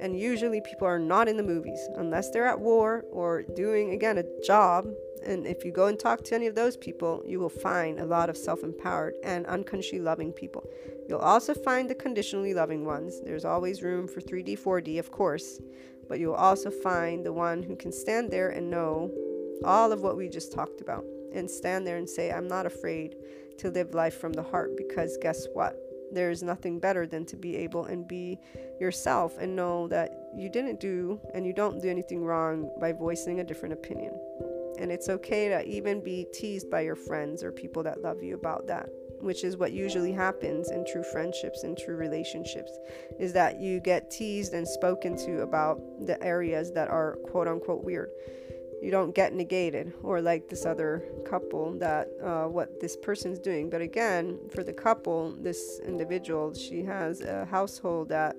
And 0.00 0.18
usually 0.18 0.60
people 0.60 0.86
are 0.86 0.98
not 0.98 1.28
in 1.28 1.36
the 1.36 1.42
movies 1.42 1.80
unless 1.96 2.30
they're 2.30 2.46
at 2.46 2.60
war 2.60 3.04
or 3.10 3.42
doing, 3.42 3.92
again, 3.92 4.18
a 4.18 4.24
job. 4.44 4.86
And 5.24 5.46
if 5.46 5.64
you 5.64 5.72
go 5.72 5.86
and 5.86 5.98
talk 5.98 6.24
to 6.24 6.34
any 6.34 6.46
of 6.46 6.54
those 6.54 6.76
people, 6.76 7.22
you 7.26 7.38
will 7.38 7.48
find 7.48 8.00
a 8.00 8.04
lot 8.04 8.28
of 8.28 8.36
self 8.36 8.62
empowered 8.62 9.14
and 9.22 9.46
unconsciously 9.46 10.00
loving 10.00 10.32
people. 10.32 10.68
You'll 11.08 11.20
also 11.20 11.54
find 11.54 11.88
the 11.88 11.94
conditionally 11.94 12.54
loving 12.54 12.84
ones. 12.84 13.20
There's 13.24 13.44
always 13.44 13.82
room 13.82 14.08
for 14.08 14.20
3D, 14.20 14.58
4D, 14.58 14.98
of 14.98 15.10
course. 15.10 15.60
But 16.08 16.18
you'll 16.18 16.34
also 16.34 16.70
find 16.70 17.24
the 17.24 17.32
one 17.32 17.62
who 17.62 17.76
can 17.76 17.92
stand 17.92 18.30
there 18.30 18.50
and 18.50 18.70
know 18.70 19.10
all 19.64 19.92
of 19.92 20.02
what 20.02 20.16
we 20.16 20.28
just 20.28 20.52
talked 20.52 20.80
about 20.80 21.04
and 21.32 21.50
stand 21.50 21.86
there 21.86 21.96
and 21.96 22.08
say, 22.08 22.30
I'm 22.30 22.48
not 22.48 22.66
afraid 22.66 23.16
to 23.58 23.70
live 23.70 23.94
life 23.94 24.18
from 24.18 24.32
the 24.32 24.42
heart 24.42 24.76
because 24.76 25.16
guess 25.20 25.46
what? 25.54 25.76
There 26.12 26.30
is 26.30 26.42
nothing 26.42 26.78
better 26.78 27.06
than 27.06 27.24
to 27.26 27.36
be 27.36 27.56
able 27.56 27.86
and 27.86 28.06
be 28.06 28.38
yourself 28.80 29.38
and 29.38 29.56
know 29.56 29.88
that 29.88 30.12
you 30.36 30.48
didn't 30.48 30.78
do 30.78 31.20
and 31.34 31.46
you 31.46 31.52
don't 31.52 31.80
do 31.80 31.88
anything 31.88 32.22
wrong 32.22 32.70
by 32.80 32.92
voicing 32.92 33.40
a 33.40 33.44
different 33.44 33.72
opinion. 33.72 34.12
And 34.78 34.90
it's 34.90 35.08
okay 35.08 35.48
to 35.48 35.66
even 35.66 36.02
be 36.02 36.26
teased 36.32 36.70
by 36.70 36.80
your 36.80 36.96
friends 36.96 37.42
or 37.42 37.52
people 37.52 37.82
that 37.84 38.02
love 38.02 38.22
you 38.22 38.34
about 38.34 38.66
that, 38.66 38.88
which 39.20 39.44
is 39.44 39.56
what 39.56 39.72
usually 39.72 40.12
happens 40.12 40.70
in 40.70 40.84
true 40.90 41.04
friendships 41.04 41.62
and 41.62 41.76
true 41.78 41.96
relationships, 41.96 42.72
is 43.18 43.32
that 43.34 43.60
you 43.60 43.80
get 43.80 44.10
teased 44.10 44.54
and 44.54 44.66
spoken 44.66 45.16
to 45.18 45.42
about 45.42 45.78
the 46.06 46.22
areas 46.22 46.72
that 46.72 46.88
are 46.88 47.16
quote 47.30 47.48
unquote 47.48 47.84
weird 47.84 48.10
you 48.82 48.90
don't 48.90 49.14
get 49.14 49.32
negated 49.32 49.92
or 50.02 50.20
like 50.20 50.48
this 50.48 50.66
other 50.66 51.04
couple 51.24 51.72
that 51.78 52.08
uh, 52.22 52.46
what 52.46 52.80
this 52.80 52.96
person's 52.96 53.38
doing. 53.38 53.70
But 53.70 53.80
again 53.80 54.38
for 54.50 54.64
the 54.64 54.72
couple 54.72 55.32
this 55.38 55.80
individual 55.86 56.52
she 56.52 56.82
has 56.82 57.20
a 57.20 57.44
household 57.44 58.08
that 58.08 58.36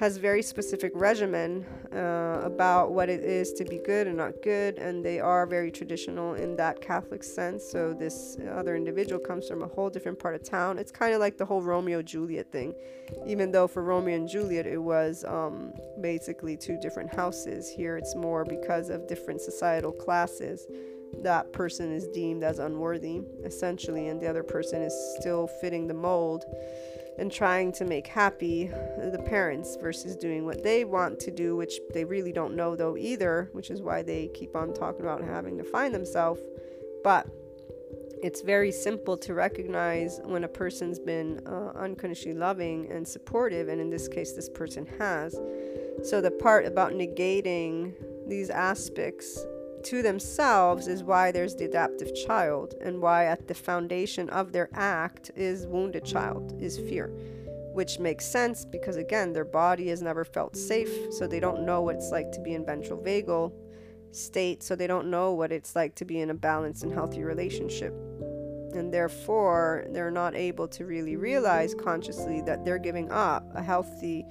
has 0.00 0.16
very 0.16 0.42
specific 0.42 0.92
regimen 0.94 1.62
uh, 1.92 2.40
about 2.42 2.90
what 2.90 3.10
it 3.10 3.20
is 3.20 3.52
to 3.52 3.66
be 3.66 3.78
good 3.84 4.06
and 4.06 4.16
not 4.16 4.32
good, 4.42 4.78
and 4.78 5.04
they 5.04 5.20
are 5.20 5.44
very 5.44 5.70
traditional 5.70 6.32
in 6.36 6.56
that 6.56 6.80
Catholic 6.80 7.22
sense. 7.22 7.62
So 7.70 7.92
this 7.92 8.38
other 8.50 8.76
individual 8.76 9.20
comes 9.20 9.46
from 9.46 9.60
a 9.60 9.66
whole 9.66 9.90
different 9.90 10.18
part 10.18 10.34
of 10.34 10.42
town. 10.42 10.78
It's 10.78 10.90
kind 10.90 11.12
of 11.12 11.20
like 11.20 11.36
the 11.36 11.44
whole 11.44 11.60
Romeo 11.60 12.00
Juliet 12.00 12.50
thing, 12.50 12.74
even 13.26 13.52
though 13.52 13.66
for 13.66 13.82
Romeo 13.82 14.16
and 14.16 14.26
Juliet 14.26 14.66
it 14.66 14.82
was 14.82 15.22
um, 15.28 15.74
basically 16.00 16.56
two 16.56 16.78
different 16.80 17.14
houses. 17.14 17.68
Here 17.68 17.98
it's 17.98 18.16
more 18.16 18.46
because 18.46 18.88
of 18.88 19.06
different 19.06 19.42
societal 19.42 19.92
classes 19.92 20.66
that 21.22 21.52
person 21.52 21.92
is 21.92 22.08
deemed 22.08 22.42
as 22.42 22.58
unworthy, 22.58 23.20
essentially, 23.44 24.08
and 24.08 24.18
the 24.18 24.26
other 24.26 24.44
person 24.44 24.80
is 24.80 24.94
still 25.18 25.46
fitting 25.60 25.86
the 25.88 25.92
mold 25.92 26.44
and 27.20 27.30
trying 27.30 27.70
to 27.70 27.84
make 27.84 28.06
happy 28.06 28.66
the 28.66 29.22
parents 29.26 29.76
versus 29.80 30.16
doing 30.16 30.46
what 30.46 30.64
they 30.64 30.84
want 30.84 31.20
to 31.20 31.30
do, 31.30 31.54
which 31.54 31.78
they 31.92 32.04
really 32.04 32.32
don't 32.32 32.56
know 32.56 32.74
though 32.74 32.96
either, 32.96 33.50
which 33.52 33.70
is 33.70 33.82
why 33.82 34.02
they 34.02 34.28
keep 34.34 34.56
on 34.56 34.72
talking 34.72 35.02
about 35.02 35.22
having 35.22 35.58
to 35.58 35.64
find 35.64 35.94
themselves. 35.94 36.40
But 37.04 37.28
it's 38.22 38.40
very 38.40 38.72
simple 38.72 39.16
to 39.18 39.34
recognize 39.34 40.20
when 40.24 40.44
a 40.44 40.48
person's 40.48 40.98
been 40.98 41.40
uh, 41.46 41.72
unconditionally 41.78 42.36
loving 42.36 42.90
and 42.90 43.06
supportive, 43.06 43.68
and 43.68 43.80
in 43.80 43.90
this 43.90 44.08
case, 44.08 44.32
this 44.32 44.48
person 44.48 44.86
has. 44.98 45.38
So, 46.02 46.20
the 46.20 46.30
part 46.30 46.66
about 46.66 46.92
negating 46.92 47.94
these 48.26 48.50
aspects 48.50 49.44
to 49.84 50.02
themselves 50.02 50.88
is 50.88 51.02
why 51.02 51.32
there's 51.32 51.56
the 51.56 51.64
adaptive 51.64 52.14
child 52.14 52.74
and 52.80 53.00
why 53.00 53.26
at 53.26 53.48
the 53.48 53.54
foundation 53.54 54.28
of 54.30 54.52
their 54.52 54.68
act 54.72 55.30
is 55.36 55.66
wounded 55.66 56.04
child 56.04 56.56
is 56.60 56.78
fear. 56.78 57.08
Which 57.72 57.98
makes 57.98 58.26
sense 58.26 58.64
because 58.64 58.96
again 58.96 59.32
their 59.32 59.44
body 59.44 59.88
has 59.88 60.02
never 60.02 60.24
felt 60.24 60.56
safe 60.56 61.12
so 61.12 61.26
they 61.26 61.40
don't 61.40 61.64
know 61.64 61.82
what 61.82 61.96
it's 61.96 62.10
like 62.10 62.32
to 62.32 62.40
be 62.40 62.54
in 62.54 62.64
ventral 62.64 63.00
vagal 63.00 63.52
state 64.12 64.62
so 64.62 64.74
they 64.74 64.86
don't 64.86 65.06
know 65.06 65.32
what 65.32 65.52
it's 65.52 65.76
like 65.76 65.94
to 65.94 66.04
be 66.04 66.20
in 66.20 66.30
a 66.30 66.34
balanced 66.34 66.82
and 66.82 66.92
healthy 66.92 67.22
relationship. 67.22 67.92
And 68.74 68.92
therefore 68.92 69.86
they're 69.90 70.10
not 70.10 70.34
able 70.34 70.68
to 70.68 70.84
really 70.84 71.16
realize 71.16 71.74
consciously 71.74 72.40
that 72.42 72.64
they're 72.64 72.78
giving 72.78 73.10
up 73.10 73.44
a 73.54 73.62
healthy 73.62 74.26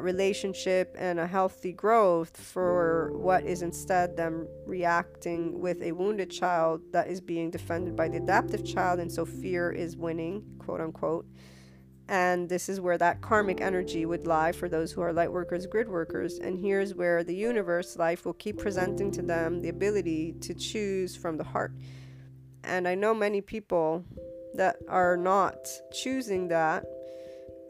relationship 0.00 0.94
and 0.98 1.18
a 1.18 1.26
healthy 1.26 1.72
growth 1.72 2.36
for 2.36 3.10
what 3.14 3.44
is 3.44 3.62
instead 3.62 4.16
them 4.16 4.46
reacting 4.66 5.60
with 5.60 5.80
a 5.82 5.92
wounded 5.92 6.30
child 6.30 6.82
that 6.92 7.08
is 7.08 7.20
being 7.20 7.50
defended 7.50 7.96
by 7.96 8.08
the 8.08 8.18
adaptive 8.18 8.64
child, 8.64 9.00
and 9.00 9.10
so 9.10 9.24
fear 9.24 9.70
is 9.70 9.96
winning, 9.96 10.44
quote 10.58 10.80
unquote. 10.80 11.26
And 12.08 12.48
this 12.48 12.70
is 12.70 12.80
where 12.80 12.96
that 12.98 13.20
karmic 13.20 13.60
energy 13.60 14.06
would 14.06 14.26
lie 14.26 14.52
for 14.52 14.68
those 14.68 14.92
who 14.92 15.02
are 15.02 15.12
light 15.12 15.30
workers, 15.30 15.66
grid 15.66 15.88
workers. 15.88 16.38
And 16.38 16.58
here's 16.58 16.94
where 16.94 17.22
the 17.22 17.34
universe, 17.34 17.98
life, 17.98 18.24
will 18.24 18.32
keep 18.34 18.58
presenting 18.58 19.10
to 19.12 19.22
them 19.22 19.60
the 19.60 19.68
ability 19.68 20.34
to 20.40 20.54
choose 20.54 21.14
from 21.14 21.36
the 21.36 21.44
heart. 21.44 21.72
And 22.64 22.88
I 22.88 22.94
know 22.94 23.14
many 23.14 23.42
people 23.42 24.04
that 24.54 24.76
are 24.88 25.18
not 25.18 25.68
choosing 25.92 26.48
that 26.48 26.84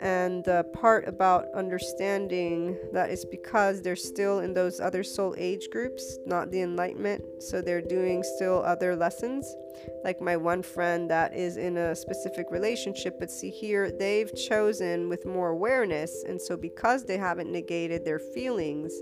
and 0.01 0.45
the 0.45 0.65
part 0.73 1.09
about 1.09 1.47
understanding 1.55 2.77
that 2.93 3.11
is 3.11 3.25
because 3.25 3.83
they're 3.83 3.97
still 3.97 4.41
in 4.41 4.55
those 4.55 4.81
other 4.81 5.03
soul 5.03 5.35
age 5.39 5.69
groups, 5.71 6.19
not 6.27 6.51
the 6.51 6.63
enlightenment. 6.63 7.25
So 7.43 7.61
they're 7.61 7.83
doing 7.83 8.23
still 8.23 8.63
other 8.63 8.95
lessons. 8.95 9.57
Like 10.05 10.21
my 10.21 10.37
one 10.37 10.63
friend 10.63 11.11
that 11.11 11.35
is 11.35 11.57
in 11.57 11.77
a 11.77 11.95
specific 11.95 12.51
relationship, 12.51 13.19
but 13.19 13.31
see 13.31 13.51
here, 13.51 13.91
they've 13.91 14.35
chosen 14.35 15.09
with 15.09 15.27
more 15.27 15.51
awareness. 15.51 16.25
And 16.27 16.41
so 16.41 16.57
because 16.57 17.05
they 17.05 17.19
haven't 17.19 17.51
negated 17.51 18.05
their 18.05 18.19
feelings, 18.19 18.93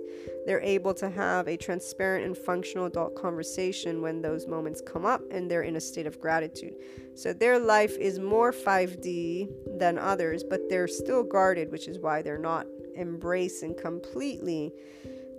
they're 0.47 0.61
able 0.61 0.95
to 0.95 1.11
have 1.11 1.49
a 1.49 1.57
transparent 1.57 2.25
and 2.25 2.37
functional 2.37 2.87
adult 2.87 3.15
conversation 3.15 4.01
when 4.01 4.23
those 4.23 4.47
moments 4.47 4.81
come 4.81 5.05
up 5.05 5.23
and 5.31 5.51
they're 5.51 5.63
in 5.63 5.77
a 5.77 5.81
state 5.81 6.07
of 6.07 6.21
gratitude. 6.21 6.75
So 7.15 7.33
their 7.33 7.59
life 7.59 7.97
is 7.99 8.19
more 8.19 8.53
5D 8.53 9.79
than 9.79 9.99
others, 9.99 10.45
but 10.45 10.69
they're 10.69 10.89
still 10.89 11.23
guarded, 11.23 11.73
which 11.73 11.89
is 11.89 11.99
why 11.99 12.23
they're 12.23 12.39
not 12.39 12.67
embracing 12.97 13.75
completely. 13.75 14.73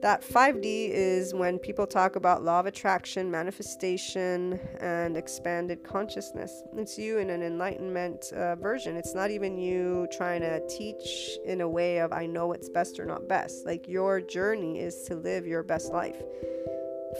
That 0.01 0.21
5D 0.21 0.89
is 0.91 1.33
when 1.33 1.57
people 1.57 1.87
talk 1.87 2.15
about 2.15 2.43
law 2.43 2.59
of 2.59 2.67
attraction, 2.67 3.31
manifestation, 3.31 4.59
and 4.79 5.17
expanded 5.17 5.83
consciousness. 5.83 6.63
It's 6.75 6.99
you 6.99 7.17
in 7.17 7.31
an 7.31 7.41
enlightenment 7.41 8.31
uh, 8.33 8.55
version. 8.55 8.95
It's 8.95 9.15
not 9.15 9.31
even 9.31 9.57
you 9.57 10.07
trying 10.11 10.41
to 10.41 10.61
teach 10.67 11.39
in 11.45 11.61
a 11.61 11.67
way 11.69 11.97
of, 11.97 12.13
I 12.13 12.27
know 12.27 12.47
what's 12.47 12.69
best 12.69 12.99
or 12.99 13.05
not 13.05 13.27
best. 13.27 13.65
Like 13.65 13.87
your 13.87 14.21
journey 14.21 14.79
is 14.79 15.03
to 15.03 15.15
live 15.15 15.47
your 15.47 15.63
best 15.63 15.91
life. 15.91 16.21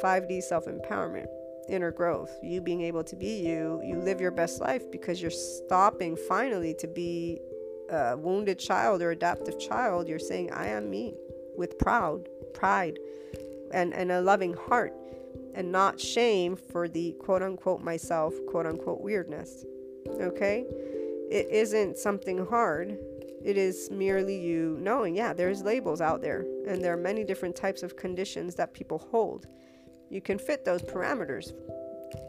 5D 0.04 0.44
self 0.44 0.66
empowerment 0.66 1.28
inner 1.68 1.92
growth, 1.92 2.32
you 2.42 2.62
being 2.62 2.82
able 2.82 3.04
to 3.04 3.16
be 3.16 3.40
you, 3.40 3.82
you 3.84 3.98
live 3.98 4.22
your 4.22 4.32
best 4.32 4.62
life 4.62 4.90
because 4.92 5.22
you're 5.22 5.32
stopping 5.32 6.16
finally 6.16 6.74
to 6.76 6.88
be 6.88 7.40
a 7.90 8.16
wounded 8.16 8.60
child 8.60 9.02
or 9.02 9.12
adaptive 9.12 9.60
child. 9.60 10.08
You're 10.08 10.20
saying, 10.20 10.52
I 10.54 10.68
am 10.68 10.90
me 10.90 11.16
with 11.58 11.78
proud, 11.80 12.30
pride, 12.54 13.00
and, 13.74 13.94
and 13.94 14.12
a 14.12 14.22
loving 14.22 14.54
heart, 14.54 14.94
and 15.56 15.72
not 15.72 16.00
shame 16.00 16.56
for 16.56 16.88
the 16.88 17.14
quote 17.20 17.42
unquote 17.42 17.82
myself, 17.82 18.34
quote 18.50 18.66
unquote 18.66 19.02
weirdness. 19.02 19.66
Okay? 20.22 20.66
It 21.30 21.48
isn't 21.50 21.98
something 21.98 22.46
hard. 22.46 22.98
it 23.44 23.58
is 23.58 23.90
merely 23.92 24.40
you 24.40 24.78
knowing, 24.82 25.16
yeah, 25.16 25.34
there's 25.34 25.64
labels 25.64 26.02
out 26.02 26.22
there, 26.22 26.46
and 26.68 26.84
there 26.84 26.94
are 26.94 26.98
many 26.98 27.24
different 27.24 27.56
types 27.56 27.84
of 27.84 27.96
conditions 27.96 28.56
that 28.56 28.74
people 28.74 28.98
hold. 28.98 29.48
You 30.10 30.22
can 30.22 30.40
fit 30.40 30.66
those 30.66 30.82
parameters. 30.82 31.54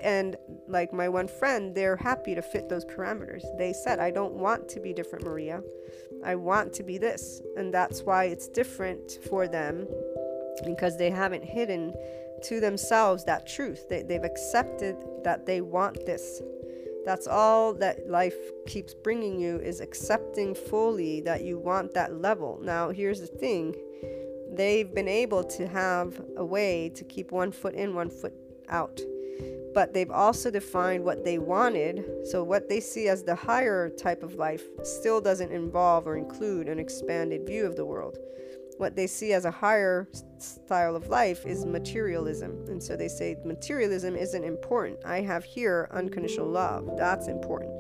And 0.01 0.37
like 0.67 0.93
my 0.93 1.09
one 1.09 1.29
friend, 1.29 1.75
they're 1.75 1.97
happy 1.97 2.35
to 2.35 2.43
fit 2.43 2.69
those 2.69 2.85
parameters. 2.85 3.45
They 3.57 3.73
said, 3.73 3.99
I 3.99 4.11
don't 4.11 4.35
want 4.35 4.69
to 4.71 4.81
be 4.81 4.93
different, 4.93 5.25
Maria. 5.25 5.63
I 6.25 6.35
want 6.35 6.73
to 6.75 6.83
be 6.83 6.99
this. 6.99 7.43
And 7.57 7.73
that's 7.73 8.03
why 8.03 8.25
it's 8.25 8.49
different 8.49 9.19
for 9.29 9.49
them 9.49 9.87
because 10.65 10.97
they 10.97 11.11
haven't 11.11 11.45
hidden 11.45 11.95
to 12.45 12.61
themselves 12.61 13.25
that 13.25 13.47
truth. 13.47 13.89
They, 13.89 14.03
they've 14.03 14.25
accepted 14.25 14.97
that 15.25 15.47
they 15.47 15.61
want 15.61 16.05
this. 16.07 16.41
That's 17.05 17.27
all 17.27 17.73
that 17.75 18.09
life 18.09 18.37
keeps 18.67 18.95
bringing 18.95 19.41
you 19.41 19.59
is 19.59 19.81
accepting 19.81 20.55
fully 20.55 21.21
that 21.23 21.43
you 21.43 21.59
want 21.59 21.95
that 21.95 22.21
level. 22.21 22.61
Now, 22.63 22.91
here's 22.91 23.21
the 23.21 23.27
thing 23.27 23.75
they've 24.53 24.93
been 24.93 25.09
able 25.09 25.45
to 25.45 25.69
have 25.69 26.21
a 26.37 26.45
way 26.45 26.91
to 26.91 27.05
keep 27.05 27.31
one 27.31 27.53
foot 27.53 27.75
in, 27.75 27.95
one 27.95 28.11
foot 28.11 28.35
out. 28.69 29.01
But 29.75 29.93
they've 29.93 30.11
also 30.11 30.51
defined 30.51 31.05
what 31.05 31.25
they 31.25 31.39
wanted. 31.39 32.05
So, 32.27 32.43
what 32.43 32.69
they 32.69 32.81
see 32.81 33.09
as 33.09 33.23
the 33.23 33.35
higher 33.35 33.91
type 33.91 34.23
of 34.23 34.35
life 34.35 34.65
still 34.83 35.21
doesn't 35.21 35.53
involve 35.53 36.07
or 36.07 36.17
include 36.17 36.69
an 36.69 36.79
expanded 36.79 37.47
view 37.47 37.67
of 37.67 37.77
the 37.77 37.85
world 37.85 38.19
what 38.79 38.97
they 38.97 39.07
see 39.07 39.33
as 39.33 39.45
a 39.45 39.51
higher 39.51 40.09
style 40.39 40.97
of 40.97 41.09
life 41.09 41.45
is 41.45 41.65
materialism. 41.67 42.65
And 42.69 42.83
so 42.83 42.97
they 42.97 43.09
say 43.09 43.37
materialism 43.45 44.17
isn't 44.17 44.45
important. 44.45 45.05
I 45.05 45.21
have 45.21 45.45
here 45.45 45.89
unconditional 45.93 46.49
love. 46.49 46.89
That's 46.97 47.29
important. 47.29 47.73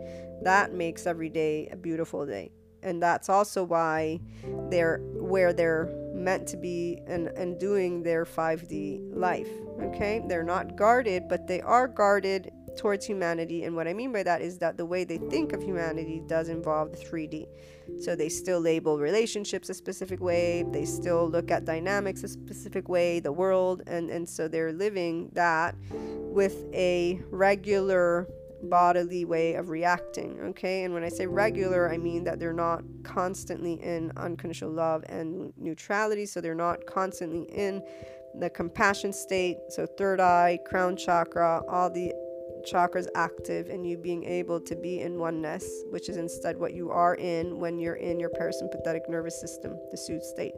That 0.43 0.75
makes 0.75 1.07
every 1.07 1.29
day 1.29 1.69
a 1.71 1.77
beautiful 1.77 2.27
day. 2.27 2.51
And 2.83 3.03
that's 3.03 3.29
also 3.29 3.65
why 3.65 4.21
they're 4.71 4.99
where 4.99 5.53
they're 5.53 5.89
meant 6.15 6.47
to 6.49 6.57
be 6.57 7.01
and, 7.07 7.29
and 7.29 7.59
doing 7.59 8.03
their 8.03 8.25
5D 8.25 9.15
life. 9.15 9.49
Okay? 9.81 10.23
They're 10.27 10.43
not 10.43 10.77
guarded, 10.77 11.29
but 11.29 11.47
they 11.47 11.61
are 11.61 11.87
guarded 11.89 12.51
towards 12.79 13.05
humanity. 13.05 13.65
And 13.65 13.75
what 13.75 13.89
I 13.89 13.93
mean 13.93 14.13
by 14.13 14.23
that 14.23 14.41
is 14.41 14.59
that 14.59 14.77
the 14.77 14.87
way 14.87 15.05
they 15.05 15.19
think 15.19 15.53
of 15.53 15.63
humanity 15.63 16.23
does 16.27 16.49
involve 16.49 16.93
the 16.93 16.99
3D. 16.99 17.47
So 18.01 18.15
they 18.15 18.29
still 18.29 18.61
label 18.61 18.99
relationships 18.99 19.69
a 19.69 19.75
specific 19.75 20.21
way, 20.21 20.65
they 20.71 20.85
still 20.85 21.29
look 21.29 21.51
at 21.51 21.65
dynamics 21.65 22.23
a 22.23 22.29
specific 22.29 22.89
way, 22.89 23.19
the 23.19 23.33
world, 23.33 23.83
and, 23.87 24.11
and 24.11 24.29
so 24.29 24.47
they're 24.47 24.73
living 24.73 25.31
that 25.33 25.75
with 25.91 26.67
a 26.73 27.21
regular 27.31 28.29
bodily 28.63 29.25
way 29.25 29.55
of 29.55 29.69
reacting. 29.69 30.41
Okay, 30.51 30.85
and 30.85 30.95
when 30.95 31.05
I 31.05 31.09
say 31.09 31.27
regular, 31.27 31.91
I 31.91 31.99
mean 31.99 32.25
that 32.25 32.39
they're 32.39 32.53
not 32.53 32.83
constantly 33.03 33.75
in 33.75 34.13
unconditional 34.17 34.73
love 34.73 35.05
and 35.09 35.53
neutrality, 35.57 36.27
so 36.27 36.41
they're 36.41 36.55
not 36.55 36.87
constantly 36.87 37.43
in 37.45 37.83
the 38.39 38.51
compassion 38.51 39.13
state. 39.13 39.57
So, 39.71 39.87
third 39.87 40.21
eye, 40.21 40.59
crown 40.67 40.97
chakra, 40.97 41.63
all 41.69 41.91
the 41.91 42.13
chakras 42.71 43.07
active 43.15 43.69
and 43.69 43.87
you 43.87 43.97
being 43.97 44.25
able 44.25 44.61
to 44.61 44.77
be 44.77 45.01
in 45.01 45.19
oneness, 45.19 45.67
which 45.91 46.09
is 46.09 46.17
instead 46.17 46.57
what 46.59 46.75
you 46.75 46.91
are 46.91 47.15
in 47.15 47.59
when 47.59 47.79
you're 47.79 47.95
in 47.95 48.19
your 48.21 48.31
parasympathetic 48.31 49.09
nervous 49.09 49.41
system, 49.41 49.79
the 49.91 49.97
soothe 49.97 50.23
state. 50.23 50.55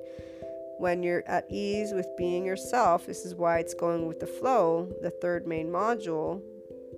When 0.78 1.02
you're 1.02 1.24
at 1.26 1.44
ease 1.50 1.92
with 1.92 2.08
being 2.16 2.44
yourself, 2.44 3.06
this 3.06 3.26
is 3.26 3.34
why 3.34 3.58
it's 3.58 3.74
going 3.74 4.06
with 4.06 4.18
the 4.18 4.26
flow, 4.26 4.90
the 5.02 5.10
third 5.10 5.46
main 5.46 5.68
module. 5.68 6.40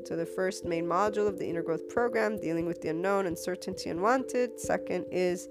So, 0.05 0.16
the 0.16 0.27
first 0.27 0.65
main 0.65 0.85
module 0.85 1.29
of 1.29 1.39
the 1.39 1.49
inner 1.49 1.62
growth 1.62 1.89
program, 1.89 2.41
dealing 2.41 2.66
with 2.66 2.81
the 2.81 2.89
unknown, 2.89 3.27
uncertainty, 3.27 3.91
unwanted. 3.91 4.59
Second 4.59 5.07
is 5.11 5.49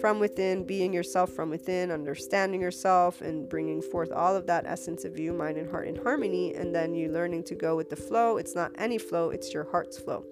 from 0.00 0.18
within, 0.18 0.64
being 0.64 0.92
yourself 0.92 1.30
from 1.30 1.48
within, 1.48 1.90
understanding 1.90 2.60
yourself, 2.60 3.20
and 3.20 3.48
bringing 3.48 3.80
forth 3.80 4.12
all 4.12 4.34
of 4.36 4.46
that 4.46 4.66
essence 4.66 5.04
of 5.04 5.18
you, 5.18 5.32
mind, 5.32 5.56
and 5.56 5.70
heart 5.70 5.88
in 5.88 5.96
harmony. 5.96 6.54
And 6.54 6.74
then 6.74 6.94
you 6.94 7.10
learning 7.10 7.44
to 7.44 7.54
go 7.54 7.76
with 7.76 7.88
the 7.88 7.96
flow. 7.96 8.36
It's 8.36 8.54
not 8.54 8.72
any 8.76 8.98
flow, 8.98 9.30
it's 9.30 9.54
your 9.54 9.64
heart's 9.70 9.98
flow. 9.98 10.24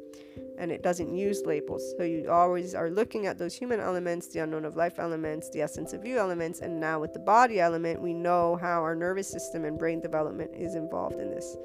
And 0.59 0.71
it 0.71 0.83
doesn't 0.83 1.15
use 1.15 1.43
labels. 1.47 1.95
So 1.97 2.05
you 2.05 2.31
always 2.31 2.75
are 2.75 2.91
looking 2.91 3.27
at 3.27 3.39
those 3.39 3.55
human 3.55 3.81
elements, 3.81 4.29
the 4.29 4.41
unknown 4.41 4.65
of 4.65 4.77
life 4.77 4.99
elements, 4.99 5.51
the 5.51 5.63
essence 5.63 5.93
of 5.93 6.05
you 6.05 6.19
elements. 6.19 6.61
And 6.61 6.81
now 6.81 7.01
with 7.01 7.13
the 7.13 7.19
body 7.19 7.61
element, 7.61 8.01
we 8.01 8.13
know 8.13 8.57
how 8.57 8.83
our 8.83 8.95
nervous 8.95 9.29
system 9.29 9.65
and 9.65 9.79
brain 9.79 10.01
development 10.01 10.53
is 10.55 10.75
involved 10.75 11.19
in 11.19 11.31
this 11.31 11.57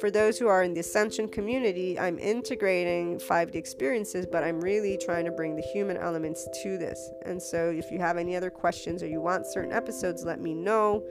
for 0.00 0.10
those 0.10 0.38
who 0.38 0.48
are 0.48 0.62
in 0.62 0.72
the 0.72 0.80
ascension 0.80 1.28
community, 1.28 1.98
I'm 1.98 2.18
integrating 2.18 3.18
5D 3.18 3.54
experiences, 3.54 4.26
but 4.26 4.42
I'm 4.42 4.60
really 4.60 4.96
trying 4.96 5.26
to 5.26 5.30
bring 5.30 5.54
the 5.54 5.62
human 5.62 5.98
elements 5.98 6.48
to 6.62 6.78
this. 6.78 7.10
And 7.26 7.40
so, 7.40 7.70
if 7.70 7.90
you 7.90 7.98
have 7.98 8.16
any 8.16 8.34
other 8.34 8.50
questions 8.50 9.02
or 9.02 9.06
you 9.06 9.20
want 9.20 9.46
certain 9.46 9.72
episodes, 9.72 10.24
let 10.24 10.40
me 10.40 10.54
know. 10.54 11.04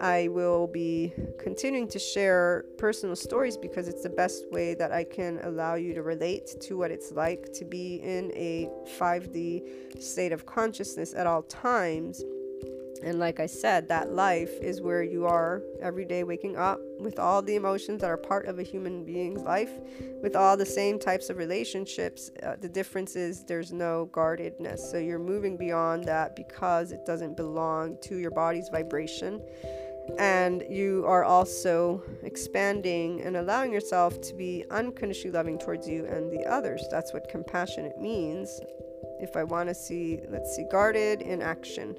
I 0.00 0.28
will 0.28 0.66
be 0.66 1.12
continuing 1.38 1.86
to 1.88 1.98
share 1.98 2.64
personal 2.78 3.14
stories 3.14 3.56
because 3.56 3.86
it's 3.86 4.02
the 4.02 4.08
best 4.08 4.50
way 4.50 4.74
that 4.74 4.90
I 4.90 5.04
can 5.04 5.38
allow 5.44 5.74
you 5.74 5.94
to 5.94 6.02
relate 6.02 6.60
to 6.62 6.76
what 6.76 6.90
it's 6.90 7.12
like 7.12 7.52
to 7.52 7.64
be 7.64 7.96
in 8.02 8.32
a 8.34 8.68
5D 8.98 10.02
state 10.02 10.32
of 10.32 10.46
consciousness 10.46 11.14
at 11.14 11.28
all 11.28 11.42
times 11.42 12.24
and 13.02 13.18
like 13.18 13.40
I 13.40 13.46
said, 13.46 13.88
that 13.88 14.12
life 14.12 14.52
is 14.60 14.80
where 14.80 15.02
you 15.02 15.26
are 15.26 15.62
every 15.80 16.04
day 16.04 16.24
waking 16.24 16.56
up 16.56 16.80
with 17.00 17.18
all 17.18 17.42
the 17.42 17.56
emotions 17.56 18.00
that 18.00 18.10
are 18.10 18.16
part 18.16 18.46
of 18.46 18.58
a 18.58 18.62
human 18.62 19.04
being's 19.04 19.42
life, 19.42 19.70
with 20.22 20.36
all 20.36 20.56
the 20.56 20.66
same 20.66 20.98
types 20.98 21.28
of 21.30 21.36
relationships. 21.36 22.30
Uh, 22.42 22.56
the 22.60 22.68
difference 22.68 23.16
is 23.16 23.44
there's 23.44 23.72
no 23.72 24.06
guardedness. 24.06 24.90
So 24.90 24.98
you're 24.98 25.18
moving 25.18 25.56
beyond 25.56 26.04
that 26.04 26.36
because 26.36 26.92
it 26.92 27.04
doesn't 27.04 27.36
belong 27.36 27.98
to 28.02 28.16
your 28.16 28.30
body's 28.30 28.68
vibration. 28.68 29.42
And 30.18 30.62
you 30.68 31.04
are 31.06 31.24
also 31.24 32.02
expanding 32.22 33.22
and 33.22 33.38
allowing 33.38 33.72
yourself 33.72 34.20
to 34.20 34.34
be 34.34 34.64
unconditionally 34.70 35.34
loving 35.34 35.58
towards 35.58 35.88
you 35.88 36.04
and 36.06 36.30
the 36.30 36.44
others. 36.44 36.84
That's 36.90 37.12
what 37.12 37.28
compassionate 37.28 37.98
means. 37.98 38.60
If 39.20 39.36
I 39.36 39.44
want 39.44 39.68
to 39.70 39.74
see, 39.74 40.20
let's 40.28 40.54
see, 40.54 40.66
guarded 40.70 41.22
in 41.22 41.40
action. 41.40 41.96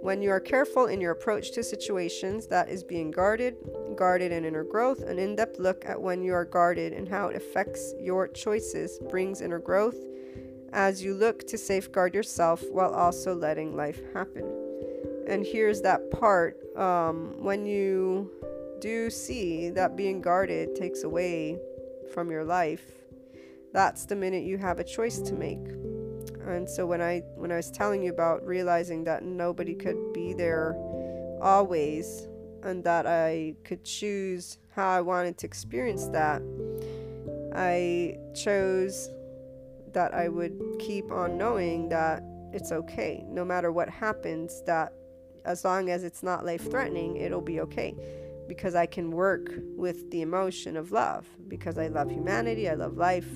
When 0.00 0.22
you 0.22 0.30
are 0.30 0.40
careful 0.40 0.86
in 0.86 1.00
your 1.00 1.10
approach 1.10 1.50
to 1.52 1.62
situations, 1.64 2.46
that 2.46 2.68
is 2.68 2.84
being 2.84 3.10
guarded, 3.10 3.56
guarded 3.96 4.30
in 4.30 4.44
inner 4.44 4.62
growth. 4.62 5.02
An 5.02 5.18
in 5.18 5.34
depth 5.34 5.58
look 5.58 5.84
at 5.86 6.00
when 6.00 6.22
you 6.22 6.32
are 6.34 6.44
guarded 6.44 6.92
and 6.92 7.08
how 7.08 7.28
it 7.28 7.36
affects 7.36 7.94
your 8.00 8.28
choices 8.28 9.00
brings 9.10 9.40
inner 9.40 9.58
growth 9.58 9.96
as 10.72 11.02
you 11.02 11.14
look 11.14 11.46
to 11.48 11.58
safeguard 11.58 12.14
yourself 12.14 12.62
while 12.70 12.92
also 12.94 13.34
letting 13.34 13.76
life 13.76 14.00
happen. 14.12 14.44
And 15.26 15.44
here's 15.44 15.82
that 15.82 16.10
part 16.10 16.56
um, 16.76 17.42
when 17.42 17.66
you 17.66 18.30
do 18.80 19.10
see 19.10 19.70
that 19.70 19.96
being 19.96 20.20
guarded 20.20 20.76
takes 20.76 21.02
away 21.02 21.58
from 22.14 22.30
your 22.30 22.44
life, 22.44 22.84
that's 23.72 24.06
the 24.06 24.16
minute 24.16 24.44
you 24.44 24.58
have 24.58 24.78
a 24.78 24.84
choice 24.84 25.18
to 25.18 25.34
make 25.34 25.66
and 26.52 26.68
so 26.68 26.86
when 26.86 27.00
i 27.00 27.20
when 27.36 27.52
i 27.52 27.56
was 27.56 27.70
telling 27.70 28.02
you 28.02 28.10
about 28.10 28.44
realizing 28.44 29.04
that 29.04 29.22
nobody 29.22 29.74
could 29.74 30.12
be 30.12 30.32
there 30.32 30.74
always 31.40 32.28
and 32.62 32.82
that 32.84 33.06
i 33.06 33.54
could 33.64 33.84
choose 33.84 34.58
how 34.74 34.88
i 34.88 35.00
wanted 35.00 35.36
to 35.38 35.46
experience 35.46 36.06
that 36.08 36.42
i 37.54 38.16
chose 38.34 39.10
that 39.92 40.12
i 40.14 40.28
would 40.28 40.58
keep 40.78 41.10
on 41.10 41.36
knowing 41.38 41.88
that 41.88 42.22
it's 42.52 42.72
okay. 42.72 43.24
No 43.28 43.44
matter 43.44 43.70
what 43.72 43.88
happens 43.88 44.62
that 44.66 44.92
as 45.44 45.64
long 45.64 45.90
as 45.90 46.04
it's 46.04 46.22
not 46.22 46.44
life 46.44 46.70
threatening 46.70 47.16
it'll 47.16 47.40
be 47.40 47.60
okay. 47.60 47.94
Because 48.48 48.74
i 48.74 48.86
can 48.86 49.10
work 49.10 49.50
with 49.76 50.10
the 50.10 50.22
emotion 50.22 50.76
of 50.76 50.92
love. 50.92 51.26
Because 51.48 51.78
i 51.78 51.88
love 51.88 52.10
humanity 52.10 52.68
i 52.68 52.74
love 52.74 52.96
life 52.96 53.28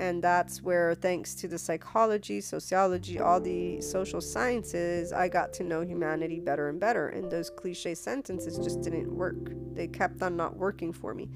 and 0.00 0.24
that's 0.24 0.62
where 0.62 0.94
thanks 0.94 1.34
to 1.34 1.46
the 1.46 1.58
psychology 1.58 2.40
sociology 2.40 3.20
all 3.20 3.40
the 3.40 3.80
social 3.80 4.20
sciences 4.20 5.12
i 5.12 5.28
got 5.28 5.52
to 5.52 5.62
know 5.62 5.82
humanity 5.82 6.40
better 6.40 6.68
and 6.68 6.80
better. 6.80 7.08
And 7.08 7.30
those 7.30 7.50
cliche 7.50 7.94
sentences 7.94 8.58
just 8.58 8.80
didn't 8.80 9.14
work. 9.14 9.36
They 9.74 9.86
kept 9.86 10.22
on 10.22 10.36
not 10.36 10.56
working 10.56 10.92
for 10.92 11.14
me. 11.14 11.28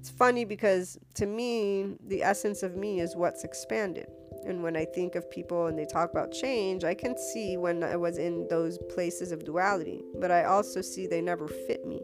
It's 0.00 0.10
funny 0.10 0.44
because 0.44 0.98
to 1.14 1.26
me 1.26 1.96
the 2.06 2.22
essence 2.22 2.62
of 2.62 2.76
me 2.76 3.00
is 3.00 3.14
what's 3.14 3.44
expanded. 3.44 4.08
And 4.46 4.62
when 4.62 4.76
i 4.76 4.84
think 4.84 5.16
of 5.16 5.28
people 5.30 5.66
and 5.66 5.76
they 5.78 5.86
talk 5.86 6.10
about 6.10 6.30
change 6.30 6.84
i 6.84 6.94
can 6.94 7.18
see 7.18 7.56
when 7.56 7.82
i 7.82 7.96
was 7.96 8.16
in 8.16 8.46
those 8.48 8.78
places 8.94 9.32
of 9.32 9.44
duality. 9.44 10.02
But 10.20 10.30
i 10.30 10.44
also 10.44 10.80
see 10.80 11.06
they 11.06 11.20
never 11.20 11.48
fit 11.48 11.86
me 11.86 12.00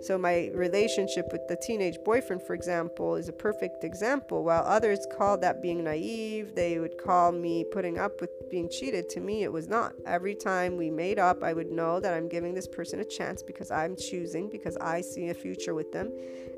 so, 0.00 0.18
my 0.18 0.50
relationship 0.54 1.30
with 1.32 1.46
the 1.48 1.56
teenage 1.56 1.98
boyfriend, 2.04 2.42
for 2.42 2.54
example, 2.54 3.16
is 3.16 3.28
a 3.28 3.32
perfect 3.32 3.84
example. 3.84 4.44
While 4.44 4.62
others 4.64 5.06
called 5.16 5.40
that 5.42 5.62
being 5.62 5.84
naive, 5.84 6.54
they 6.54 6.78
would 6.78 6.98
call 6.98 7.32
me 7.32 7.64
putting 7.64 7.98
up 7.98 8.20
with 8.20 8.30
being 8.50 8.68
cheated. 8.68 9.08
To 9.10 9.20
me, 9.20 9.42
it 9.42 9.52
was 9.52 9.68
not. 9.68 9.92
Every 10.06 10.34
time 10.34 10.76
we 10.76 10.90
made 10.90 11.18
up, 11.18 11.42
I 11.42 11.52
would 11.52 11.70
know 11.70 12.00
that 12.00 12.14
I'm 12.14 12.28
giving 12.28 12.54
this 12.54 12.66
person 12.66 13.00
a 13.00 13.04
chance 13.04 13.42
because 13.42 13.70
I'm 13.70 13.96
choosing, 13.96 14.48
because 14.48 14.76
I 14.78 15.00
see 15.00 15.28
a 15.28 15.34
future 15.34 15.74
with 15.74 15.92
them, 15.92 16.10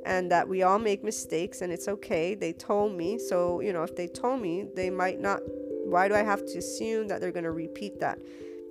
and 0.06 0.30
that 0.30 0.48
we 0.48 0.62
all 0.62 0.78
make 0.78 1.04
mistakes 1.04 1.60
and 1.62 1.72
it's 1.72 1.88
okay. 1.88 2.34
They 2.34 2.52
told 2.52 2.92
me. 2.92 3.18
So, 3.18 3.60
you 3.60 3.72
know, 3.72 3.82
if 3.82 3.94
they 3.96 4.06
told 4.06 4.40
me, 4.40 4.66
they 4.74 4.90
might 4.90 5.20
not 5.20 5.40
Why 5.84 6.08
do 6.08 6.14
I 6.14 6.22
have 6.22 6.46
to 6.46 6.58
assume 6.58 7.08
that 7.08 7.20
they're 7.20 7.30
going 7.30 7.44
to 7.44 7.50
repeat 7.50 8.00
that? 8.00 8.18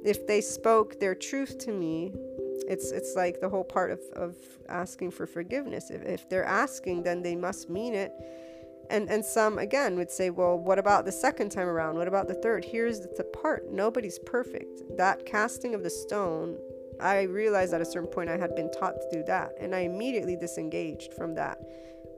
If 0.04 0.26
they 0.28 0.42
spoke 0.42 1.00
their 1.00 1.16
truth 1.16 1.60
to 1.60 1.72
me, 1.72 2.12
it's 2.68 2.92
it's 2.92 3.16
like 3.16 3.40
the 3.42 3.50
whole 3.50 3.64
part 3.64 3.92
of, 3.92 4.00
of 4.16 4.36
asking 4.70 5.12
for 5.12 5.26
forgiveness. 5.26 5.90
If, 5.90 6.04
if 6.04 6.30
they're 6.30 6.46
asking, 6.46 7.04
then 7.04 7.22
they 7.22 7.36
must 7.36 7.70
mean 7.70 7.94
it. 7.94 8.14
And 8.90 9.10
and 9.10 9.24
some 9.24 9.60
again 9.60 9.96
would 9.98 10.12
say, 10.12 10.30
well, 10.30 10.58
what 10.58 10.80
about 10.80 11.06
the 11.06 11.12
second 11.12 11.50
time 11.50 11.68
around? 11.68 11.96
What 11.98 12.08
about 12.08 12.28
the 12.28 12.36
third? 12.36 12.66
Here's 12.66 13.00
the 13.00 13.24
part. 13.24 13.72
Nobody's 13.72 14.20
perfect. 14.20 14.98
That 14.98 15.26
casting 15.26 15.74
of 15.74 15.84
the 15.84 15.90
stone, 15.90 16.58
I 17.02 17.24
realized 17.24 17.74
at 17.74 17.82
a 17.82 17.86
certain 17.86 18.10
point 18.10 18.30
I 18.30 18.38
had 18.38 18.56
been 18.56 18.72
taught 18.72 18.96
to 18.96 19.18
do 19.18 19.24
that, 19.26 19.54
and 19.60 19.74
I 19.74 19.80
immediately 19.80 20.36
disengaged 20.36 21.14
from 21.14 21.36
that 21.36 21.60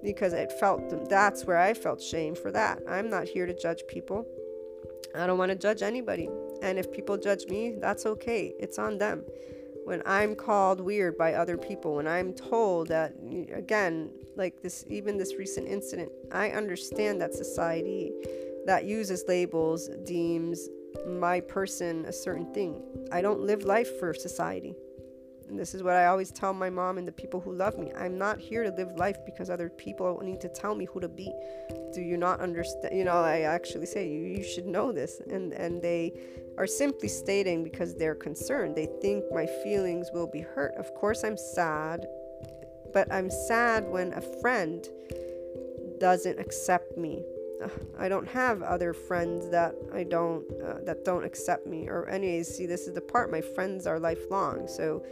because 0.04 0.34
it 0.34 0.52
felt 0.60 1.10
that's 1.10 1.46
where 1.46 1.58
I 1.58 1.74
felt 1.74 2.02
shame 2.02 2.36
for 2.36 2.52
that. 2.52 2.80
I'm 2.88 3.10
not 3.10 3.28
here 3.28 3.46
to 3.46 3.54
judge 3.54 3.84
people. 3.88 4.26
I 5.16 5.26
don't 5.26 5.38
want 5.38 5.50
to 5.50 5.58
judge 5.58 5.82
anybody. 5.82 6.30
And 6.62 6.78
if 6.78 6.92
people 6.92 7.18
judge 7.18 7.46
me, 7.46 7.76
that's 7.80 8.06
okay. 8.06 8.54
It's 8.60 8.78
on 8.78 8.98
them 8.98 9.24
when 9.86 10.02
I'm 10.06 10.36
called 10.36 10.82
weird 10.82 11.16
by 11.18 11.36
other 11.36 11.58
people, 11.58 11.96
when 11.96 12.08
I'm 12.08 12.34
told 12.34 12.88
that, 12.88 13.14
again, 13.54 14.10
like 14.36 14.62
this, 14.62 14.84
even 14.90 15.18
this 15.18 15.36
recent 15.36 15.68
incident, 15.68 16.12
I 16.32 16.50
understand 16.50 17.22
that 17.22 17.34
society 17.34 18.12
that 18.66 18.86
uses 18.86 19.24
labels 19.28 19.90
deems 20.04 20.70
my 21.08 21.40
person 21.40 22.04
a 22.06 22.12
certain 22.12 22.52
thing. 22.52 22.82
I 23.12 23.22
don't 23.22 23.42
live 23.42 23.64
life 23.64 24.00
for 24.00 24.14
society. 24.16 24.76
And 25.48 25.60
this 25.60 25.76
is 25.76 25.84
what 25.84 25.94
I 25.94 26.08
always 26.08 26.32
tell 26.32 26.54
my 26.54 26.70
mom 26.70 26.98
and 26.98 27.08
the 27.08 27.12
people 27.12 27.40
who 27.40 27.54
love 27.54 27.78
me. 27.78 27.92
I'm 27.98 28.18
not 28.18 28.40
here 28.40 28.64
to 28.64 28.72
live 28.72 28.96
life 28.96 29.18
because 29.26 29.50
other 29.50 29.70
people 29.70 30.20
need 30.24 30.42
to 30.42 30.50
tell 30.50 30.76
me 30.76 30.86
who 30.86 31.00
to 31.00 31.08
be. 31.08 31.32
Do 31.94 32.02
you 32.02 32.18
not 32.18 32.40
understand? 32.40 32.98
You 32.98 33.04
know, 33.04 33.14
I 33.18 33.42
actually 33.42 33.86
say 33.86 34.08
you, 34.08 34.22
you 34.22 34.44
should 34.44 34.66
know 34.66 34.92
this. 34.92 35.22
And 35.30 35.54
and 35.54 35.82
they 35.82 36.14
are 36.58 36.68
simply 36.68 37.08
stating 37.08 37.64
because 37.64 37.96
they're 37.96 38.16
concerned. 38.16 38.76
They 38.76 38.88
think 39.02 39.24
my 39.32 39.46
feelings 39.64 40.10
will 40.14 40.28
be 40.28 40.42
hurt. 40.42 40.74
Of 40.76 40.94
course 40.96 41.24
I'm 41.24 41.38
sad, 41.38 42.06
but 42.94 43.12
I'm 43.12 43.30
sad 43.30 43.88
when 43.88 44.14
a 44.14 44.22
friend 44.42 44.88
doesn't 46.00 46.40
accept 46.40 46.98
me 46.98 47.24
I 48.00 48.10
don't 48.10 48.28
have 48.28 48.62
other 48.62 48.94
friends 48.94 49.50
that 49.50 49.76
I 49.94 50.04
don't 50.04 50.44
uh, 50.62 50.80
that 50.86 51.06
don't 51.06 51.24
accept 51.24 51.66
me 51.68 51.88
or 51.88 52.08
anyways 52.10 52.48
see 52.56 52.66
this 52.66 52.88
is 52.88 52.94
the 52.94 53.02
part 53.02 53.32
my 53.32 53.42
friends 53.42 53.88
are 53.88 54.00
lifelong 54.00 54.68
so 54.68 55.04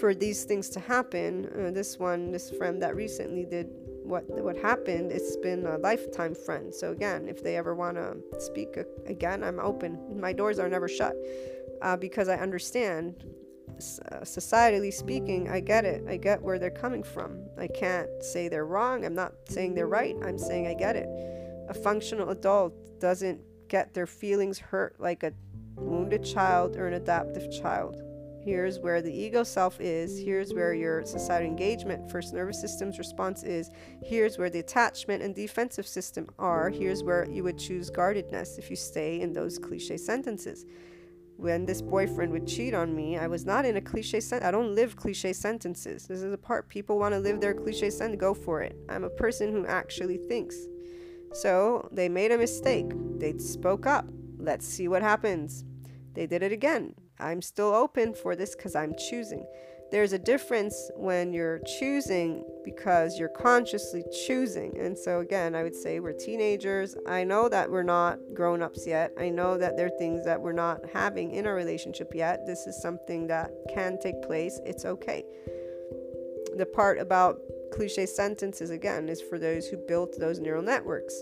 for 0.00 0.14
these 0.14 0.44
things 0.44 0.68
to 0.70 0.80
happen 0.80 1.48
uh, 1.58 1.70
this 1.70 1.98
one 1.98 2.32
this 2.32 2.50
friend 2.50 2.82
that 2.82 2.96
recently 2.96 3.44
did 3.44 3.68
what 4.02 4.24
what 4.28 4.56
happened 4.56 5.12
it's 5.12 5.36
been 5.36 5.64
a 5.66 5.78
lifetime 5.78 6.34
friend 6.34 6.74
so 6.74 6.90
again 6.90 7.28
if 7.28 7.42
they 7.42 7.56
ever 7.56 7.74
want 7.74 7.96
to 7.96 8.16
speak 8.40 8.76
again 9.06 9.42
I'm 9.42 9.60
open 9.60 10.20
my 10.20 10.32
doors 10.32 10.58
are 10.58 10.68
never 10.68 10.88
shut 10.88 11.16
uh, 11.80 11.96
because 11.96 12.28
I 12.28 12.36
understand 12.36 13.24
uh, 14.12 14.20
societally 14.20 14.92
speaking, 14.92 15.48
I 15.48 15.60
get 15.60 15.84
it. 15.84 16.04
I 16.08 16.16
get 16.16 16.40
where 16.40 16.58
they're 16.58 16.70
coming 16.70 17.02
from. 17.02 17.40
I 17.58 17.66
can't 17.66 18.08
say 18.20 18.48
they're 18.48 18.66
wrong. 18.66 19.04
I'm 19.04 19.14
not 19.14 19.32
saying 19.48 19.74
they're 19.74 19.88
right. 19.88 20.14
I'm 20.24 20.38
saying 20.38 20.66
I 20.66 20.74
get 20.74 20.96
it. 20.96 21.08
A 21.68 21.74
functional 21.74 22.30
adult 22.30 22.74
doesn't 23.00 23.40
get 23.68 23.94
their 23.94 24.06
feelings 24.06 24.58
hurt 24.58 24.96
like 24.98 25.22
a 25.22 25.32
wounded 25.76 26.24
child 26.24 26.76
or 26.76 26.86
an 26.86 26.94
adaptive 26.94 27.50
child. 27.50 28.02
Here's 28.44 28.78
where 28.78 29.00
the 29.00 29.12
ego 29.12 29.42
self 29.42 29.80
is. 29.80 30.18
Here's 30.18 30.52
where 30.52 30.74
your 30.74 31.06
societal 31.06 31.48
engagement, 31.48 32.10
first 32.10 32.34
nervous 32.34 32.60
system's 32.60 32.98
response 32.98 33.42
is. 33.42 33.70
Here's 34.04 34.36
where 34.36 34.50
the 34.50 34.58
attachment 34.58 35.22
and 35.22 35.34
defensive 35.34 35.86
system 35.86 36.28
are. 36.38 36.68
Here's 36.68 37.02
where 37.02 37.26
you 37.30 37.42
would 37.42 37.58
choose 37.58 37.88
guardedness 37.88 38.58
if 38.58 38.68
you 38.68 38.76
stay 38.76 39.22
in 39.22 39.32
those 39.32 39.58
cliche 39.58 39.96
sentences. 39.96 40.66
When 41.36 41.64
this 41.64 41.80
boyfriend 41.80 42.32
would 42.32 42.46
cheat 42.46 42.74
on 42.74 42.94
me, 42.94 43.16
I 43.16 43.26
was 43.28 43.46
not 43.46 43.64
in 43.64 43.78
a 43.78 43.80
cliche 43.80 44.20
sentence. 44.20 44.46
I 44.46 44.50
don't 44.50 44.74
live 44.74 44.94
cliche 44.94 45.32
sentences. 45.32 46.06
This 46.06 46.22
is 46.22 46.32
a 46.32 46.38
part 46.38 46.68
people 46.68 46.98
want 46.98 47.14
to 47.14 47.20
live 47.20 47.40
their 47.40 47.54
cliche 47.54 47.88
sentence. 47.88 48.20
Go 48.20 48.34
for 48.34 48.60
it. 48.60 48.76
I'm 48.90 49.04
a 49.04 49.10
person 49.10 49.52
who 49.52 49.64
actually 49.66 50.18
thinks. 50.18 50.54
So 51.34 51.88
they 51.92 52.08
made 52.08 52.32
a 52.32 52.38
mistake. 52.38 52.86
They 53.18 53.36
spoke 53.38 53.86
up. 53.86 54.06
Let's 54.38 54.66
see 54.66 54.88
what 54.88 55.02
happens. 55.02 55.64
They 56.14 56.26
did 56.26 56.42
it 56.42 56.52
again. 56.52 56.94
I'm 57.18 57.42
still 57.42 57.74
open 57.74 58.14
for 58.14 58.36
this 58.36 58.54
because 58.54 58.74
I'm 58.74 58.94
choosing. 58.96 59.44
There's 59.90 60.12
a 60.12 60.18
difference 60.18 60.90
when 60.96 61.32
you're 61.32 61.60
choosing 61.78 62.44
because 62.64 63.18
you're 63.18 63.28
consciously 63.28 64.02
choosing. 64.26 64.76
And 64.78 64.98
so, 64.98 65.20
again, 65.20 65.54
I 65.54 65.62
would 65.62 65.74
say 65.74 66.00
we're 66.00 66.12
teenagers. 66.12 66.96
I 67.06 67.22
know 67.22 67.48
that 67.48 67.70
we're 67.70 67.82
not 67.82 68.18
grown 68.34 68.62
ups 68.62 68.86
yet. 68.86 69.12
I 69.18 69.28
know 69.28 69.56
that 69.58 69.76
there 69.76 69.86
are 69.86 69.98
things 69.98 70.24
that 70.24 70.40
we're 70.40 70.52
not 70.52 70.80
having 70.92 71.32
in 71.32 71.46
our 71.46 71.54
relationship 71.54 72.12
yet. 72.14 72.46
This 72.46 72.66
is 72.66 72.80
something 72.80 73.26
that 73.28 73.50
can 73.72 73.98
take 74.00 74.20
place. 74.22 74.58
It's 74.64 74.84
okay. 74.84 75.24
The 76.56 76.66
part 76.66 76.98
about 76.98 77.38
cliche 77.74 78.06
sentences 78.06 78.70
again 78.70 79.08
is 79.08 79.20
for 79.20 79.38
those 79.38 79.66
who 79.66 79.76
built 79.76 80.18
those 80.18 80.38
neural 80.38 80.62
networks. 80.62 81.14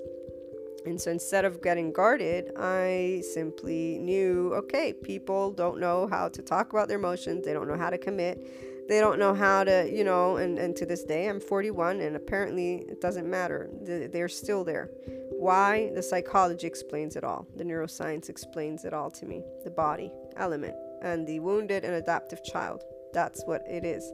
And 0.84 1.00
so 1.00 1.10
instead 1.10 1.44
of 1.44 1.62
getting 1.62 1.92
guarded, 1.92 2.50
I 2.56 3.22
simply 3.32 3.98
knew 3.98 4.52
okay, 4.54 4.92
people 4.92 5.52
don't 5.52 5.78
know 5.78 6.08
how 6.08 6.28
to 6.28 6.42
talk 6.42 6.72
about 6.72 6.88
their 6.88 6.98
emotions, 6.98 7.44
they 7.44 7.52
don't 7.52 7.68
know 7.68 7.78
how 7.78 7.90
to 7.90 7.98
commit, 7.98 8.88
they 8.88 9.00
don't 9.00 9.18
know 9.18 9.32
how 9.32 9.64
to, 9.64 9.88
you 9.90 10.04
know, 10.04 10.36
and, 10.36 10.58
and 10.58 10.74
to 10.76 10.84
this 10.84 11.04
day, 11.04 11.28
I'm 11.28 11.40
41, 11.40 12.00
and 12.00 12.16
apparently 12.16 12.84
it 12.88 13.00
doesn't 13.00 13.30
matter. 13.30 13.70
They're 13.80 14.28
still 14.28 14.64
there. 14.64 14.90
Why? 15.30 15.90
The 15.94 16.02
psychology 16.02 16.66
explains 16.66 17.16
it 17.16 17.24
all, 17.24 17.46
the 17.56 17.64
neuroscience 17.64 18.28
explains 18.28 18.84
it 18.84 18.92
all 18.92 19.10
to 19.12 19.24
me, 19.26 19.42
the 19.64 19.70
body 19.70 20.12
element, 20.36 20.74
and 21.00 21.26
the 21.26 21.38
wounded 21.40 21.84
and 21.84 21.94
adaptive 21.94 22.44
child. 22.44 22.82
That's 23.12 23.44
what 23.44 23.62
it 23.68 23.84
is 23.84 24.10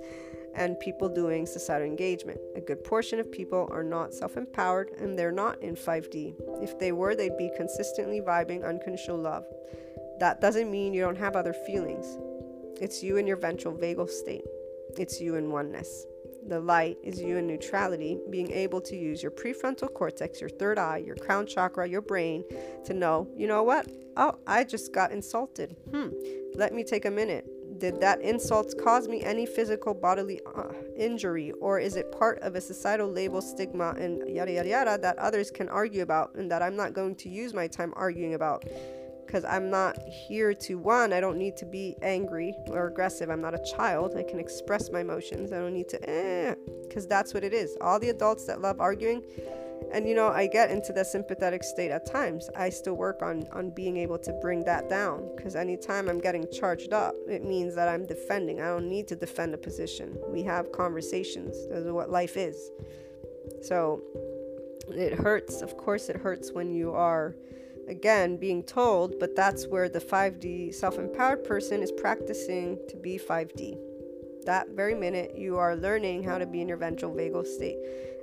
and 0.55 0.79
people 0.81 1.09
doing 1.09 1.47
societal 1.47 1.87
engagement. 1.87 2.41
A 2.57 2.61
good 2.61 2.83
portion 2.85 3.21
of 3.21 3.31
people 3.31 3.69
are 3.71 3.83
not 3.83 4.15
self 4.15 4.37
empowered 4.37 4.91
and 4.99 5.19
they're 5.19 5.33
not 5.33 5.63
in 5.63 5.75
5D. 5.75 6.35
If 6.63 6.79
they 6.79 6.93
were, 6.93 7.15
they'd 7.15 7.37
be 7.37 7.51
consistently 7.57 8.21
vibing 8.21 8.67
unconditional 8.67 9.19
love. 9.19 9.45
That 10.21 10.41
doesn't 10.41 10.71
mean 10.71 10.93
you 10.93 11.01
don't 11.01 11.19
have 11.19 11.37
other 11.37 11.53
feelings. 11.53 12.19
It's 12.81 13.03
you 13.03 13.17
in 13.17 13.27
your 13.27 13.37
ventral 13.37 13.75
vagal 13.75 14.09
state, 14.09 14.45
it's 14.97 15.21
you 15.21 15.37
in 15.37 15.51
oneness. 15.51 16.07
The 16.47 16.61
light 16.61 16.97
is 17.03 17.21
you 17.21 17.37
in 17.37 17.47
neutrality, 17.47 18.19
being 18.31 18.51
able 18.53 18.81
to 18.83 18.97
use 18.97 19.23
your 19.23 19.33
prefrontal 19.33 19.93
cortex, 19.93 20.41
your 20.41 20.49
third 20.49 20.79
eye, 20.79 20.99
your 20.99 21.17
crown 21.17 21.47
chakra, 21.47 21.87
your 21.87 22.01
brain 22.01 22.43
to 22.85 22.95
know, 22.95 23.29
you 23.37 23.47
know 23.47 23.63
what? 23.63 23.87
Oh, 24.17 24.39
I 24.47 24.65
just 24.65 24.93
got 24.93 25.13
insulted. 25.13 25.77
Hmm, 25.91 26.09
let 26.55 26.73
me 26.73 26.85
take 26.85 27.05
a 27.05 27.11
minute 27.11 27.47
did 27.79 28.01
that 28.01 28.21
insult 28.21 28.75
cause 28.83 29.09
me 29.09 29.23
any 29.23 29.47
physical 29.47 29.95
bodily 29.95 30.41
uh, 30.57 30.73
injury, 30.97 31.53
or 31.61 31.79
is 31.79 31.97
it 31.97 32.11
part 32.13 32.39
of 32.41 32.55
a 32.55 32.61
societal 32.61 33.11
label, 33.11 33.41
stigma, 33.41 33.95
and 33.99 34.29
yada 34.29 34.53
yada 34.53 34.69
yada 34.69 34.99
that 35.01 35.19
others 35.19 35.51
can 35.51 35.69
argue 35.69 36.03
about, 36.03 36.35
and 36.35 36.51
that 36.51 36.63
I'm 36.63 36.77
not 36.77 36.93
going 36.93 37.15
to 37.17 37.29
use 37.29 37.55
my 37.55 37.67
time 37.67 37.93
arguing 37.97 38.35
about? 38.35 38.65
Because 39.25 39.45
I'm 39.45 39.69
not 39.69 39.99
here 40.29 40.55
to 40.55 40.79
one, 40.79 41.13
I 41.13 41.21
don't 41.21 41.37
need 41.37 41.55
to 41.59 41.67
be 41.67 41.95
angry 42.01 42.55
or 42.69 42.87
aggressive. 42.87 43.29
I'm 43.29 43.43
not 43.43 43.55
a 43.55 43.63
child. 43.77 44.15
I 44.17 44.23
can 44.23 44.41
express 44.41 44.91
my 44.91 45.01
emotions. 45.01 45.53
I 45.53 45.59
don't 45.59 45.75
need 45.75 45.89
to, 45.91 46.09
eh, 46.09 46.55
because 46.83 47.07
that's 47.07 47.35
what 47.35 47.45
it 47.45 47.53
is. 47.53 47.77
All 47.83 48.01
the 48.01 48.09
adults 48.09 48.47
that 48.47 48.63
love 48.63 48.81
arguing, 48.81 49.23
and 49.93 50.09
you 50.09 50.15
know 50.15 50.29
i 50.29 50.47
get 50.47 50.71
into 50.71 50.93
the 50.93 51.05
sympathetic 51.05 51.63
state 51.63 51.91
at 51.91 52.07
times. 52.07 52.49
I 52.57 52.71
still 52.71 52.95
work 52.95 53.23
on 53.23 53.47
on 53.53 53.71
being 53.71 53.97
able 53.97 54.19
to 54.19 54.33
bring 54.41 54.65
that 54.65 54.89
down 54.89 55.31
because 55.37 55.57
anytime 55.57 56.09
i'm 56.09 56.21
getting 56.21 56.47
charged 56.53 56.93
up 56.93 57.15
it 57.29 57.45
means 57.45 57.75
that 57.75 57.89
i'm 57.89 58.07
defending. 58.07 58.61
I 58.61 58.69
don't 58.69 58.89
need 58.89 59.09
to 59.09 59.17
defend 59.17 59.55
a 59.55 59.59
position. 59.59 60.17
We 60.29 60.43
have 60.45 60.73
conversations. 60.73 61.57
That's 61.71 61.87
what 61.87 62.11
life 62.11 62.37
is. 62.37 62.71
So 63.63 64.03
it 64.89 65.15
hurts. 65.15 65.63
Of 65.63 65.77
course 65.77 66.09
it 66.09 66.17
hurts 66.17 66.53
when 66.53 66.71
you 66.71 66.93
are 66.93 67.35
again 67.89 68.37
being 68.37 68.63
told 68.63 69.19
but 69.19 69.35
that's 69.35 69.67
where 69.67 69.89
the 69.89 70.01
5d 70.01 70.75
self-empowered 70.75 71.43
person 71.45 71.83
is 71.83 71.91
practicing 71.91 72.79
to 72.89 72.97
be 72.97 73.19
5d 73.19 73.79
that 74.45 74.69
very 74.71 74.95
minute 74.95 75.37
you 75.37 75.57
are 75.57 75.75
learning 75.75 76.23
how 76.23 76.39
to 76.39 76.47
be 76.47 76.61
in 76.61 76.69
your 76.69 76.77
ventral 76.77 77.13
vagal 77.13 77.47
state 77.47 77.79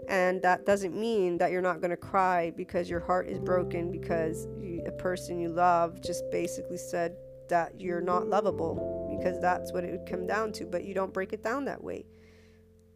and 0.07 0.41
that 0.41 0.65
doesn't 0.65 0.95
mean 0.95 1.37
that 1.37 1.51
you're 1.51 1.61
not 1.61 1.81
going 1.81 1.91
to 1.91 1.97
cry 1.97 2.51
because 2.55 2.89
your 2.89 2.99
heart 2.99 3.27
is 3.27 3.39
broken 3.39 3.91
because 3.91 4.47
you, 4.59 4.83
a 4.85 4.91
person 4.91 5.39
you 5.39 5.49
love 5.49 6.01
just 6.01 6.23
basically 6.31 6.77
said 6.77 7.15
that 7.49 7.79
you're 7.79 8.01
not 8.01 8.27
lovable 8.27 9.07
because 9.17 9.39
that's 9.39 9.71
what 9.71 9.83
it 9.83 9.91
would 9.91 10.09
come 10.09 10.25
down 10.25 10.51
to 10.51 10.65
but 10.65 10.83
you 10.83 10.93
don't 10.93 11.13
break 11.13 11.33
it 11.33 11.43
down 11.43 11.65
that 11.65 11.83
way. 11.83 12.05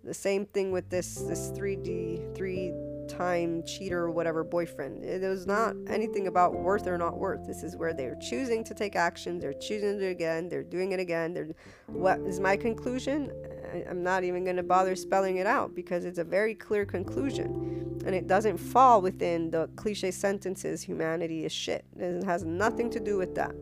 The 0.04 0.14
same 0.14 0.46
thing 0.46 0.72
with 0.72 0.90
this 0.90 1.16
this 1.16 1.52
3d 1.52 2.36
3 2.36 2.72
time 3.10 3.64
cheater 3.64 4.10
whatever 4.10 4.44
boyfriend 4.44 5.04
it 5.04 5.22
was 5.22 5.46
not 5.46 5.76
anything 5.88 6.28
about 6.28 6.54
worth 6.54 6.88
or 6.88 6.98
not 6.98 7.18
worth 7.18 7.46
this 7.46 7.64
is 7.64 7.76
where 7.76 7.94
they're 7.94 8.18
choosing 8.22 8.64
to 8.64 8.74
take 8.74 8.96
action 8.96 9.40
they're 9.40 9.54
choosing 9.54 9.98
to 9.98 10.08
it 10.08 10.12
again 10.12 10.48
they're 10.48 10.64
doing 10.64 10.92
it 10.92 11.00
again 11.00 11.34
they're 11.34 11.50
what 11.88 12.20
is 12.22 12.40
my 12.40 12.56
conclusion 12.56 13.32
I, 13.72 13.84
am 13.90 14.04
not 14.04 14.24
even 14.24 14.44
going 14.44 14.56
to 14.56 14.64
bother 14.64 14.96
spelling 14.96 15.38
it 15.38 15.48
out 15.48 15.76
because 15.76 16.06
it's 16.06 16.20
a 16.20 16.24
very 16.24 16.56
clear 16.56 16.86
conclusion. 16.86 18.02
and 18.06 18.16
it 18.16 18.28
doesn't 18.28 18.58
fall 18.58 19.02
within 19.02 19.52
the 19.52 19.70
cliche 19.76 20.10
sentences 20.12 20.82
humanity 20.82 21.46
is 21.46 21.52
shit. 21.52 21.86
It 21.98 22.24
has 22.24 22.44
nothing 22.46 22.90
to 22.92 23.00
do 23.00 23.18
with 23.18 23.36
that. 23.36 23.54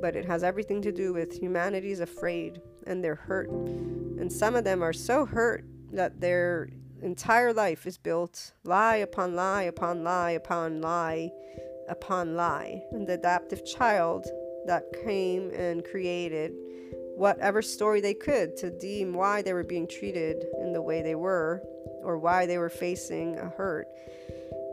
But 0.00 0.16
it 0.16 0.26
has 0.26 0.42
everything 0.42 0.82
to 0.82 0.92
do 0.92 1.12
with 1.12 1.32
humanity 1.32 1.92
is 1.92 2.00
afraid 2.00 2.60
and 2.86 3.02
they're 3.02 3.14
hurt. 3.14 3.48
And 3.48 4.30
some 4.30 4.56
of 4.56 4.64
them 4.64 4.82
are 4.82 4.92
so 4.92 5.24
hurt 5.24 5.64
that 5.92 6.20
their 6.20 6.68
entire 7.06 7.52
life 7.52 7.86
is 7.86 7.96
built 7.96 8.52
lie 8.64 8.96
upon 8.96 9.36
lie 9.36 9.62
upon 9.62 10.02
lie 10.02 10.32
upon 10.32 10.80
lie 10.80 11.30
upon 11.88 12.34
lie. 12.34 12.82
And 12.90 13.06
the 13.06 13.14
adaptive 13.14 13.64
child 13.64 14.26
that 14.66 14.82
came 15.04 15.52
and 15.52 15.84
created 15.84 16.52
whatever 17.14 17.62
story 17.62 18.00
they 18.00 18.12
could 18.12 18.56
to 18.56 18.76
deem 18.78 19.14
why 19.14 19.40
they 19.40 19.52
were 19.52 19.64
being 19.64 19.86
treated 19.86 20.44
in 20.60 20.72
the 20.72 20.82
way 20.82 21.00
they 21.00 21.14
were 21.14 21.62
or 22.02 22.18
why 22.18 22.44
they 22.44 22.58
were 22.58 22.68
facing 22.68 23.38
a 23.38 23.48
hurt. 23.50 23.86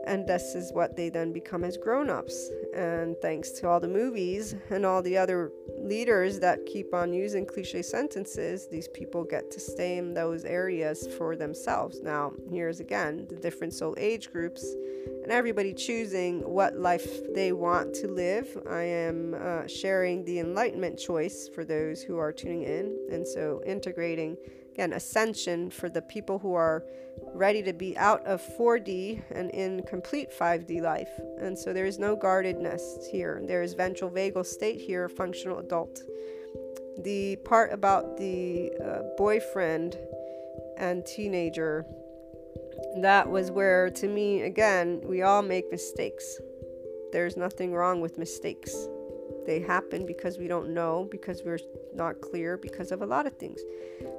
And 0.06 0.26
this 0.26 0.54
is 0.54 0.72
what 0.72 0.96
they 0.96 1.08
then 1.08 1.32
become 1.32 1.64
as 1.64 1.76
grown 1.76 2.10
ups. 2.10 2.50
And 2.74 3.16
thanks 3.22 3.50
to 3.52 3.68
all 3.68 3.80
the 3.80 3.88
movies 3.88 4.54
and 4.70 4.84
all 4.84 5.02
the 5.02 5.16
other 5.16 5.52
leaders 5.78 6.40
that 6.40 6.64
keep 6.66 6.94
on 6.94 7.12
using 7.12 7.46
cliche 7.46 7.82
sentences, 7.82 8.68
these 8.68 8.88
people 8.88 9.24
get 9.24 9.50
to 9.50 9.60
stay 9.60 9.98
in 9.98 10.14
those 10.14 10.44
areas 10.44 11.06
for 11.18 11.36
themselves. 11.36 12.00
Now, 12.02 12.32
here's 12.50 12.80
again 12.80 13.26
the 13.28 13.36
different 13.36 13.72
soul 13.72 13.94
age 13.98 14.30
groups 14.32 14.64
and 15.22 15.32
everybody 15.32 15.72
choosing 15.72 16.40
what 16.40 16.76
life 16.76 17.20
they 17.34 17.52
want 17.52 17.94
to 17.94 18.08
live. 18.08 18.46
I 18.68 18.82
am 18.82 19.34
uh, 19.38 19.66
sharing 19.66 20.24
the 20.24 20.38
enlightenment 20.38 20.98
choice 20.98 21.48
for 21.54 21.64
those 21.64 22.02
who 22.02 22.18
are 22.18 22.32
tuning 22.32 22.62
in, 22.62 22.96
and 23.10 23.26
so 23.26 23.62
integrating 23.66 24.36
again 24.74 24.92
ascension 24.92 25.70
for 25.70 25.88
the 25.88 26.02
people 26.02 26.38
who 26.38 26.54
are 26.54 26.84
ready 27.32 27.62
to 27.62 27.72
be 27.72 27.96
out 27.96 28.24
of 28.26 28.42
4D 28.58 29.22
and 29.30 29.50
in 29.52 29.82
complete 29.84 30.28
5D 30.36 30.82
life. 30.82 31.08
And 31.38 31.56
so 31.56 31.72
there 31.72 31.86
is 31.86 31.98
no 31.98 32.16
guardedness 32.16 33.08
here. 33.10 33.40
There 33.46 33.62
is 33.62 33.74
ventral 33.74 34.10
vagal 34.10 34.46
state 34.46 34.80
here, 34.80 35.08
functional 35.08 35.60
adult. 35.60 36.00
The 37.04 37.36
part 37.44 37.72
about 37.72 38.16
the 38.16 38.72
uh, 38.84 39.16
boyfriend 39.16 39.96
and 40.76 41.06
teenager 41.06 41.86
that 42.96 43.28
was 43.28 43.50
where, 43.50 43.90
to 43.90 44.08
me, 44.08 44.42
again, 44.42 45.00
we 45.04 45.22
all 45.22 45.42
make 45.42 45.70
mistakes. 45.70 46.38
There's 47.12 47.36
nothing 47.36 47.72
wrong 47.72 48.00
with 48.00 48.18
mistakes. 48.18 48.72
They 49.46 49.60
happen 49.60 50.06
because 50.06 50.38
we 50.38 50.48
don't 50.48 50.70
know, 50.70 51.08
because 51.10 51.42
we're 51.44 51.58
not 51.94 52.20
clear, 52.20 52.56
because 52.56 52.92
of 52.92 53.02
a 53.02 53.06
lot 53.06 53.26
of 53.26 53.36
things. 53.36 53.60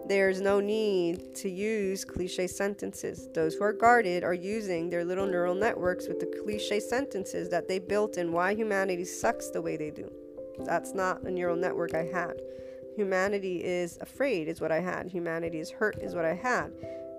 There's 0.07 0.41
no 0.41 0.60
need 0.60 1.34
to 1.35 1.49
use 1.49 2.06
cliche 2.06 2.47
sentences. 2.47 3.27
Those 3.34 3.56
who 3.56 3.64
are 3.64 3.73
guarded 3.73 4.23
are 4.23 4.34
using 4.34 4.89
their 4.89 5.03
little 5.03 5.26
neural 5.26 5.56
networks 5.56 6.07
with 6.07 6.19
the 6.19 6.41
cliche 6.43 6.80
sentences 6.80 7.49
that 7.49 7.68
they 7.68 7.80
built 7.80 8.18
in 8.18 8.31
why 8.31 8.53
humanity 8.53 9.06
sucks 9.06 9.49
the 9.49 9.61
way 9.61 9.77
they 9.77 9.91
do. 9.91 10.11
That's 10.60 10.93
not 10.93 11.23
a 11.23 11.31
neural 11.31 11.56
network 11.56 11.93
I 11.95 12.06
had. 12.06 12.39
Humanity 12.95 13.64
is 13.64 13.97
afraid, 13.99 14.47
is 14.47 14.61
what 14.61 14.72
I 14.72 14.80
had. 14.80 15.07
Humanity 15.07 15.60
is 15.60 15.69
hurt, 15.69 15.97
is 16.02 16.15
what 16.15 16.23
I 16.23 16.34
had. 16.34 16.72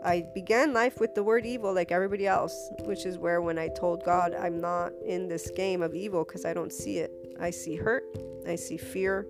I 0.04 0.24
began 0.34 0.72
life 0.72 1.00
with 1.00 1.14
the 1.14 1.22
word 1.24 1.44
evil 1.44 1.74
like 1.74 1.90
everybody 1.90 2.26
else, 2.26 2.70
which 2.84 3.04
is 3.04 3.18
where 3.18 3.42
when 3.42 3.58
I 3.58 3.68
told 3.68 4.04
God 4.04 4.34
I'm 4.34 4.60
not 4.60 4.92
in 5.04 5.26
this 5.26 5.50
game 5.50 5.82
of 5.82 5.94
evil 5.94 6.24
because 6.24 6.44
I 6.44 6.54
don't 6.54 6.72
see 6.72 6.98
it. 6.98 7.10
I 7.40 7.50
see 7.50 7.76
hurt, 7.76 8.04
I 8.46 8.56
see 8.56 8.76
fear, 8.76 9.26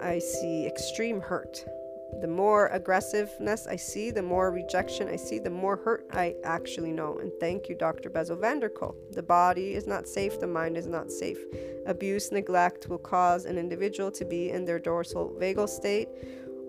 I 0.00 0.18
see 0.18 0.66
extreme 0.66 1.20
hurt. 1.20 1.64
The 2.20 2.26
more 2.26 2.66
aggressiveness 2.68 3.66
I 3.66 3.76
see, 3.76 4.10
the 4.10 4.22
more 4.22 4.50
rejection 4.50 5.08
I 5.08 5.16
see, 5.16 5.38
the 5.38 5.48
more 5.48 5.76
hurt 5.76 6.06
I 6.12 6.34
actually 6.44 6.92
know. 6.92 7.18
And 7.18 7.32
thank 7.40 7.68
you, 7.68 7.76
Dr. 7.76 8.10
Bessel 8.10 8.36
van. 8.36 8.60
The 8.60 9.22
body 9.22 9.74
is 9.74 9.86
not 9.86 10.08
safe, 10.08 10.40
the 10.40 10.46
mind 10.46 10.76
is 10.76 10.86
not 10.86 11.10
safe. 11.10 11.38
Abuse, 11.86 12.32
neglect 12.32 12.88
will 12.88 12.98
cause 12.98 13.44
an 13.46 13.56
individual 13.56 14.10
to 14.12 14.24
be 14.24 14.50
in 14.50 14.64
their 14.64 14.78
dorsal 14.78 15.34
vagal 15.40 15.68
state 15.68 16.08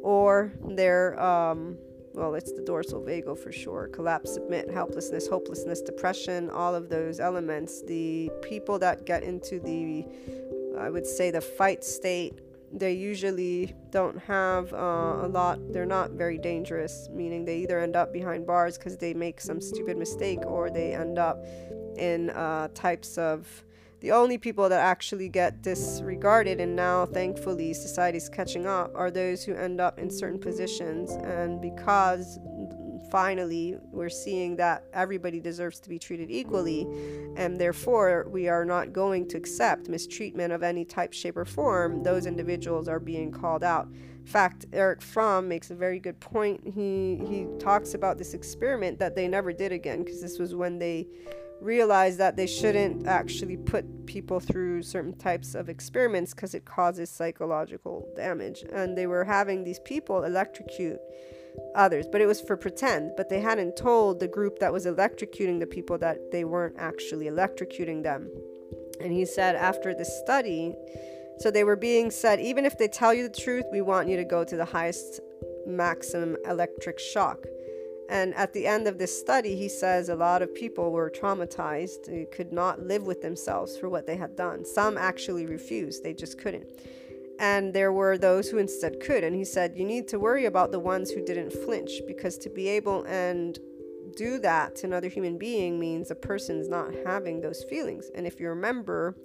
or 0.04 0.54
their 0.64 1.20
um, 1.22 1.78
well, 2.14 2.36
it's 2.36 2.52
the 2.52 2.62
dorsal 2.62 3.02
vagal 3.02 3.38
for 3.38 3.52
sure. 3.52 3.88
Collapse, 3.88 4.34
submit, 4.34 4.70
helplessness, 4.70 5.28
hopelessness, 5.28 5.82
depression, 5.82 6.50
all 6.50 6.76
of 6.76 6.90
those 6.90 7.20
elements. 7.20 7.82
The 7.84 8.30
people 8.42 8.80
that 8.80 9.06
get 9.06 9.24
into 9.24 9.60
the, 9.60 10.06
I 10.78 10.90
would 10.90 11.06
say, 11.06 11.32
the 11.32 11.42
fight 11.42 11.84
state, 11.84 12.40
they 12.74 12.94
usually 12.94 13.76
don't 13.90 14.18
have 14.20 14.74
uh, 14.74 14.78
a 14.78 15.28
lot, 15.28 15.60
they're 15.74 15.86
not 15.86 16.12
very 16.12 16.38
dangerous, 16.38 17.10
meaning 17.12 17.44
they 17.46 17.58
either 17.60 17.80
end 17.80 17.96
up 17.96 18.14
behind 18.14 18.48
bars 18.48 18.78
because 18.78 18.98
they 18.98 19.14
make 19.14 19.42
some 19.42 19.60
stupid 19.60 19.98
mistake 19.98 20.40
or 20.46 20.70
they 20.70 20.94
end 20.94 21.20
up 21.20 21.44
in 21.98 22.30
uh, 22.30 22.70
types 22.74 23.18
of 23.18 23.64
the 24.02 24.12
only 24.12 24.38
people 24.38 24.68
that 24.68 24.80
actually 24.80 25.30
get 25.30 25.62
disregarded, 25.62 26.60
and 26.60 26.76
now 26.76 27.06
thankfully 27.06 27.74
society's 27.74 28.30
catching 28.30 28.66
up, 28.66 28.92
are 28.96 29.12
those 29.12 29.44
who 29.44 29.54
end 29.54 29.80
up 29.80 30.00
in 30.00 30.10
certain 30.10 30.40
positions. 30.40 31.12
And 31.12 31.62
because 31.62 32.40
finally 33.12 33.78
we're 33.92 34.10
seeing 34.10 34.56
that 34.56 34.86
everybody 34.94 35.40
deserves 35.40 35.80
to 35.82 35.90
be 35.90 36.00
treated 36.00 36.32
equally, 36.32 36.88
and 37.36 37.60
therefore 37.60 38.28
we 38.30 38.48
are 38.48 38.66
not 38.66 38.92
going 38.92 39.28
to 39.28 39.38
accept 39.38 39.88
mistreatment 39.88 40.52
of 40.52 40.64
any 40.64 40.84
type, 40.84 41.14
shape, 41.14 41.38
or 41.38 41.46
form, 41.46 42.02
those 42.02 42.26
individuals 42.26 42.88
are 42.88 43.00
being 43.00 43.32
called 43.32 43.64
out. 43.64 43.88
In 43.88 44.28
fact, 44.28 44.66
Erich 44.72 45.02
Fromm 45.02 45.48
makes 45.48 45.72
a 45.72 45.76
very 45.76 46.00
good 46.00 46.20
point. 46.20 46.62
He 46.64 47.22
he 47.28 47.48
talks 47.60 47.94
about 47.94 48.18
this 48.18 48.34
experiment 48.34 48.98
that 49.00 49.16
they 49.16 49.28
never 49.28 49.52
did 49.52 49.72
again 49.72 50.04
because 50.04 50.22
this 50.22 50.40
was 50.40 50.56
when 50.56 50.80
they 50.80 51.08
realized 51.62 52.18
that 52.18 52.36
they 52.36 52.48
shouldn't 52.48 53.08
actually 53.08 53.58
put 53.58 54.06
people 54.06 54.40
through 54.40 54.82
certain 54.82 55.16
types 55.18 55.56
of 55.56 55.70
experiments 55.70 56.34
because 56.34 56.54
it 56.54 56.66
causes 56.66 57.10
psychological 57.10 58.08
damage. 58.16 58.64
And 58.74 58.98
they 58.98 59.08
were 59.08 59.24
having 59.24 59.64
these 59.64 59.80
people 59.80 60.24
electrocute 60.24 61.00
others, 61.76 62.08
but 62.12 62.22
it 62.22 62.26
was 62.26 62.42
for 62.42 62.58
pretend. 62.58 63.12
But 63.16 63.30
they 63.30 63.40
hadn't 63.40 63.76
told 63.76 64.20
the 64.20 64.28
group 64.28 64.60
that 64.60 64.74
was 64.74 64.86
electrocuting 64.86 65.60
the 65.60 65.68
people 65.68 65.98
that 66.00 66.32
they 66.32 66.44
weren't 66.44 66.76
actually 66.78 67.26
electrocuting 67.26 68.04
them. 68.04 68.30
And 69.00 69.12
he 69.12 69.26
said 69.26 69.56
after 69.56 69.94
the 69.94 70.06
study, 70.06 70.76
so 71.40 71.50
they 71.50 71.64
were 71.64 71.76
being 71.76 72.12
said, 72.12 72.40
even 72.40 72.66
if 72.66 72.78
they 72.78 72.88
tell 72.88 73.14
you 73.14 73.24
the 73.24 73.42
truth, 73.42 73.66
we 73.72 73.82
want 73.82 74.08
you 74.08 74.18
to 74.18 74.24
go 74.24 74.44
to 74.44 74.56
the 74.56 74.66
highest 74.66 75.20
maximum 75.66 76.38
electric 76.46 77.00
shock. 77.00 77.46
And 78.12 78.36
at 78.36 78.52
the 78.52 78.68
end 78.68 78.88
of 78.88 78.98
this 78.98 79.18
study, 79.18 79.56
he 79.56 79.70
says 79.70 80.10
a 80.10 80.16
lot 80.16 80.42
of 80.42 80.54
people 80.54 80.92
were 80.92 81.10
traumatized, 81.10 82.08
they 82.08 82.26
could 82.26 82.52
not 82.52 82.82
live 82.82 83.04
with 83.04 83.22
themselves 83.22 83.78
for 83.78 83.88
what 83.88 84.06
they 84.06 84.18
had 84.18 84.36
done. 84.36 84.66
Some 84.66 84.98
actually 84.98 85.46
refused, 85.46 86.04
they 86.04 86.14
just 86.14 86.38
couldn't. 86.38 86.68
And 87.40 87.74
there 87.74 87.94
were 87.94 88.18
those 88.18 88.50
who 88.50 88.58
instead 88.58 89.00
could. 89.00 89.24
And 89.24 89.34
he 89.34 89.46
said, 89.46 89.78
You 89.78 89.86
need 89.86 90.10
to 90.10 90.20
worry 90.20 90.46
about 90.46 90.74
the 90.74 90.80
ones 90.80 91.10
who 91.10 91.24
didn't 91.24 91.54
flinch 91.54 92.02
because 92.06 92.38
to 92.40 92.50
be 92.50 92.68
able 92.68 93.06
and 93.06 93.58
do 94.18 94.40
that 94.40 94.76
to 94.76 94.88
another 94.88 95.08
human 95.08 95.38
being 95.38 95.80
means 95.80 96.12
a 96.12 96.16
person's 96.16 96.68
not 96.68 96.94
having 97.06 97.40
those 97.40 97.64
feelings. 97.64 98.12
And 98.14 98.28
if 98.28 98.42
you 98.42 98.50
remember 98.50 99.16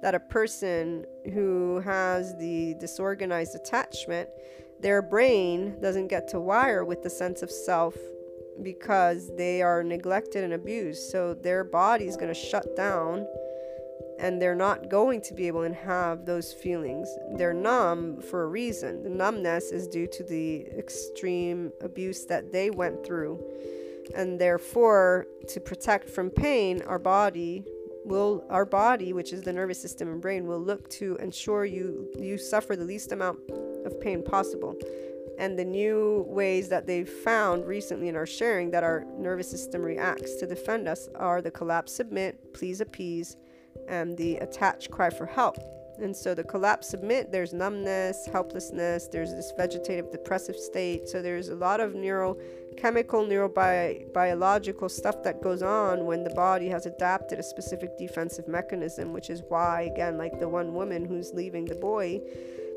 that 0.00 0.14
a 0.14 0.20
person 0.20 1.04
who 1.34 1.80
has 1.80 2.34
the 2.38 2.74
disorganized 2.80 3.54
attachment, 3.54 4.30
their 4.80 5.02
brain 5.02 5.78
doesn't 5.82 6.08
get 6.08 6.26
to 6.28 6.40
wire 6.40 6.86
with 6.86 7.02
the 7.02 7.10
sense 7.10 7.42
of 7.42 7.50
self 7.50 7.94
because 8.62 9.30
they 9.36 9.62
are 9.62 9.82
neglected 9.82 10.44
and 10.44 10.52
abused. 10.52 11.10
So 11.10 11.34
their 11.34 11.64
body 11.64 12.06
is 12.06 12.16
going 12.16 12.32
to 12.32 12.34
shut 12.34 12.76
down 12.76 13.26
and 14.20 14.40
they're 14.40 14.54
not 14.54 14.90
going 14.90 15.22
to 15.22 15.34
be 15.34 15.46
able 15.46 15.66
to 15.66 15.72
have 15.72 16.26
those 16.26 16.52
feelings. 16.52 17.08
They're 17.36 17.54
numb 17.54 18.20
for 18.20 18.42
a 18.42 18.48
reason. 18.48 19.02
The 19.02 19.08
numbness 19.08 19.72
is 19.72 19.88
due 19.88 20.06
to 20.08 20.22
the 20.22 20.66
extreme 20.78 21.72
abuse 21.80 22.26
that 22.26 22.52
they 22.52 22.70
went 22.70 23.04
through. 23.04 23.42
And 24.14 24.38
therefore, 24.38 25.26
to 25.48 25.60
protect 25.60 26.10
from 26.10 26.30
pain, 26.30 26.82
our 26.82 26.98
body 26.98 27.64
will 28.04 28.44
our 28.50 28.64
body, 28.64 29.12
which 29.12 29.32
is 29.32 29.42
the 29.42 29.52
nervous 29.52 29.80
system 29.80 30.08
and 30.08 30.20
brain, 30.20 30.46
will 30.46 30.60
look 30.60 30.88
to 30.90 31.16
ensure 31.16 31.64
you 31.64 32.08
you 32.18 32.36
suffer 32.36 32.76
the 32.76 32.84
least 32.84 33.12
amount 33.12 33.38
of 33.84 34.00
pain 34.00 34.22
possible 34.22 34.74
and 35.40 35.58
the 35.58 35.64
new 35.64 36.26
ways 36.28 36.68
that 36.68 36.86
they've 36.86 37.08
found 37.08 37.66
recently 37.66 38.08
in 38.08 38.14
our 38.14 38.26
sharing 38.26 38.70
that 38.70 38.84
our 38.84 39.06
nervous 39.16 39.50
system 39.50 39.80
reacts 39.80 40.36
to 40.36 40.46
defend 40.46 40.86
us 40.86 41.08
are 41.14 41.40
the 41.40 41.50
collapse 41.50 41.92
submit, 41.92 42.52
please 42.52 42.82
appease, 42.82 43.38
and 43.88 44.16
the 44.18 44.36
attach 44.36 44.90
cry 44.90 45.08
for 45.08 45.24
help. 45.24 45.56
And 45.98 46.14
so 46.14 46.34
the 46.34 46.44
collapse 46.44 46.88
submit, 46.88 47.32
there's 47.32 47.54
numbness, 47.54 48.26
helplessness, 48.30 49.08
there's 49.08 49.32
this 49.32 49.52
vegetative 49.56 50.10
depressive 50.10 50.56
state. 50.56 51.08
So 51.08 51.22
there's 51.22 51.48
a 51.48 51.56
lot 51.56 51.80
of 51.80 51.92
neurochemical, 51.92 53.26
neurobiological 53.26 54.90
stuff 54.90 55.22
that 55.24 55.42
goes 55.42 55.62
on 55.62 56.04
when 56.04 56.22
the 56.22 56.30
body 56.30 56.68
has 56.68 56.84
adapted 56.84 57.38
a 57.38 57.42
specific 57.42 57.96
defensive 57.96 58.46
mechanism, 58.46 59.14
which 59.14 59.30
is 59.30 59.42
why, 59.48 59.82
again, 59.82 60.18
like 60.18 60.38
the 60.38 60.48
one 60.48 60.74
woman 60.74 61.06
who's 61.06 61.32
leaving 61.32 61.64
the 61.64 61.74
boy 61.74 62.20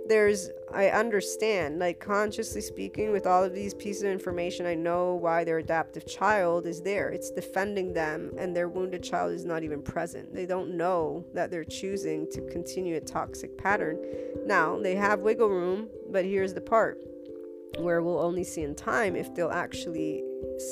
there's 0.08 0.50
I 0.74 0.88
understand 0.90 1.80
like 1.80 2.00
consciously 2.00 2.62
speaking 2.62 3.12
with 3.12 3.26
all 3.26 3.44
of 3.44 3.54
these 3.54 3.74
pieces 3.74 4.04
of 4.04 4.10
information 4.10 4.66
I 4.66 4.76
know 4.76 5.16
why 5.16 5.44
their 5.44 5.60
adaptive 5.60 6.06
child 6.06 6.66
is 6.66 6.82
there. 6.82 7.10
It's 7.10 7.32
defending 7.32 7.94
them 7.94 8.32
and 8.38 8.56
their 8.56 8.68
wounded 8.68 9.04
child 9.04 9.34
is 9.34 9.46
not 9.46 9.64
even 9.64 9.82
present. 9.82 10.34
They 10.34 10.46
don't 10.46 10.76
know 10.76 11.26
that 11.34 11.52
they're 11.52 11.64
choosing 11.64 12.28
to 12.32 12.42
continue 12.50 12.96
a 12.98 13.02
toxic 13.02 13.58
pattern. 13.58 14.00
Now 14.46 14.80
they 14.80 14.96
have 14.96 15.20
wiggle 15.20 15.50
room 15.50 15.90
but 16.10 16.26
here's 16.26 16.54
the 16.54 16.62
part 16.62 17.00
where 17.80 18.02
we'll 18.02 18.20
only 18.20 18.44
see 18.44 18.62
in 18.62 18.76
time 18.76 19.16
if 19.16 19.34
they'll 19.34 19.50
actually 19.50 20.24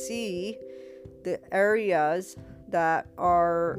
see 0.06 0.58
the 1.24 1.40
areas 1.54 2.36
that 2.70 3.08
are 3.18 3.78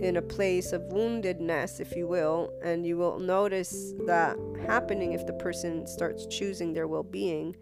in 0.00 0.16
a 0.16 0.22
place 0.22 0.72
of 0.72 0.82
woundedness, 0.82 1.80
if 1.80 1.94
you 1.96 2.06
will, 2.06 2.52
and 2.62 2.86
you 2.86 2.96
will 2.96 3.18
notice 3.18 3.92
that 4.06 4.36
happening 4.66 5.12
if 5.12 5.26
the 5.26 5.32
person 5.34 5.86
starts 5.86 6.26
choosing 6.26 6.72
their 6.72 6.88
well 6.88 7.02
being 7.02 7.56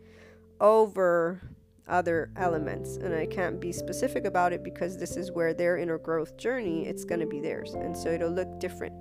over 0.60 1.40
other 1.88 2.30
elements. 2.36 2.96
And 2.96 3.14
I 3.14 3.26
can't 3.26 3.60
be 3.60 3.72
specific 3.72 4.24
about 4.24 4.52
it 4.52 4.62
because 4.62 4.96
this 4.96 5.16
is 5.16 5.30
where 5.30 5.52
their 5.52 5.76
inner 5.76 5.98
growth 5.98 6.36
journey, 6.36 6.86
it's 6.86 7.04
going 7.04 7.20
to 7.20 7.26
be 7.26 7.40
theirs. 7.40 7.74
And 7.74 7.96
so 7.96 8.10
it'll 8.10 8.30
look 8.30 8.60
different. 8.60 8.94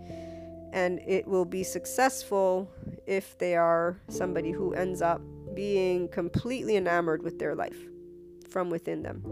And 0.73 0.99
it 1.05 1.27
will 1.27 1.45
be 1.45 1.63
successful 1.63 2.69
if 3.05 3.37
they 3.37 3.55
are 3.55 3.97
somebody 4.07 4.51
who 4.51 4.73
ends 4.73 5.01
up 5.01 5.21
being 5.53 6.07
completely 6.09 6.77
enamored 6.77 7.23
with 7.23 7.39
their 7.39 7.55
life 7.55 7.77
from 8.49 8.69
within 8.69 9.03
them 9.03 9.23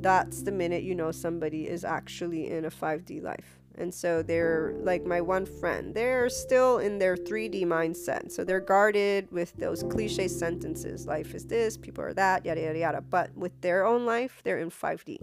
that's 0.00 0.42
the 0.42 0.52
minute 0.52 0.82
you 0.82 0.94
know 0.94 1.12
somebody 1.12 1.68
is 1.68 1.84
actually 1.84 2.50
in 2.50 2.64
a 2.64 2.70
5D 2.70 3.22
life. 3.22 3.58
And 3.78 3.94
so 3.94 4.22
they're 4.22 4.74
like 4.80 5.04
my 5.04 5.20
one 5.20 5.46
friend, 5.46 5.94
they're 5.94 6.28
still 6.28 6.78
in 6.78 6.98
their 6.98 7.16
3D 7.16 7.62
mindset. 7.62 8.32
So 8.32 8.42
they're 8.44 8.60
guarded 8.60 9.30
with 9.30 9.54
those 9.56 9.84
cliche 9.84 10.26
sentences 10.26 11.06
life 11.06 11.34
is 11.34 11.46
this, 11.46 11.76
people 11.76 12.02
are 12.04 12.14
that, 12.14 12.44
yada, 12.44 12.60
yada, 12.60 12.78
yada. 12.78 13.00
But 13.00 13.34
with 13.36 13.58
their 13.60 13.86
own 13.86 14.04
life, 14.04 14.40
they're 14.44 14.58
in 14.58 14.70
5D. 14.70 15.18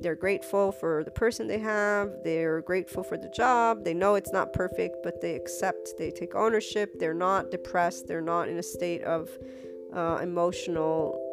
They're 0.00 0.16
grateful 0.16 0.72
for 0.72 1.04
the 1.04 1.12
person 1.12 1.46
they 1.46 1.60
have, 1.60 2.10
they're 2.24 2.62
grateful 2.62 3.04
for 3.04 3.16
the 3.16 3.28
job. 3.28 3.84
They 3.84 3.94
know 3.94 4.16
it's 4.16 4.32
not 4.32 4.52
perfect, 4.52 4.96
but 5.04 5.20
they 5.20 5.36
accept, 5.36 5.96
they 5.96 6.10
take 6.10 6.34
ownership. 6.34 6.98
They're 6.98 7.14
not 7.14 7.52
depressed, 7.52 8.08
they're 8.08 8.20
not 8.20 8.48
in 8.48 8.58
a 8.58 8.62
state 8.62 9.02
of 9.02 9.30
uh, 9.94 10.18
emotional 10.20 11.23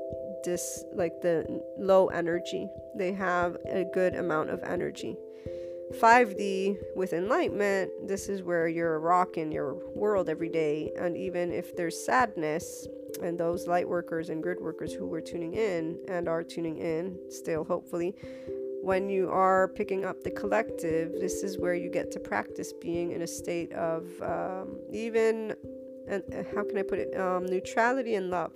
dis 0.44 0.84
like 0.94 1.22
the 1.22 1.62
low 1.78 2.08
energy. 2.08 2.68
They 2.96 3.14
have 3.14 3.58
a 3.68 3.86
good 3.94 4.16
amount 4.16 4.50
of 4.50 4.62
energy. 4.64 5.16
5D 6.00 6.78
with 6.96 7.12
enlightenment, 7.12 7.92
this 8.08 8.30
is 8.30 8.44
where 8.44 8.68
you're 8.68 9.00
rocking 9.00 9.52
your 9.52 9.76
world 9.94 10.30
every 10.30 10.48
day. 10.48 10.90
And 10.98 11.18
even 11.18 11.52
if 11.52 11.76
there's 11.76 12.06
sadness, 12.06 12.88
and 13.22 13.40
those 13.40 13.68
light 13.68 13.88
workers 13.88 14.30
and 14.30 14.42
grid 14.42 14.60
workers 14.60 14.94
who 14.94 15.06
were 15.06 15.22
tuning 15.22 15.54
in 15.54 16.00
and 16.08 16.28
are 16.28 16.44
tuning 16.44 16.78
in 16.78 17.18
still, 17.30 17.64
hopefully, 17.64 18.16
when 18.82 19.10
you 19.10 19.30
are 19.30 19.68
picking 19.68 20.06
up 20.06 20.24
the 20.24 20.32
collective, 20.32 21.12
this 21.20 21.44
is 21.44 21.58
where 21.58 21.76
you 21.76 21.90
get 21.90 22.12
to 22.12 22.20
practice 22.20 22.74
being 22.82 23.12
in 23.12 23.22
a 23.22 23.28
state 23.28 23.72
of 23.74 24.06
um, 24.22 24.78
even, 24.92 25.54
and 26.08 26.24
how 26.56 26.64
can 26.64 26.78
I 26.78 26.84
put 26.84 27.00
it, 27.00 27.20
um, 27.20 27.46
neutrality 27.46 28.16
and 28.16 28.30
love. 28.30 28.54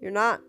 You're 0.00 0.12
not 0.12 0.40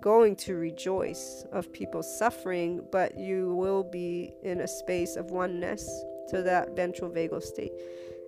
going 0.00 0.36
to 0.36 0.54
rejoice 0.54 1.44
of 1.52 1.72
people's 1.72 2.18
suffering, 2.18 2.84
but 2.90 3.18
you 3.18 3.54
will 3.54 3.82
be 3.82 4.32
in 4.42 4.60
a 4.60 4.68
space 4.68 5.16
of 5.16 5.30
oneness 5.30 5.88
to 6.28 6.42
that 6.42 6.74
ventral 6.76 7.10
vagal 7.10 7.42
state. 7.42 7.72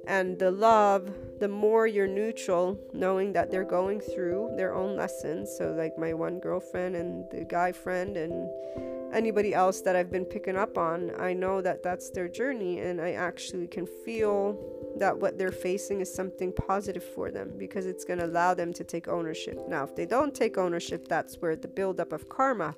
And 0.06 0.38
the 0.38 0.50
love, 0.50 1.10
the 1.38 1.48
more 1.48 1.86
you're 1.86 2.06
neutral, 2.06 2.78
knowing 2.92 3.32
that 3.34 3.50
they're 3.50 3.64
going 3.64 4.00
through 4.00 4.54
their 4.56 4.74
own 4.74 4.96
lessons. 4.96 5.54
So, 5.58 5.72
like 5.72 5.98
my 5.98 6.14
one 6.14 6.40
girlfriend 6.40 6.96
and 6.96 7.24
the 7.30 7.44
guy 7.44 7.72
friend, 7.72 8.16
and 8.16 8.48
anybody 9.12 9.54
else 9.54 9.80
that 9.82 9.96
I've 9.96 10.10
been 10.10 10.24
picking 10.24 10.56
up 10.56 10.78
on, 10.78 11.12
I 11.18 11.32
know 11.34 11.60
that 11.60 11.82
that's 11.82 12.10
their 12.10 12.28
journey, 12.28 12.80
and 12.80 13.00
I 13.00 13.12
actually 13.12 13.66
can 13.66 13.86
feel 13.86 14.58
that 14.96 15.16
what 15.16 15.38
they're 15.38 15.52
facing 15.52 16.00
is 16.00 16.12
something 16.12 16.52
positive 16.52 17.04
for 17.04 17.30
them 17.30 17.52
because 17.56 17.86
it's 17.86 18.04
going 18.04 18.18
to 18.18 18.26
allow 18.26 18.54
them 18.54 18.72
to 18.74 18.84
take 18.84 19.08
ownership. 19.08 19.58
Now, 19.68 19.84
if 19.84 19.94
they 19.94 20.06
don't 20.06 20.34
take 20.34 20.58
ownership, 20.58 21.06
that's 21.08 21.36
where 21.36 21.56
the 21.56 21.68
buildup 21.68 22.12
of 22.12 22.28
karma 22.28 22.74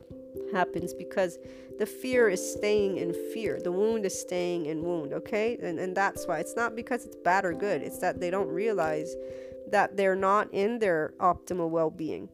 happens 0.53 0.93
because 0.95 1.39
the 1.79 1.87
fear 1.87 2.29
is 2.29 2.55
staying 2.55 2.99
in 2.99 3.15
fear. 3.33 3.61
The 3.63 3.73
wound 3.73 4.05
is 4.05 4.19
staying 4.19 4.67
in 4.67 4.83
wound, 4.83 5.13
okay? 5.13 5.59
And, 5.63 5.79
and 5.79 5.97
that's 5.97 6.27
why 6.27 6.39
it's 6.39 6.57
not 6.57 6.77
because 6.77 7.07
it's 7.07 7.17
bad 7.17 7.45
or 7.45 7.53
good, 7.53 7.83
it's 7.83 7.99
that 7.99 8.21
they 8.21 8.31
don't 8.31 8.49
realize 8.49 9.15
that 9.71 9.97
they're 9.97 10.17
not 10.17 10.53
in 10.53 10.79
their 10.79 11.15
optimal 11.21 11.71
well 11.71 11.91
being. 11.91 12.29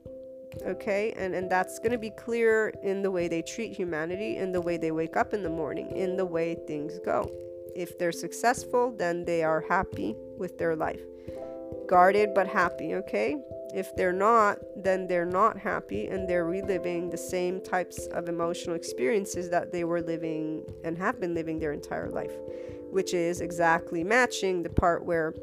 Okay, 0.66 1.12
and, 1.16 1.34
and 1.34 1.50
that's 1.50 1.78
going 1.78 1.92
to 1.92 1.98
be 1.98 2.10
clear 2.10 2.72
in 2.82 3.02
the 3.02 3.10
way 3.10 3.28
they 3.28 3.42
treat 3.42 3.76
humanity, 3.76 4.36
in 4.36 4.52
the 4.52 4.60
way 4.60 4.78
they 4.78 4.90
wake 4.90 5.16
up 5.16 5.34
in 5.34 5.42
the 5.42 5.50
morning, 5.50 5.90
in 5.94 6.16
the 6.16 6.24
way 6.24 6.56
things 6.66 6.98
go. 7.04 7.30
If 7.74 7.98
they're 7.98 8.10
successful, 8.10 8.94
then 8.96 9.26
they 9.26 9.42
are 9.42 9.62
happy 9.68 10.16
with 10.38 10.56
their 10.56 10.74
life. 10.74 11.02
Guarded 11.86 12.30
but 12.34 12.46
happy, 12.46 12.94
okay? 12.94 13.36
If 13.74 13.94
they're 13.96 14.12
not, 14.12 14.58
then 14.76 15.06
they're 15.06 15.26
not 15.26 15.58
happy 15.58 16.06
and 16.06 16.28
they're 16.28 16.44
reliving 16.44 17.10
the 17.10 17.16
same 17.16 17.60
types 17.60 18.06
of 18.08 18.28
emotional 18.28 18.76
experiences 18.76 19.50
that 19.50 19.72
they 19.72 19.84
were 19.84 20.00
living 20.00 20.64
and 20.84 20.96
have 20.98 21.20
been 21.20 21.34
living 21.34 21.58
their 21.58 21.72
entire 21.72 22.08
life, 22.08 22.32
which 22.90 23.12
is 23.12 23.40
exactly 23.40 24.04
matching 24.04 24.62
the 24.62 24.70
part 24.70 25.04
where 25.04 25.34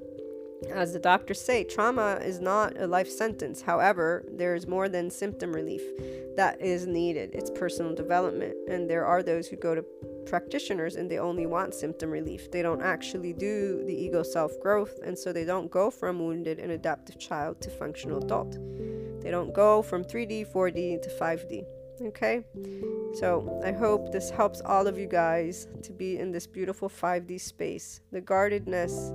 as 0.71 0.93
the 0.93 0.99
doctors 0.99 1.41
say, 1.41 1.63
trauma 1.63 2.19
is 2.23 2.39
not 2.39 2.79
a 2.79 2.87
life 2.87 3.09
sentence. 3.09 3.61
However, 3.61 4.25
there 4.31 4.55
is 4.55 4.67
more 4.67 4.89
than 4.89 5.09
symptom 5.09 5.53
relief 5.53 5.81
that 6.35 6.61
is 6.61 6.87
needed. 6.87 7.31
It's 7.33 7.49
personal 7.51 7.93
development. 7.93 8.55
And 8.69 8.89
there 8.89 9.05
are 9.05 9.23
those 9.23 9.47
who 9.47 9.55
go 9.55 9.75
to 9.75 9.85
practitioners 10.25 10.95
and 10.95 11.09
they 11.09 11.19
only 11.19 11.45
want 11.45 11.73
symptom 11.73 12.09
relief. 12.09 12.51
They 12.51 12.61
don't 12.61 12.81
actually 12.81 13.33
do 13.33 13.83
the 13.85 13.93
ego 13.93 14.23
self 14.23 14.51
growth. 14.61 14.99
And 15.03 15.17
so 15.17 15.31
they 15.31 15.45
don't 15.45 15.69
go 15.69 15.89
from 15.89 16.19
wounded 16.19 16.59
and 16.59 16.71
adaptive 16.71 17.19
child 17.19 17.61
to 17.61 17.69
functional 17.69 18.23
adult. 18.23 18.57
They 19.21 19.31
don't 19.31 19.53
go 19.53 19.81
from 19.81 20.03
3D, 20.03 20.51
4D 20.51 21.01
to 21.01 21.09
5D. 21.09 21.63
Okay? 22.07 22.43
So 23.13 23.61
I 23.63 23.71
hope 23.71 24.11
this 24.11 24.29
helps 24.29 24.61
all 24.61 24.87
of 24.87 24.97
you 24.97 25.07
guys 25.07 25.67
to 25.83 25.93
be 25.93 26.17
in 26.17 26.31
this 26.31 26.47
beautiful 26.47 26.89
5D 26.89 27.39
space. 27.39 28.01
The 28.11 28.21
guardedness 28.21 29.11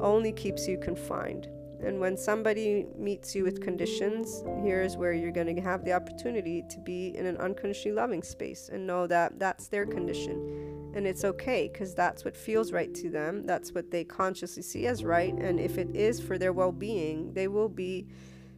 only 0.00 0.32
keeps 0.32 0.66
you 0.66 0.78
confined. 0.78 1.48
And 1.82 1.98
when 1.98 2.16
somebody 2.16 2.86
meets 2.98 3.34
you 3.34 3.42
with 3.42 3.62
conditions, 3.62 4.44
here's 4.62 4.98
where 4.98 5.14
you're 5.14 5.32
going 5.32 5.54
to 5.54 5.62
have 5.62 5.84
the 5.84 5.94
opportunity 5.94 6.62
to 6.68 6.78
be 6.78 7.16
in 7.16 7.24
an 7.24 7.38
unconditionally 7.38 7.96
loving 7.96 8.22
space 8.22 8.68
and 8.70 8.86
know 8.86 9.06
that 9.06 9.38
that's 9.38 9.68
their 9.68 9.86
condition. 9.86 10.92
And 10.94 11.06
it's 11.06 11.24
okay 11.24 11.70
because 11.72 11.94
that's 11.94 12.24
what 12.24 12.36
feels 12.36 12.72
right 12.72 12.92
to 12.96 13.08
them. 13.08 13.46
That's 13.46 13.72
what 13.72 13.90
they 13.90 14.04
consciously 14.04 14.62
see 14.62 14.86
as 14.86 15.04
right. 15.04 15.32
And 15.32 15.58
if 15.58 15.78
it 15.78 15.94
is 15.96 16.20
for 16.20 16.36
their 16.36 16.52
well 16.52 16.72
being, 16.72 17.32
they 17.32 17.48
will 17.48 17.68
be 17.68 18.06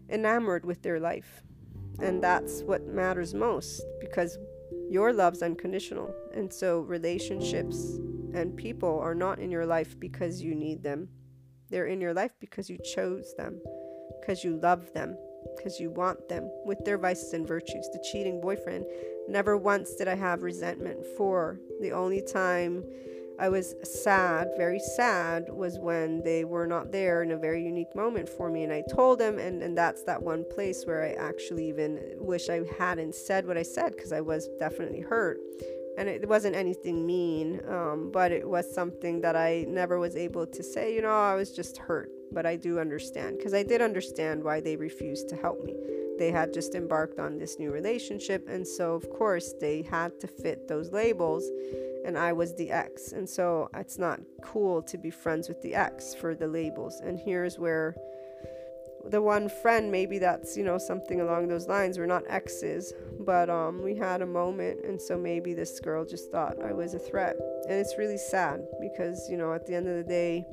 enamored 0.09 0.65
with 0.65 0.83
their 0.83 0.99
life. 0.99 1.43
And 2.01 2.23
that's 2.23 2.63
what 2.63 2.87
matters 2.87 3.35
most 3.35 3.85
because 4.01 4.37
your 4.91 5.13
love's 5.13 5.43
unconditional. 5.43 6.13
And 6.35 6.53
so 6.53 6.81
relationships 6.81 8.01
and 8.35 8.57
people 8.57 8.99
are 8.99 9.15
not 9.15 9.39
in 9.39 9.51
your 9.51 9.67
life 9.67 10.01
because 10.01 10.43
you 10.43 10.57
need 10.57 10.83
them 10.83 11.09
they're 11.73 11.87
in 11.87 12.01
your 12.01 12.15
life 12.15 12.33
because 12.39 12.71
you 12.71 12.79
chose 12.79 13.35
them, 13.37 13.61
because 14.21 14.45
you 14.45 14.61
love 14.63 14.93
them, 14.93 15.17
because 15.57 15.81
you 15.81 15.91
want 15.91 16.29
them 16.29 16.49
with 16.65 16.85
their 16.85 16.99
vices 16.99 17.33
and 17.33 17.49
virtues. 17.49 17.89
The 17.93 18.07
cheating 18.13 18.41
boyfriend, 18.41 18.85
never 19.27 19.57
once 19.57 19.95
did 19.97 20.07
I 20.07 20.15
have 20.15 20.43
resentment 20.43 21.05
for. 21.17 21.59
The 21.81 21.93
only 21.93 22.23
time 22.23 22.85
I 23.41 23.49
was 23.49 23.75
sad, 23.83 24.51
very 24.57 24.79
sad, 24.79 25.47
was 25.49 25.79
when 25.79 26.23
they 26.23 26.45
were 26.45 26.67
not 26.67 26.93
there 26.93 27.23
in 27.23 27.33
a 27.33 27.39
very 27.39 27.65
unique 27.65 27.97
moment 27.97 28.29
for 28.29 28.51
me. 28.51 28.63
And 28.65 28.73
I 28.73 28.83
told 28.95 29.19
them, 29.19 29.39
and, 29.39 29.63
and 29.63 29.77
that's 29.77 30.05
that 30.05 30.23
one 30.23 30.45
place 30.55 30.85
where 30.85 31.03
I 31.03 31.13
actually 31.13 31.69
even 31.69 31.99
wish 32.19 32.51
I 32.51 32.61
hadn't 32.79 33.15
said 33.15 33.47
what 33.47 33.57
I 33.57 33.63
said 33.63 33.97
because 33.97 34.13
I 34.13 34.21
was 34.21 34.49
definitely 34.61 35.01
hurt 35.01 35.39
and 35.99 36.09
it 36.09 36.29
wasn't 36.29 36.57
anything 36.57 37.07
mean, 37.07 37.61
um, 37.69 38.11
but 38.13 38.33
it 38.33 38.49
was 38.49 38.73
something 38.73 39.21
that 39.21 39.37
I 39.37 39.65
never 39.69 39.99
was 39.99 40.17
able 40.17 40.47
to 40.47 40.63
say, 40.63 40.95
you 40.95 41.03
know, 41.03 41.11
I 41.11 41.35
was 41.35 41.51
just 41.51 41.77
hurt. 41.77 42.11
But 42.33 42.47
I 42.47 42.57
do 42.57 42.79
understand 42.79 43.37
because 43.37 43.53
I 43.53 43.63
did 43.63 43.83
understand 43.83 44.43
why 44.43 44.61
they 44.61 44.77
refused 44.77 45.29
to 45.29 45.37
help 45.37 45.63
me. 45.65 45.75
They 46.19 46.31
had 46.31 46.55
just 46.55 46.75
embarked 46.75 47.19
on 47.19 47.39
this 47.39 47.59
new 47.59 47.71
relationship, 47.71 48.49
and 48.49 48.67
so 48.67 48.95
of 48.95 49.09
course 49.11 49.55
they 49.61 49.83
had 49.83 50.19
to 50.21 50.27
fit 50.27 50.67
those 50.67 50.93
labels, 50.93 51.45
and 52.07 52.17
I 52.17 52.33
was 52.33 52.55
the 52.55 52.71
ex. 52.71 53.13
And 53.13 53.29
so 53.29 53.69
it's 53.75 53.99
not 53.99 54.21
cool 54.43 54.83
to 54.83 54.97
be 54.97 55.11
friends 55.11 55.49
with 55.49 55.61
the 55.63 55.75
ex 55.75 56.15
for 56.15 56.35
the 56.35 56.47
labels. 56.47 57.01
And 57.01 57.19
here's 57.19 57.59
where 57.59 57.97
the 59.11 59.21
one 59.21 59.49
friend 59.49 59.91
maybe 59.91 60.19
that's 60.19 60.57
you 60.57 60.65
know 60.65 60.79
something 60.79 61.21
along 61.21 61.49
those 61.49 61.69
lines. 61.69 61.99
We're 61.99 62.07
not 62.07 62.25
exes 62.29 62.93
but 63.21 63.49
um 63.51 63.83
we 63.83 63.95
had 63.95 64.23
a 64.23 64.27
moment 64.27 64.85
and 64.85 65.01
so 65.01 65.17
maybe 65.17 65.55
this 65.55 65.79
girl 65.81 66.05
just 66.05 66.31
thought 66.31 66.57
i 66.63 66.73
was 66.73 66.95
a 66.95 66.99
threat. 66.99 67.37
And 67.69 67.79
it's 67.79 67.97
really 67.99 68.19
sad 68.19 68.67
because 68.81 69.29
you 69.31 69.37
know 69.37 69.53
at 69.53 69.67
the 69.67 69.75
end 69.75 69.89
of 69.89 69.97
the 69.97 70.05
day 70.05 70.45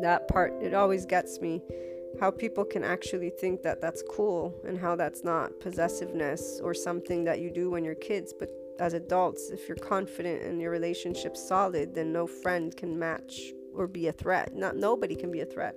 that 0.00 0.28
part 0.28 0.52
it 0.62 0.74
always 0.74 1.06
gets 1.06 1.40
me 1.40 1.62
how 2.20 2.30
people 2.30 2.64
can 2.64 2.84
actually 2.84 3.30
think 3.30 3.62
that 3.62 3.80
that's 3.80 4.02
cool 4.08 4.54
and 4.66 4.78
how 4.78 4.94
that's 4.94 5.24
not 5.24 5.58
possessiveness 5.60 6.60
or 6.62 6.74
something 6.74 7.24
that 7.24 7.40
you 7.40 7.50
do 7.50 7.70
when 7.70 7.84
you're 7.84 7.94
kids. 7.94 8.34
But 8.38 8.50
as 8.78 8.94
adults 8.94 9.50
if 9.50 9.68
you're 9.68 9.76
confident 9.76 10.42
and 10.42 10.60
your 10.60 10.70
relationship's 10.70 11.46
solid 11.46 11.94
then 11.94 12.12
no 12.12 12.26
friend 12.26 12.74
can 12.76 12.98
match 12.98 13.52
or 13.74 13.86
be 13.86 14.08
a 14.08 14.12
threat. 14.12 14.54
Not 14.54 14.76
nobody 14.76 15.14
can 15.14 15.30
be 15.30 15.40
a 15.40 15.46
threat 15.46 15.76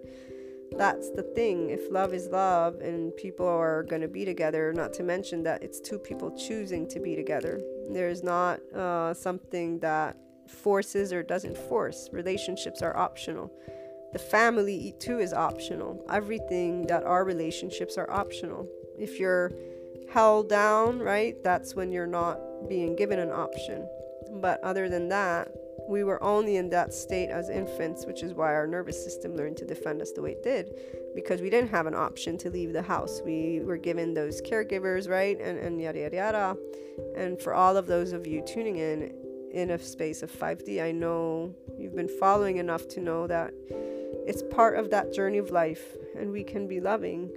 that's 0.77 1.09
the 1.11 1.23
thing 1.35 1.69
if 1.69 1.91
love 1.91 2.13
is 2.13 2.27
love 2.27 2.75
and 2.81 3.15
people 3.15 3.47
are 3.47 3.83
going 3.83 4.01
to 4.01 4.07
be 4.07 4.25
together 4.25 4.73
not 4.73 4.91
to 4.93 5.03
mention 5.03 5.43
that 5.43 5.61
it's 5.63 5.79
two 5.79 5.99
people 5.99 6.35
choosing 6.37 6.87
to 6.87 6.99
be 6.99 7.15
together 7.15 7.61
there's 7.91 8.23
not 8.23 8.59
uh, 8.73 9.13
something 9.13 9.79
that 9.79 10.17
forces 10.47 11.13
or 11.13 11.23
doesn't 11.23 11.57
force 11.57 12.09
relationships 12.11 12.81
are 12.81 12.95
optional 12.97 13.51
the 14.15 14.19
family 14.19 14.95
too 14.97 15.19
is 15.19 15.33
optional. 15.33 16.01
Everything 16.09 16.87
that 16.87 17.03
our 17.03 17.25
relationships 17.25 17.97
are 17.97 18.09
optional. 18.09 18.65
If 18.97 19.19
you're 19.19 19.51
held 20.09 20.47
down, 20.47 20.99
right, 20.99 21.35
that's 21.43 21.75
when 21.75 21.91
you're 21.91 22.07
not 22.07 22.39
being 22.69 22.95
given 22.95 23.19
an 23.19 23.29
option. 23.29 23.85
But 24.35 24.63
other 24.63 24.87
than 24.87 25.09
that, 25.09 25.49
we 25.88 26.03
were 26.03 26.22
only 26.23 26.57
in 26.57 26.69
that 26.69 26.93
state 26.93 27.30
as 27.30 27.49
infants, 27.49 28.06
which 28.06 28.23
is 28.23 28.34
why 28.34 28.53
our 28.53 28.68
nervous 28.68 29.02
system 29.03 29.35
learned 29.35 29.57
to 29.57 29.65
defend 29.65 30.02
us 30.02 30.11
the 30.11 30.22
way 30.22 30.31
it 30.31 30.43
did, 30.43 30.73
because 31.15 31.41
we 31.41 31.49
didn't 31.49 31.69
have 31.69 31.85
an 31.85 31.95
option 31.95 32.38
to 32.39 32.49
leave 32.49 32.73
the 32.73 32.81
house. 32.81 33.22
We 33.23 33.61
were 33.64 33.77
given 33.77 34.14
those 34.14 34.41
caregivers, 34.41 35.10
right? 35.10 35.39
And, 35.39 35.57
and 35.60 35.81
yada, 35.81 35.99
yada, 35.99 36.15
yada. 36.15 36.57
And 37.15 37.39
for 37.39 37.53
all 37.53 37.77
of 37.77 37.88
those 37.88 38.14
of 38.14 38.26
you 38.26 38.41
tuning 38.41 38.77
in, 38.77 39.14
in 39.52 39.72
a 39.72 39.80
space 39.80 40.23
of 40.23 40.31
5D, 40.31 40.84
I 40.84 40.91
know 40.91 41.53
you've 41.77 41.95
been 41.95 42.10
following 42.19 42.57
enough 42.57 42.88
to 42.89 42.99
know 42.99 43.27
that 43.27 43.53
it's 44.27 44.43
part 44.52 44.77
of 44.77 44.89
that 44.89 45.14
journey 45.14 45.38
of 45.38 45.52
life, 45.52 45.95
and 46.18 46.31
we 46.31 46.43
can 46.43 46.68
be 46.68 46.80
loving 46.80 47.31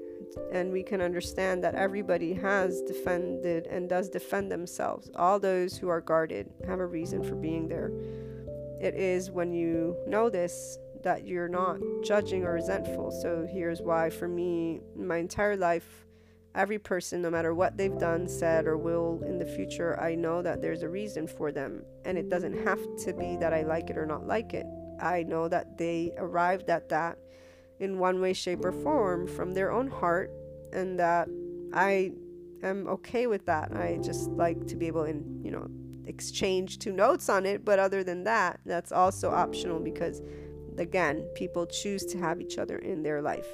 and 0.53 0.73
we 0.73 0.83
can 0.83 1.01
understand 1.01 1.63
that 1.65 1.75
everybody 1.75 2.33
has 2.35 2.83
defended 2.83 3.67
and 3.67 3.89
does 3.89 4.09
defend 4.09 4.51
themselves. 4.51 5.11
All 5.17 5.39
those 5.39 5.77
who 5.77 5.89
are 5.89 6.01
guarded 6.01 6.51
have 6.67 6.81
a 6.81 6.87
reason 6.87 7.23
for 7.23 7.35
being 7.35 7.69
there. 7.69 7.91
It 8.81 8.95
is 8.95 9.31
when 9.31 9.53
you 9.53 9.97
know 10.07 10.31
this 10.31 10.79
that 11.03 11.27
you're 11.27 11.49
not 11.49 11.79
judging 12.03 12.45
or 12.45 12.55
resentful. 12.55 13.11
So 13.11 13.47
here's 13.51 13.81
why 13.81 14.11
for 14.11 14.29
me, 14.29 14.81
my 14.97 15.19
entire 15.19 15.57
life, 15.57 16.07
every 16.55 16.79
person, 16.79 17.23
no 17.23 17.31
matter 17.31 17.55
what 17.55 17.77
they've 17.77 17.99
done, 17.99 18.29
said, 18.29 18.67
or 18.67 18.77
will 18.77 19.23
in 19.25 19.39
the 19.39 19.47
future, 19.47 19.99
I 20.01 20.15
know 20.15 20.43
that 20.43 20.61
there's 20.61 20.83
a 20.83 20.89
reason 20.89 21.27
for 21.27 21.53
them. 21.53 21.85
And 22.05 22.19
it 22.19 22.29
doesn't 22.29 22.65
have 22.65 22.81
to 23.05 23.13
be 23.13 23.37
that 23.37 23.55
I 23.55 23.63
like 23.63 23.91
it 23.91 23.99
or 23.99 24.07
not 24.07 24.27
like 24.27 24.55
it. 24.55 24.67
I 25.01 25.23
know 25.23 25.49
that 25.49 25.79
they 25.79 26.13
arrived 26.19 26.69
at 26.69 26.89
that 26.89 27.19
in 27.81 27.99
one 27.99 28.21
way, 28.21 28.33
shape, 28.33 28.65
or 28.65 28.73
form 28.73 29.27
from 29.27 29.53
their 29.53 29.71
own 29.71 29.89
heart, 29.89 30.31
and 30.73 30.99
that 30.99 31.29
I 31.73 32.13
am 32.63 32.87
okay 32.89 33.27
with 33.27 33.47
that. 33.47 33.73
I 33.73 33.99
just 34.03 34.31
like 34.31 34.67
to 34.67 34.77
be 34.77 34.87
able 34.87 35.05
to, 35.05 35.13
you 35.43 35.51
know, 35.51 35.69
exchange 36.07 36.79
two 36.79 36.93
notes 36.93 37.29
on 37.29 37.47
it. 37.47 37.65
But 37.65 37.79
other 37.79 38.03
than 38.03 38.25
that, 38.25 38.61
that's 38.67 38.93
also 38.93 39.31
optional 39.31 39.79
because, 39.79 40.21
again, 40.77 41.29
people 41.35 41.67
choose 41.67 42.05
to 42.07 42.19
have 42.19 42.41
each 42.41 42.59
other 42.59 42.79
in 42.79 43.03
their 43.03 43.23
life. 43.23 43.47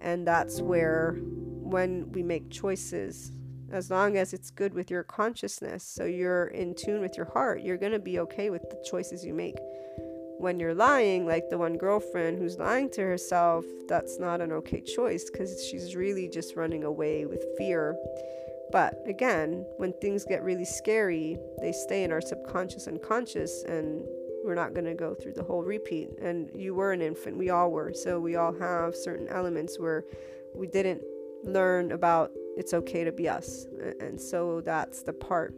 And 0.00 0.26
that's 0.26 0.60
where, 0.60 1.16
when 1.22 2.12
we 2.12 2.22
make 2.22 2.50
choices, 2.50 3.32
as 3.72 3.90
long 3.90 4.16
as 4.16 4.32
it's 4.32 4.50
good 4.50 4.74
with 4.74 4.90
your 4.90 5.02
consciousness, 5.02 5.82
so 5.82 6.04
you're 6.04 6.46
in 6.46 6.74
tune 6.74 7.00
with 7.00 7.16
your 7.16 7.26
heart, 7.26 7.62
you're 7.62 7.78
going 7.78 7.92
to 7.92 7.98
be 7.98 8.20
okay 8.20 8.50
with 8.50 8.62
the 8.70 8.80
choices 8.88 9.24
you 9.24 9.34
make 9.34 9.56
when 10.38 10.60
you're 10.60 10.74
lying, 10.74 11.26
like 11.26 11.48
the 11.48 11.58
one 11.58 11.76
girlfriend 11.76 12.38
who's 12.38 12.58
lying 12.58 12.90
to 12.90 13.02
herself, 13.02 13.64
that's 13.88 14.18
not 14.18 14.40
an 14.40 14.52
okay 14.52 14.80
choice 14.80 15.30
because 15.30 15.64
she's 15.66 15.96
really 15.96 16.28
just 16.28 16.56
running 16.56 16.84
away 16.84 17.26
with 17.26 17.44
fear. 17.56 17.96
But 18.72 19.00
again, 19.06 19.64
when 19.76 19.92
things 20.00 20.24
get 20.24 20.42
really 20.42 20.64
scary, 20.64 21.38
they 21.60 21.72
stay 21.72 22.04
in 22.04 22.12
our 22.12 22.20
subconscious 22.20 22.86
and 22.86 23.00
conscious, 23.00 23.62
and 23.64 24.04
we're 24.44 24.54
not 24.54 24.74
going 24.74 24.86
to 24.86 24.94
go 24.94 25.14
through 25.14 25.34
the 25.34 25.42
whole 25.42 25.62
repeat. 25.62 26.10
And 26.20 26.50
you 26.54 26.74
were 26.74 26.92
an 26.92 27.02
infant, 27.02 27.36
we 27.36 27.50
all 27.50 27.70
were. 27.70 27.92
So 27.94 28.20
we 28.20 28.36
all 28.36 28.52
have 28.58 28.94
certain 28.94 29.28
elements 29.28 29.78
where 29.78 30.04
we 30.54 30.66
didn't 30.66 31.02
learn 31.44 31.92
about 31.92 32.32
it's 32.56 32.74
okay 32.74 33.04
to 33.04 33.12
be 33.12 33.28
us. 33.28 33.66
And 34.00 34.20
so 34.20 34.60
that's 34.60 35.02
the 35.02 35.12
part 35.12 35.54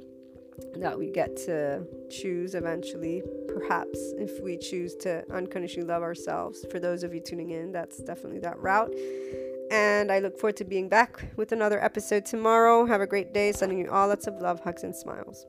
that 0.77 0.99
we 0.99 1.11
get 1.11 1.37
to 1.37 1.83
choose 2.11 2.55
eventually, 2.55 3.23
perhaps, 3.49 3.99
if 4.19 4.43
we 4.43 4.57
choose 4.57 4.95
to 4.97 5.25
unconditionally 5.33 5.89
love 5.89 6.03
ourselves. 6.03 6.65
For 6.71 6.79
those 6.79 7.03
of 7.03 7.15
you 7.15 7.21
tuning 7.21 7.51
in, 7.51 7.73
that's 7.73 7.99
definitely 7.99 8.41
that 8.41 8.59
route. 8.61 8.93
And 9.71 10.11
I 10.11 10.21
look 10.21 10.39
forward 10.39 10.57
to 10.59 10.65
being 10.65 10.89
back 10.89 11.23
with 11.37 11.53
another 11.53 11.83
episode 11.83 12.25
tomorrow. 12.25 12.87
Have 12.87 13.01
a 13.01 13.07
great 13.07 13.35
day. 13.35 13.53
Sending 13.53 13.79
you 13.79 13.91
all 13.91 14.09
lots 14.09 14.27
of 14.27 14.35
love, 14.41 14.61
hugs, 14.61 14.83
and 14.83 14.95
smiles. 14.95 15.47